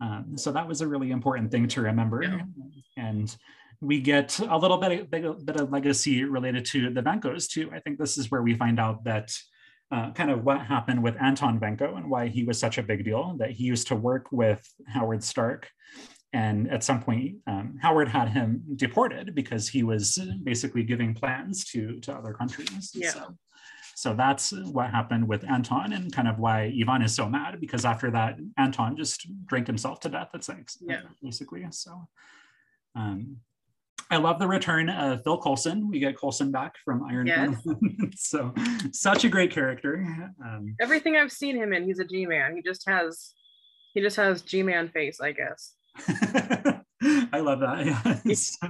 um, 0.00 0.36
so 0.36 0.50
that 0.50 0.66
was 0.66 0.80
a 0.80 0.88
really 0.88 1.12
important 1.12 1.52
thing 1.52 1.68
to 1.68 1.82
remember. 1.82 2.22
Yeah. 2.24 2.40
And 2.96 3.34
we 3.80 4.00
get 4.00 4.40
a 4.40 4.58
little 4.58 4.78
bit, 4.78 5.08
bit, 5.08 5.46
bit 5.46 5.56
of 5.56 5.70
legacy 5.70 6.24
related 6.24 6.64
to 6.66 6.90
the 6.90 7.00
Vankos 7.00 7.48
too. 7.48 7.70
I 7.72 7.78
think 7.78 7.98
this 7.98 8.18
is 8.18 8.28
where 8.30 8.42
we 8.42 8.54
find 8.54 8.80
out 8.80 9.04
that 9.04 9.32
uh, 9.92 10.10
kind 10.12 10.30
of 10.30 10.44
what 10.44 10.60
happened 10.62 11.02
with 11.02 11.14
Anton 11.20 11.60
Vanko 11.60 11.96
and 11.96 12.10
why 12.10 12.26
he 12.26 12.42
was 12.42 12.58
such 12.58 12.78
a 12.78 12.82
big 12.82 13.04
deal, 13.04 13.36
that 13.38 13.50
he 13.52 13.64
used 13.64 13.86
to 13.88 13.94
work 13.94 14.32
with 14.32 14.66
Howard 14.88 15.22
Stark 15.22 15.70
and 16.34 16.68
at 16.68 16.82
some 16.82 17.00
point, 17.00 17.36
um, 17.46 17.78
Howard 17.80 18.08
had 18.08 18.28
him 18.28 18.64
deported 18.74 19.36
because 19.36 19.68
he 19.68 19.84
was 19.84 20.18
basically 20.42 20.82
giving 20.82 21.14
plans 21.14 21.64
to, 21.66 22.00
to 22.00 22.12
other 22.12 22.32
countries. 22.32 22.90
Yeah. 22.92 23.10
So, 23.10 23.36
so 23.94 24.14
that's 24.14 24.50
what 24.50 24.90
happened 24.90 25.28
with 25.28 25.48
Anton 25.48 25.92
and 25.92 26.12
kind 26.12 26.26
of 26.26 26.40
why 26.40 26.74
Ivan 26.80 27.02
is 27.02 27.14
so 27.14 27.28
mad 27.28 27.60
because 27.60 27.84
after 27.84 28.10
that, 28.10 28.34
Anton 28.58 28.96
just 28.96 29.28
drank 29.46 29.68
himself 29.68 30.00
to 30.00 30.08
death. 30.08 30.30
It's 30.34 30.48
like, 30.48 30.68
yeah. 30.80 31.02
basically. 31.22 31.64
So 31.70 32.08
um, 32.96 33.36
I 34.10 34.16
love 34.16 34.40
the 34.40 34.48
return 34.48 34.90
of 34.90 35.22
Phil 35.22 35.38
Coulson. 35.38 35.88
We 35.88 36.00
get 36.00 36.18
Coulson 36.18 36.50
back 36.50 36.74
from 36.84 37.04
Iron 37.04 37.28
yes. 37.28 37.64
Man. 37.64 38.10
so 38.16 38.52
such 38.90 39.22
a 39.22 39.28
great 39.28 39.52
character. 39.52 40.04
Um, 40.44 40.74
Everything 40.80 41.14
I've 41.14 41.30
seen 41.30 41.54
him 41.54 41.72
in, 41.72 41.84
he's 41.84 42.00
a 42.00 42.04
G-man. 42.04 42.56
He 42.56 42.62
just 42.62 42.88
has, 42.88 43.34
he 43.94 44.00
just 44.00 44.16
has 44.16 44.42
G-man 44.42 44.88
face, 44.88 45.20
I 45.20 45.30
guess. 45.30 45.74
I 47.32 47.40
love 47.40 47.60
that. 47.60 48.20
Yeah. 48.24 48.34
so, 48.34 48.68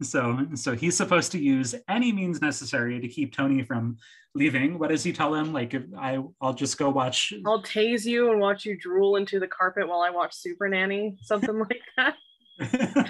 so, 0.00 0.46
so 0.54 0.76
he's 0.76 0.96
supposed 0.96 1.32
to 1.32 1.38
use 1.38 1.74
any 1.88 2.12
means 2.12 2.40
necessary 2.40 3.00
to 3.00 3.08
keep 3.08 3.34
Tony 3.34 3.62
from 3.62 3.96
leaving. 4.34 4.78
What 4.78 4.90
does 4.90 5.02
he 5.02 5.12
tell 5.12 5.34
him? 5.34 5.52
Like, 5.52 5.74
if 5.74 5.82
I, 5.98 6.18
I'll 6.40 6.54
just 6.54 6.78
go 6.78 6.88
watch. 6.90 7.32
I'll 7.44 7.62
tase 7.62 8.04
you 8.04 8.30
and 8.30 8.40
watch 8.40 8.64
you 8.64 8.78
drool 8.78 9.16
into 9.16 9.40
the 9.40 9.48
carpet 9.48 9.88
while 9.88 10.02
I 10.02 10.10
watch 10.10 10.34
Super 10.34 10.68
Nanny, 10.68 11.16
something 11.22 11.58
like 11.70 11.82
that. 11.96 12.14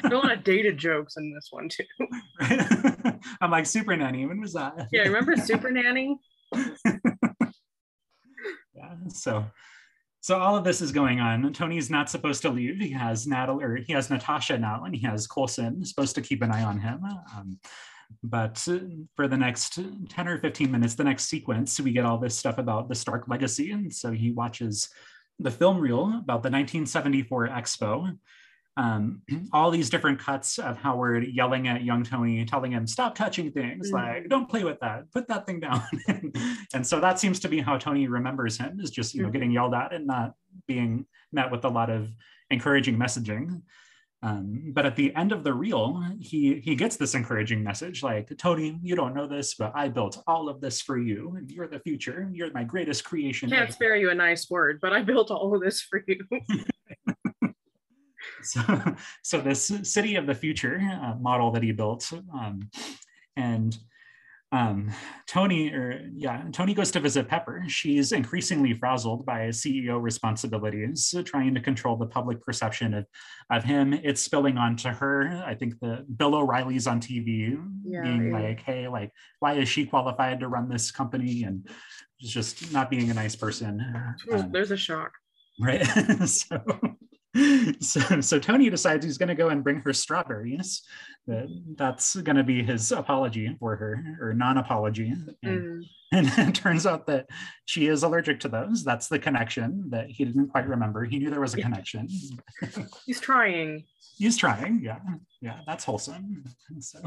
A 0.04 0.08
lot 0.14 0.32
of 0.32 0.44
dated 0.44 0.78
jokes 0.78 1.16
in 1.16 1.34
this 1.34 1.48
one 1.50 1.68
too. 1.68 1.84
I'm 3.40 3.50
like 3.50 3.66
Super 3.66 3.96
Nanny. 3.96 4.24
When 4.24 4.40
was 4.40 4.52
that? 4.54 4.88
Yeah, 4.92 5.02
remember 5.02 5.36
Super 5.36 5.70
Nanny? 5.70 6.18
yeah. 8.74 8.94
So 9.08 9.44
so 10.20 10.38
all 10.38 10.56
of 10.56 10.64
this 10.64 10.80
is 10.80 10.92
going 10.92 11.20
on. 11.20 11.52
Tony's 11.52 11.90
not 11.90 12.10
supposed 12.10 12.42
to 12.42 12.50
leave. 12.50 12.78
He 12.78 12.90
has 12.90 13.26
Natalie, 13.26 13.64
or 13.64 13.76
he 13.76 13.92
has 13.92 14.10
Natasha 14.10 14.58
now, 14.58 14.84
and 14.84 14.94
he 14.94 15.06
has 15.06 15.26
Coulson 15.26 15.84
supposed 15.84 16.14
to 16.14 16.22
keep 16.22 16.42
an 16.42 16.50
eye 16.50 16.62
on 16.62 16.78
him. 16.78 17.04
Um, 17.36 17.58
but 18.22 18.58
for 19.16 19.28
the 19.28 19.36
next 19.36 19.78
10 20.08 20.28
or 20.28 20.38
15 20.38 20.70
minutes, 20.70 20.94
the 20.94 21.04
next 21.04 21.26
sequence, 21.26 21.80
we 21.80 21.92
get 21.92 22.04
all 22.04 22.18
this 22.18 22.36
stuff 22.36 22.58
about 22.58 22.88
the 22.88 22.94
Stark 22.94 23.28
legacy. 23.28 23.70
And 23.70 23.92
so 23.92 24.10
he 24.10 24.32
watches 24.32 24.90
the 25.38 25.50
film 25.50 25.78
reel 25.78 26.04
about 26.04 26.42
the 26.42 26.50
1974 26.50 27.48
Expo 27.48 28.16
um, 28.76 29.22
all 29.52 29.70
these 29.70 29.90
different 29.90 30.18
cuts 30.18 30.58
of 30.58 30.76
Howard 30.78 31.26
yelling 31.26 31.68
at 31.68 31.82
young 31.82 32.04
Tony, 32.04 32.44
telling 32.44 32.72
him, 32.72 32.86
stop 32.86 33.14
touching 33.14 33.50
things, 33.50 33.90
mm-hmm. 33.90 33.96
like, 33.96 34.28
don't 34.28 34.48
play 34.48 34.64
with 34.64 34.80
that, 34.80 35.10
put 35.12 35.28
that 35.28 35.46
thing 35.46 35.60
down. 35.60 35.82
and 36.74 36.86
so 36.86 37.00
that 37.00 37.18
seems 37.18 37.40
to 37.40 37.48
be 37.48 37.60
how 37.60 37.76
Tony 37.76 38.06
remembers 38.08 38.58
him 38.58 38.80
is 38.80 38.90
just, 38.90 39.14
you 39.14 39.22
know, 39.22 39.28
mm-hmm. 39.28 39.32
getting 39.32 39.50
yelled 39.50 39.74
at 39.74 39.92
and 39.92 40.06
not 40.06 40.34
being 40.66 41.06
met 41.32 41.50
with 41.50 41.64
a 41.64 41.68
lot 41.68 41.90
of 41.90 42.08
encouraging 42.50 42.96
messaging. 42.96 43.62
Um, 44.22 44.72
but 44.74 44.84
at 44.84 44.96
the 44.96 45.14
end 45.16 45.32
of 45.32 45.44
the 45.44 45.54
reel, 45.54 46.04
he 46.20 46.60
he 46.60 46.74
gets 46.74 46.96
this 46.96 47.14
encouraging 47.14 47.64
message 47.64 48.02
like, 48.02 48.30
Tony, 48.36 48.78
you 48.82 48.94
don't 48.94 49.14
know 49.14 49.26
this, 49.26 49.54
but 49.54 49.72
I 49.74 49.88
built 49.88 50.22
all 50.26 50.50
of 50.50 50.60
this 50.60 50.82
for 50.82 50.98
you. 50.98 51.36
And 51.38 51.50
you're 51.50 51.68
the 51.68 51.80
future. 51.80 52.28
You're 52.30 52.52
my 52.52 52.64
greatest 52.64 53.02
creation. 53.04 53.48
Can't 53.48 53.62
ever. 53.62 53.72
spare 53.72 53.96
you 53.96 54.10
a 54.10 54.14
nice 54.14 54.50
word, 54.50 54.78
but 54.82 54.92
I 54.92 55.02
built 55.02 55.30
all 55.30 55.54
of 55.54 55.62
this 55.62 55.80
for 55.80 56.04
you. 56.06 56.20
so, 58.42 58.60
so 59.22 59.40
this 59.40 59.72
city 59.82 60.16
of 60.16 60.26
the 60.26 60.34
future 60.34 60.80
uh, 61.02 61.14
model 61.20 61.50
that 61.52 61.62
he 61.62 61.72
built, 61.72 62.10
um, 62.34 62.60
and 63.36 63.76
um, 64.52 64.92
Tony, 65.28 65.72
or 65.72 66.08
yeah, 66.12 66.42
Tony 66.52 66.74
goes 66.74 66.90
to 66.92 67.00
visit 67.00 67.28
Pepper. 67.28 67.62
She's 67.68 68.10
increasingly 68.10 68.74
frazzled 68.74 69.24
by 69.24 69.48
CEO 69.48 70.02
responsibilities, 70.02 71.14
trying 71.24 71.54
to 71.54 71.60
control 71.60 71.96
the 71.96 72.06
public 72.06 72.42
perception 72.42 72.94
of, 72.94 73.06
of 73.50 73.62
him. 73.62 73.92
It's 73.92 74.20
spilling 74.20 74.58
onto 74.58 74.88
her. 74.88 75.42
I 75.46 75.54
think 75.54 75.78
the 75.78 76.04
Bill 76.16 76.34
O'Reilly's 76.34 76.88
on 76.88 77.00
TV 77.00 77.62
yeah, 77.84 78.02
being 78.02 78.28
yeah. 78.28 78.38
like, 78.40 78.60
hey, 78.62 78.88
like, 78.88 79.12
why 79.38 79.54
is 79.54 79.68
she 79.68 79.86
qualified 79.86 80.40
to 80.40 80.48
run 80.48 80.68
this 80.68 80.90
company? 80.90 81.44
And 81.44 81.68
just 82.18 82.72
not 82.72 82.90
being 82.90 83.10
a 83.10 83.14
nice 83.14 83.36
person. 83.36 83.80
Um, 84.32 84.50
There's 84.50 84.70
a 84.70 84.76
shock. 84.76 85.12
Right. 85.62 85.84
so 86.26 86.58
so, 87.80 88.20
so 88.20 88.38
Tony 88.38 88.70
decides 88.70 89.04
he's 89.04 89.18
going 89.18 89.28
to 89.28 89.34
go 89.34 89.48
and 89.48 89.62
bring 89.62 89.80
her 89.80 89.92
strawberries. 89.92 90.82
that's 91.76 92.16
going 92.16 92.36
to 92.36 92.42
be 92.42 92.62
his 92.62 92.90
apology 92.90 93.56
for 93.60 93.76
her, 93.76 94.18
or 94.20 94.34
non-apology. 94.34 95.14
And, 95.42 95.82
mm. 95.82 95.82
and 96.12 96.32
it 96.48 96.54
turns 96.54 96.86
out 96.86 97.06
that 97.06 97.26
she 97.66 97.86
is 97.86 98.02
allergic 98.02 98.40
to 98.40 98.48
those. 98.48 98.84
That's 98.84 99.08
the 99.08 99.18
connection 99.18 99.90
that 99.90 100.10
he 100.10 100.24
didn't 100.24 100.48
quite 100.48 100.68
remember. 100.68 101.04
He 101.04 101.18
knew 101.18 101.30
there 101.30 101.40
was 101.40 101.54
a 101.54 101.62
connection. 101.62 102.08
He's 103.06 103.20
trying. 103.20 103.84
He's 104.16 104.36
trying. 104.36 104.80
Yeah, 104.82 104.98
yeah, 105.40 105.60
that's 105.66 105.84
wholesome. 105.84 106.44
So, 106.80 107.00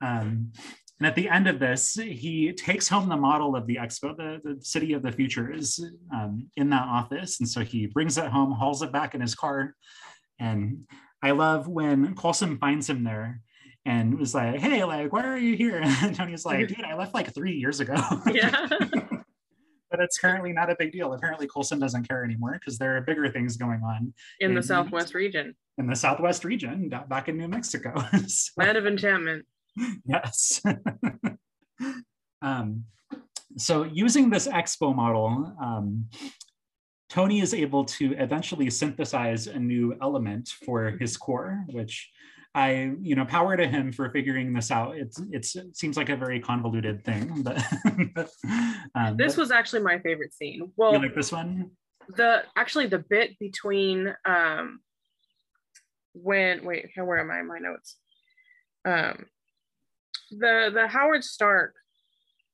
um, 0.00 0.52
and 1.00 1.06
at 1.06 1.14
the 1.14 1.30
end 1.30 1.48
of 1.48 1.58
this, 1.58 1.94
he 1.94 2.52
takes 2.52 2.86
home 2.86 3.08
the 3.08 3.16
model 3.16 3.56
of 3.56 3.66
the 3.66 3.76
expo, 3.76 4.14
the, 4.14 4.38
the 4.44 4.62
city 4.62 4.92
of 4.92 5.02
the 5.02 5.10
future 5.10 5.50
is 5.50 5.82
um, 6.14 6.50
in 6.58 6.68
that 6.70 6.82
office. 6.82 7.40
And 7.40 7.48
so 7.48 7.62
he 7.62 7.86
brings 7.86 8.18
it 8.18 8.26
home, 8.26 8.52
hauls 8.52 8.82
it 8.82 8.92
back 8.92 9.14
in 9.14 9.22
his 9.22 9.34
car. 9.34 9.74
And 10.38 10.84
I 11.22 11.30
love 11.30 11.68
when 11.68 12.14
Coulson 12.14 12.58
finds 12.58 12.88
him 12.88 13.02
there 13.02 13.40
and 13.86 14.18
was 14.18 14.34
like, 14.34 14.60
hey, 14.60 14.84
like, 14.84 15.10
why 15.10 15.24
are 15.24 15.38
you 15.38 15.56
here? 15.56 15.80
And 16.02 16.14
Tony's 16.14 16.44
like, 16.44 16.68
dude, 16.68 16.84
I 16.84 16.94
left 16.94 17.14
like 17.14 17.34
three 17.34 17.54
years 17.54 17.80
ago. 17.80 17.96
Yeah. 18.30 18.66
but 18.68 20.00
it's 20.00 20.18
currently 20.18 20.52
not 20.52 20.70
a 20.70 20.76
big 20.78 20.92
deal. 20.92 21.14
Apparently, 21.14 21.48
Coulson 21.48 21.78
doesn't 21.78 22.06
care 22.06 22.24
anymore 22.24 22.58
because 22.60 22.76
there 22.76 22.98
are 22.98 23.00
bigger 23.00 23.26
things 23.30 23.56
going 23.56 23.80
on 23.82 24.12
in 24.40 24.54
the 24.54 24.62
Southwest 24.62 25.14
region. 25.14 25.56
In 25.78 25.86
the 25.86 25.96
Southwest 25.96 26.44
region, 26.44 26.90
back 27.08 27.30
in 27.30 27.38
New 27.38 27.48
Mexico. 27.48 28.04
so, 28.26 28.50
Land 28.58 28.76
of 28.76 28.86
enchantment. 28.86 29.46
Yes. 30.04 30.60
um, 32.42 32.84
so 33.56 33.84
using 33.84 34.30
this 34.30 34.46
expo 34.46 34.94
model, 34.94 35.54
um, 35.60 36.06
Tony 37.08 37.40
is 37.40 37.52
able 37.54 37.84
to 37.84 38.14
eventually 38.16 38.70
synthesize 38.70 39.48
a 39.48 39.58
new 39.58 39.96
element 40.00 40.48
for 40.64 40.90
his 41.00 41.16
core, 41.16 41.64
which 41.72 42.08
I, 42.54 42.92
you 43.00 43.14
know, 43.14 43.24
power 43.24 43.56
to 43.56 43.66
him 43.66 43.92
for 43.92 44.10
figuring 44.10 44.52
this 44.52 44.70
out. 44.70 44.96
It's, 44.96 45.20
it's 45.30 45.56
it 45.56 45.76
seems 45.76 45.96
like 45.96 46.08
a 46.08 46.16
very 46.16 46.40
convoluted 46.40 47.04
thing, 47.04 47.42
but 48.14 48.30
um, 48.94 49.16
this 49.16 49.36
was 49.36 49.50
actually 49.50 49.82
my 49.82 49.98
favorite 50.00 50.34
scene. 50.34 50.70
Well, 50.76 50.92
you 50.92 50.98
like 51.00 51.14
this 51.14 51.32
one? 51.32 51.70
The 52.16 52.42
actually 52.56 52.86
the 52.86 52.98
bit 52.98 53.38
between 53.38 54.14
um 54.24 54.80
when 56.12 56.64
wait 56.64 56.90
where 56.96 57.20
am 57.20 57.30
I 57.30 57.40
in 57.40 57.46
my 57.46 57.58
notes? 57.58 57.96
Um, 58.84 59.26
the 60.30 60.70
the 60.72 60.86
Howard 60.88 61.24
Stark 61.24 61.74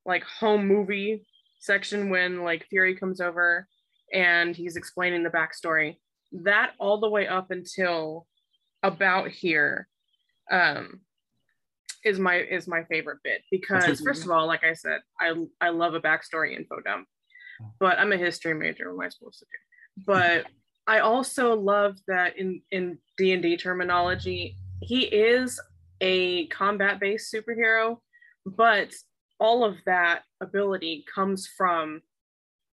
like 0.05 0.24
home 0.24 0.66
movie 0.66 1.27
section 1.59 2.11
when 2.11 2.43
like 2.43 2.66
Fury 2.68 2.97
comes 2.97 3.20
over 3.20 3.66
and 4.12 4.55
he's 4.55 4.77
explaining 4.77 5.22
the 5.22 5.31
backstory. 5.31 5.97
That 6.33 6.72
all 6.79 7.01
the 7.01 7.11
way 7.11 7.27
up 7.27 7.51
until 7.51 8.27
about 8.83 9.31
here 9.31 9.89
um 10.51 11.01
is 12.05 12.20
my 12.20 12.37
is 12.37 12.68
my 12.68 12.85
favorite 12.85 13.18
bit 13.24 13.43
because 13.51 14.01
first 14.01 14.24
of 14.24 14.31
all 14.31 14.47
like 14.47 14.62
i 14.62 14.72
said 14.72 15.01
i 15.20 15.35
i 15.61 15.70
love 15.70 15.95
a 15.95 16.01
backstory 16.01 16.57
info 16.57 16.79
dump 16.81 17.07
but 17.81 17.99
i'm 17.99 18.12
a 18.12 18.16
history 18.16 18.55
major 18.55 18.95
what 18.95 19.03
am 19.03 19.07
i 19.07 19.09
supposed 19.09 19.41
to 19.41 19.45
do 19.47 20.05
but 20.07 20.47
i 20.87 21.01
also 21.01 21.55
love 21.55 21.97
that 22.07 22.39
in 22.39 22.61
in 22.70 22.97
d&d 23.18 23.57
terminology 23.57 24.57
he 24.83 25.03
is 25.03 25.61
a 26.01 26.47
combat 26.49 27.01
based 27.01 27.32
superhero 27.32 27.97
but 28.44 28.92
all 29.38 29.64
of 29.64 29.76
that 29.86 30.22
ability 30.40 31.05
comes 31.12 31.49
from 31.57 32.01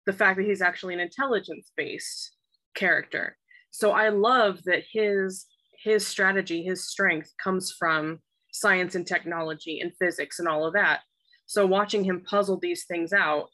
the 0.05 0.13
fact 0.13 0.37
that 0.37 0.45
he's 0.45 0.61
actually 0.61 0.93
an 0.93 0.99
intelligence 0.99 1.71
based 1.77 2.31
character 2.75 3.37
so 3.69 3.91
i 3.91 4.09
love 4.09 4.61
that 4.63 4.83
his 4.91 5.45
his 5.83 6.05
strategy, 6.05 6.63
his 6.63 6.87
strength 6.87 7.33
comes 7.41 7.71
from 7.77 8.19
science 8.51 8.95
and 8.95 9.07
technology 9.07 9.79
and 9.79 9.91
physics 9.97 10.39
and 10.39 10.47
all 10.47 10.65
of 10.65 10.73
that. 10.73 11.01
So 11.45 11.65
watching 11.65 12.03
him 12.03 12.21
puzzle 12.21 12.59
these 12.59 12.85
things 12.85 13.13
out 13.13 13.47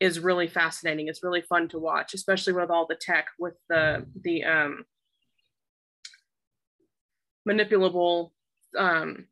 is 0.00 0.20
really 0.20 0.48
fascinating. 0.48 1.08
It's 1.08 1.22
really 1.22 1.42
fun 1.42 1.68
to 1.68 1.78
watch, 1.78 2.14
especially 2.14 2.52
with 2.52 2.70
all 2.70 2.86
the 2.86 2.98
tech, 3.00 3.26
with 3.38 3.54
the 3.68 4.06
the 4.22 4.44
um, 4.44 4.84
manipulable 7.48 8.30
um, 8.78 9.26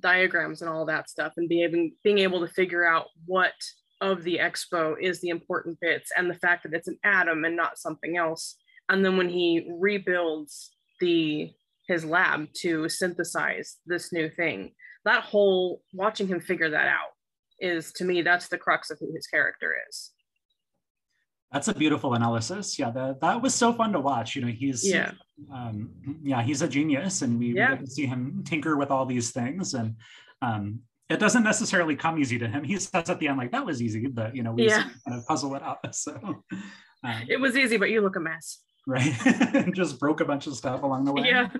diagrams 0.00 0.62
and 0.62 0.70
all 0.70 0.86
that 0.86 1.10
stuff, 1.10 1.34
and 1.36 1.48
being 1.48 1.92
being 2.02 2.18
able 2.18 2.40
to 2.40 2.52
figure 2.52 2.86
out 2.86 3.06
what 3.24 3.54
of 4.00 4.22
the 4.24 4.38
expo 4.38 4.94
is 5.00 5.20
the 5.20 5.30
important 5.30 5.78
bits, 5.80 6.10
and 6.16 6.30
the 6.30 6.34
fact 6.34 6.64
that 6.64 6.74
it's 6.74 6.88
an 6.88 6.98
atom 7.04 7.44
and 7.44 7.56
not 7.56 7.78
something 7.78 8.16
else. 8.16 8.56
And 8.88 9.04
then 9.04 9.16
when 9.16 9.28
he 9.28 9.68
rebuilds 9.80 10.70
the 11.00 11.52
his 11.88 12.04
lab 12.04 12.48
to 12.52 12.88
synthesize 12.88 13.76
this 13.86 14.12
new 14.12 14.28
thing. 14.28 14.72
That 15.04 15.22
whole 15.22 15.82
watching 15.92 16.26
him 16.26 16.40
figure 16.40 16.70
that 16.70 16.88
out 16.88 17.12
is 17.60 17.92
to 17.92 18.04
me 18.04 18.22
that's 18.22 18.48
the 18.48 18.58
crux 18.58 18.90
of 18.90 18.98
who 18.98 19.12
his 19.14 19.26
character 19.26 19.76
is. 19.88 20.12
That's 21.52 21.68
a 21.68 21.74
beautiful 21.74 22.14
analysis. 22.14 22.78
Yeah, 22.78 22.90
that, 22.90 23.20
that 23.20 23.40
was 23.40 23.54
so 23.54 23.72
fun 23.72 23.92
to 23.92 24.00
watch. 24.00 24.34
You 24.34 24.42
know, 24.42 24.48
he's 24.48 24.86
yeah, 24.86 25.12
um, 25.52 25.90
yeah, 26.22 26.42
he's 26.42 26.62
a 26.62 26.68
genius, 26.68 27.22
and 27.22 27.38
we, 27.38 27.54
yeah. 27.54 27.70
we, 27.70 27.76
get 27.76 27.84
to 27.84 27.90
see 27.90 28.06
him 28.06 28.42
tinker 28.44 28.76
with 28.76 28.90
all 28.90 29.06
these 29.06 29.30
things, 29.30 29.74
and 29.74 29.94
um, 30.42 30.80
it 31.08 31.18
doesn't 31.18 31.44
necessarily 31.44 31.94
come 31.96 32.18
easy 32.18 32.38
to 32.38 32.48
him. 32.48 32.64
He 32.64 32.78
says 32.78 33.08
at 33.08 33.20
the 33.20 33.28
end, 33.28 33.38
like 33.38 33.52
that 33.52 33.64
was 33.64 33.80
easy, 33.80 34.06
but 34.06 34.34
you 34.34 34.42
know, 34.42 34.52
we 34.52 34.68
yeah. 34.68 34.82
kind 35.06 35.18
of 35.18 35.26
puzzle 35.26 35.54
it 35.54 35.62
out. 35.62 35.78
So 35.94 36.12
um, 37.04 37.22
it 37.28 37.40
was 37.40 37.56
easy, 37.56 37.76
but 37.76 37.90
you 37.90 38.00
look 38.00 38.16
a 38.16 38.20
mess 38.20 38.60
right? 38.86 39.12
just 39.74 39.98
broke 39.98 40.20
a 40.20 40.24
bunch 40.24 40.46
of 40.46 40.56
stuff 40.56 40.82
along 40.82 41.04
the 41.04 41.12
way. 41.12 41.28
Yeah. 41.28 41.50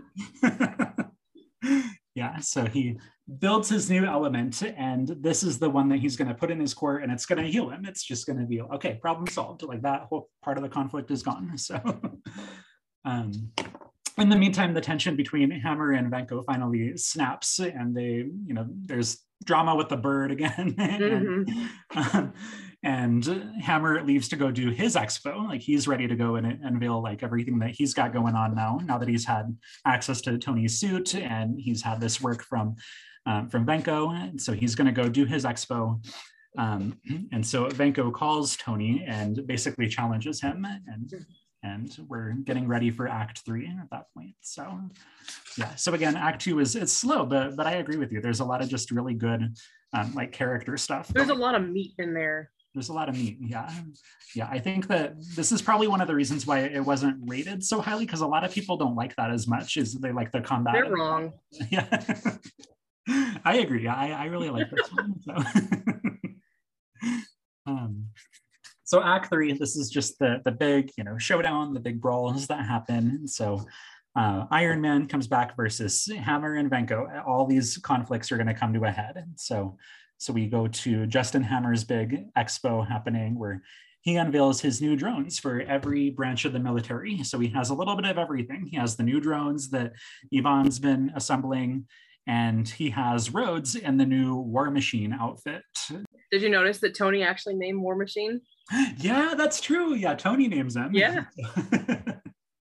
yeah. 2.17 2.39
So 2.41 2.65
he 2.65 2.99
builds 3.39 3.69
his 3.69 3.91
new 3.91 4.07
element, 4.07 4.63
and 4.63 5.07
this 5.21 5.43
is 5.43 5.59
the 5.59 5.69
one 5.69 5.91
that 5.91 5.99
he's 5.99 6.17
going 6.17 6.29
to 6.29 6.35
put 6.35 6.51
in 6.51 6.59
his 6.59 6.73
core, 6.73 6.99
and 6.99 7.13
it's 7.13 7.27
going 7.27 7.43
to 7.43 7.49
heal 7.49 7.69
him. 7.69 7.85
It's 7.85 8.03
just 8.03 8.27
going 8.27 8.39
to 8.39 8.47
be 8.47 8.63
okay, 8.63 8.95
problem 8.95 9.27
solved. 9.27 9.63
Like 9.63 9.83
that 9.83 10.05
whole 10.09 10.31
part 10.43 10.57
of 10.57 10.63
the 10.63 10.71
conflict 10.71 11.11
is 11.11 11.23
gone. 11.23 11.53
So, 11.59 11.79
um, 13.05 13.33
in 14.19 14.29
the 14.31 14.37
meantime, 14.37 14.73
the 14.73 14.81
tension 14.81 15.15
between 15.15 15.51
Hammer 15.51 15.93
and 15.93 16.11
Vanko 16.11 16.45
finally 16.45 16.97
snaps, 16.97 17.59
and 17.59 17.95
they, 17.95 18.25
you 18.47 18.55
know, 18.55 18.67
there's 18.87 19.19
drama 19.45 19.75
with 19.75 19.89
the 19.89 19.97
bird 19.97 20.31
again. 20.31 20.75
and, 20.79 21.47
mm-hmm. 21.47 22.17
um, 22.17 22.33
and 22.83 23.25
Hammer 23.61 24.03
leaves 24.03 24.29
to 24.29 24.37
go 24.37 24.51
do 24.51 24.71
his 24.71 24.97
expo. 24.97 25.47
Like 25.49 25.61
he's 25.61 25.89
ready 25.89 26.07
to 26.07 26.17
go 26.17 26.37
and 26.37 26.47
unveil 26.63 27.03
like 27.03 27.23
everything 27.23 27.59
that 27.61 27.71
he's 27.71 27.95
got 27.95 28.13
going 28.13 28.35
on 28.35 28.55
now. 28.55 28.79
Now 28.85 28.99
that 28.99 29.09
he's 29.09 29.25
had 29.25 29.57
access 29.85 30.21
to 30.23 30.39
Tony's 30.39 30.79
suit 30.79 31.15
and 31.15 31.59
he's 31.59 31.83
had 31.83 32.01
this 32.01 32.21
work 32.21 32.43
from 32.43 32.77
um, 33.27 33.49
from 33.49 33.69
and 33.69 34.41
so 34.41 34.53
he's 34.53 34.75
going 34.75 34.87
to 34.87 34.93
go 34.93 35.09
do 35.09 35.25
his 35.25 35.45
expo. 35.45 36.01
Um, 36.59 36.99
and 37.33 37.45
so 37.45 37.67
Vanko 37.67 38.13
calls 38.13 38.57
Tony 38.57 39.05
and 39.07 39.47
basically 39.47 39.89
challenges 39.89 40.41
him, 40.41 40.67
and 40.87 41.13
and 41.63 41.97
we're 42.09 42.33
getting 42.45 42.67
ready 42.69 42.91
for 42.91 43.09
Act 43.09 43.43
Three 43.45 43.67
at 43.67 43.91
that 43.91 44.05
point. 44.17 44.35
So 44.41 44.81
yeah. 45.59 45.75
So 45.75 45.93
again, 45.93 46.17
Act 46.17 46.41
Two 46.43 46.61
is 46.61 46.77
it's 46.77 46.93
slow, 46.93 47.27
but 47.27 47.57
but 47.57 47.67
I 47.67 47.73
agree 47.73 47.97
with 47.97 48.13
you. 48.13 48.21
There's 48.21 48.41
a 48.41 48.45
lot 48.45 48.63
of 48.63 48.69
just 48.69 48.91
really 48.91 49.15
good 49.15 49.57
um, 49.93 50.15
like 50.15 50.33
character 50.33 50.77
stuff. 50.77 51.09
There's 51.09 51.29
a 51.29 51.35
lot 51.35 51.55
of 51.55 51.69
meat 51.69 51.95
in 51.99 52.15
there 52.15 52.51
there's 52.77 52.91
a 52.91 52.93
lot 52.93 53.09
of 53.09 53.17
meat. 53.17 53.39
Yeah. 53.41 53.69
Yeah 54.35 54.49
i 54.51 54.59
think 54.59 54.87
that 54.89 55.15
this 55.35 55.51
is 55.51 55.63
probably 55.63 55.89
one 55.89 56.03
of 56.03 56.09
the 56.09 56.15
reasons 56.15 56.47
why 56.47 56.59
it 56.61 56.85
wasn't 56.85 57.17
rated 57.27 57.65
so 57.65 57.81
highly 57.81 58.05
because 58.05 58.21
a 58.21 58.27
lot 58.27 58.45
of 58.45 58.53
people 58.53 58.77
don't 58.77 58.95
like 58.95 59.17
that 59.17 59.31
as 59.31 59.49
much 59.49 59.79
as 59.79 59.95
they 59.95 60.13
like 60.13 60.31
the 60.31 60.43
combat. 60.43 60.75
They're 60.75 60.93
wrong. 60.93 61.33
Yeah. 61.71 61.87
I 63.45 63.59
agree. 63.59 63.87
I 63.89 64.11
i 64.11 64.27
really 64.27 64.51
like 64.51 64.71
this 64.71 64.93
one 64.93 65.15
so. 65.23 65.35
Um 67.67 68.09
so 68.85 69.03
act 69.03 69.31
three 69.31 69.53
this 69.53 69.75
is 69.75 69.89
just 69.91 70.19
the 70.19 70.43
the 70.45 70.53
big 70.53 70.91
you 70.99 71.05
know 71.05 71.17
showdown 71.19 71.73
the 71.73 71.81
big 71.81 72.01
brawls 72.01 72.47
that 72.49 72.67
happen. 72.67 73.27
So 73.27 73.67
uh, 74.17 74.47
Iron 74.51 74.81
Man 74.81 75.07
comes 75.07 75.27
back 75.27 75.55
versus 75.57 76.11
Hammer 76.19 76.55
and 76.55 76.71
Vanko. 76.71 77.23
All 77.27 77.47
these 77.47 77.77
conflicts 77.77 78.33
are 78.33 78.37
going 78.37 78.47
to 78.47 78.55
come 78.55 78.73
to 78.73 78.85
a 78.85 78.91
head. 78.91 79.23
So 79.37 79.77
so 80.19 80.33
we 80.33 80.47
go 80.47 80.67
to 80.67 81.07
Justin 81.07 81.43
Hammer's 81.43 81.85
big 81.85 82.33
expo 82.37 82.87
happening 82.87 83.39
where 83.39 83.63
he 84.01 84.17
unveils 84.17 84.61
his 84.61 84.81
new 84.81 84.95
drones 84.95 85.39
for 85.39 85.61
every 85.63 86.11
branch 86.11 86.45
of 86.45 86.53
the 86.53 86.61
military. 86.61 87.25
So 87.25 87.41
he 87.41 87.49
has 87.49 87.71
a 87.71 87.75
little 87.75 87.97
bit 87.97 88.05
of 88.05 88.19
everything. 88.19 88.69
He 88.71 88.77
has 88.77 88.97
the 88.97 89.03
new 89.03 89.21
drones 89.21 89.69
that 89.71 89.93
Ivan's 90.31 90.79
been 90.79 91.11
assembling, 91.17 91.87
and 92.27 92.69
he 92.69 92.91
has 92.91 93.35
Rhodes 93.35 93.75
in 93.75 93.97
the 93.97 94.07
new 94.07 94.37
War 94.37 94.71
Machine 94.71 95.13
outfit. 95.13 95.63
Did 96.31 96.43
you 96.43 96.51
notice 96.51 96.79
that 96.79 96.97
Tony 96.97 97.25
actually 97.25 97.57
named 97.57 97.81
War 97.81 97.97
Machine? 97.97 98.41
Yeah, 98.99 99.35
that's 99.37 99.61
true. 99.61 99.95
Yeah, 99.95 100.15
Tony 100.15 100.49
names 100.49 100.77
him. 100.77 100.91
Yeah. 100.93 101.25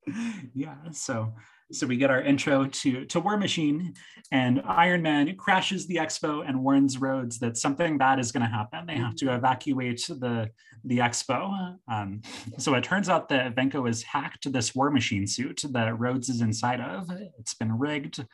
yeah. 0.55 0.75
So 0.91 1.33
so 1.73 1.87
we 1.87 1.97
get 1.97 2.11
our 2.11 2.21
intro 2.21 2.67
to, 2.67 3.05
to 3.07 3.21
War 3.21 3.37
Machine, 3.37 3.95
and 4.31 4.63
Iron 4.67 5.03
Man 5.03 5.37
crashes 5.37 5.87
the 5.87 5.97
expo 5.97 6.47
and 6.47 6.63
warns 6.63 6.99
Rhodes 6.99 7.39
that 7.41 7.57
something 7.57 7.99
bad 7.99 8.19
is 8.19 8.33
going 8.33 8.43
to 8.43 8.49
happen. 8.49 8.87
They 8.87 8.97
have 8.97 9.17
to 9.17 9.35
evacuate 9.35 10.07
the, 10.09 10.51
the 10.85 10.99
expo. 10.99 11.77
Um, 11.89 12.23
so 12.59 12.75
it 12.75 12.85
turns 12.85 13.09
out 13.09 13.29
that 13.29 13.55
Vanko 13.55 13.87
has 13.87 14.03
hacked 14.03 14.53
this 14.53 14.75
War 14.75 14.91
Machine 14.91 15.27
suit 15.27 15.63
that 15.71 15.99
Rhodes 15.99 16.29
is 16.29 16.41
inside 16.41 16.81
of. 16.81 17.11
It's 17.39 17.55
been 17.55 17.79
rigged 17.79 18.25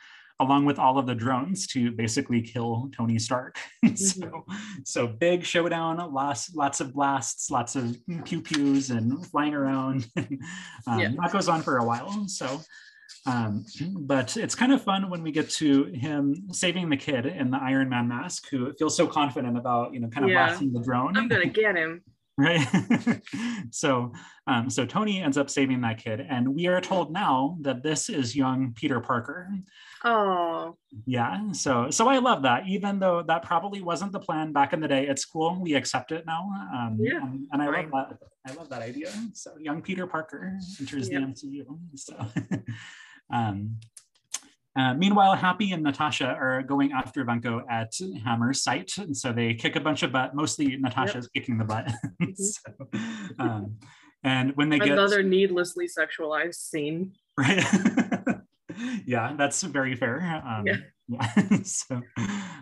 along 0.40 0.64
with 0.64 0.78
all 0.78 0.98
of 0.98 1.06
the 1.06 1.14
drones 1.14 1.66
to 1.66 1.90
basically 1.90 2.40
kill 2.40 2.90
Tony 2.96 3.18
Stark. 3.18 3.58
so, 3.96 4.26
mm-hmm. 4.26 4.54
so 4.84 5.06
big 5.06 5.44
showdown, 5.44 6.12
lots, 6.12 6.54
lots 6.54 6.80
of 6.80 6.92
blasts, 6.92 7.50
lots 7.50 7.74
of 7.74 7.96
pew 8.24 8.40
pews 8.40 8.90
and 8.90 9.26
flying 9.26 9.54
around. 9.54 10.06
um, 10.16 11.00
yeah. 11.00 11.10
That 11.20 11.32
goes 11.32 11.48
on 11.48 11.62
for 11.62 11.78
a 11.78 11.84
while. 11.84 12.28
So 12.28 12.60
um, 13.28 13.64
but 14.00 14.36
it's 14.36 14.54
kind 14.54 14.72
of 14.72 14.82
fun 14.82 15.10
when 15.10 15.22
we 15.22 15.32
get 15.32 15.50
to 15.50 15.84
him 15.84 16.34
saving 16.52 16.88
the 16.88 16.96
kid 16.96 17.26
in 17.26 17.50
the 17.50 17.58
Iron 17.58 17.88
Man 17.88 18.08
mask, 18.08 18.48
who 18.50 18.72
feels 18.74 18.96
so 18.96 19.06
confident 19.06 19.56
about, 19.56 19.92
you 19.92 20.00
know, 20.00 20.08
kind 20.08 20.24
of 20.24 20.30
yeah. 20.30 20.46
blasting 20.46 20.72
the 20.72 20.80
drone. 20.80 21.16
I'm 21.16 21.28
gonna 21.28 21.46
get 21.46 21.76
him. 21.76 22.02
right. 22.38 23.20
so, 23.72 24.12
um, 24.46 24.70
so 24.70 24.86
Tony 24.86 25.20
ends 25.20 25.36
up 25.36 25.50
saving 25.50 25.80
that 25.80 25.98
kid, 25.98 26.20
and 26.20 26.54
we 26.54 26.68
are 26.68 26.80
told 26.80 27.12
now 27.12 27.58
that 27.62 27.82
this 27.82 28.08
is 28.08 28.36
young 28.36 28.72
Peter 28.74 29.00
Parker. 29.00 29.48
Oh, 30.04 30.76
Yeah, 31.04 31.50
so 31.50 31.90
so 31.90 32.08
I 32.08 32.18
love 32.18 32.42
that. 32.42 32.68
Even 32.68 33.00
though 33.00 33.24
that 33.26 33.42
probably 33.42 33.82
wasn't 33.82 34.12
the 34.12 34.20
plan 34.20 34.52
back 34.52 34.72
in 34.72 34.78
the 34.78 34.86
day, 34.86 35.08
it's 35.08 35.24
cool. 35.24 35.58
We 35.60 35.74
accept 35.74 36.12
it 36.12 36.24
now. 36.26 36.48
Um, 36.72 36.96
Yeah, 37.00 37.16
and, 37.16 37.46
and 37.50 37.60
I 37.60 37.66
love 37.66 37.90
that. 37.92 38.18
I 38.46 38.54
love 38.54 38.68
that 38.68 38.82
idea. 38.82 39.10
So 39.34 39.58
young 39.58 39.82
Peter 39.82 40.06
Parker 40.06 40.58
enters 40.80 41.10
Yep. 41.10 41.20
the 41.20 41.26
MCU. 41.26 41.64
So, 41.96 42.14
um, 43.32 43.76
uh, 44.78 44.94
meanwhile, 44.94 45.34
Happy 45.34 45.72
and 45.72 45.82
Natasha 45.82 46.26
are 46.26 46.62
going 46.62 46.92
after 46.92 47.24
Vanko 47.24 47.62
at 47.68 47.92
Hammer's 48.24 48.62
site, 48.62 48.96
and 48.98 49.16
so 49.16 49.32
they 49.32 49.54
kick 49.54 49.74
a 49.74 49.80
bunch 49.80 50.04
of 50.04 50.12
butt. 50.12 50.34
Mostly 50.36 50.76
Natasha's 50.76 51.28
kicking 51.34 51.58
the 51.58 51.64
butt. 51.64 51.90
so, 52.34 52.88
um, 53.40 53.76
and 54.22 54.54
when 54.56 54.68
they 54.68 54.78
get 54.78 54.90
another 54.90 55.22
needlessly 55.22 55.88
sexualized 55.88 56.54
scene. 56.54 57.12
right 57.36 57.64
yeah 59.06 59.34
that's 59.36 59.62
very 59.62 59.94
fair 59.96 60.42
um 60.46 60.64
Yeah. 60.66 60.76
yeah, 61.08 61.58
so 61.64 62.00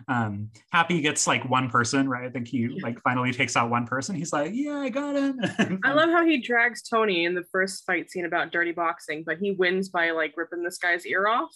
um 0.07 0.49
happy 0.71 1.01
gets 1.01 1.27
like 1.27 1.47
one 1.49 1.69
person 1.69 2.07
right 2.09 2.25
i 2.25 2.29
think 2.29 2.47
he 2.47 2.59
Yeah. 2.59 2.69
like 2.81 3.01
finally 3.01 3.31
takes 3.33 3.55
out 3.57 3.69
one 3.69 3.85
person 3.85 4.15
he's 4.15 4.31
like 4.33 4.51
yeah 4.53 4.77
i 4.77 4.89
got 4.89 5.15
him 5.15 5.39
I 5.83 5.93
love 5.93 6.09
how 6.09 6.25
he 6.25 6.41
drags 6.41 6.81
Tony 6.81 7.25
in 7.25 7.35
the 7.35 7.43
first 7.51 7.85
fight 7.85 8.09
scene 8.09 8.25
about 8.25 8.51
dirty 8.51 8.71
boxing, 8.71 9.23
but 9.25 9.37
he 9.37 9.51
wins 9.51 9.89
by 9.89 10.11
like 10.11 10.33
ripping 10.37 10.63
this 10.63 10.77
guy's 10.77 11.05
ear 11.05 11.27
off. 11.27 11.51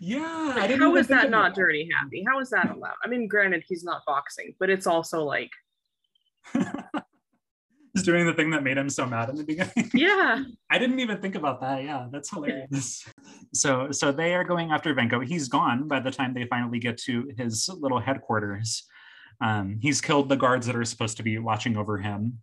yeah 0.00 0.54
Like, 0.56 0.70
how 0.78 0.94
is 0.96 1.08
that 1.08 1.30
not 1.30 1.54
dirty 1.54 1.88
happy? 1.94 2.24
How 2.26 2.40
is 2.40 2.50
that 2.50 2.70
allowed? 2.70 2.94
I 3.04 3.08
mean, 3.08 3.28
granted, 3.28 3.64
he's 3.66 3.84
not 3.84 4.02
boxing, 4.06 4.54
but 4.58 4.70
it's 4.70 4.86
also 4.86 5.22
like, 5.24 5.50
doing 8.02 8.26
the 8.26 8.32
thing 8.32 8.50
that 8.50 8.62
made 8.62 8.76
him 8.76 8.90
so 8.90 9.06
mad 9.06 9.28
in 9.28 9.36
the 9.36 9.44
beginning 9.44 9.90
yeah, 9.94 10.42
I 10.70 10.78
didn't 10.78 11.00
even 11.00 11.18
think 11.18 11.34
about 11.34 11.60
that. 11.60 11.84
Yeah, 11.84 12.06
that's 12.10 12.30
hilarious. 12.30 13.06
So 13.52 13.90
so 13.90 14.12
they 14.12 14.34
are 14.34 14.44
going 14.44 14.70
after 14.70 14.94
Vanko. 14.94 15.26
He's 15.26 15.48
gone 15.48 15.88
by 15.88 15.98
the 15.98 16.12
time 16.12 16.34
they 16.34 16.44
finally 16.44 16.78
get 16.78 16.96
to 16.98 17.28
his 17.36 17.68
little 17.68 17.98
headquarters. 17.98 18.84
Um, 19.40 19.78
he's 19.82 20.00
killed 20.00 20.28
the 20.28 20.36
guards 20.36 20.66
that 20.68 20.76
are 20.76 20.84
supposed 20.84 21.16
to 21.16 21.24
be 21.24 21.36
watching 21.38 21.76
over 21.76 21.98
him. 21.98 22.38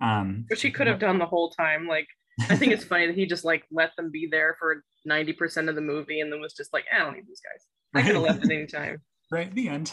Um, 0.00 0.46
which 0.48 0.62
he 0.62 0.72
could 0.72 0.88
have 0.88 0.98
done 0.98 1.18
the 1.18 1.26
whole 1.26 1.50
time. 1.50 1.86
Like, 1.86 2.08
I 2.48 2.56
think 2.56 2.72
it's 2.72 2.82
funny 2.84 3.06
that 3.06 3.14
he 3.14 3.26
just 3.26 3.44
like 3.44 3.64
let 3.70 3.94
them 3.96 4.10
be 4.10 4.28
there 4.28 4.56
for 4.58 4.82
90% 5.08 5.68
of 5.68 5.74
the 5.74 5.80
movie 5.80 6.20
and 6.20 6.32
then 6.32 6.40
was 6.40 6.54
just 6.54 6.72
like, 6.72 6.84
I 6.92 6.98
don't 6.98 7.14
need 7.14 7.26
these 7.28 7.40
guys. 7.40 7.66
I 7.94 8.06
could 8.06 8.16
have 8.16 8.24
left 8.24 8.44
at 8.44 8.50
any 8.50 8.66
time. 8.66 9.02
right 9.32 9.54
the 9.54 9.68
end 9.68 9.92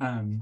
um, 0.00 0.40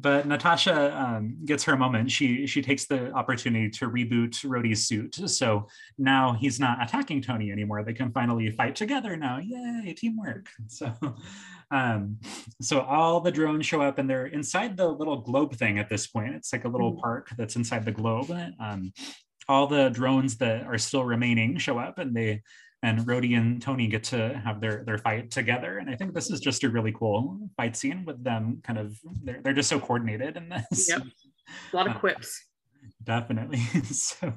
but 0.00 0.26
natasha 0.26 0.96
um, 0.96 1.36
gets 1.44 1.64
her 1.64 1.76
moment. 1.76 2.10
She 2.10 2.46
she 2.46 2.62
takes 2.62 2.86
the 2.86 3.12
opportunity 3.12 3.68
to 3.70 3.88
reboot 3.90 4.32
Rhodey's 4.44 4.86
suit. 4.86 5.14
So 5.30 5.68
now 5.98 6.32
he's 6.32 6.58
not 6.60 6.82
attacking 6.82 7.22
tony 7.22 7.50
anymore. 7.52 7.82
They 7.84 7.92
can 7.92 8.10
finally 8.12 8.50
fight 8.50 8.76
together 8.76 9.16
now. 9.16 9.38
Yay 9.38 9.94
teamwork. 9.96 10.48
So 10.68 10.92
um, 11.72 12.18
so 12.60 12.80
all 12.80 13.20
the 13.20 13.30
drones 13.30 13.64
show 13.66 13.80
up 13.80 13.98
and 13.98 14.08
they're 14.10 14.26
inside 14.26 14.76
the 14.76 14.88
little 14.88 15.20
globe 15.20 15.54
thing 15.54 15.78
at 15.78 15.88
this 15.88 16.06
point. 16.06 16.34
It's 16.34 16.52
like 16.52 16.64
a 16.64 16.68
little 16.68 16.94
Mhm. 16.94 17.00
park 17.00 17.28
that's 17.36 17.56
inside 17.56 17.84
the 17.84 17.92
globe. 17.92 18.30
Um, 18.58 18.92
all 19.48 19.66
the 19.66 19.88
drones 19.90 20.36
that 20.38 20.64
are 20.66 20.78
still 20.78 21.04
remaining 21.04 21.58
show 21.58 21.78
up 21.78 21.98
and 21.98 22.14
they 22.14 22.42
and 22.82 23.00
Rhodey 23.00 23.36
and 23.36 23.60
Tony 23.60 23.86
get 23.86 24.04
to 24.04 24.40
have 24.44 24.60
their 24.60 24.84
their 24.84 24.98
fight 24.98 25.30
together. 25.30 25.78
And 25.78 25.90
I 25.90 25.96
think 25.96 26.14
this 26.14 26.30
is 26.30 26.40
just 26.40 26.64
a 26.64 26.68
really 26.68 26.92
cool 26.92 27.38
fight 27.56 27.76
scene 27.76 28.04
with 28.04 28.22
them 28.24 28.60
kind 28.64 28.78
of 28.78 28.98
they're, 29.22 29.40
they're 29.42 29.52
just 29.52 29.68
so 29.68 29.78
coordinated 29.78 30.36
in 30.36 30.48
this. 30.48 30.88
Yep. 30.88 31.02
A 31.72 31.76
lot 31.76 31.86
of 31.86 31.92
Uh, 31.96 31.98
quips. 31.98 32.46
Definitely. 33.04 33.58
so 33.92 34.32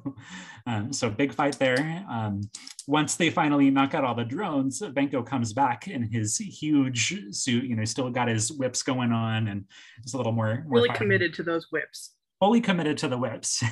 um, 0.67 0.91
so 0.91 1.09
big 1.09 1.33
fight 1.33 1.57
there. 1.59 2.05
Um, 2.09 2.41
once 2.87 3.15
they 3.15 3.29
finally 3.29 3.69
knock 3.69 3.93
out 3.93 4.03
all 4.03 4.15
the 4.15 4.25
drones, 4.25 4.81
Vanko 4.81 5.25
comes 5.25 5.53
back 5.53 5.87
in 5.87 6.03
his 6.03 6.37
huge 6.37 7.15
suit, 7.31 7.63
you 7.63 7.75
know, 7.75 7.85
still 7.85 8.09
got 8.09 8.27
his 8.27 8.51
whips 8.51 8.83
going 8.83 9.11
on 9.11 9.47
and 9.47 9.65
it's 10.01 10.13
a 10.13 10.17
little 10.17 10.33
more, 10.33 10.65
more 10.67 10.79
Really 10.79 10.89
fun 10.89 10.97
committed 10.97 11.33
to 11.35 11.43
those 11.43 11.67
whips. 11.71 12.15
Fully 12.43 12.59
committed 12.59 12.97
to 12.97 13.07
the 13.07 13.17
whips. 13.17 13.63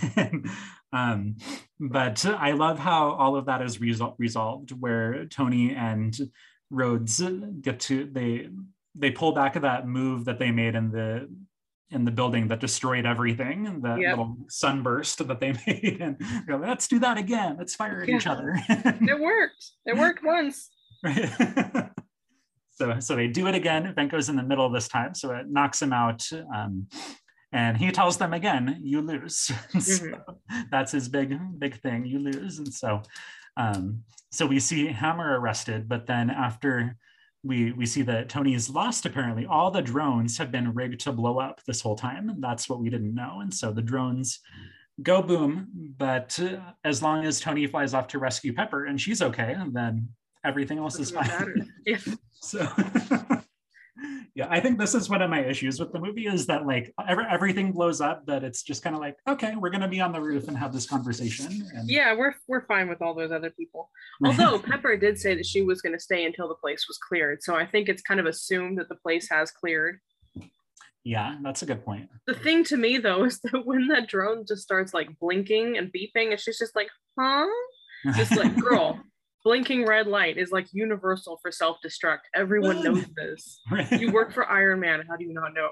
um, 0.93 1.35
but 1.77 2.25
I 2.25 2.51
love 2.51 2.79
how 2.79 3.11
all 3.11 3.35
of 3.35 3.47
that 3.47 3.61
is 3.61 3.79
resol- 3.79 4.15
resolved, 4.17 4.71
where 4.71 5.25
Tony 5.25 5.75
and 5.75 6.17
Rhodes 6.69 7.21
get 7.59 7.81
to 7.81 8.05
they 8.09 8.47
they 8.95 9.11
pull 9.11 9.33
back 9.33 9.59
that 9.61 9.87
move 9.87 10.23
that 10.25 10.39
they 10.39 10.51
made 10.51 10.75
in 10.75 10.89
the 10.89 11.27
in 11.89 12.05
the 12.05 12.11
building 12.11 12.47
that 12.47 12.61
destroyed 12.61 13.05
everything, 13.05 13.81
the 13.81 13.97
Yep. 13.97 14.09
little 14.17 14.37
sunburst 14.49 15.27
that 15.27 15.41
they 15.41 15.51
made, 15.67 15.97
and 16.01 16.17
go, 16.47 16.55
let's 16.55 16.87
do 16.87 16.97
that 16.99 17.17
again. 17.17 17.57
Let's 17.57 17.75
fire 17.75 18.01
at 18.03 18.07
each 18.07 18.25
other. 18.25 18.55
It 18.69 19.19
worked. 19.19 19.65
It 19.85 19.97
worked 19.97 20.23
once. 20.23 20.69
Right. 21.03 21.29
so 22.71 22.99
so 23.01 23.15
they 23.17 23.27
do 23.27 23.47
it 23.47 23.55
again. 23.55 23.93
Vanko's 23.97 24.29
in 24.29 24.37
the 24.37 24.43
middle 24.43 24.69
this 24.69 24.87
time, 24.87 25.13
so 25.13 25.31
it 25.35 25.47
knocks 25.49 25.81
him 25.81 25.91
out. 25.91 26.25
Um, 26.55 26.87
and 27.51 27.77
he 27.77 27.91
tells 27.91 28.17
them 28.17 28.33
again, 28.33 28.79
"You 28.83 29.01
lose." 29.01 29.51
So 29.79 30.11
that's 30.71 30.91
his 30.91 31.09
big 31.09 31.37
big 31.59 31.81
thing. 31.81 32.05
You 32.05 32.19
lose, 32.19 32.59
and 32.59 32.73
so 32.73 33.01
um, 33.57 34.03
so 34.31 34.45
we 34.45 34.59
see 34.59 34.87
Hammer 34.87 35.39
arrested, 35.39 35.87
but 35.87 36.05
then 36.07 36.29
after. 36.29 36.97
We, 37.43 37.71
we 37.71 37.87
see 37.87 38.03
that 38.03 38.29
Tony's 38.29 38.69
lost 38.69 39.07
apparently. 39.07 39.47
All 39.47 39.71
the 39.71 39.81
drones 39.81 40.37
have 40.37 40.51
been 40.51 40.75
rigged 40.75 40.99
to 40.99 41.11
blow 41.11 41.39
up 41.39 41.59
this 41.65 41.81
whole 41.81 41.95
time. 41.95 42.29
And 42.29 42.43
that's 42.43 42.69
what 42.69 42.79
we 42.79 42.91
didn't 42.91 43.15
know. 43.15 43.39
And 43.41 43.51
so 43.51 43.71
the 43.71 43.81
drones 43.81 44.41
go 45.01 45.23
boom. 45.23 45.67
But 45.97 46.39
uh, 46.39 46.59
as 46.83 47.01
long 47.01 47.25
as 47.25 47.39
Tony 47.39 47.65
flies 47.65 47.95
off 47.95 48.05
to 48.09 48.19
rescue 48.19 48.53
Pepper 48.53 48.85
and 48.85 49.01
she's 49.01 49.23
okay, 49.23 49.55
then 49.71 50.09
everything 50.45 50.77
else 50.77 50.99
is 50.99 51.09
Doesn't 51.11 51.31
fine. 51.31 51.39
matter. 51.39 51.55
Yeah. 51.87 51.97
So 52.43 52.67
yeah, 54.33 54.47
I 54.49 54.61
think 54.61 54.79
this 54.79 54.95
is 54.95 55.09
one 55.09 55.21
of 55.21 55.29
my 55.29 55.43
issues 55.43 55.79
with 55.79 55.91
the 55.91 55.99
movie 55.99 56.25
is 56.25 56.45
that 56.47 56.65
like 56.65 56.93
every, 57.07 57.25
everything 57.29 57.73
blows 57.73 57.99
up, 57.99 58.25
but 58.25 58.43
it's 58.43 58.63
just 58.63 58.81
kind 58.81 58.95
of 58.95 59.01
like, 59.01 59.17
okay, 59.27 59.55
we're 59.57 59.69
gonna 59.69 59.89
be 59.89 59.99
on 59.99 60.13
the 60.13 60.21
roof 60.21 60.47
and 60.47 60.57
have 60.57 60.71
this 60.71 60.85
conversation. 60.85 61.67
And 61.73 61.89
Yeah, 61.89 62.13
we're 62.15 62.33
we're 62.47 62.65
fine 62.65 62.87
with 62.87 63.01
all 63.01 63.13
those 63.13 63.31
other 63.31 63.49
people. 63.49 63.89
Although 64.25 64.59
Pepper 64.59 64.95
did 64.95 65.19
say 65.19 65.35
that 65.35 65.45
she 65.45 65.61
was 65.61 65.81
going 65.81 65.93
to 65.93 65.99
stay 65.99 66.25
until 66.25 66.47
the 66.47 66.55
place 66.55 66.85
was 66.87 66.97
cleared, 66.97 67.43
so 67.43 67.55
I 67.55 67.65
think 67.65 67.89
it's 67.89 68.01
kind 68.01 68.19
of 68.19 68.25
assumed 68.25 68.77
that 68.77 68.87
the 68.87 68.95
place 68.95 69.27
has 69.29 69.51
cleared. 69.51 69.99
yeah, 71.03 71.37
that's 71.41 71.61
a 71.61 71.65
good 71.65 71.83
point. 71.83 72.09
The 72.25 72.33
thing 72.33 72.63
to 72.65 72.77
me 72.77 72.99
though 72.99 73.23
is 73.25 73.39
that 73.41 73.65
when 73.65 73.87
that 73.87 74.07
drone 74.07 74.45
just 74.47 74.61
starts 74.61 74.93
like 74.93 75.19
blinking 75.19 75.77
and 75.77 75.91
beeping, 75.91 76.31
and 76.31 76.39
she's 76.39 76.57
just 76.57 76.75
like, 76.75 76.89
"Huh?" 77.19 77.47
Just 78.15 78.35
like, 78.37 78.55
girl, 78.61 78.99
blinking 79.43 79.85
red 79.85 80.07
light 80.07 80.37
is 80.37 80.51
like 80.51 80.67
universal 80.73 81.39
for 81.41 81.51
self-destruct. 81.51 82.19
Everyone 82.35 82.83
knows 82.83 83.05
this. 83.15 83.59
right? 83.71 83.91
You 83.91 84.11
work 84.11 84.33
for 84.33 84.45
Iron 84.49 84.79
Man. 84.79 85.03
How 85.07 85.15
do 85.15 85.25
you 85.25 85.33
not 85.33 85.53
know? 85.53 85.69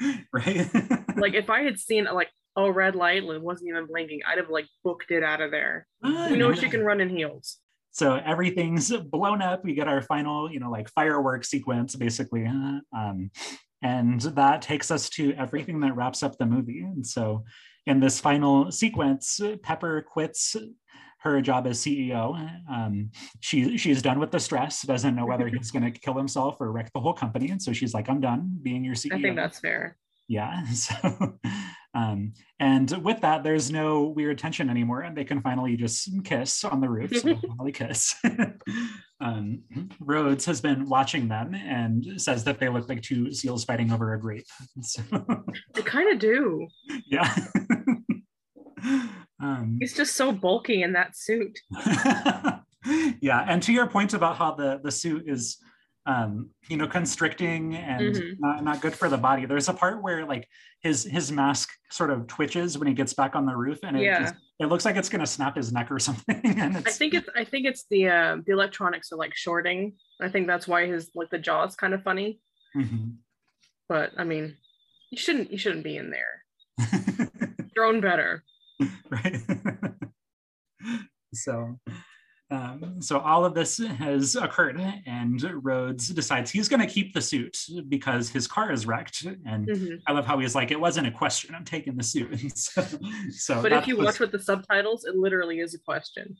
right? 0.32 0.68
Like 1.16 1.34
if 1.34 1.50
I 1.50 1.62
had 1.62 1.78
seen 1.78 2.04
like 2.04 2.30
a 2.56 2.70
red 2.70 2.94
light 2.94 3.22
and 3.22 3.32
it 3.32 3.42
wasn't 3.42 3.68
even 3.70 3.86
blinking, 3.86 4.20
I'd 4.26 4.38
have 4.38 4.50
like 4.50 4.66
booked 4.84 5.10
it 5.10 5.22
out 5.22 5.40
of 5.40 5.50
there. 5.50 5.86
You 6.02 6.36
know 6.36 6.52
she 6.54 6.68
can 6.68 6.82
run 6.82 7.00
in 7.00 7.08
heels. 7.08 7.58
so 7.92 8.16
everything's 8.24 8.90
blown 9.10 9.42
up 9.42 9.62
we 9.64 9.74
get 9.74 9.86
our 9.86 10.00
final 10.02 10.50
you 10.50 10.58
know 10.58 10.70
like 10.70 10.88
firework 10.90 11.44
sequence 11.44 11.94
basically 11.94 12.46
um, 12.46 13.30
and 13.82 14.20
that 14.22 14.62
takes 14.62 14.90
us 14.90 15.10
to 15.10 15.34
everything 15.34 15.80
that 15.80 15.94
wraps 15.94 16.22
up 16.22 16.36
the 16.38 16.46
movie 16.46 16.80
and 16.80 17.06
so 17.06 17.44
in 17.86 18.00
this 18.00 18.18
final 18.20 18.70
sequence 18.72 19.40
pepper 19.62 20.02
quits 20.08 20.56
her 21.22 21.40
job 21.40 21.66
as 21.66 21.80
ceo 21.80 22.50
um, 22.70 23.10
she 23.40 23.76
she's 23.78 24.02
done 24.02 24.18
with 24.18 24.30
the 24.30 24.40
stress 24.40 24.82
doesn't 24.82 25.14
know 25.16 25.26
whether 25.26 25.46
he's 25.54 25.70
going 25.70 25.84
to 25.84 25.90
kill 25.90 26.14
himself 26.14 26.56
or 26.60 26.72
wreck 26.72 26.90
the 26.94 27.00
whole 27.00 27.12
company 27.14 27.50
and 27.50 27.60
so 27.62 27.72
she's 27.72 27.94
like 27.94 28.08
i'm 28.08 28.20
done 28.20 28.58
being 28.62 28.84
your 28.84 28.94
ceo 28.94 29.14
I 29.14 29.22
think 29.22 29.36
that's 29.36 29.60
fair. 29.60 29.96
yeah 30.28 30.64
so 30.72 31.34
um 31.94 32.32
and 32.58 32.90
with 33.04 33.20
that 33.20 33.42
there's 33.44 33.70
no 33.70 34.04
weird 34.04 34.38
tension 34.38 34.70
anymore 34.70 35.02
and 35.02 35.14
they 35.16 35.24
can 35.24 35.42
finally 35.42 35.76
just 35.76 36.08
kiss 36.24 36.64
on 36.64 36.80
the 36.80 36.88
roof 36.88 37.14
so 37.16 37.36
finally 37.48 37.72
kiss 37.72 38.14
um 39.20 39.62
rhodes 40.00 40.44
has 40.46 40.60
been 40.60 40.88
watching 40.88 41.28
them 41.28 41.54
and 41.54 42.06
says 42.20 42.44
that 42.44 42.58
they 42.58 42.68
look 42.70 42.88
like 42.88 43.02
two 43.02 43.30
seals 43.32 43.64
fighting 43.64 43.92
over 43.92 44.14
a 44.14 44.20
grape 44.20 44.46
so 44.80 45.02
They 45.74 45.82
kind 45.82 46.10
of 46.12 46.18
do. 46.18 46.66
yeah 47.06 47.32
um 49.42 49.76
He's 49.80 49.94
just 49.94 50.14
so 50.16 50.32
bulky 50.32 50.82
in 50.82 50.92
that 50.94 51.16
suit. 51.16 51.58
yeah 53.20 53.44
and 53.48 53.62
to 53.62 53.72
your 53.72 53.86
point 53.86 54.12
about 54.14 54.36
how 54.36 54.52
the 54.54 54.80
the 54.82 54.90
suit 54.90 55.24
is 55.28 55.58
um 56.06 56.50
you 56.68 56.76
know 56.76 56.86
constricting 56.88 57.76
and 57.76 58.16
Mhm. 58.16 58.36
not, 58.40 58.64
not 58.64 58.80
good 58.80 58.92
for 58.94 59.08
the 59.08 59.16
body 59.16 59.46
there's 59.46 59.68
a 59.68 59.72
part 59.74 60.02
where 60.02 60.26
like 60.26 60.48
his 60.80 61.04
his 61.04 61.30
mask 61.30 61.68
sort 61.90 62.10
of 62.10 62.26
twitches 62.26 62.76
when 62.76 62.88
he 62.88 62.94
gets 62.94 63.14
back 63.14 63.36
on 63.36 63.46
the 63.46 63.56
roof 63.56 63.78
and 63.84 63.96
it 63.96 64.02
Yeah. 64.02 64.20
just 64.22 64.34
it 64.58 64.66
looks 64.66 64.84
like 64.84 64.96
it's 64.96 65.08
going 65.08 65.20
to 65.20 65.26
snap 65.26 65.56
his 65.56 65.72
neck 65.72 65.90
or 65.92 65.98
something 66.08 66.40
and 66.44 66.76
I 66.78 66.80
think 66.82 67.14
it's 67.14 67.28
I 67.36 67.44
think 67.44 67.66
it's 67.66 67.84
the 67.88 68.08
uh, 68.08 68.36
the 68.44 68.52
electronics 68.52 69.12
are 69.12 69.16
like 69.16 69.34
shorting. 69.36 69.92
I 70.20 70.28
think 70.28 70.46
that's 70.48 70.66
why 70.68 70.86
his 70.86 71.10
like 71.14 71.30
the 71.30 71.38
jaw 71.38 71.64
is 71.64 71.74
kind 71.76 71.94
of 71.94 72.02
funny. 72.02 72.40
Mhm. 72.76 73.14
But 73.88 74.10
I 74.16 74.24
mean, 74.24 74.56
you 75.10 75.18
shouldn't 75.18 75.50
you 75.52 75.58
shouldn't 75.58 75.84
be 75.84 75.96
in 75.96 76.10
there. 76.10 76.34
Drone 77.74 78.00
better. 78.00 78.42
right 79.10 79.36
so 81.34 81.78
Um, 82.50 83.00
so 83.00 83.18
all 83.18 83.46
of 83.46 83.54
this 83.54 83.78
has 83.78 84.36
occurred, 84.36 84.78
and 85.06 85.42
Rhodes 85.64 86.08
decides 86.08 86.50
he's 86.50 86.68
going 86.68 86.80
to 86.80 86.86
keep 86.86 87.14
the 87.14 87.20
suit 87.22 87.56
because 87.88 88.28
his 88.28 88.46
car 88.46 88.70
is 88.70 88.84
wrecked. 88.84 89.24
And 89.46 89.66
Mhm. 89.66 90.02
I 90.06 90.12
love 90.12 90.26
how 90.26 90.38
he's 90.38 90.54
like, 90.54 90.70
"It 90.70 90.78
wasn't 90.78 91.06
a 91.06 91.10
question. 91.10 91.54
I'm 91.54 91.64
taking 91.64 91.96
the 91.96 92.02
suit." 92.02 92.38
so, 92.58 92.82
so 93.30 93.62
But 93.62 93.72
if 93.72 93.88
you 93.88 93.96
was- 93.96 94.04
watch 94.04 94.20
with 94.20 94.32
the 94.32 94.38
subtitles, 94.38 95.06
it 95.06 95.16
literally 95.16 95.60
is 95.60 95.72
a 95.74 95.78
question. 95.78 96.36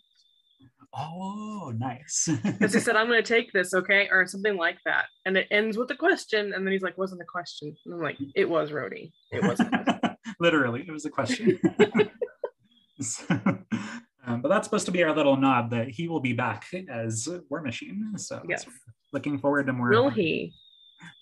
oh, 0.94 1.72
nice. 1.78 2.28
Because 2.44 2.74
he 2.74 2.80
said, 2.80 2.96
I'm 2.96 3.06
going 3.06 3.22
to 3.22 3.26
take 3.36 3.50
this, 3.54 3.72
okay? 3.72 4.08
Or 4.10 4.26
something 4.26 4.58
like 4.58 4.76
that. 4.84 5.06
And 5.24 5.38
it 5.38 5.46
ends 5.50 5.78
with 5.78 5.90
a 5.92 5.96
question. 5.96 6.52
And 6.52 6.66
then 6.66 6.72
he's 6.72 6.82
like, 6.82 6.98
wasn't 6.98 7.22
a 7.22 7.24
question. 7.24 7.74
And 7.86 7.94
I'm 7.94 8.02
like, 8.02 8.18
it 8.36 8.46
was 8.46 8.70
Rhodey. 8.70 9.12
It 9.30 9.42
was. 9.42 9.58
Literally, 10.40 10.84
it 10.86 10.92
was 10.92 11.06
a 11.06 11.10
question. 11.10 11.58
So, 13.02 13.24
um, 14.26 14.42
but 14.42 14.48
that's 14.48 14.66
supposed 14.66 14.86
to 14.86 14.92
be 14.92 15.02
our 15.02 15.14
little 15.14 15.36
nod 15.36 15.70
that 15.70 15.88
he 15.88 16.08
will 16.08 16.20
be 16.20 16.32
back 16.32 16.66
as 16.88 17.28
War 17.50 17.62
Machine. 17.62 18.16
So 18.16 18.42
Yes. 18.48 18.66
looking 19.12 19.38
forward 19.38 19.66
to 19.66 19.72
more. 19.72 19.90
Will 19.90 20.10
he? 20.10 20.54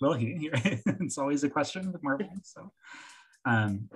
Will 0.01 0.15
he? 0.15 0.51
it's 0.55 1.19
always 1.19 1.43
a 1.45 1.51
question 1.51 1.93
with 1.93 2.03
Marvel. 2.03 2.29
So 2.43 2.73
um, 3.45 3.89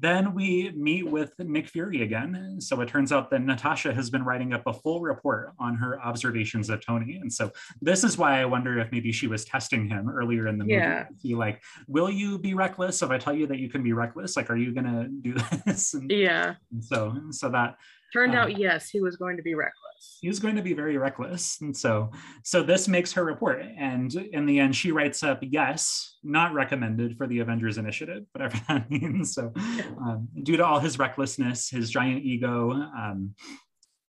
then 0.00 0.34
we 0.34 0.70
meet 0.72 1.06
with 1.06 1.32
Nick 1.38 1.68
Fury 1.68 2.02
again. 2.02 2.56
So 2.60 2.80
it 2.80 2.88
turns 2.88 3.12
out 3.12 3.30
that 3.30 3.42
Natasha 3.42 3.92
has 3.92 4.08
been 4.10 4.24
writing 4.24 4.52
up 4.52 4.62
a 4.66 4.72
full 4.72 5.00
report 5.00 5.52
on 5.58 5.74
her 5.76 6.00
observations 6.00 6.70
of 6.70 6.84
Tony. 6.84 7.16
And 7.16 7.32
so 7.32 7.50
this 7.82 8.02
is 8.04 8.16
why 8.16 8.40
I 8.40 8.44
wonder 8.46 8.78
if 8.78 8.90
maybe 8.92 9.12
she 9.12 9.26
was 9.26 9.44
testing 9.44 9.86
him 9.88 10.08
earlier 10.08 10.46
in 10.46 10.58
the 10.58 10.64
movie. 10.64 10.74
Yeah. 10.74 11.04
Be 11.22 11.34
like, 11.34 11.62
will 11.86 12.10
you 12.10 12.38
be 12.38 12.54
reckless 12.54 13.02
if 13.02 13.10
I 13.10 13.18
tell 13.18 13.34
you 13.34 13.46
that 13.48 13.58
you 13.58 13.68
can 13.68 13.82
be 13.82 13.92
reckless? 13.92 14.36
Like, 14.36 14.50
are 14.50 14.56
you 14.56 14.72
gonna 14.72 15.08
do 15.08 15.34
this? 15.66 15.94
And 15.94 16.10
Yeah. 16.10 16.54
so 16.80 17.16
so 17.30 17.48
that 17.50 17.76
Turned 18.12 18.32
Um, 18.34 18.38
out, 18.38 18.58
yes, 18.58 18.90
he 18.90 19.00
was 19.00 19.16
going 19.16 19.36
to 19.36 19.42
be 19.42 19.54
reckless. 19.54 20.18
he 20.22 20.28
was 20.28 20.38
going 20.40 20.56
to 20.56 20.62
be 20.62 20.72
very 20.72 20.96
reckless 20.96 21.60
and 21.60 21.76
so 21.76 22.10
so 22.42 22.62
this 22.62 22.88
makes 22.88 23.12
her 23.12 23.22
report 23.24 23.62
and 23.78 24.14
in 24.14 24.46
the 24.46 24.58
end 24.58 24.74
she 24.74 24.90
writes 24.92 25.22
up 25.22 25.38
yes 25.42 26.16
not 26.22 26.54
recommended 26.54 27.16
for 27.18 27.26
the 27.26 27.38
avengers 27.40 27.76
initiative 27.76 28.24
whatever 28.32 28.58
that 28.68 28.90
means 28.90 29.34
so 29.34 29.52
um, 30.06 30.26
due 30.42 30.56
to 30.56 30.64
all 30.64 30.80
his 30.80 30.98
recklessness 30.98 31.68
his 31.68 31.90
giant 31.90 32.24
ego 32.24 32.70
um, 32.72 33.34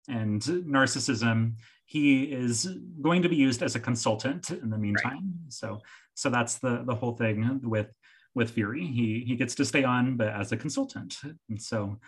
and 0.09 0.42
narcissism 0.42 1.55
he 1.84 2.24
is 2.24 2.68
going 3.01 3.22
to 3.22 3.28
be 3.28 3.36
used 3.36 3.62
as 3.62 3.76
a 3.76 3.80
consultant 3.80 4.51
in 4.51 4.70
the 4.70 4.78
meantime 4.78 5.32
so 5.49 5.78
so 6.14 6.28
that's 6.30 6.59
the 6.59 6.82
the 6.86 6.94
whole 6.94 7.14
thing 7.16 7.61
with 7.62 7.88
with 8.34 8.51
fury 8.51 8.84
he 8.86 9.24
he 9.26 9.36
gets 9.36 9.55
to 9.55 9.64
stay 9.64 9.84
on 9.84 10.16
but 10.16 10.28
as 10.28 10.51
a 10.53 10.57
consultant 10.57 11.14
and 11.49 11.62
so 11.62 11.99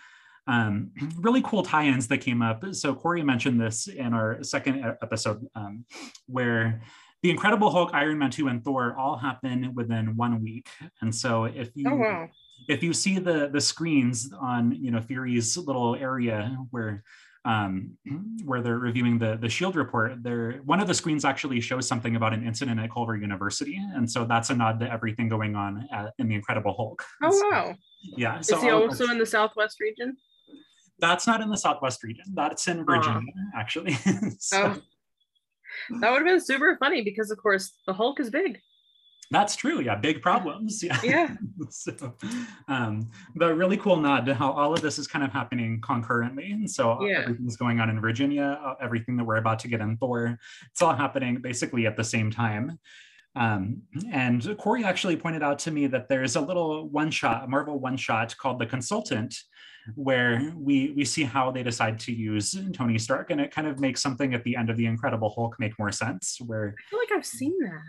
um, 0.49 0.90
really 1.20 1.42
cool 1.42 1.62
tie-ins 1.62 2.09
that 2.09 2.18
came 2.18 2.42
up. 2.42 2.64
So 2.74 2.94
Corey 2.94 3.22
mentioned 3.22 3.61
this 3.61 3.86
in 3.86 4.12
our 4.14 4.42
second 4.42 4.82
episode, 5.03 5.46
um, 5.55 5.84
where 6.26 6.80
the 7.22 7.30
Incredible 7.30 7.70
Hulk, 7.70 7.90
Iron 7.94 8.18
Man 8.18 8.30
2, 8.30 8.49
and 8.49 8.64
Thor 8.64 8.96
all 8.99 9.16
happen 9.16 9.72
within 9.74 10.16
one 10.16 10.42
week. 10.42 10.68
And 11.01 11.14
so 11.14 11.44
if 11.44 11.70
you 11.74 11.90
Oh, 11.90 11.96
wow. 11.96 12.28
if 12.68 12.82
you 12.82 12.92
see 12.92 13.18
the 13.18 13.49
the 13.53 13.61
screens 13.61 14.32
on 14.40 14.72
you 14.72 14.90
know 14.90 15.01
Fury's 15.01 15.57
little 15.57 15.94
area 15.96 16.57
where 16.70 17.03
um, 17.44 17.96
where 18.44 18.62
they're 18.62 18.78
reviewing 18.78 19.18
the 19.18 19.36
the 19.36 19.49
Shield 19.49 19.74
report, 19.74 20.22
there 20.22 20.61
one 20.64 20.78
of 20.80 20.86
the 20.86 20.94
screens 20.94 21.24
actually 21.24 21.61
shows 21.61 21.88
something 21.88 22.14
about 22.16 22.32
an 22.32 22.46
incident 22.46 22.78
at 22.80 22.90
Culver 22.90 23.16
University, 23.16 23.76
and 23.96 24.09
so 24.11 24.24
that's 24.24 24.51
a 24.51 24.55
nod 24.55 24.78
to 24.80 24.90
everything 24.90 25.28
going 25.28 25.57
on 25.57 25.88
at, 25.92 26.14
in 26.20 26.28
the 26.28 26.34
Incredible 26.36 26.72
Hulk. 26.74 27.03
Oh, 27.22 27.30
so- 27.32 27.51
wow. 27.51 27.74
Yeah. 28.16 28.38
Is 28.38 28.49
he 28.49 28.70
also 28.70 29.07
in 29.11 29.18
the 29.18 29.26
Southwest 29.26 29.80
region? 29.80 30.16
That's 30.99 31.26
not 31.26 31.40
in 31.40 31.49
the 31.49 31.57
Southwest 31.57 32.03
region. 32.03 32.24
That's 32.34 32.66
in 32.68 32.84
Virginia, 32.84 33.32
actually. 33.55 33.92
so 34.38 34.74
Oh. 35.90 36.01
That 36.01 36.11
would 36.11 36.18
have 36.18 36.26
been 36.26 36.40
super 36.40 36.76
funny 36.80 37.03
because, 37.03 37.30
of 37.30 37.38
course, 37.38 37.72
the 37.86 37.92
Hulk 37.92 38.20
is 38.20 38.30
big. 38.30 38.59
that's 39.30 39.55
true. 39.55 39.80
Yeah, 39.80 39.94
big 39.96 40.22
problems. 40.22 40.82
Yeah. 40.82 40.99
Yeah. 41.05 41.36
so, 41.70 42.14
um, 42.68 43.11
but 43.36 43.55
really 43.55 43.76
cool 43.76 43.96
nod 43.96 44.24
to 44.26 44.34
how 44.34 44.51
all 44.53 44.72
of 44.72 44.80
this 44.80 44.99
is 44.99 45.07
kind 45.07 45.22
of 45.24 45.30
happening 45.30 45.80
concurrently. 45.82 46.51
And 46.53 46.68
so 46.70 47.05
Yeah. 47.05 47.20
everything's 47.20 47.57
going 47.59 47.80
on 47.80 47.90
in 47.90 48.01
Virginia, 48.01 48.59
uh, 48.64 48.74
everything 48.80 49.16
that 49.18 49.24
we're 49.24 49.36
about 49.36 49.59
to 49.61 49.68
get 49.68 49.80
in 49.80 49.99
Thor, 49.99 50.38
it's 50.70 50.80
all 50.82 50.94
happening 50.94 51.36
basically 51.42 51.86
at 51.86 51.96
the 51.96 52.05
same 52.05 52.30
time. 52.30 52.78
Um, 53.36 53.82
and 54.11 54.57
Corey 54.59 54.82
actually 54.84 55.16
pointed 55.16 55.42
out 55.42 55.59
to 55.61 55.70
me 55.70 55.86
that 55.88 56.09
there's 56.09 56.34
a 56.36 56.40
little 56.40 56.88
one 56.88 57.11
shot, 57.11 57.44
a 57.44 57.46
Marvel 57.46 57.78
one 57.78 57.99
shot 57.99 58.34
called 58.38 58.59
The 58.59 58.66
Consultant, 58.66 59.34
where 59.95 60.53
we 60.57 60.93
we 60.97 61.05
see 61.05 61.24
how 61.24 61.51
they 61.51 61.62
decide 61.62 61.99
to 62.01 62.12
use 62.12 62.55
Tony 62.72 62.99
Stark, 62.99 63.30
and 63.30 63.41
it 63.41 63.51
kind 63.51 63.66
of 63.66 63.80
makes 63.80 64.03
something 64.03 64.34
at 64.34 64.45
the 64.45 64.57
end 64.57 64.70
of 64.70 64.76
the 64.76 64.86
Incredible 64.86 65.30
Hulk 65.34 65.57
make 65.59 65.78
more 65.78 65.93
sense. 65.93 66.39
Where 66.47 66.74
I 66.78 66.82
feel 66.91 66.99
like 66.99 67.12
I've 67.12 67.26
seen 67.26 67.55
that. 67.61 67.82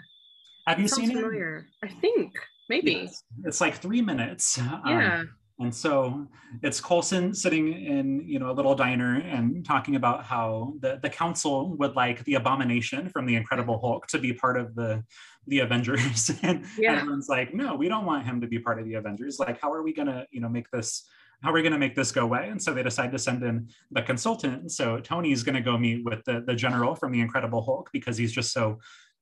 have 0.67 0.79
you 0.79 0.85
It 0.85 0.89
sounds 0.89 1.07
seen 1.09 1.17
it? 1.17 1.63
I 1.83 1.87
think. 1.87 2.33
Maybe. 2.69 2.91
Yes. 2.91 3.23
It's 3.45 3.61
like 3.61 3.75
three 3.75 4.01
minutes. 4.01 4.59
Um, 4.59 4.81
Yeah. 4.85 5.23
and 5.59 5.73
so 5.73 6.27
it's 6.61 6.79
Coulson 6.79 7.33
sitting 7.33 7.73
in, 7.73 8.27
you 8.27 8.37
know, 8.37 8.51
a 8.51 8.53
little 8.53 8.75
diner 8.75 9.15
and 9.21 9.65
talking 9.65 9.95
about 9.95 10.23
how 10.23 10.73
the, 10.79 10.99
the 11.01 11.09
council 11.09 11.75
would 11.77 11.95
like 11.95 12.23
the 12.25 12.35
abomination 12.35 13.09
from 13.09 13.25
the 13.25 13.35
Incredible 13.35 13.79
Hulk 13.79 14.05
to 14.07 14.19
be 14.19 14.33
part 14.33 14.57
of 14.59 14.75
the 14.75 15.03
the 15.47 15.59
Avengers. 15.59 16.29
and 16.43 16.63
Yeah. 16.77 16.97
everyone's 16.97 17.27
like, 17.27 17.55
no, 17.55 17.73
we 17.75 17.87
don't 17.87 18.05
want 18.05 18.23
him 18.23 18.39
to 18.41 18.47
be 18.47 18.59
part 18.59 18.77
of 18.79 18.85
the 18.85 18.93
Avengers. 18.93 19.39
Like, 19.39 19.59
how 19.59 19.71
are 19.73 19.81
we 19.81 19.93
gonna, 19.93 20.27
you 20.29 20.41
know, 20.41 20.49
make 20.49 20.69
this 20.69 21.07
how 21.41 21.51
are 21.51 21.53
we 21.53 21.61
going 21.61 21.73
to 21.73 21.79
make 21.79 21.95
this 21.95 22.11
go 22.11 22.23
away? 22.23 22.49
And 22.49 22.61
so 22.61 22.73
they 22.73 22.83
decide 22.83 23.11
to 23.11 23.19
send 23.19 23.43
in 23.43 23.69
the 23.91 24.01
consultant. 24.01 24.71
So 24.71 24.99
Tony's 24.99 25.43
going 25.43 25.55
to 25.55 25.61
go 25.61 25.77
meet 25.77 26.03
with 26.03 26.23
the, 26.25 26.43
the 26.45 26.53
general 26.55 26.95
from 26.95 27.11
the 27.11 27.21
Incredible 27.21 27.63
Hulk 27.63 27.89
because 27.93 28.17
he's 28.17 28.31
just 28.31 28.51
so 28.51 28.79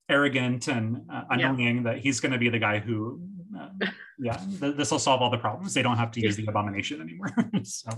arrogant 0.10 0.68
and 0.68 1.02
uh, 1.12 1.24
Yeah. 1.38 1.52
annoying 1.52 1.84
that 1.84 2.00
he's 2.00 2.20
going 2.20 2.32
to 2.32 2.38
be 2.38 2.50
the 2.50 2.60
guy 2.60 2.80
who, 2.80 3.22
uh, 3.58 3.70
yeah, 4.18 4.38
th- 4.60 4.76
this 4.76 4.90
will 4.92 5.00
solve 5.00 5.22
all 5.22 5.30
the 5.30 5.38
problems. 5.38 5.74
They 5.74 5.82
don't 5.84 5.98
have 5.98 6.12
to 6.14 6.22
use 6.22 6.36
the 6.36 6.46
abomination 6.48 7.02
anymore. 7.02 7.34
so, 7.64 7.90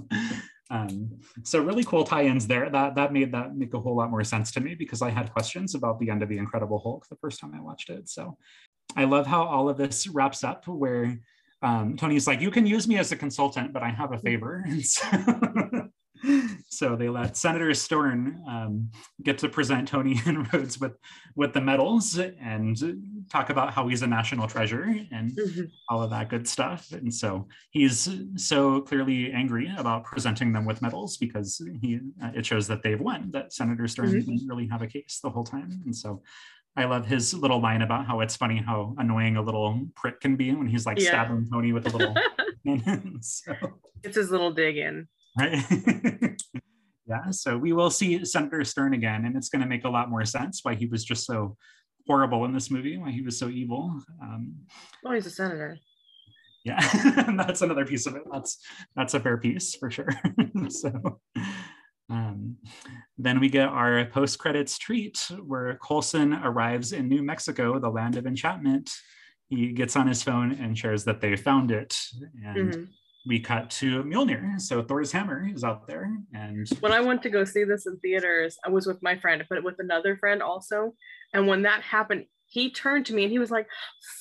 um, 0.69 1.11
so 1.43 1.61
really 1.61 1.83
cool 1.83 2.03
tie-ins 2.03 2.45
there. 2.47 2.69
That 2.69 2.95
that 2.95 3.13
made 3.13 3.31
that 3.31 3.55
make 3.55 3.73
a 3.73 3.79
whole 3.79 3.95
lot 3.95 4.09
more 4.11 4.23
sense 4.23 4.51
to 4.53 4.59
me 4.59 4.75
because 4.75 5.01
I 5.01 5.09
had 5.11 5.31
questions 5.31 5.75
about 5.75 5.99
the 5.99 6.09
end 6.09 6.23
of 6.23 6.29
the 6.29 6.37
Incredible 6.37 6.79
Hulk 6.79 7.07
the 7.09 7.15
first 7.17 7.39
time 7.39 7.53
I 7.55 7.61
watched 7.61 7.89
it. 7.89 8.09
So, 8.09 8.37
I 8.95 9.05
love 9.05 9.27
how 9.27 9.43
all 9.43 9.69
of 9.69 9.77
this 9.77 10.07
wraps 10.07 10.43
up 10.43 10.67
where 10.67 11.19
um, 11.61 11.97
Tony's 11.97 12.27
like, 12.27 12.41
you 12.41 12.51
can 12.51 12.65
use 12.65 12.87
me 12.87 12.97
as 12.97 13.11
a 13.11 13.15
consultant, 13.15 13.73
but 13.73 13.83
I 13.83 13.89
have 13.89 14.11
a 14.13 14.17
favor. 14.19 14.63
And 14.69 14.85
so, 14.85 15.87
so 16.67 16.95
they 16.97 17.07
let 17.07 17.37
Senator 17.37 17.73
Stern 17.73 18.43
um, 18.45 18.89
get 19.23 19.37
to 19.37 19.47
present 19.47 19.87
Tony 19.87 20.19
and 20.25 20.51
Rhodes 20.53 20.77
with, 20.77 20.91
with 21.37 21.53
the 21.53 21.61
medals 21.61 22.17
and 22.19 22.77
talk 23.31 23.49
about 23.49 23.73
how 23.73 23.87
he's 23.87 24.01
a 24.01 24.07
national 24.07 24.47
treasure 24.47 24.83
and 25.11 25.31
Mhm. 25.31 25.69
all 25.87 26.03
of 26.03 26.09
that 26.09 26.29
good 26.29 26.45
stuff. 26.45 26.91
And 26.91 27.13
so 27.13 27.47
he's 27.71 28.09
so 28.35 28.81
clearly 28.81 29.31
angry 29.31 29.71
about 29.77 30.03
presenting 30.03 30.51
them 30.51 30.65
with 30.65 30.81
medals 30.81 31.15
because 31.15 31.61
he 31.81 31.99
it 32.35 32.45
shows 32.45 32.67
that 32.67 32.83
they've 32.83 32.99
won, 32.99 33.31
that 33.31 33.53
Senator 33.53 33.87
Stern 33.87 34.09
Mhm. 34.11 34.25
didn't 34.25 34.47
really 34.47 34.67
have 34.67 34.81
a 34.81 34.87
case 34.87 35.21
the 35.23 35.29
whole 35.29 35.45
time. 35.45 35.81
And 35.85 35.95
so 35.95 36.21
I 36.77 36.85
love 36.85 37.05
his 37.05 37.33
little 37.33 37.59
line 37.61 37.81
about 37.81 38.05
how 38.05 38.21
it's 38.21 38.35
funny 38.35 38.57
how 38.57 38.95
annoying 38.97 39.35
a 39.37 39.41
little 39.41 39.87
prick 39.95 40.21
can 40.21 40.35
be 40.35 40.51
when 40.53 40.67
he's 40.67 40.85
like 40.85 40.99
Yeah. 40.99 41.07
stabbing 41.09 41.47
Tony 41.51 41.73
with 41.73 41.87
a 41.87 41.97
little. 41.97 42.15
so, 43.21 43.53
It's 44.03 44.15
his 44.15 44.31
little 44.31 44.51
dig 44.51 44.77
in. 44.77 45.07
right? 45.37 45.63
yeah. 47.07 47.31
So 47.31 47.57
we 47.57 47.73
will 47.73 47.89
see 47.89 48.23
Senator 48.23 48.63
Stern 48.63 48.93
again, 48.93 49.25
and 49.25 49.35
it's 49.35 49.49
going 49.49 49.61
to 49.61 49.67
make 49.67 49.83
a 49.85 49.89
lot 49.89 50.09
more 50.09 50.23
sense 50.25 50.59
why 50.63 50.75
he 50.75 50.85
was 50.85 51.03
just 51.03 51.25
so 51.25 51.57
horrible 52.07 52.45
in 52.45 52.53
this 52.53 52.71
movie, 52.71 52.97
why 52.97 53.11
he 53.11 53.21
was 53.21 53.37
so 53.37 53.49
evil. 53.49 53.99
Um, 54.21 54.53
Oh, 55.05 55.11
he's 55.11 55.25
a 55.25 55.31
senator. 55.31 55.77
yeah, 56.65 56.79
that's 57.37 57.61
another 57.61 57.85
piece 57.85 58.05
of 58.05 58.15
it. 58.15 58.23
That's 58.31 58.57
that's 58.95 59.13
a 59.15 59.19
fair 59.19 59.37
piece 59.37 59.75
for 59.75 59.89
sure. 59.91 60.09
so. 60.69 61.19
Um, 62.09 62.57
then 63.17 63.39
we 63.39 63.49
get 63.49 63.67
our 63.67 64.05
post 64.05 64.39
credits 64.39 64.77
treat 64.77 65.29
where 65.45 65.77
Coulson 65.85 66.33
arrives 66.33 66.93
in 66.93 67.07
New 67.07 67.21
Mexico, 67.21 67.79
the 67.79 67.89
land 67.89 68.15
of 68.17 68.25
enchantment. 68.25 68.91
He 69.49 69.71
gets 69.73 69.95
on 69.95 70.07
his 70.07 70.23
phone 70.23 70.53
and 70.53 70.77
shares 70.77 71.03
that 71.05 71.21
they 71.21 71.35
found 71.35 71.71
it. 71.71 71.97
And 72.45 72.73
Mhm. 72.73 72.87
we 73.25 73.39
cut 73.39 73.69
to 73.71 74.03
Mjolnir. 74.03 74.59
So 74.59 74.81
Thor's 74.81 75.11
hammer 75.11 75.47
is 75.47 75.63
out 75.63 75.87
there. 75.87 76.11
And 76.33 76.67
When 76.79 76.91
I 76.91 77.01
went 77.01 77.21
to 77.23 77.29
go 77.29 77.43
see 77.43 77.63
this 77.63 77.85
in 77.85 77.99
theaters, 77.99 78.57
I 78.65 78.69
was 78.69 78.87
with 78.87 79.01
my 79.03 79.17
friend, 79.17 79.45
but 79.49 79.63
with 79.63 79.79
another 79.79 80.17
friend 80.17 80.41
also. 80.41 80.95
And 81.33 81.47
when 81.47 81.63
that 81.63 81.81
happened, 81.81 82.25
he 82.47 82.71
turned 82.71 83.05
to 83.07 83.13
me 83.13 83.23
and 83.23 83.31
he 83.31 83.39
was 83.39 83.51
like, 83.51 83.67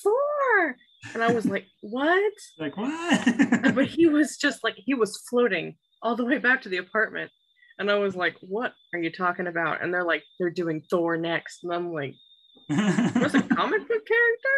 Thor. 0.03 0.75
And 1.13 1.23
I 1.23 1.33
was 1.33 1.47
like, 1.47 1.65
what? 1.81 2.33
like, 2.59 2.77
what? 2.77 3.25
But 3.75 3.87
he 3.87 4.07
was 4.07 4.37
just 4.37 4.63
like, 4.63 4.75
he 4.77 4.93
was 4.93 5.17
floating 5.29 5.77
all 6.01 6.15
the 6.15 6.25
way 6.25 6.37
back 6.37 6.61
to 6.63 6.69
the 6.69 6.77
apartment. 6.77 7.31
And 7.79 7.89
I 7.89 7.95
was 7.95 8.15
like, 8.15 8.35
what 8.41 8.73
are 8.93 8.99
you 8.99 9.09
talking 9.09 9.47
about? 9.47 9.81
And 9.81 9.93
they're 9.93 10.03
like, 10.03 10.23
they're 10.37 10.49
doing 10.49 10.81
Thor 10.89 11.15
next. 11.17 11.63
And 11.63 11.73
I'm 11.73 11.93
like, 11.93 12.13
was 12.69 13.33
a 13.35 13.41
comic 13.55 13.87
book 13.87 14.03
character? 14.05 14.57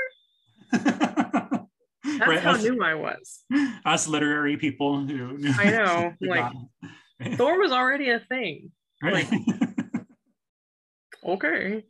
That's 2.03 2.27
Right, 2.27 2.39
how 2.39 2.51
us, 2.55 2.63
new 2.63 2.83
I 2.83 2.95
was. 2.95 3.43
us 3.85 4.07
literary 4.07 4.57
people 4.57 5.05
who 5.05 5.37
I 5.57 5.65
know, 5.69 6.13
like, 6.19 6.51
got- 7.23 7.37
Thor 7.37 7.59
was 7.59 7.71
already 7.71 8.09
a 8.09 8.19
thing. 8.19 8.71
right? 9.03 9.27
Okay. 11.23 11.83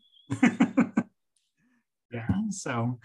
yeah. 2.11 2.27
So, 2.49 2.99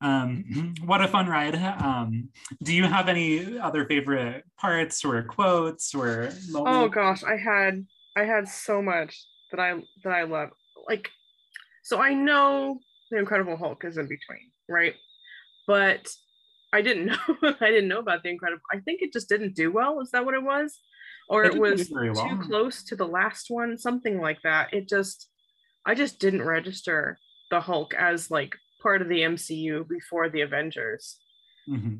um, 0.00 0.74
what 0.84 1.00
a 1.00 1.08
fun 1.08 1.26
ride. 1.26 1.56
Um, 1.56 2.28
do 2.62 2.72
you 2.72 2.84
have 2.84 3.08
any 3.08 3.58
other 3.58 3.84
favorite 3.84 4.44
parts 4.56 5.04
or 5.04 5.22
quotes 5.22 5.94
or? 5.94 6.30
Oh, 6.54 6.64
moments? 6.64 6.78
Oh 6.78 6.88
gosh, 6.88 7.24
I 7.24 7.36
had 7.36 7.84
I 8.16 8.24
had 8.24 8.48
so 8.48 8.80
much 8.80 9.26
that 9.50 9.60
I 9.60 9.74
that 10.04 10.12
I 10.12 10.22
love. 10.22 10.50
Like, 10.88 11.10
so 11.82 12.00
I 12.00 12.14
know 12.14 12.78
the 13.10 13.18
Incredible 13.18 13.56
Hulk 13.56 13.84
is 13.84 13.98
in 13.98 14.04
between, 14.06 14.50
right? 14.68 14.94
But 15.66 16.08
I 16.72 16.82
didn't 16.82 17.06
know 17.42 17.54
I 17.60 17.70
didn't 17.70 17.88
know 17.88 17.98
about 17.98 18.22
the 18.22 18.30
Incredible. 18.30 18.62
I 18.72 18.78
think 18.78 19.02
it 19.02 19.12
just 19.12 19.28
didn't 19.28 19.56
do 19.56 19.72
well. 19.72 20.00
Is 20.00 20.10
that 20.12 20.24
what 20.24 20.34
it 20.34 20.42
was? 20.42 20.78
Or 21.28 21.44
it, 21.44 21.54
it 21.54 21.60
was 21.60 21.90
well. 21.90 22.14
too 22.14 22.38
close 22.38 22.84
to 22.84 22.96
the 22.96 23.06
last 23.06 23.46
one, 23.48 23.76
something 23.76 24.20
like 24.20 24.42
that. 24.42 24.72
It 24.72 24.88
just 24.88 25.28
I 25.84 25.94
just 25.94 26.20
didn't 26.20 26.42
register 26.42 27.18
the 27.50 27.60
Hulk 27.60 27.94
as 27.94 28.30
like 28.30 28.54
part 28.82 29.02
of 29.02 29.08
the 29.08 29.20
MCU 29.20 29.88
before 29.88 30.28
the 30.28 30.42
Avengers. 30.42 31.18
Mm-hmm. 31.68 31.96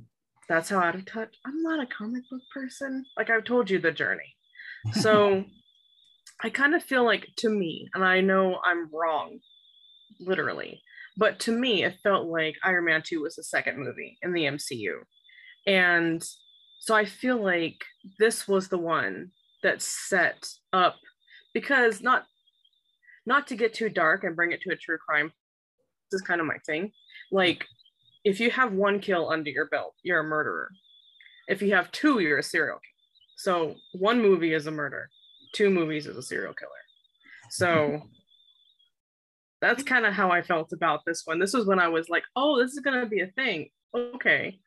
That's 0.48 0.70
how 0.70 0.78
out 0.78 0.94
of 0.94 1.04
touch. 1.04 1.36
I'm 1.44 1.62
not 1.62 1.80
a 1.80 1.86
comic 1.86 2.22
book 2.30 2.40
person. 2.52 3.04
Like 3.16 3.30
I've 3.30 3.44
told 3.44 3.70
you 3.70 3.78
the 3.78 3.92
journey. 3.92 4.34
So 4.92 5.44
I 6.42 6.50
kind 6.50 6.74
of 6.74 6.84
feel 6.84 7.04
like 7.04 7.26
to 7.38 7.50
me, 7.50 7.88
and 7.94 8.04
I 8.04 8.20
know 8.20 8.60
I'm 8.64 8.88
wrong, 8.92 9.40
literally, 10.20 10.80
but 11.16 11.40
to 11.40 11.52
me, 11.52 11.82
it 11.82 11.98
felt 12.02 12.28
like 12.28 12.54
Iron 12.62 12.84
Man 12.84 13.02
2 13.04 13.20
was 13.20 13.34
the 13.34 13.42
second 13.42 13.78
movie 13.78 14.16
in 14.22 14.32
the 14.32 14.44
MCU. 14.44 15.00
And 15.66 16.24
so 16.78 16.94
I 16.94 17.04
feel 17.04 17.42
like 17.42 17.84
this 18.20 18.46
was 18.46 18.68
the 18.68 18.78
one 18.78 19.32
that 19.64 19.82
set 19.82 20.48
up 20.72 20.96
because 21.52 22.00
not 22.00 22.24
not 23.26 23.48
to 23.48 23.56
get 23.56 23.74
too 23.74 23.90
dark 23.90 24.24
and 24.24 24.36
bring 24.36 24.52
it 24.52 24.60
to 24.62 24.72
a 24.72 24.76
true 24.76 24.96
crime 24.96 25.32
is 26.12 26.22
kind 26.22 26.40
of 26.40 26.46
my 26.46 26.58
thing 26.66 26.90
hmm. 27.30 27.36
like 27.36 27.66
if 28.24 28.40
you 28.40 28.50
have 28.50 28.72
one 28.72 29.00
kill 29.00 29.30
under 29.30 29.50
your 29.50 29.66
belt 29.66 29.94
you're 30.02 30.20
a 30.20 30.24
murderer 30.24 30.70
if 31.48 31.62
you 31.62 31.74
have 31.74 31.90
two 31.92 32.18
you're 32.18 32.38
a 32.38 32.42
serial 32.42 32.78
killer 32.78 32.82
so 33.36 33.74
one 33.92 34.20
movie 34.20 34.52
is 34.52 34.66
a 34.66 34.70
murder 34.70 35.08
two 35.54 35.70
movies 35.70 36.06
is 36.06 36.16
a 36.16 36.22
serial 36.22 36.54
killer 36.54 36.70
so 37.50 38.02
that's 39.60 39.82
kind 39.82 40.06
of 40.06 40.14
how 40.14 40.30
I 40.30 40.42
felt 40.42 40.72
about 40.72 41.00
this 41.04 41.22
one. 41.24 41.38
This 41.38 41.52
was 41.52 41.66
when 41.66 41.78
I 41.78 41.88
was 41.88 42.08
like, 42.08 42.24
oh, 42.36 42.60
this 42.60 42.72
is 42.72 42.80
going 42.80 43.00
to 43.00 43.06
be 43.06 43.20
a 43.20 43.26
thing. 43.28 43.68
Okay. 43.94 44.58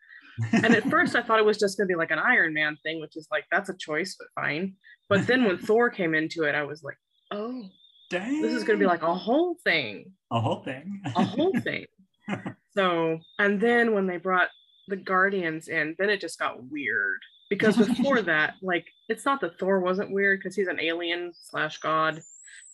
and 0.51 0.75
at 0.75 0.89
first 0.89 1.15
I 1.15 1.21
thought 1.23 1.39
it 1.39 1.45
was 1.45 1.57
just 1.57 1.77
going 1.77 1.87
to 1.87 1.91
be 1.91 1.97
like 1.97 2.11
an 2.11 2.19
Iron 2.19 2.53
Man 2.53 2.77
thing, 2.83 2.99
which 2.99 3.15
is 3.15 3.27
like, 3.31 3.45
that's 3.51 3.69
a 3.69 3.77
choice, 3.77 4.15
but 4.17 4.27
fine. 4.41 4.75
But 5.09 5.27
then 5.27 5.43
when 5.43 5.57
Thor 5.57 5.89
came 5.89 6.15
into 6.15 6.43
it, 6.43 6.55
I 6.55 6.63
was 6.63 6.83
like, 6.83 6.97
oh, 7.31 7.63
Dang. 8.12 8.41
this 8.41 8.53
is 8.53 8.64
going 8.64 8.78
to 8.78 8.84
be 8.84 8.88
like 8.88 9.03
a 9.03 9.16
whole 9.16 9.55
thing. 9.64 10.12
A 10.32 10.39
whole 10.39 10.64
thing. 10.64 11.01
a 11.16 11.24
whole 11.24 11.53
thing. 11.59 11.86
So, 12.74 13.20
and 13.38 13.59
then 13.59 13.93
when 13.93 14.07
they 14.07 14.16
brought 14.16 14.47
the 14.88 14.95
Guardians 14.95 15.68
in, 15.68 15.93
then 15.99 16.09
it 16.09 16.22
just 16.22 16.39
got 16.39 16.64
weird. 16.72 17.20
Because 17.49 17.76
before 17.86 18.22
that, 18.22 18.53
like, 18.62 18.88
it's 19.09 19.26
not 19.26 19.41
that 19.41 19.59
Thor 19.59 19.82
wasn't 19.82 20.14
weird 20.14 20.39
because 20.39 20.55
he's 20.55 20.70
an 20.70 20.80
alien 20.80 21.34
slash 21.34 21.80
god, 21.80 22.22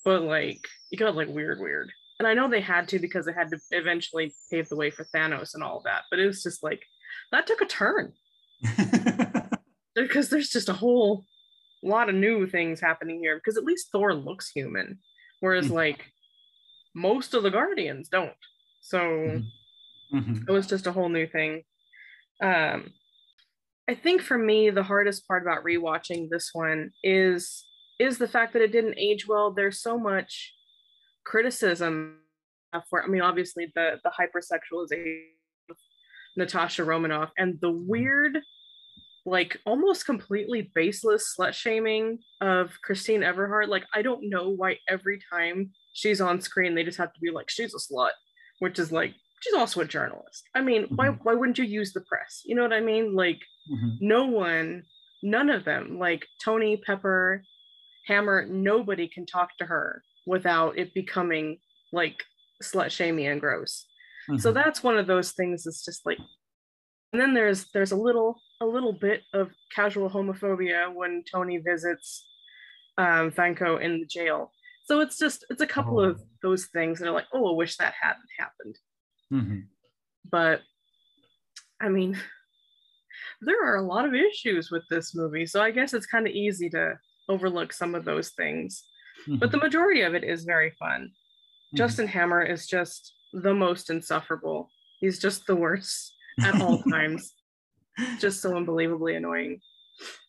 but 0.05 0.21
like, 0.21 0.67
it 0.91 0.97
got 0.97 1.15
like 1.15 1.29
weird, 1.29 1.59
weird 1.59 1.89
and 2.19 2.27
I 2.27 2.33
know 2.33 2.49
they 2.49 2.61
had 2.61 2.87
to 2.89 2.99
because 2.99 3.25
they 3.25 3.33
had 3.33 3.49
to 3.49 3.59
eventually 3.71 4.33
pave 4.49 4.69
the 4.69 4.75
way 4.75 4.89
for 4.89 5.05
Thanos 5.05 5.53
and 5.53 5.63
all 5.63 5.81
that, 5.85 6.03
but 6.09 6.19
it 6.19 6.25
was 6.25 6.43
just 6.43 6.63
like 6.63 6.83
that 7.31 7.47
took 7.47 7.61
a 7.61 7.65
turn 7.65 8.13
because 9.95 10.29
there's 10.29 10.49
just 10.49 10.69
a 10.69 10.73
whole 10.73 11.25
lot 11.83 12.09
of 12.09 12.15
new 12.15 12.47
things 12.47 12.81
happening 12.81 13.19
here 13.19 13.35
because 13.35 13.57
at 13.57 13.63
least 13.63 13.89
Thor 13.91 14.13
looks 14.13 14.49
human, 14.49 14.99
whereas 15.39 15.65
mm-hmm. 15.65 15.75
like 15.75 16.05
most 16.93 17.33
of 17.33 17.43
the 17.43 17.51
Guardians 17.51 18.09
don't. 18.09 18.31
So 18.81 18.99
mm-hmm. 18.99 20.17
mm-hmm. 20.17 20.43
it 20.47 20.51
was 20.51 20.67
just 20.67 20.87
a 20.87 20.91
whole 20.91 21.09
new 21.09 21.27
thing. 21.27 21.63
Um, 22.41 22.93
I 23.89 23.95
think 23.95 24.21
for 24.21 24.37
me, 24.37 24.69
the 24.69 24.83
hardest 24.83 25.27
part 25.27 25.43
about 25.43 25.63
rewatching 25.63 26.29
this 26.29 26.49
one 26.53 26.91
is 27.03 27.65
is 27.99 28.17
the 28.17 28.27
fact 28.27 28.53
that 28.53 28.61
it 28.61 28.71
didn't 28.71 28.99
age 28.99 29.27
well. 29.27 29.51
There's 29.51 29.81
so 29.81 29.97
much 29.97 30.53
criticism 31.23 32.19
for 32.89 33.03
i 33.03 33.07
mean 33.07 33.21
obviously 33.21 33.71
the 33.75 33.99
the 34.03 34.11
hypersexualization 34.11 35.23
of 35.69 35.77
natasha 36.35 36.83
romanoff 36.83 37.31
and 37.37 37.59
the 37.61 37.71
weird 37.71 38.39
like 39.27 39.57
almost 39.65 40.05
completely 40.05 40.71
baseless 40.73 41.35
slut 41.37 41.53
shaming 41.53 42.17
of 42.41 42.71
christine 42.81 43.21
everhart 43.21 43.67
like 43.67 43.83
i 43.93 44.01
don't 44.01 44.29
know 44.29 44.49
why 44.49 44.77
every 44.87 45.19
time 45.31 45.69
she's 45.93 46.21
on 46.21 46.41
screen 46.41 46.73
they 46.73 46.83
just 46.83 46.97
have 46.97 47.13
to 47.13 47.19
be 47.19 47.29
like 47.29 47.49
she's 47.49 47.73
a 47.73 47.93
slut 47.93 48.11
which 48.59 48.79
is 48.79 48.91
like 48.91 49.13
she's 49.41 49.53
also 49.53 49.81
a 49.81 49.85
journalist 49.85 50.43
i 50.55 50.61
mean 50.61 50.83
mm-hmm. 50.83 50.95
why 50.95 51.09
why 51.23 51.33
wouldn't 51.33 51.57
you 51.57 51.65
use 51.65 51.93
the 51.93 52.01
press 52.01 52.41
you 52.45 52.55
know 52.55 52.63
what 52.63 52.73
i 52.73 52.79
mean 52.79 53.13
like 53.13 53.41
mm-hmm. 53.71 53.89
no 53.99 54.25
one 54.25 54.83
none 55.21 55.49
of 55.49 55.65
them 55.65 55.99
like 55.99 56.25
tony 56.43 56.77
pepper 56.77 57.43
hammer 58.07 58.45
nobody 58.45 59.07
can 59.07 59.25
talk 59.25 59.49
to 59.57 59.65
her 59.65 60.01
without 60.25 60.77
it 60.77 60.93
becoming 60.93 61.57
like 61.91 62.23
slut 62.63 62.91
shaming 62.91 63.27
and 63.27 63.41
gross. 63.41 63.85
Mm-hmm. 64.29 64.39
So 64.39 64.51
that's 64.51 64.83
one 64.83 64.97
of 64.97 65.07
those 65.07 65.31
things 65.31 65.63
that's 65.63 65.83
just 65.83 66.05
like 66.05 66.17
and 67.13 67.21
then 67.21 67.33
there's 67.33 67.65
there's 67.73 67.91
a 67.91 67.97
little 67.97 68.39
a 68.61 68.65
little 68.65 68.93
bit 68.93 69.21
of 69.33 69.51
casual 69.73 70.09
homophobia 70.09 70.93
when 70.93 71.23
Tony 71.31 71.57
visits 71.57 72.25
um 72.97 73.31
in 73.37 73.99
the 73.99 74.05
jail. 74.07 74.51
So 74.85 75.01
it's 75.01 75.17
just 75.17 75.45
it's 75.49 75.61
a 75.61 75.67
couple 75.67 75.99
oh. 75.99 76.03
of 76.03 76.21
those 76.41 76.67
things 76.67 76.99
that 76.99 77.07
are 77.07 77.13
like, 77.13 77.27
oh, 77.33 77.53
I 77.53 77.55
wish 77.55 77.77
that 77.77 77.93
hadn't 78.01 78.23
happened. 78.39 78.75
Mm-hmm. 79.31 79.59
But 80.31 80.61
I 81.81 81.89
mean, 81.89 82.17
there 83.41 83.63
are 83.63 83.77
a 83.77 83.85
lot 83.85 84.05
of 84.05 84.15
issues 84.15 84.71
with 84.71 84.83
this 84.89 85.13
movie, 85.13 85.45
so 85.45 85.61
I 85.61 85.71
guess 85.71 85.93
it's 85.93 86.05
kind 86.05 86.25
of 86.25 86.33
easy 86.33 86.69
to 86.71 86.97
overlook 87.29 87.73
some 87.73 87.95
of 87.95 88.05
those 88.05 88.29
things. 88.31 88.83
Mm-hmm. 89.23 89.37
But 89.37 89.51
the 89.51 89.57
majority 89.57 90.01
of 90.01 90.15
it 90.15 90.23
is 90.23 90.45
very 90.45 90.71
fun. 90.79 91.01
Mm-hmm. 91.01 91.77
Justin 91.77 92.07
Hammer 92.07 92.41
is 92.41 92.67
just 92.67 93.13
the 93.33 93.53
most 93.53 93.89
insufferable. 93.89 94.69
He's 94.99 95.19
just 95.19 95.45
the 95.45 95.55
worst 95.55 96.15
at 96.41 96.61
all 96.61 96.81
times. 96.91 97.33
Just 98.19 98.41
so 98.41 98.55
unbelievably 98.55 99.15
annoying. 99.15 99.59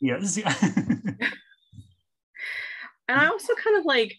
Yes. 0.00 0.36
Yeah. 0.36 0.54
and 3.08 3.20
I 3.20 3.26
also 3.26 3.54
kind 3.54 3.76
of 3.76 3.84
like 3.84 4.14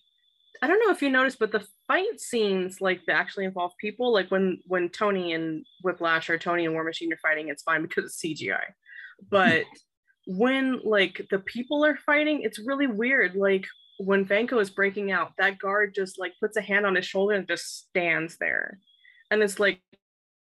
I 0.61 0.67
don't 0.67 0.79
know 0.85 0.91
if 0.91 1.01
you 1.01 1.09
noticed, 1.09 1.39
but 1.39 1.51
the 1.51 1.65
fight 1.87 2.19
scenes 2.19 2.81
like 2.81 3.05
that 3.05 3.15
actually 3.15 3.45
involve 3.45 3.71
people. 3.79 4.11
Like 4.11 4.29
when 4.29 4.59
when 4.67 4.89
Tony 4.89 5.33
and 5.33 5.65
Whiplash 5.83 6.29
or 6.29 6.37
Tony 6.37 6.65
and 6.65 6.73
War 6.73 6.83
Machine 6.83 7.13
are 7.13 7.17
fighting, 7.17 7.47
it's 7.49 7.63
fine 7.63 7.81
because 7.81 8.05
it's 8.05 8.21
CGI. 8.21 8.63
But 9.29 9.63
when 10.27 10.81
like 10.83 11.25
the 11.31 11.39
people 11.39 11.85
are 11.85 11.97
fighting, 12.05 12.41
it's 12.41 12.59
really 12.59 12.87
weird. 12.87 13.35
Like 13.35 13.65
when 13.99 14.25
Vanko 14.25 14.61
is 14.61 14.69
breaking 14.69 15.11
out, 15.11 15.31
that 15.37 15.59
guard 15.59 15.93
just 15.95 16.19
like 16.19 16.33
puts 16.39 16.57
a 16.57 16.61
hand 16.61 16.85
on 16.85 16.95
his 16.95 17.05
shoulder 17.05 17.35
and 17.35 17.47
just 17.47 17.87
stands 17.87 18.37
there. 18.37 18.79
And 19.31 19.41
it's 19.41 19.59
like, 19.59 19.79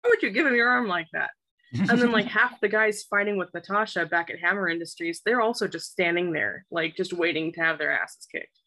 why 0.02 0.10
would 0.10 0.22
you 0.22 0.30
give 0.30 0.46
him 0.46 0.54
your 0.54 0.68
arm 0.68 0.88
like 0.88 1.08
that? 1.12 1.30
And 1.72 2.00
then 2.00 2.12
like 2.12 2.26
half 2.38 2.60
the 2.60 2.68
guys 2.68 3.04
fighting 3.04 3.36
with 3.36 3.52
Natasha 3.54 4.06
back 4.06 4.30
at 4.30 4.40
Hammer 4.40 4.68
Industries, 4.68 5.20
they're 5.24 5.40
also 5.40 5.66
just 5.68 5.90
standing 5.90 6.32
there, 6.32 6.66
like 6.70 6.96
just 6.96 7.12
waiting 7.12 7.52
to 7.52 7.60
have 7.60 7.78
their 7.78 7.92
asses 7.92 8.26
kicked. 8.30 8.58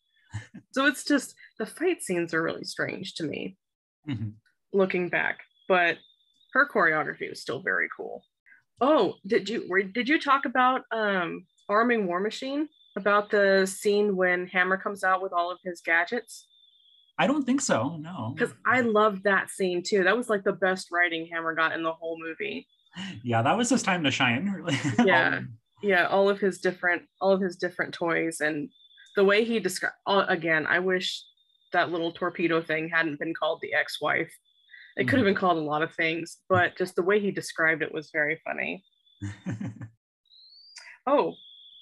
so 0.72 0.86
it's 0.86 1.03
just 1.03 1.36
the 1.60 1.66
fight 1.66 2.01
scenes 2.01 2.34
are 2.34 2.43
really 2.43 2.64
strange 2.64 3.16
to 3.16 3.24
me, 3.24 3.58
mm-hmm. 4.10 4.30
looking 4.74 5.10
back. 5.10 5.39
But 5.68 5.97
her 6.53 6.68
choreography 6.68 7.30
was 7.30 7.41
still 7.41 7.62
very 7.62 7.88
cool. 7.95 8.24
Oh, 8.82 9.16
did 9.26 9.49
you 9.49 9.68
did 9.93 10.10
you 10.10 10.20
talk 10.20 10.45
about 10.45 10.82
um 10.91 11.45
arming 11.70 12.08
War 12.08 12.20
Machine? 12.20 12.68
about 12.95 13.30
the 13.30 13.66
scene 13.66 14.16
when 14.16 14.47
Hammer 14.47 14.78
comes 14.78 15.03
out 15.03 15.22
with 15.22 15.34
all 15.34 15.51
of 15.51 15.60
his 15.64 15.82
gadgets? 15.82 16.47
I 17.18 17.28
don't 17.28 17.45
think 17.45 17.62
so. 17.62 17.97
No. 17.97 18.34
Because 18.36 18.53
I 18.66 18.82
loved 18.82 19.24
that 19.24 19.49
scene 19.49 19.84
too. 19.84 20.03
That 20.03 20.18
was 20.18 20.30
like 20.30 20.43
the 20.43 20.53
best 20.53 20.91
writing 20.91 21.28
Hammer 21.32 21.53
got 21.53 21.72
in 21.72 21.84
the 21.84 21.93
whole 21.93 22.18
movie. 22.20 22.68
Yeah, 23.24 23.41
that 23.41 23.58
was 23.58 23.70
his 23.70 23.84
time 23.84 24.04
to 24.04 24.12
shine, 24.12 24.50
really. 24.50 24.78
yeah. 25.06 25.41
yeah, 25.82 26.08
all 26.08 26.30
of 26.30 26.39
his 26.39 26.60
different 26.60 27.04
all 27.22 27.32
of 27.32 27.41
his 27.41 27.56
different 27.56 27.93
toys 27.93 28.39
and 28.41 28.70
the 29.16 29.24
way 29.24 29.43
he 29.43 29.60
described 29.60 29.96
again, 30.08 30.66
I 30.68 30.80
wish 30.80 31.24
that 31.74 31.91
little 31.91 32.12
torpedo 32.12 32.62
thing 32.62 32.89
hadn't 32.89 33.20
been 33.20 33.34
called 33.34 33.60
the 33.62 33.74
ex-wife. 33.74 34.32
It 34.98 35.06
mm 35.06 35.10
could 35.10 35.20
have 35.20 35.26
been 35.26 35.36
called 35.36 35.58
a 35.58 35.62
lot 35.62 35.82
of 35.82 35.93
things, 35.93 36.38
but 36.48 36.78
just 36.78 36.96
the 36.96 37.04
way 37.04 37.20
he 37.20 37.32
described 37.32 37.82
it 37.82 37.93
was 37.93 38.12
very 38.14 38.39
funny. 38.46 38.84
oh, 41.08 41.34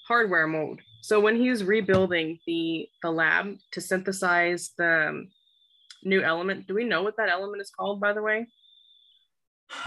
hardware 0.08 0.48
mode. 0.48 0.80
So 1.02 1.20
when 1.20 1.36
he 1.36 1.50
he's 1.50 1.64
rebuilding 1.64 2.40
the 2.48 2.88
the 3.02 3.12
lab 3.12 3.58
to 3.72 3.82
synthesize 3.82 4.72
the 4.78 5.10
um, 5.10 5.28
new 6.04 6.24
element, 6.24 6.68
do 6.68 6.74
we 6.74 6.86
know 6.86 7.04
what 7.04 7.18
that 7.18 7.30
element 7.30 7.62
is 7.62 7.70
called, 7.70 8.00
by 8.00 8.14
the 8.14 8.22
way? 8.22 8.48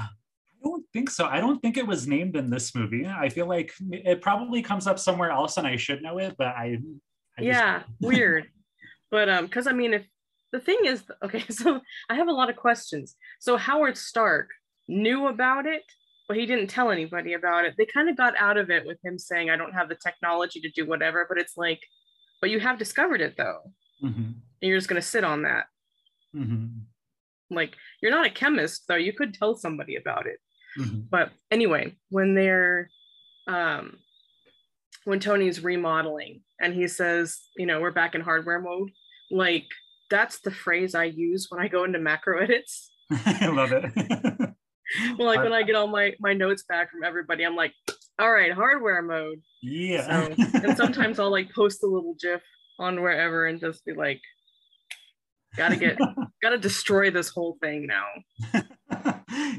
I 0.66 0.70
don't 0.70 0.84
think 0.92 1.10
so. 1.10 1.26
I 1.26 1.40
don't 1.40 1.60
think 1.60 1.76
it 1.76 1.86
was 1.86 2.06
named 2.06 2.36
in 2.36 2.50
this 2.50 2.74
movie. 2.74 3.06
I 3.06 3.28
feel 3.28 3.46
like 3.46 3.72
it 3.90 4.20
probably 4.20 4.62
comes 4.62 4.86
up 4.86 4.98
somewhere 4.98 5.30
else, 5.30 5.56
and 5.56 5.66
I 5.66 5.76
should 5.76 6.02
know 6.02 6.18
it, 6.18 6.34
but 6.36 6.48
I. 6.48 6.78
I 7.38 7.42
yeah, 7.42 7.82
weird. 8.00 8.48
But 9.10 9.28
um, 9.28 9.46
because 9.46 9.66
I 9.66 9.72
mean, 9.72 9.94
if 9.94 10.06
the 10.52 10.60
thing 10.60 10.78
is, 10.84 11.04
okay, 11.22 11.44
so 11.50 11.80
I 12.08 12.14
have 12.14 12.28
a 12.28 12.32
lot 12.32 12.50
of 12.50 12.56
questions. 12.56 13.16
So 13.40 13.56
Howard 13.56 13.96
Stark 13.96 14.50
knew 14.88 15.28
about 15.28 15.66
it, 15.66 15.82
but 16.28 16.36
he 16.36 16.46
didn't 16.46 16.68
tell 16.68 16.90
anybody 16.90 17.34
about 17.34 17.64
it. 17.64 17.74
They 17.76 17.86
kind 17.86 18.08
of 18.08 18.16
got 18.16 18.34
out 18.36 18.56
of 18.56 18.70
it 18.70 18.86
with 18.86 18.98
him 19.04 19.18
saying, 19.18 19.50
I 19.50 19.56
don't 19.56 19.74
have 19.74 19.88
the 19.88 19.96
technology 19.96 20.60
to 20.60 20.70
do 20.70 20.86
whatever, 20.86 21.26
but 21.28 21.38
it's 21.38 21.56
like, 21.56 21.80
but 22.40 22.50
you 22.50 22.60
have 22.60 22.78
discovered 22.78 23.20
it 23.20 23.36
though. 23.36 23.60
Mm-hmm. 24.02 24.22
And 24.22 24.68
you're 24.68 24.78
just 24.78 24.88
going 24.88 25.00
to 25.00 25.06
sit 25.06 25.24
on 25.24 25.42
that. 25.42 25.66
Mm-hmm. 26.34 26.66
Like, 27.50 27.76
you're 28.00 28.10
not 28.10 28.26
a 28.26 28.30
chemist 28.30 28.84
though. 28.88 28.96
You 28.96 29.12
could 29.12 29.34
tell 29.34 29.54
somebody 29.54 29.96
about 29.96 30.26
it. 30.26 30.38
Mm-hmm. 30.78 31.00
But 31.10 31.30
anyway, 31.50 31.96
when 32.10 32.34
they're, 32.34 32.90
um, 33.46 33.98
when 35.04 35.20
Tony's 35.20 35.62
remodeling 35.62 36.42
and 36.60 36.74
he 36.74 36.88
says, 36.88 37.38
you 37.56 37.66
know, 37.66 37.80
we're 37.80 37.92
back 37.92 38.14
in 38.14 38.20
hardware 38.20 38.60
mode, 38.60 38.90
like 39.30 39.66
that's 40.10 40.40
the 40.40 40.50
phrase 40.50 40.94
I 40.94 41.04
use 41.04 41.46
when 41.48 41.60
I 41.60 41.68
go 41.68 41.84
into 41.84 41.98
macro 41.98 42.42
edits. 42.42 42.90
I 43.10 43.46
love 43.52 43.72
it. 43.72 43.84
well, 45.18 45.26
like 45.26 45.42
when 45.42 45.52
I 45.52 45.62
get 45.62 45.76
all 45.76 45.86
my 45.86 46.14
my 46.20 46.32
notes 46.32 46.64
back 46.68 46.90
from 46.90 47.04
everybody, 47.04 47.44
I'm 47.44 47.56
like, 47.56 47.72
all 48.18 48.30
right, 48.30 48.52
hardware 48.52 49.02
mode. 49.02 49.42
Yeah. 49.62 50.06
So, 50.06 50.34
and 50.62 50.76
sometimes 50.76 51.18
I'll 51.18 51.30
like 51.30 51.52
post 51.54 51.82
a 51.82 51.86
little 51.86 52.16
GIF 52.20 52.42
on 52.78 53.02
wherever 53.02 53.46
and 53.46 53.60
just 53.60 53.84
be 53.84 53.92
like, 53.92 54.20
gotta 55.56 55.76
get, 55.76 55.98
gotta 56.42 56.58
destroy 56.58 57.10
this 57.10 57.28
whole 57.28 57.58
thing 57.60 57.86
now. 57.86 58.62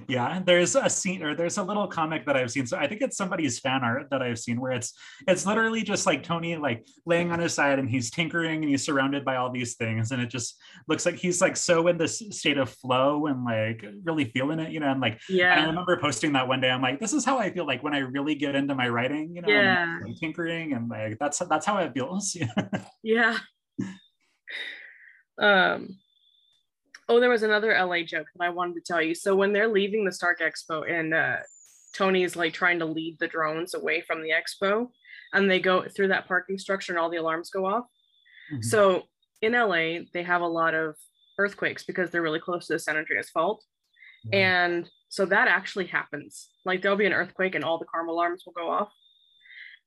Yeah, 0.07 0.41
there's 0.45 0.75
a 0.75 0.89
scene 0.89 1.21
or 1.21 1.35
there's 1.35 1.57
a 1.57 1.63
little 1.63 1.85
comic 1.85 2.25
that 2.25 2.37
I've 2.37 2.49
seen. 2.49 2.65
So 2.65 2.77
I 2.77 2.87
think 2.87 3.01
it's 3.01 3.17
somebody's 3.17 3.59
fan 3.59 3.83
art 3.83 4.07
that 4.11 4.21
I've 4.21 4.39
seen 4.39 4.59
where 4.61 4.71
it's 4.71 4.93
it's 5.27 5.45
literally 5.45 5.83
just 5.83 6.05
like 6.05 6.23
Tony 6.23 6.55
like 6.55 6.85
laying 7.05 7.31
on 7.31 7.39
his 7.39 7.53
side 7.53 7.77
and 7.77 7.89
he's 7.89 8.09
tinkering 8.09 8.61
and 8.61 8.69
he's 8.69 8.85
surrounded 8.85 9.25
by 9.25 9.35
all 9.35 9.51
these 9.51 9.75
things 9.75 10.11
and 10.11 10.21
it 10.21 10.27
just 10.27 10.57
looks 10.87 11.05
like 11.05 11.15
he's 11.15 11.41
like 11.41 11.57
so 11.57 11.87
in 11.87 11.97
this 11.97 12.21
state 12.31 12.57
of 12.57 12.69
flow 12.69 13.27
and 13.27 13.43
like 13.43 13.83
really 14.03 14.25
feeling 14.25 14.59
it, 14.59 14.71
you 14.71 14.79
know. 14.79 14.91
And 14.91 15.01
like 15.01 15.19
yeah, 15.27 15.53
and 15.53 15.61
I 15.61 15.65
remember 15.65 15.97
posting 15.97 16.33
that 16.33 16.47
one 16.47 16.61
day. 16.61 16.69
I'm 16.69 16.81
like, 16.81 16.99
this 16.99 17.11
is 17.11 17.25
how 17.25 17.37
I 17.37 17.51
feel 17.51 17.67
like 17.67 17.83
when 17.83 17.93
I 17.93 17.99
really 17.99 18.35
get 18.35 18.55
into 18.55 18.75
my 18.75 18.87
writing, 18.87 19.35
you 19.35 19.41
know, 19.41 19.49
yeah, 19.49 19.97
and, 19.97 20.07
like, 20.07 20.19
tinkering 20.19 20.73
and 20.73 20.89
like 20.89 21.17
that's 21.19 21.39
that's 21.39 21.65
how 21.65 21.77
it 21.79 21.93
feels. 21.93 22.35
yeah. 23.03 23.37
Um 25.39 25.99
Oh, 27.09 27.19
there 27.19 27.29
was 27.29 27.43
another 27.43 27.73
LA 27.73 28.03
joke 28.03 28.27
that 28.35 28.45
I 28.45 28.49
wanted 28.49 28.75
to 28.75 28.81
tell 28.81 29.01
you. 29.01 29.15
So 29.15 29.35
when 29.35 29.53
they're 29.53 29.67
leaving 29.67 30.03
the 30.03 30.11
Stark 30.11 30.41
Expo 30.41 30.89
and 30.89 31.13
uh, 31.13 31.37
Tony's 31.93 32.35
like 32.35 32.53
trying 32.53 32.79
to 32.79 32.85
lead 32.85 33.17
the 33.19 33.27
drones 33.27 33.73
away 33.73 34.01
from 34.01 34.21
the 34.21 34.31
expo, 34.31 34.87
and 35.33 35.49
they 35.49 35.59
go 35.59 35.85
through 35.87 36.09
that 36.09 36.27
parking 36.27 36.57
structure 36.57 36.91
and 36.91 36.99
all 36.99 37.09
the 37.09 37.17
alarms 37.17 37.49
go 37.49 37.65
off. 37.65 37.85
Mm-hmm. 38.51 38.61
So 38.61 39.03
in 39.41 39.53
LA, 39.53 40.05
they 40.13 40.23
have 40.23 40.41
a 40.41 40.47
lot 40.47 40.73
of 40.73 40.95
earthquakes 41.37 41.83
because 41.83 42.09
they're 42.11 42.21
really 42.21 42.39
close 42.39 42.67
to 42.67 42.73
the 42.73 42.79
San 42.79 42.97
Andreas 42.97 43.29
Fault. 43.29 43.63
And 44.33 44.89
so 45.09 45.25
that 45.25 45.47
actually 45.47 45.85
happens. 45.85 46.49
Like 46.65 46.81
there'll 46.81 46.97
be 46.97 47.05
an 47.05 47.13
earthquake 47.13 47.55
and 47.55 47.63
all 47.63 47.77
the 47.77 47.85
car 47.85 48.05
alarms 48.05 48.43
will 48.45 48.53
go 48.53 48.69
off. 48.69 48.91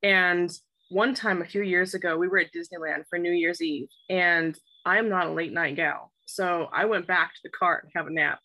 And 0.03 0.51
one 0.89 1.15
time 1.15 1.43
a 1.43 1.47
few 1.47 1.63
years 1.63 1.95
ago, 1.95 2.17
we 2.17 2.29
were 2.29 2.39
at 2.39 2.53
Disneyland 2.53 3.05
for 3.09 3.19
New 3.19 3.33
Year's 3.33 3.63
Eve, 3.63 3.89
and 4.09 4.59
I 4.85 4.99
am 4.99 5.09
not 5.09 5.27
a 5.27 5.33
late 5.33 5.53
night 5.53 5.77
gal. 5.77 6.11
So 6.35 6.69
I 6.73 6.85
went 6.85 7.07
back 7.07 7.35
to 7.35 7.41
the 7.43 7.51
car 7.51 7.81
and 7.83 7.93
have 7.95 8.07
a 8.07 8.11
nap. 8.11 8.41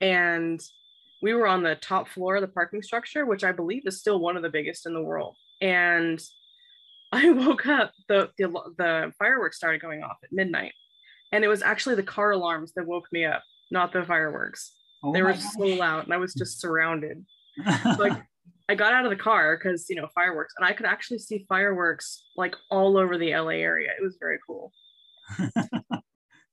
And 0.00 0.60
we 1.22 1.34
were 1.34 1.46
on 1.46 1.62
the 1.62 1.76
top 1.76 2.08
floor 2.08 2.36
of 2.36 2.42
the 2.42 2.48
parking 2.48 2.82
structure, 2.82 3.24
which 3.24 3.44
I 3.44 3.52
believe 3.52 3.86
is 3.86 3.98
still 3.98 4.20
one 4.20 4.36
of 4.36 4.42
the 4.42 4.50
biggest 4.50 4.86
in 4.86 4.94
the 4.94 5.02
world. 5.02 5.36
And 5.60 6.20
I 7.12 7.30
woke 7.30 7.66
up, 7.66 7.92
the, 8.08 8.30
the, 8.38 8.48
the 8.76 9.12
fireworks 9.18 9.56
started 9.56 9.80
going 9.80 10.02
off 10.02 10.16
at 10.22 10.32
midnight. 10.32 10.72
And 11.32 11.44
it 11.44 11.48
was 11.48 11.62
actually 11.62 11.96
the 11.96 12.02
car 12.02 12.32
alarms 12.32 12.72
that 12.74 12.86
woke 12.86 13.06
me 13.12 13.24
up, 13.24 13.42
not 13.70 13.92
the 13.92 14.04
fireworks. 14.04 14.72
Oh 15.02 15.12
they 15.12 15.22
were 15.22 15.32
gosh. 15.32 15.42
so 15.56 15.64
loud 15.64 16.04
and 16.04 16.12
I 16.12 16.16
was 16.16 16.34
just 16.34 16.60
surrounded. 16.60 17.24
like 17.98 18.12
I 18.68 18.74
got 18.74 18.92
out 18.92 19.04
of 19.04 19.10
the 19.10 19.16
car 19.16 19.56
because 19.56 19.88
you 19.88 19.96
know 19.96 20.08
fireworks, 20.14 20.54
and 20.56 20.66
I 20.66 20.72
could 20.72 20.86
actually 20.86 21.18
see 21.18 21.46
fireworks 21.48 22.24
like 22.36 22.56
all 22.70 22.96
over 22.96 23.16
the 23.16 23.34
LA 23.34 23.50
area. 23.50 23.90
It 23.98 24.02
was 24.02 24.16
very 24.18 24.38
cool. 24.46 24.72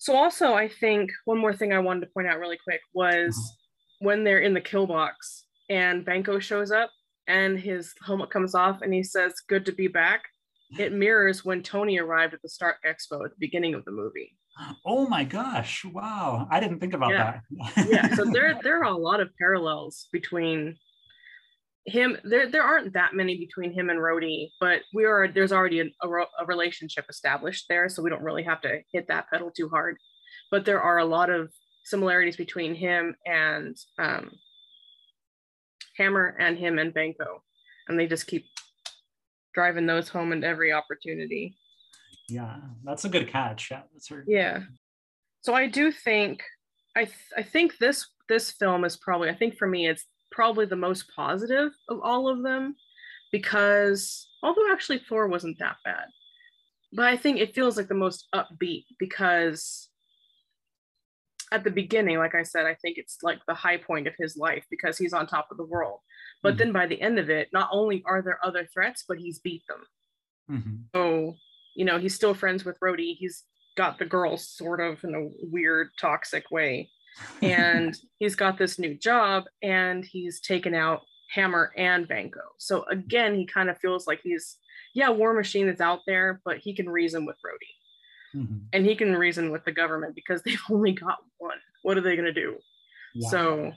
So 0.03 0.17
also, 0.17 0.53
I 0.53 0.67
think 0.67 1.13
one 1.23 1.37
more 1.37 1.53
thing 1.53 1.71
I 1.71 1.79
wanted 1.79 2.01
to 2.01 2.07
point 2.07 2.27
out 2.27 2.37
really 2.37 2.59
quick 2.61 2.81
was 2.93 3.37
mm-hmm. 3.37 4.05
when 4.05 4.25
they're 4.25 4.41
in 4.41 4.53
the 4.53 4.59
kill 4.59 4.85
box 4.85 5.45
and 5.69 6.05
Vanko 6.05 6.41
shows 6.41 6.71
up 6.71 6.89
and 7.27 7.57
his 7.57 7.93
helmet 8.05 8.29
comes 8.29 8.53
off 8.53 8.81
and 8.81 8.93
he 8.93 9.01
says, 9.01 9.35
"Good 9.47 9.65
to 9.65 9.71
be 9.71 9.87
back." 9.87 10.23
It 10.77 10.91
mirrors 10.91 11.45
when 11.45 11.63
Tony 11.63 11.99
arrived 11.99 12.33
at 12.33 12.41
the 12.41 12.49
Stark 12.49 12.79
Expo 12.85 13.23
at 13.23 13.31
the 13.31 13.39
beginning 13.39 13.75
of 13.75 13.85
the 13.85 13.91
movie. 13.91 14.35
Oh 14.85 15.07
my 15.07 15.23
gosh! 15.23 15.85
Wow, 15.85 16.49
I 16.51 16.59
didn't 16.59 16.81
think 16.81 16.93
about 16.93 17.11
yeah. 17.11 17.39
that. 17.75 17.87
yeah, 17.89 18.13
so 18.13 18.25
there 18.33 18.59
there 18.61 18.79
are 18.79 18.93
a 18.93 18.97
lot 18.97 19.21
of 19.21 19.29
parallels 19.37 20.09
between 20.11 20.75
him 21.85 22.17
there 22.23 22.49
there 22.49 22.63
aren't 22.63 22.93
that 22.93 23.13
many 23.13 23.37
between 23.37 23.73
him 23.73 23.89
and 23.89 23.99
Rhodey, 23.99 24.49
but 24.59 24.81
we 24.93 25.05
are 25.05 25.27
there's 25.27 25.51
already 25.51 25.81
a, 25.81 25.85
a, 26.01 26.09
a, 26.39 26.45
relationship 26.45 27.05
established 27.09 27.65
there, 27.67 27.89
so 27.89 28.01
we 28.01 28.09
don't 28.09 28.23
really 28.23 28.43
have 28.43 28.61
to 28.61 28.79
hit 28.91 29.07
that 29.09 29.29
pedal 29.29 29.51
too 29.51 29.69
hard. 29.69 29.97
But 30.49 30.65
there 30.65 30.81
are 30.81 30.99
a 30.99 31.05
lot 31.05 31.29
of 31.29 31.51
similarities 31.83 32.37
between 32.37 32.73
him 32.73 33.15
and 33.25 33.75
um, 33.99 34.31
Hammer 35.97 36.37
and 36.39 36.57
him 36.57 36.79
and 36.79 36.93
Vanko, 36.93 37.41
and 37.87 37.99
they 37.99 38.07
just 38.07 38.27
keep 38.27 38.45
driving 39.53 39.85
those 39.85 40.07
home 40.07 40.31
in 40.31 40.43
every 40.43 40.71
opportunity. 40.71 41.55
Yeah, 42.29 42.55
that's 42.85 43.03
a 43.03 43.09
good 43.09 43.27
catch. 43.27 43.71
Yeah, 43.71 43.81
that's 43.91 44.09
right. 44.09 44.23
Yeah, 44.25 44.61
so 45.41 45.53
I 45.53 45.67
do 45.67 45.91
think 45.91 46.43
I 46.95 47.05
th- 47.05 47.33
I 47.37 47.43
think 47.43 47.77
this 47.77 48.07
this 48.29 48.51
film 48.51 48.85
is 48.85 48.95
probably 48.95 49.29
I 49.29 49.35
think 49.35 49.57
for 49.57 49.67
me 49.67 49.87
it's 49.87 50.05
probably 50.33 50.65
the 50.65 50.75
most 50.75 51.05
positive 51.15 51.71
of 51.87 51.99
all 52.01 52.27
of 52.27 52.43
them 52.43 52.75
because 53.31 54.27
although 54.41 54.71
actually 54.71 54.99
four 54.99 55.27
wasn't 55.27 55.57
that 55.59 55.77
bad 55.85 56.05
but 56.91 57.05
i 57.05 57.15
think 57.15 57.39
it 57.39 57.55
feels 57.55 57.77
like 57.77 57.87
the 57.87 57.93
most 57.93 58.27
upbeat 58.35 58.85
because 58.99 59.89
at 61.51 61.63
the 61.63 61.71
beginning 61.71 62.17
like 62.17 62.35
i 62.35 62.43
said 62.43 62.65
i 62.65 62.73
think 62.73 62.97
it's 62.97 63.19
like 63.21 63.39
the 63.47 63.53
high 63.53 63.77
point 63.77 64.07
of 64.07 64.13
his 64.17 64.35
life 64.35 64.65
because 64.69 64.97
he's 64.97 65.13
on 65.13 65.27
top 65.27 65.47
of 65.51 65.57
the 65.57 65.65
world 65.65 65.99
but 66.41 66.49
mm-hmm. 66.49 66.57
then 66.57 66.71
by 66.71 66.87
the 66.87 66.99
end 66.99 67.19
of 67.19 67.29
it 67.29 67.47
not 67.53 67.69
only 67.71 68.03
are 68.05 68.21
there 68.21 68.39
other 68.43 68.67
threats 68.73 69.05
but 69.07 69.19
he's 69.19 69.39
beat 69.39 69.63
them 69.67 70.57
mm-hmm. 70.57 70.75
so 70.95 71.35
you 71.75 71.85
know 71.85 71.99
he's 71.99 72.15
still 72.15 72.33
friends 72.33 72.65
with 72.65 72.79
Rhodey. 72.79 73.15
he's 73.15 73.43
got 73.77 73.99
the 73.99 74.05
girls 74.05 74.47
sort 74.47 74.81
of 74.81 75.03
in 75.03 75.15
a 75.15 75.29
weird 75.47 75.89
toxic 75.99 76.49
way 76.51 76.89
and 77.41 77.95
he's 78.17 78.35
got 78.35 78.57
this 78.57 78.79
new 78.79 78.95
job 78.95 79.45
and 79.61 80.05
he's 80.05 80.39
taken 80.39 80.73
out 80.73 81.01
Hammer 81.33 81.71
and 81.77 82.07
Vanko. 82.07 82.41
So 82.57 82.85
again, 82.85 83.35
he 83.35 83.45
kind 83.45 83.69
of 83.69 83.77
feels 83.79 84.07
like 84.07 84.21
he's, 84.23 84.57
yeah, 84.93 85.09
War 85.09 85.33
Machine 85.33 85.67
is 85.67 85.81
out 85.81 85.99
there, 86.05 86.41
but 86.45 86.57
he 86.57 86.75
can 86.75 86.89
reason 86.89 87.25
with 87.25 87.37
Rhodey. 87.37 88.41
Mm-hmm. 88.41 88.57
And 88.73 88.85
he 88.85 88.95
can 88.95 89.15
reason 89.15 89.51
with 89.51 89.63
the 89.65 89.71
government 89.71 90.15
because 90.15 90.41
they've 90.45 90.61
only 90.69 90.93
got 90.93 91.19
one. 91.37 91.57
What 91.81 91.97
are 91.97 92.01
they 92.01 92.15
going 92.15 92.25
to 92.25 92.33
do? 92.33 92.57
Yeah. 93.15 93.29
So 93.29 93.71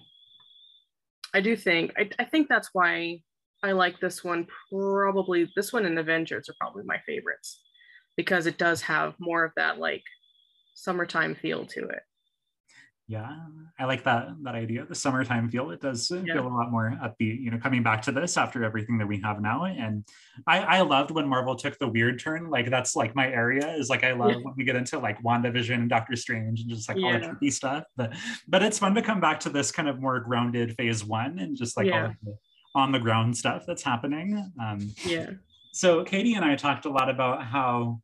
I 1.34 1.40
do 1.40 1.56
think, 1.56 1.92
I, 1.96 2.08
I 2.18 2.24
think 2.24 2.48
that's 2.48 2.70
why 2.72 3.20
I 3.62 3.72
like 3.72 4.00
this 4.00 4.22
one. 4.22 4.46
Probably 4.70 5.50
this 5.56 5.72
one 5.72 5.86
and 5.86 5.98
Avengers 5.98 6.48
are 6.48 6.54
probably 6.60 6.84
my 6.84 6.98
favorites 7.06 7.60
because 8.16 8.46
it 8.46 8.58
does 8.58 8.80
have 8.82 9.14
more 9.18 9.44
of 9.44 9.52
that 9.56 9.78
like 9.78 10.04
summertime 10.74 11.34
feel 11.34 11.66
to 11.66 11.80
it 11.80 12.02
yeah 13.08 13.36
i 13.78 13.84
like 13.84 14.02
that 14.02 14.28
that 14.42 14.56
idea 14.56 14.84
the 14.84 14.94
summertime 14.94 15.48
feel 15.48 15.70
it 15.70 15.80
does 15.80 16.10
yeah. 16.10 16.34
feel 16.34 16.46
a 16.46 16.48
lot 16.48 16.72
more 16.72 16.98
upbeat 17.02 17.40
you 17.40 17.50
know 17.50 17.58
coming 17.58 17.82
back 17.82 18.02
to 18.02 18.10
this 18.10 18.36
after 18.36 18.64
everything 18.64 18.98
that 18.98 19.06
we 19.06 19.20
have 19.20 19.40
now 19.40 19.64
and 19.64 20.04
i 20.48 20.58
i 20.58 20.80
loved 20.80 21.12
when 21.12 21.28
marvel 21.28 21.54
took 21.54 21.78
the 21.78 21.86
weird 21.86 22.18
turn 22.18 22.50
like 22.50 22.68
that's 22.68 22.96
like 22.96 23.14
my 23.14 23.28
area 23.28 23.74
is 23.74 23.88
like 23.88 24.02
i 24.02 24.12
love 24.12 24.30
yeah. 24.30 24.36
when 24.38 24.54
we 24.56 24.64
get 24.64 24.74
into 24.74 24.98
like 24.98 25.22
wandavision 25.22 25.74
and 25.74 25.88
doctor 25.88 26.16
strange 26.16 26.60
and 26.60 26.68
just 26.70 26.88
like 26.88 26.98
yeah. 26.98 27.06
all 27.06 27.12
the 27.12 27.18
trippy 27.20 27.52
stuff 27.52 27.84
but 27.96 28.12
but 28.48 28.62
it's 28.62 28.78
fun 28.78 28.94
to 28.94 29.02
come 29.02 29.20
back 29.20 29.38
to 29.38 29.50
this 29.50 29.70
kind 29.70 29.88
of 29.88 30.00
more 30.00 30.18
grounded 30.18 30.74
phase 30.76 31.04
one 31.04 31.38
and 31.38 31.56
just 31.56 31.76
like 31.76 31.92
all 31.92 32.10
the 32.24 32.36
on 32.74 32.90
the 32.90 32.98
ground 32.98 33.36
stuff 33.36 33.64
that's 33.66 33.82
happening 33.82 34.50
um 34.60 34.92
yeah 35.04 35.30
so 35.72 36.02
katie 36.02 36.34
and 36.34 36.44
i 36.44 36.56
talked 36.56 36.86
a 36.86 36.90
lot 36.90 37.08
about 37.08 37.44
how 37.44 38.00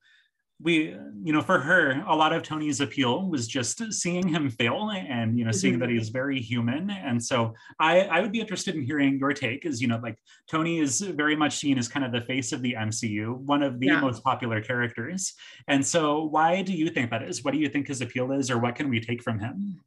we 0.62 0.96
you 1.22 1.32
know 1.32 1.40
for 1.40 1.58
her 1.58 2.02
a 2.06 2.14
lot 2.14 2.32
of 2.32 2.42
tony's 2.42 2.80
appeal 2.80 3.28
was 3.28 3.46
just 3.46 3.92
seeing 3.92 4.26
him 4.26 4.50
fail 4.50 4.90
and 4.90 5.38
you 5.38 5.44
know 5.44 5.50
seeing 5.52 5.74
mm-hmm. 5.74 5.80
that 5.80 5.90
he's 5.90 6.08
very 6.08 6.40
human. 6.40 6.90
And 6.90 7.22
so 7.22 7.54
i 7.80 8.00
i 8.02 8.20
would 8.20 8.32
be 8.32 8.40
interested 8.40 8.74
in 8.74 8.82
hearing 8.82 9.18
your 9.18 9.32
take 9.32 9.66
is 9.66 9.80
you 9.80 9.88
know 9.88 9.98
like 10.02 10.16
tony 10.48 10.78
is 10.78 11.00
very 11.00 11.36
much 11.36 11.56
seen 11.56 11.78
as 11.78 11.88
kind 11.88 12.04
of 12.04 12.12
the 12.12 12.20
face 12.20 12.52
of 12.52 12.62
the 12.62 12.74
mcu 12.74 13.36
one 13.38 13.62
of 13.62 13.80
the 13.80 13.86
yeah. 13.86 14.00
most 14.00 14.22
popular 14.22 14.60
characters. 14.60 15.34
And 15.68 15.84
so 15.84 16.24
why 16.24 16.62
do 16.62 16.72
you 16.72 16.90
think 16.90 17.10
that 17.10 17.22
is? 17.22 17.44
What 17.44 17.52
do 17.52 17.58
you 17.58 17.68
think 17.68 17.88
his 17.88 18.00
appeal 18.00 18.32
is 18.32 18.50
or 18.50 18.58
what 18.58 18.74
can 18.74 18.88
we 18.88 19.00
take 19.00 19.22
from 19.22 19.38
him? 19.38 19.80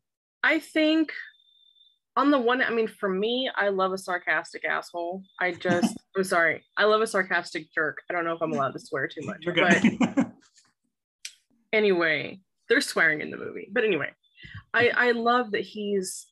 I 0.43 0.60
think 0.60 1.11
on 2.18 2.31
the 2.31 2.39
one 2.39 2.61
i 2.61 2.69
mean 2.69 2.88
for 2.88 3.10
me 3.10 3.49
i 3.56 3.68
love 3.68 3.91
a 3.91 3.97
sarcastic 3.97 4.64
asshole. 4.65 5.22
I 5.39 5.52
just 5.52 5.93
i'm 6.15 6.23
sorry 6.23 6.64
i 6.77 6.85
love 6.85 7.02
a 7.02 7.07
sarcastic 7.07 7.73
jerk. 7.73 7.97
I 8.10 8.14
don't 8.14 8.26
know 8.26 8.34
if 8.34 8.41
i'm 8.41 8.53
allowed 8.53 8.72
to 8.73 8.80
swear 8.80 9.07
too 9.07 9.22
much 9.23 9.43
but 9.45 10.27
anyway, 11.76 12.39
there's 12.69 12.88
swearing 12.88 13.22
in 13.22 13.30
the 13.30 13.38
movie. 13.38 13.69
But 13.72 13.84
anyway, 13.84 14.11
I 14.73 14.89
I 14.89 15.11
love 15.11 15.52
that 15.52 15.61
he's 15.61 16.26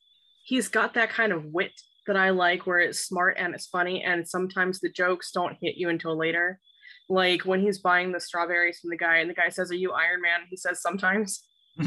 he's 0.44 0.68
got 0.68 0.94
that 0.94 1.10
kind 1.10 1.32
of 1.32 1.44
wit 1.44 1.72
that 2.06 2.16
I 2.16 2.30
like 2.30 2.66
where 2.66 2.80
it's 2.80 3.00
smart 3.00 3.36
and 3.38 3.54
it's 3.54 3.66
funny 3.66 4.02
and 4.02 4.28
sometimes 4.28 4.80
the 4.80 4.90
jokes 4.90 5.30
don't 5.32 5.56
hit 5.60 5.76
you 5.76 5.88
until 5.88 6.16
later. 6.16 6.60
Like 7.08 7.42
when 7.42 7.60
he's 7.60 7.78
buying 7.78 8.12
the 8.12 8.20
strawberries 8.20 8.78
from 8.80 8.90
the 8.90 8.96
guy 8.96 9.18
and 9.18 9.30
the 9.30 9.34
guy 9.34 9.48
says, 9.48 9.70
Are 9.70 9.76
you 9.76 9.92
Iron 9.92 10.20
Man? 10.22 10.40
He 10.50 10.56
says 10.56 10.80
sometimes. 10.80 11.42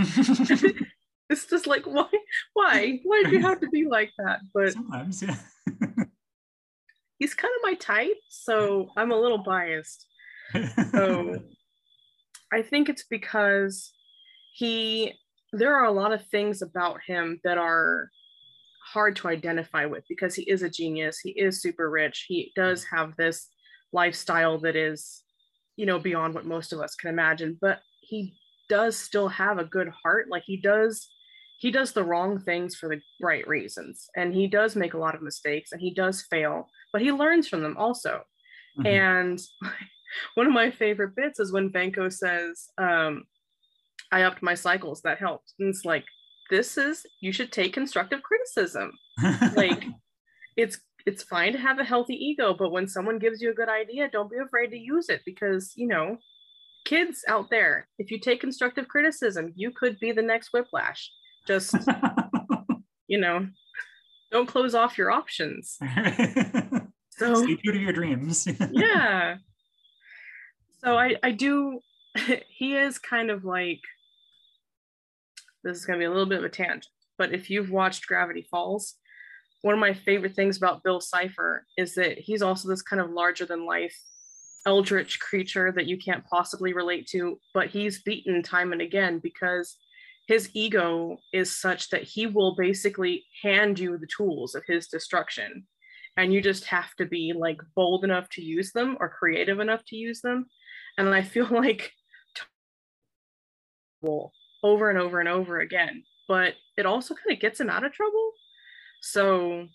it's 1.29 1.45
just 1.49 1.67
like 1.67 1.85
why 1.85 2.07
why? 2.53 2.99
Why 3.03 3.23
do 3.23 3.31
you 3.31 3.41
have 3.41 3.59
to 3.61 3.69
be 3.69 3.85
like 3.85 4.11
that? 4.17 4.39
But 4.53 4.73
sometimes, 4.73 5.23
yeah. 5.23 5.35
he's 7.19 7.33
kind 7.33 7.53
of 7.55 7.61
my 7.63 7.73
type, 7.75 8.17
so 8.29 8.89
I'm 8.97 9.11
a 9.11 9.19
little 9.19 9.39
biased. 9.39 10.05
So 10.91 11.43
I 12.51 12.61
think 12.61 12.89
it's 12.89 13.05
because 13.09 13.91
he 14.53 15.13
there 15.53 15.75
are 15.75 15.85
a 15.85 15.91
lot 15.91 16.13
of 16.13 16.25
things 16.27 16.61
about 16.61 16.99
him 17.05 17.39
that 17.43 17.57
are 17.57 18.09
hard 18.93 19.15
to 19.17 19.27
identify 19.27 19.85
with 19.85 20.03
because 20.07 20.35
he 20.35 20.43
is 20.43 20.61
a 20.61 20.69
genius. 20.69 21.19
He 21.19 21.31
is 21.31 21.61
super 21.61 21.89
rich. 21.89 22.25
He 22.27 22.51
does 22.55 22.85
have 22.85 23.15
this 23.15 23.47
lifestyle 23.91 24.59
that 24.59 24.75
is, 24.75 25.23
you 25.75 25.85
know, 25.85 25.99
beyond 25.99 26.33
what 26.33 26.45
most 26.45 26.73
of 26.73 26.79
us 26.79 26.95
can 26.95 27.09
imagine, 27.09 27.57
but 27.59 27.79
he 28.01 28.33
does 28.69 28.97
still 28.97 29.27
have 29.29 29.57
a 29.57 29.65
good 29.65 29.89
heart. 30.03 30.27
Like 30.29 30.43
he 30.45 30.57
does 30.57 31.09
he 31.59 31.71
does 31.71 31.91
the 31.91 32.03
wrong 32.03 32.39
things 32.39 32.75
for 32.75 32.87
the 32.87 33.01
right 33.19 33.47
reasons 33.47 34.09
and 34.15 34.31
he 34.31 34.47
does 34.47 34.75
make 34.75 34.93
a 34.93 34.97
lot 34.97 35.15
of 35.15 35.23
mistakes 35.23 35.71
and 35.71 35.81
he 35.81 35.91
does 35.91 36.21
fail, 36.29 36.69
but 36.93 37.01
he 37.01 37.11
learns 37.11 37.47
from 37.47 37.63
them 37.63 37.75
also. 37.77 38.21
Mm-hmm. 38.77 38.85
And 38.85 39.41
one 40.35 40.47
of 40.47 40.53
my 40.53 40.71
favorite 40.71 41.15
bits 41.15 41.39
is 41.39 41.51
when 41.51 41.71
Vanko 41.71 42.11
says, 42.11 42.69
um, 42.77 43.23
I 44.11 44.23
upped 44.23 44.41
my 44.41 44.53
cycles, 44.53 45.01
that 45.01 45.19
helped. 45.19 45.53
And 45.59 45.69
it's 45.69 45.85
like, 45.85 46.05
this 46.49 46.77
is 46.77 47.05
you 47.21 47.31
should 47.31 47.51
take 47.51 47.73
constructive 47.73 48.21
criticism. 48.23 48.91
Like 49.55 49.85
it's 50.57 50.79
it's 51.05 51.23
fine 51.23 51.53
to 51.53 51.59
have 51.59 51.79
a 51.79 51.83
healthy 51.83 52.15
ego 52.15 52.53
but 52.57 52.71
when 52.71 52.87
someone 52.87 53.19
gives 53.19 53.41
you 53.41 53.49
a 53.49 53.53
good 53.53 53.69
idea 53.69 54.09
don't 54.11 54.29
be 54.29 54.37
afraid 54.37 54.67
to 54.67 54.77
use 54.77 55.07
it 55.07 55.21
because 55.25 55.71
you 55.75 55.87
know 55.87 56.17
kids 56.83 57.23
out 57.29 57.49
there 57.49 57.87
if 57.97 58.11
you 58.11 58.19
take 58.19 58.41
constructive 58.41 58.87
criticism 58.87 59.53
you 59.55 59.71
could 59.71 59.99
be 59.99 60.11
the 60.11 60.21
next 60.21 60.49
whiplash. 60.53 61.11
Just 61.45 61.75
you 63.07 63.19
know 63.19 63.47
don't 64.31 64.47
close 64.47 64.75
off 64.75 64.97
your 64.97 65.11
options. 65.11 65.77
So 67.09 67.33
stay 67.33 67.55
true 67.55 67.73
to 67.73 67.79
your 67.79 67.93
dreams. 67.93 68.47
Yeah 68.71 69.37
so 70.77 70.97
i 70.97 71.15
i 71.23 71.31
do 71.31 71.79
he 72.47 72.75
is 72.75 72.99
kind 72.99 73.29
of 73.29 73.45
like 73.45 73.81
this 75.67 75.77
is 75.77 75.85
going 75.85 75.99
to 75.99 76.01
be 76.03 76.05
a 76.05 76.09
little 76.09 76.25
bit 76.25 76.39
of 76.39 76.45
a 76.45 76.49
tangent, 76.49 76.87
but 77.17 77.33
if 77.33 77.49
you've 77.49 77.69
watched 77.69 78.07
Gravity 78.07 78.47
Falls, 78.49 78.95
one 79.61 79.73
of 79.73 79.79
my 79.79 79.93
favorite 79.93 80.35
things 80.35 80.57
about 80.57 80.83
Bill 80.83 81.01
Cipher 81.01 81.65
is 81.77 81.95
that 81.95 82.17
he's 82.17 82.41
also 82.41 82.69
this 82.69 82.81
kind 82.81 83.01
of 83.01 83.09
larger 83.09 83.45
than 83.45 83.65
life 83.65 83.95
eldritch 84.65 85.19
creature 85.19 85.71
that 85.71 85.87
you 85.87 85.97
can't 85.97 86.25
possibly 86.25 86.73
relate 86.73 87.07
to, 87.07 87.39
but 87.53 87.67
he's 87.67 88.01
beaten 88.03 88.43
time 88.43 88.71
and 88.71 88.81
again 88.81 89.19
because 89.19 89.77
his 90.27 90.49
ego 90.53 91.17
is 91.33 91.55
such 91.55 91.89
that 91.89 92.03
he 92.03 92.27
will 92.27 92.55
basically 92.55 93.25
hand 93.41 93.79
you 93.79 93.97
the 93.97 94.07
tools 94.15 94.55
of 94.55 94.63
his 94.67 94.87
destruction. 94.87 95.65
And 96.17 96.33
you 96.33 96.41
just 96.41 96.65
have 96.65 96.93
to 96.95 97.05
be 97.05 97.33
like 97.37 97.59
bold 97.75 98.03
enough 98.03 98.27
to 98.31 98.41
use 98.41 98.71
them 98.73 98.97
or 98.99 99.09
creative 99.09 99.59
enough 99.59 99.83
to 99.87 99.95
use 99.95 100.19
them. 100.21 100.47
And 100.97 101.13
I 101.13 101.21
feel 101.21 101.47
like 101.51 101.91
over 104.63 104.89
and 104.89 104.99
over 104.99 105.19
and 105.19 105.29
over 105.29 105.59
again. 105.59 106.03
But 106.27 106.55
it 106.77 106.85
also 106.85 107.15
kind 107.15 107.33
of 107.33 107.39
gets 107.39 107.59
him 107.59 107.69
out 107.69 107.85
of 107.85 107.93
trouble. 107.93 108.31
So, 109.01 109.67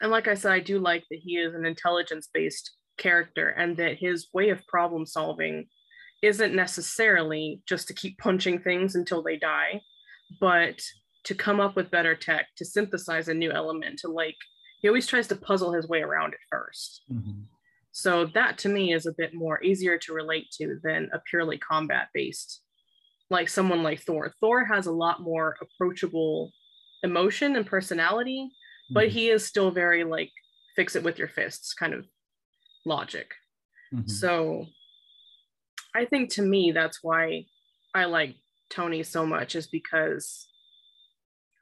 and 0.00 0.10
like 0.10 0.28
I 0.28 0.34
said, 0.34 0.52
I 0.52 0.60
do 0.60 0.78
like 0.78 1.04
that 1.10 1.20
he 1.22 1.36
is 1.36 1.54
an 1.54 1.66
intelligence 1.66 2.28
based 2.32 2.72
character 2.96 3.48
and 3.48 3.76
that 3.76 3.98
his 3.98 4.28
way 4.32 4.50
of 4.50 4.66
problem 4.66 5.06
solving 5.06 5.66
isn't 6.22 6.54
necessarily 6.54 7.62
just 7.66 7.86
to 7.88 7.94
keep 7.94 8.18
punching 8.18 8.60
things 8.60 8.94
until 8.94 9.22
they 9.22 9.36
die, 9.36 9.80
but 10.40 10.80
to 11.24 11.34
come 11.34 11.60
up 11.60 11.76
with 11.76 11.90
better 11.90 12.14
tech, 12.14 12.46
to 12.56 12.64
synthesize 12.64 13.28
a 13.28 13.34
new 13.34 13.52
element, 13.52 13.98
to 14.00 14.08
like, 14.08 14.36
he 14.80 14.88
always 14.88 15.06
tries 15.06 15.28
to 15.28 15.36
puzzle 15.36 15.72
his 15.72 15.88
way 15.88 16.00
around 16.00 16.32
it 16.34 16.40
1st 16.52 17.00
mm-hmm. 17.12 17.40
So 17.98 18.26
that 18.26 18.58
to 18.58 18.68
me 18.68 18.92
is 18.92 19.06
a 19.06 19.12
bit 19.12 19.34
more 19.34 19.60
easier 19.60 19.98
to 19.98 20.12
relate 20.12 20.52
to 20.52 20.78
than 20.84 21.10
a 21.12 21.18
purely 21.18 21.58
combat 21.58 22.10
based 22.14 22.62
like 23.28 23.48
someone 23.48 23.82
like 23.82 24.02
Thor. 24.02 24.32
Thor 24.38 24.64
has 24.64 24.86
a 24.86 24.92
lot 24.92 25.20
more 25.20 25.56
approachable 25.60 26.52
emotion 27.02 27.56
and 27.56 27.66
personality, 27.66 28.44
mm-hmm. 28.44 28.94
but 28.94 29.08
he 29.08 29.30
is 29.30 29.44
still 29.44 29.72
very 29.72 30.04
like 30.04 30.30
fix 30.76 30.94
it 30.94 31.02
with 31.02 31.18
your 31.18 31.26
fists 31.26 31.74
kind 31.74 31.92
of 31.92 32.06
logic. 32.86 33.32
Mm-hmm. 33.92 34.06
So 34.06 34.66
I 35.92 36.04
think 36.04 36.30
to 36.34 36.42
me 36.42 36.70
that's 36.70 37.02
why 37.02 37.46
I 37.96 38.04
like 38.04 38.36
Tony 38.70 39.02
so 39.02 39.26
much 39.26 39.56
is 39.56 39.66
because 39.66 40.46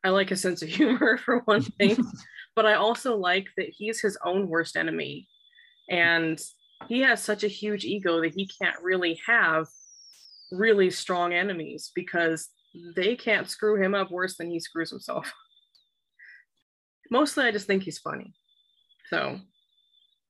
I 0.05 0.11
like 0.11 0.33
a 0.33 0.37
sense 0.37 0.61
of 0.61 0.69
humor 0.79 1.17
for 1.17 1.39
one 1.47 1.63
thing, 1.63 1.97
but 2.55 2.67
I 2.67 2.75
also 2.75 3.17
like 3.17 3.47
that 3.57 3.71
he's 3.71 4.03
his 4.03 4.19
own 4.23 4.49
worst 4.49 4.77
enemy 4.77 5.29
and 5.89 6.41
he 6.89 7.01
has 7.01 7.23
such 7.23 7.45
a 7.45 7.49
huge 7.49 7.85
ego 7.85 8.21
that 8.21 8.35
he 8.35 8.49
can't 8.61 8.77
really 8.83 9.21
have 9.27 9.67
really 10.53 10.91
strong 10.91 11.33
enemies 11.33 11.91
because 11.95 12.49
they 12.95 13.17
can't 13.17 13.51
screw 13.51 13.81
him 13.83 13.95
up 13.95 14.11
worse 14.11 14.37
than 14.37 14.51
he 14.51 14.61
screws 14.61 14.91
himself. 14.91 15.33
Mostly 17.11 17.45
I 17.45 17.53
just 17.53 17.67
think 17.67 17.83
he's 17.83 17.99
funny. 17.99 18.35
So 19.11 19.39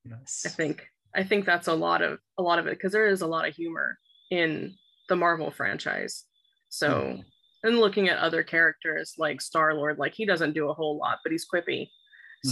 yes. 0.05 0.43
I 0.47 0.51
think 0.51 0.87
I 1.15 1.25
think 1.25 1.47
that's 1.47 1.69
a 1.69 1.75
lot 1.75 2.03
of 2.03 2.19
a 2.39 2.43
lot 2.43 2.59
of 2.59 2.67
it 2.67 2.77
because 2.79 2.93
there 2.93 3.07
is 3.07 3.23
a 3.23 3.27
lot 3.27 3.49
of 3.49 3.55
humor 3.55 3.99
in 4.31 4.75
the 5.09 5.17
Marvel 5.17 5.51
franchise. 5.51 6.25
So 6.69 6.89
mm-hmm. 6.89 7.21
and 7.65 7.79
looking 7.79 8.09
at 8.09 8.19
other 8.19 8.43
characters 8.43 9.15
like 9.19 9.41
Star 9.41 9.75
Lord, 9.75 9.99
like 9.99 10.15
he 10.15 10.27
doesn't 10.27 10.53
do 10.53 10.69
a 10.69 10.75
whole 10.75 10.99
lot, 10.99 11.19
but 11.23 11.33
he's 11.33 11.47
quippy. 11.53 11.89
Mm-hmm. 12.45 12.51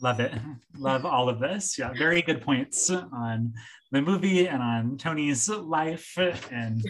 Love 0.00 0.20
it. 0.20 0.32
Love 0.76 1.06
all 1.06 1.28
of 1.28 1.40
this. 1.40 1.78
Yeah 1.78 1.92
very 1.96 2.22
good 2.22 2.42
points 2.42 2.90
on 2.90 3.52
the 3.92 4.02
movie 4.02 4.48
and 4.48 4.62
on 4.62 4.98
tony's 4.98 5.48
life. 5.48 6.18
And 6.50 6.84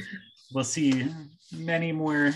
we'll 0.52 0.64
see 0.64 1.08
many 1.52 1.92
more 1.92 2.32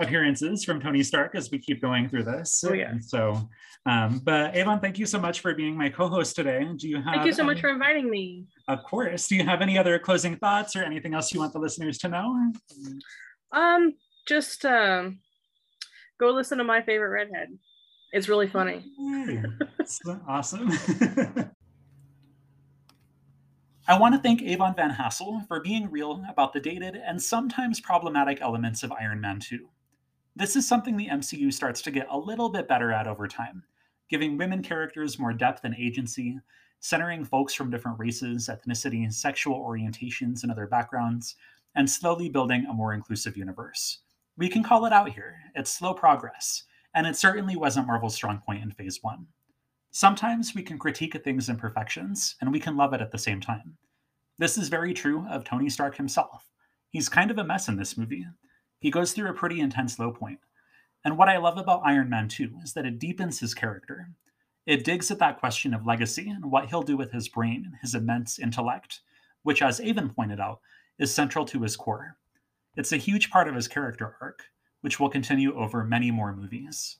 appearances 0.00 0.64
from 0.64 0.80
tony 0.80 1.02
stark 1.02 1.34
as 1.34 1.50
we 1.50 1.58
keep 1.58 1.80
going 1.80 2.08
through 2.08 2.24
this. 2.24 2.62
Oh 2.66 2.72
yeah. 2.72 2.90
And 2.90 3.04
so 3.04 3.48
um, 3.86 4.20
but 4.24 4.54
avon 4.56 4.80
thank 4.80 4.98
you 4.98 5.06
so 5.06 5.18
much 5.18 5.40
for 5.40 5.54
being 5.54 5.76
my 5.76 5.88
co-host 5.88 6.36
today. 6.36 6.66
Do 6.76 6.88
you 6.88 6.96
have 6.96 7.14
thank 7.14 7.26
you 7.26 7.32
so 7.32 7.42
any, 7.42 7.54
much 7.54 7.60
for 7.60 7.70
inviting 7.70 8.10
me. 8.10 8.46
Of 8.66 8.82
course. 8.82 9.28
Do 9.28 9.36
you 9.36 9.44
have 9.44 9.62
any 9.62 9.78
other 9.78 9.98
closing 9.98 10.36
thoughts 10.36 10.76
or 10.76 10.82
anything 10.82 11.14
else 11.14 11.32
you 11.32 11.40
want 11.40 11.52
the 11.52 11.58
listeners 11.60 11.98
to 11.98 12.08
know? 12.08 12.52
Um 13.52 13.94
just 14.26 14.64
um 14.64 15.20
go 16.20 16.30
listen 16.30 16.58
to 16.58 16.64
my 16.64 16.82
favorite 16.82 17.10
redhead 17.10 17.48
it's 18.12 18.28
really 18.28 18.48
funny. 18.48 18.84
awesome. 20.28 20.70
I 23.86 23.98
want 23.98 24.14
to 24.14 24.20
thank 24.20 24.42
Avon 24.42 24.74
Van 24.76 24.90
Hassel 24.90 25.40
for 25.48 25.60
being 25.60 25.90
real 25.90 26.22
about 26.28 26.52
the 26.52 26.60
dated 26.60 26.94
and 26.96 27.22
sometimes 27.22 27.80
problematic 27.80 28.42
elements 28.42 28.82
of 28.82 28.92
Iron 28.92 29.20
Man 29.20 29.40
2. 29.40 29.66
This 30.36 30.56
is 30.56 30.68
something 30.68 30.96
the 30.96 31.08
MCU 31.08 31.52
starts 31.52 31.80
to 31.82 31.90
get 31.90 32.06
a 32.10 32.18
little 32.18 32.50
bit 32.50 32.68
better 32.68 32.92
at 32.92 33.06
over 33.06 33.26
time, 33.26 33.64
giving 34.10 34.36
women 34.36 34.62
characters 34.62 35.18
more 35.18 35.32
depth 35.32 35.64
and 35.64 35.74
agency, 35.74 36.38
centering 36.80 37.24
folks 37.24 37.54
from 37.54 37.70
different 37.70 37.98
races, 37.98 38.48
ethnicities, 38.52 39.14
sexual 39.14 39.58
orientations, 39.58 40.42
and 40.42 40.52
other 40.52 40.66
backgrounds, 40.66 41.36
and 41.74 41.88
slowly 41.88 42.28
building 42.28 42.66
a 42.66 42.74
more 42.74 42.92
inclusive 42.92 43.36
universe. 43.36 44.00
We 44.36 44.48
can 44.48 44.62
call 44.62 44.84
it 44.84 44.92
out 44.92 45.08
here. 45.08 45.36
It's 45.54 45.72
slow 45.72 45.94
progress, 45.94 46.64
and 46.94 47.06
it 47.06 47.16
certainly 47.16 47.56
wasn't 47.56 47.86
Marvel's 47.86 48.14
strong 48.14 48.40
point 48.44 48.62
in 48.62 48.70
phase 48.70 48.98
one. 49.02 49.26
Sometimes 49.90 50.54
we 50.54 50.62
can 50.62 50.78
critique 50.78 51.14
a 51.14 51.18
thing's 51.18 51.48
imperfections, 51.48 52.36
and 52.40 52.52
we 52.52 52.60
can 52.60 52.76
love 52.76 52.92
it 52.92 53.00
at 53.00 53.10
the 53.10 53.18
same 53.18 53.40
time. 53.40 53.76
This 54.38 54.56
is 54.56 54.68
very 54.68 54.94
true 54.94 55.26
of 55.28 55.44
Tony 55.44 55.68
Stark 55.68 55.96
himself. 55.96 56.50
He's 56.90 57.08
kind 57.08 57.30
of 57.30 57.38
a 57.38 57.44
mess 57.44 57.68
in 57.68 57.76
this 57.76 57.96
movie. 57.96 58.26
He 58.78 58.90
goes 58.90 59.12
through 59.12 59.30
a 59.30 59.34
pretty 59.34 59.60
intense 59.60 59.98
low 59.98 60.12
point. 60.12 60.38
And 61.04 61.16
what 61.16 61.28
I 61.28 61.38
love 61.38 61.58
about 61.58 61.82
Iron 61.84 62.08
Man 62.08 62.28
2 62.28 62.58
is 62.62 62.74
that 62.74 62.86
it 62.86 62.98
deepens 62.98 63.40
his 63.40 63.54
character. 63.54 64.10
It 64.66 64.84
digs 64.84 65.10
at 65.10 65.18
that 65.20 65.40
question 65.40 65.72
of 65.72 65.86
legacy 65.86 66.28
and 66.28 66.50
what 66.50 66.68
he'll 66.68 66.82
do 66.82 66.96
with 66.96 67.10
his 67.10 67.28
brain 67.28 67.64
and 67.64 67.74
his 67.80 67.94
immense 67.94 68.38
intellect, 68.38 69.00
which, 69.42 69.62
as 69.62 69.80
Avon 69.80 70.10
pointed 70.10 70.40
out, 70.40 70.60
is 70.98 71.14
central 71.14 71.44
to 71.46 71.62
his 71.62 71.76
core. 71.76 72.16
It's 72.76 72.92
a 72.92 72.98
huge 72.98 73.30
part 73.30 73.48
of 73.48 73.54
his 73.54 73.66
character 73.66 74.16
arc, 74.20 74.44
which 74.80 74.98
will 74.98 75.08
continue 75.08 75.54
over 75.54 75.84
many 75.84 76.10
more 76.10 76.34
movies. 76.34 76.98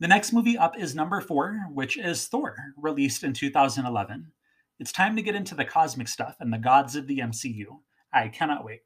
The 0.00 0.08
next 0.08 0.32
movie 0.32 0.56
up 0.56 0.78
is 0.78 0.94
number 0.94 1.20
four, 1.20 1.66
which 1.72 1.96
is 1.96 2.26
Thor, 2.26 2.56
released 2.76 3.22
in 3.22 3.32
2011. 3.32 4.32
It's 4.78 4.92
time 4.92 5.16
to 5.16 5.22
get 5.22 5.34
into 5.34 5.54
the 5.54 5.64
cosmic 5.64 6.08
stuff 6.08 6.36
and 6.40 6.52
the 6.52 6.58
gods 6.58 6.96
of 6.96 7.06
the 7.06 7.18
MCU. 7.18 7.80
I 8.12 8.28
cannot 8.28 8.64
wait. 8.64 8.80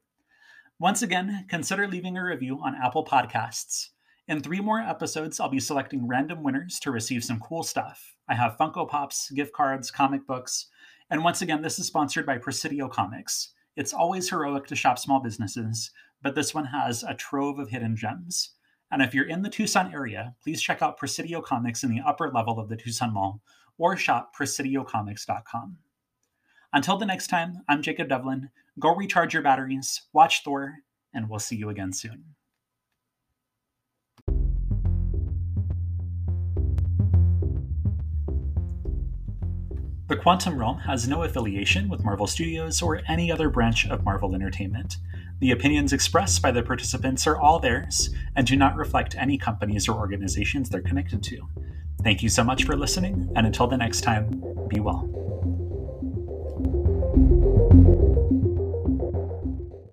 Once 0.79 1.01
again, 1.01 1.45
consider 1.49 1.87
leaving 1.87 2.17
a 2.17 2.23
review 2.23 2.59
on 2.63 2.75
Apple 2.75 3.05
Podcasts. 3.05 3.89
In 4.27 4.41
three 4.41 4.61
more 4.61 4.79
episodes, 4.79 5.39
I'll 5.39 5.49
be 5.49 5.59
selecting 5.59 6.07
random 6.07 6.43
winners 6.43 6.79
to 6.79 6.91
receive 6.91 7.23
some 7.23 7.39
cool 7.39 7.63
stuff. 7.63 8.15
I 8.27 8.35
have 8.35 8.57
Funko 8.57 8.87
Pops, 8.87 9.29
gift 9.31 9.53
cards, 9.53 9.91
comic 9.91 10.25
books, 10.25 10.67
and 11.09 11.23
once 11.23 11.41
again, 11.41 11.61
this 11.61 11.77
is 11.79 11.87
sponsored 11.87 12.25
by 12.25 12.37
Presidio 12.37 12.87
Comics. 12.87 13.49
It's 13.75 13.93
always 13.93 14.29
heroic 14.29 14.67
to 14.67 14.75
shop 14.75 14.97
small 14.97 15.19
businesses, 15.19 15.91
but 16.21 16.35
this 16.35 16.53
one 16.53 16.65
has 16.65 17.03
a 17.03 17.13
trove 17.13 17.59
of 17.59 17.69
hidden 17.69 17.95
gems. 17.95 18.51
And 18.91 19.01
if 19.01 19.13
you're 19.13 19.27
in 19.27 19.41
the 19.41 19.49
Tucson 19.49 19.93
area, 19.93 20.35
please 20.43 20.61
check 20.61 20.81
out 20.81 20.97
Presidio 20.97 21.41
Comics 21.41 21.83
in 21.83 21.89
the 21.89 22.01
upper 22.05 22.29
level 22.29 22.59
of 22.59 22.69
the 22.69 22.75
Tucson 22.75 23.13
Mall 23.13 23.41
or 23.77 23.95
shop 23.95 24.35
presidiocomics.com. 24.35 25.77
Until 26.73 26.97
the 26.97 27.05
next 27.05 27.27
time, 27.27 27.61
I'm 27.67 27.81
Jacob 27.81 28.09
Devlin. 28.09 28.49
Go 28.79 28.95
recharge 28.95 29.33
your 29.33 29.43
batteries, 29.43 30.03
watch 30.13 30.43
Thor, 30.43 30.75
and 31.13 31.29
we'll 31.29 31.39
see 31.39 31.55
you 31.55 31.69
again 31.69 31.93
soon. 31.93 32.23
The 40.07 40.17
Quantum 40.17 40.59
Realm 40.59 40.77
has 40.79 41.07
no 41.07 41.23
affiliation 41.23 41.87
with 41.87 42.03
Marvel 42.03 42.27
Studios 42.27 42.81
or 42.81 43.01
any 43.07 43.31
other 43.31 43.49
branch 43.49 43.87
of 43.87 44.03
Marvel 44.03 44.35
Entertainment. 44.35 44.97
The 45.41 45.49
opinions 45.49 45.91
expressed 45.91 46.43
by 46.43 46.51
the 46.51 46.61
participants 46.61 47.25
are 47.25 47.35
all 47.35 47.57
theirs 47.57 48.11
and 48.35 48.45
do 48.45 48.55
not 48.55 48.75
reflect 48.75 49.15
any 49.15 49.39
companies 49.39 49.89
or 49.89 49.97
organizations 49.97 50.69
they're 50.69 50.83
connected 50.83 51.23
to. 51.23 51.47
Thank 52.03 52.21
you 52.21 52.29
so 52.29 52.43
much 52.43 52.63
for 52.63 52.77
listening, 52.77 53.27
and 53.35 53.47
until 53.47 53.65
the 53.65 53.77
next 53.77 54.01
time, 54.01 54.43
be 54.67 54.79
well. 54.79 55.09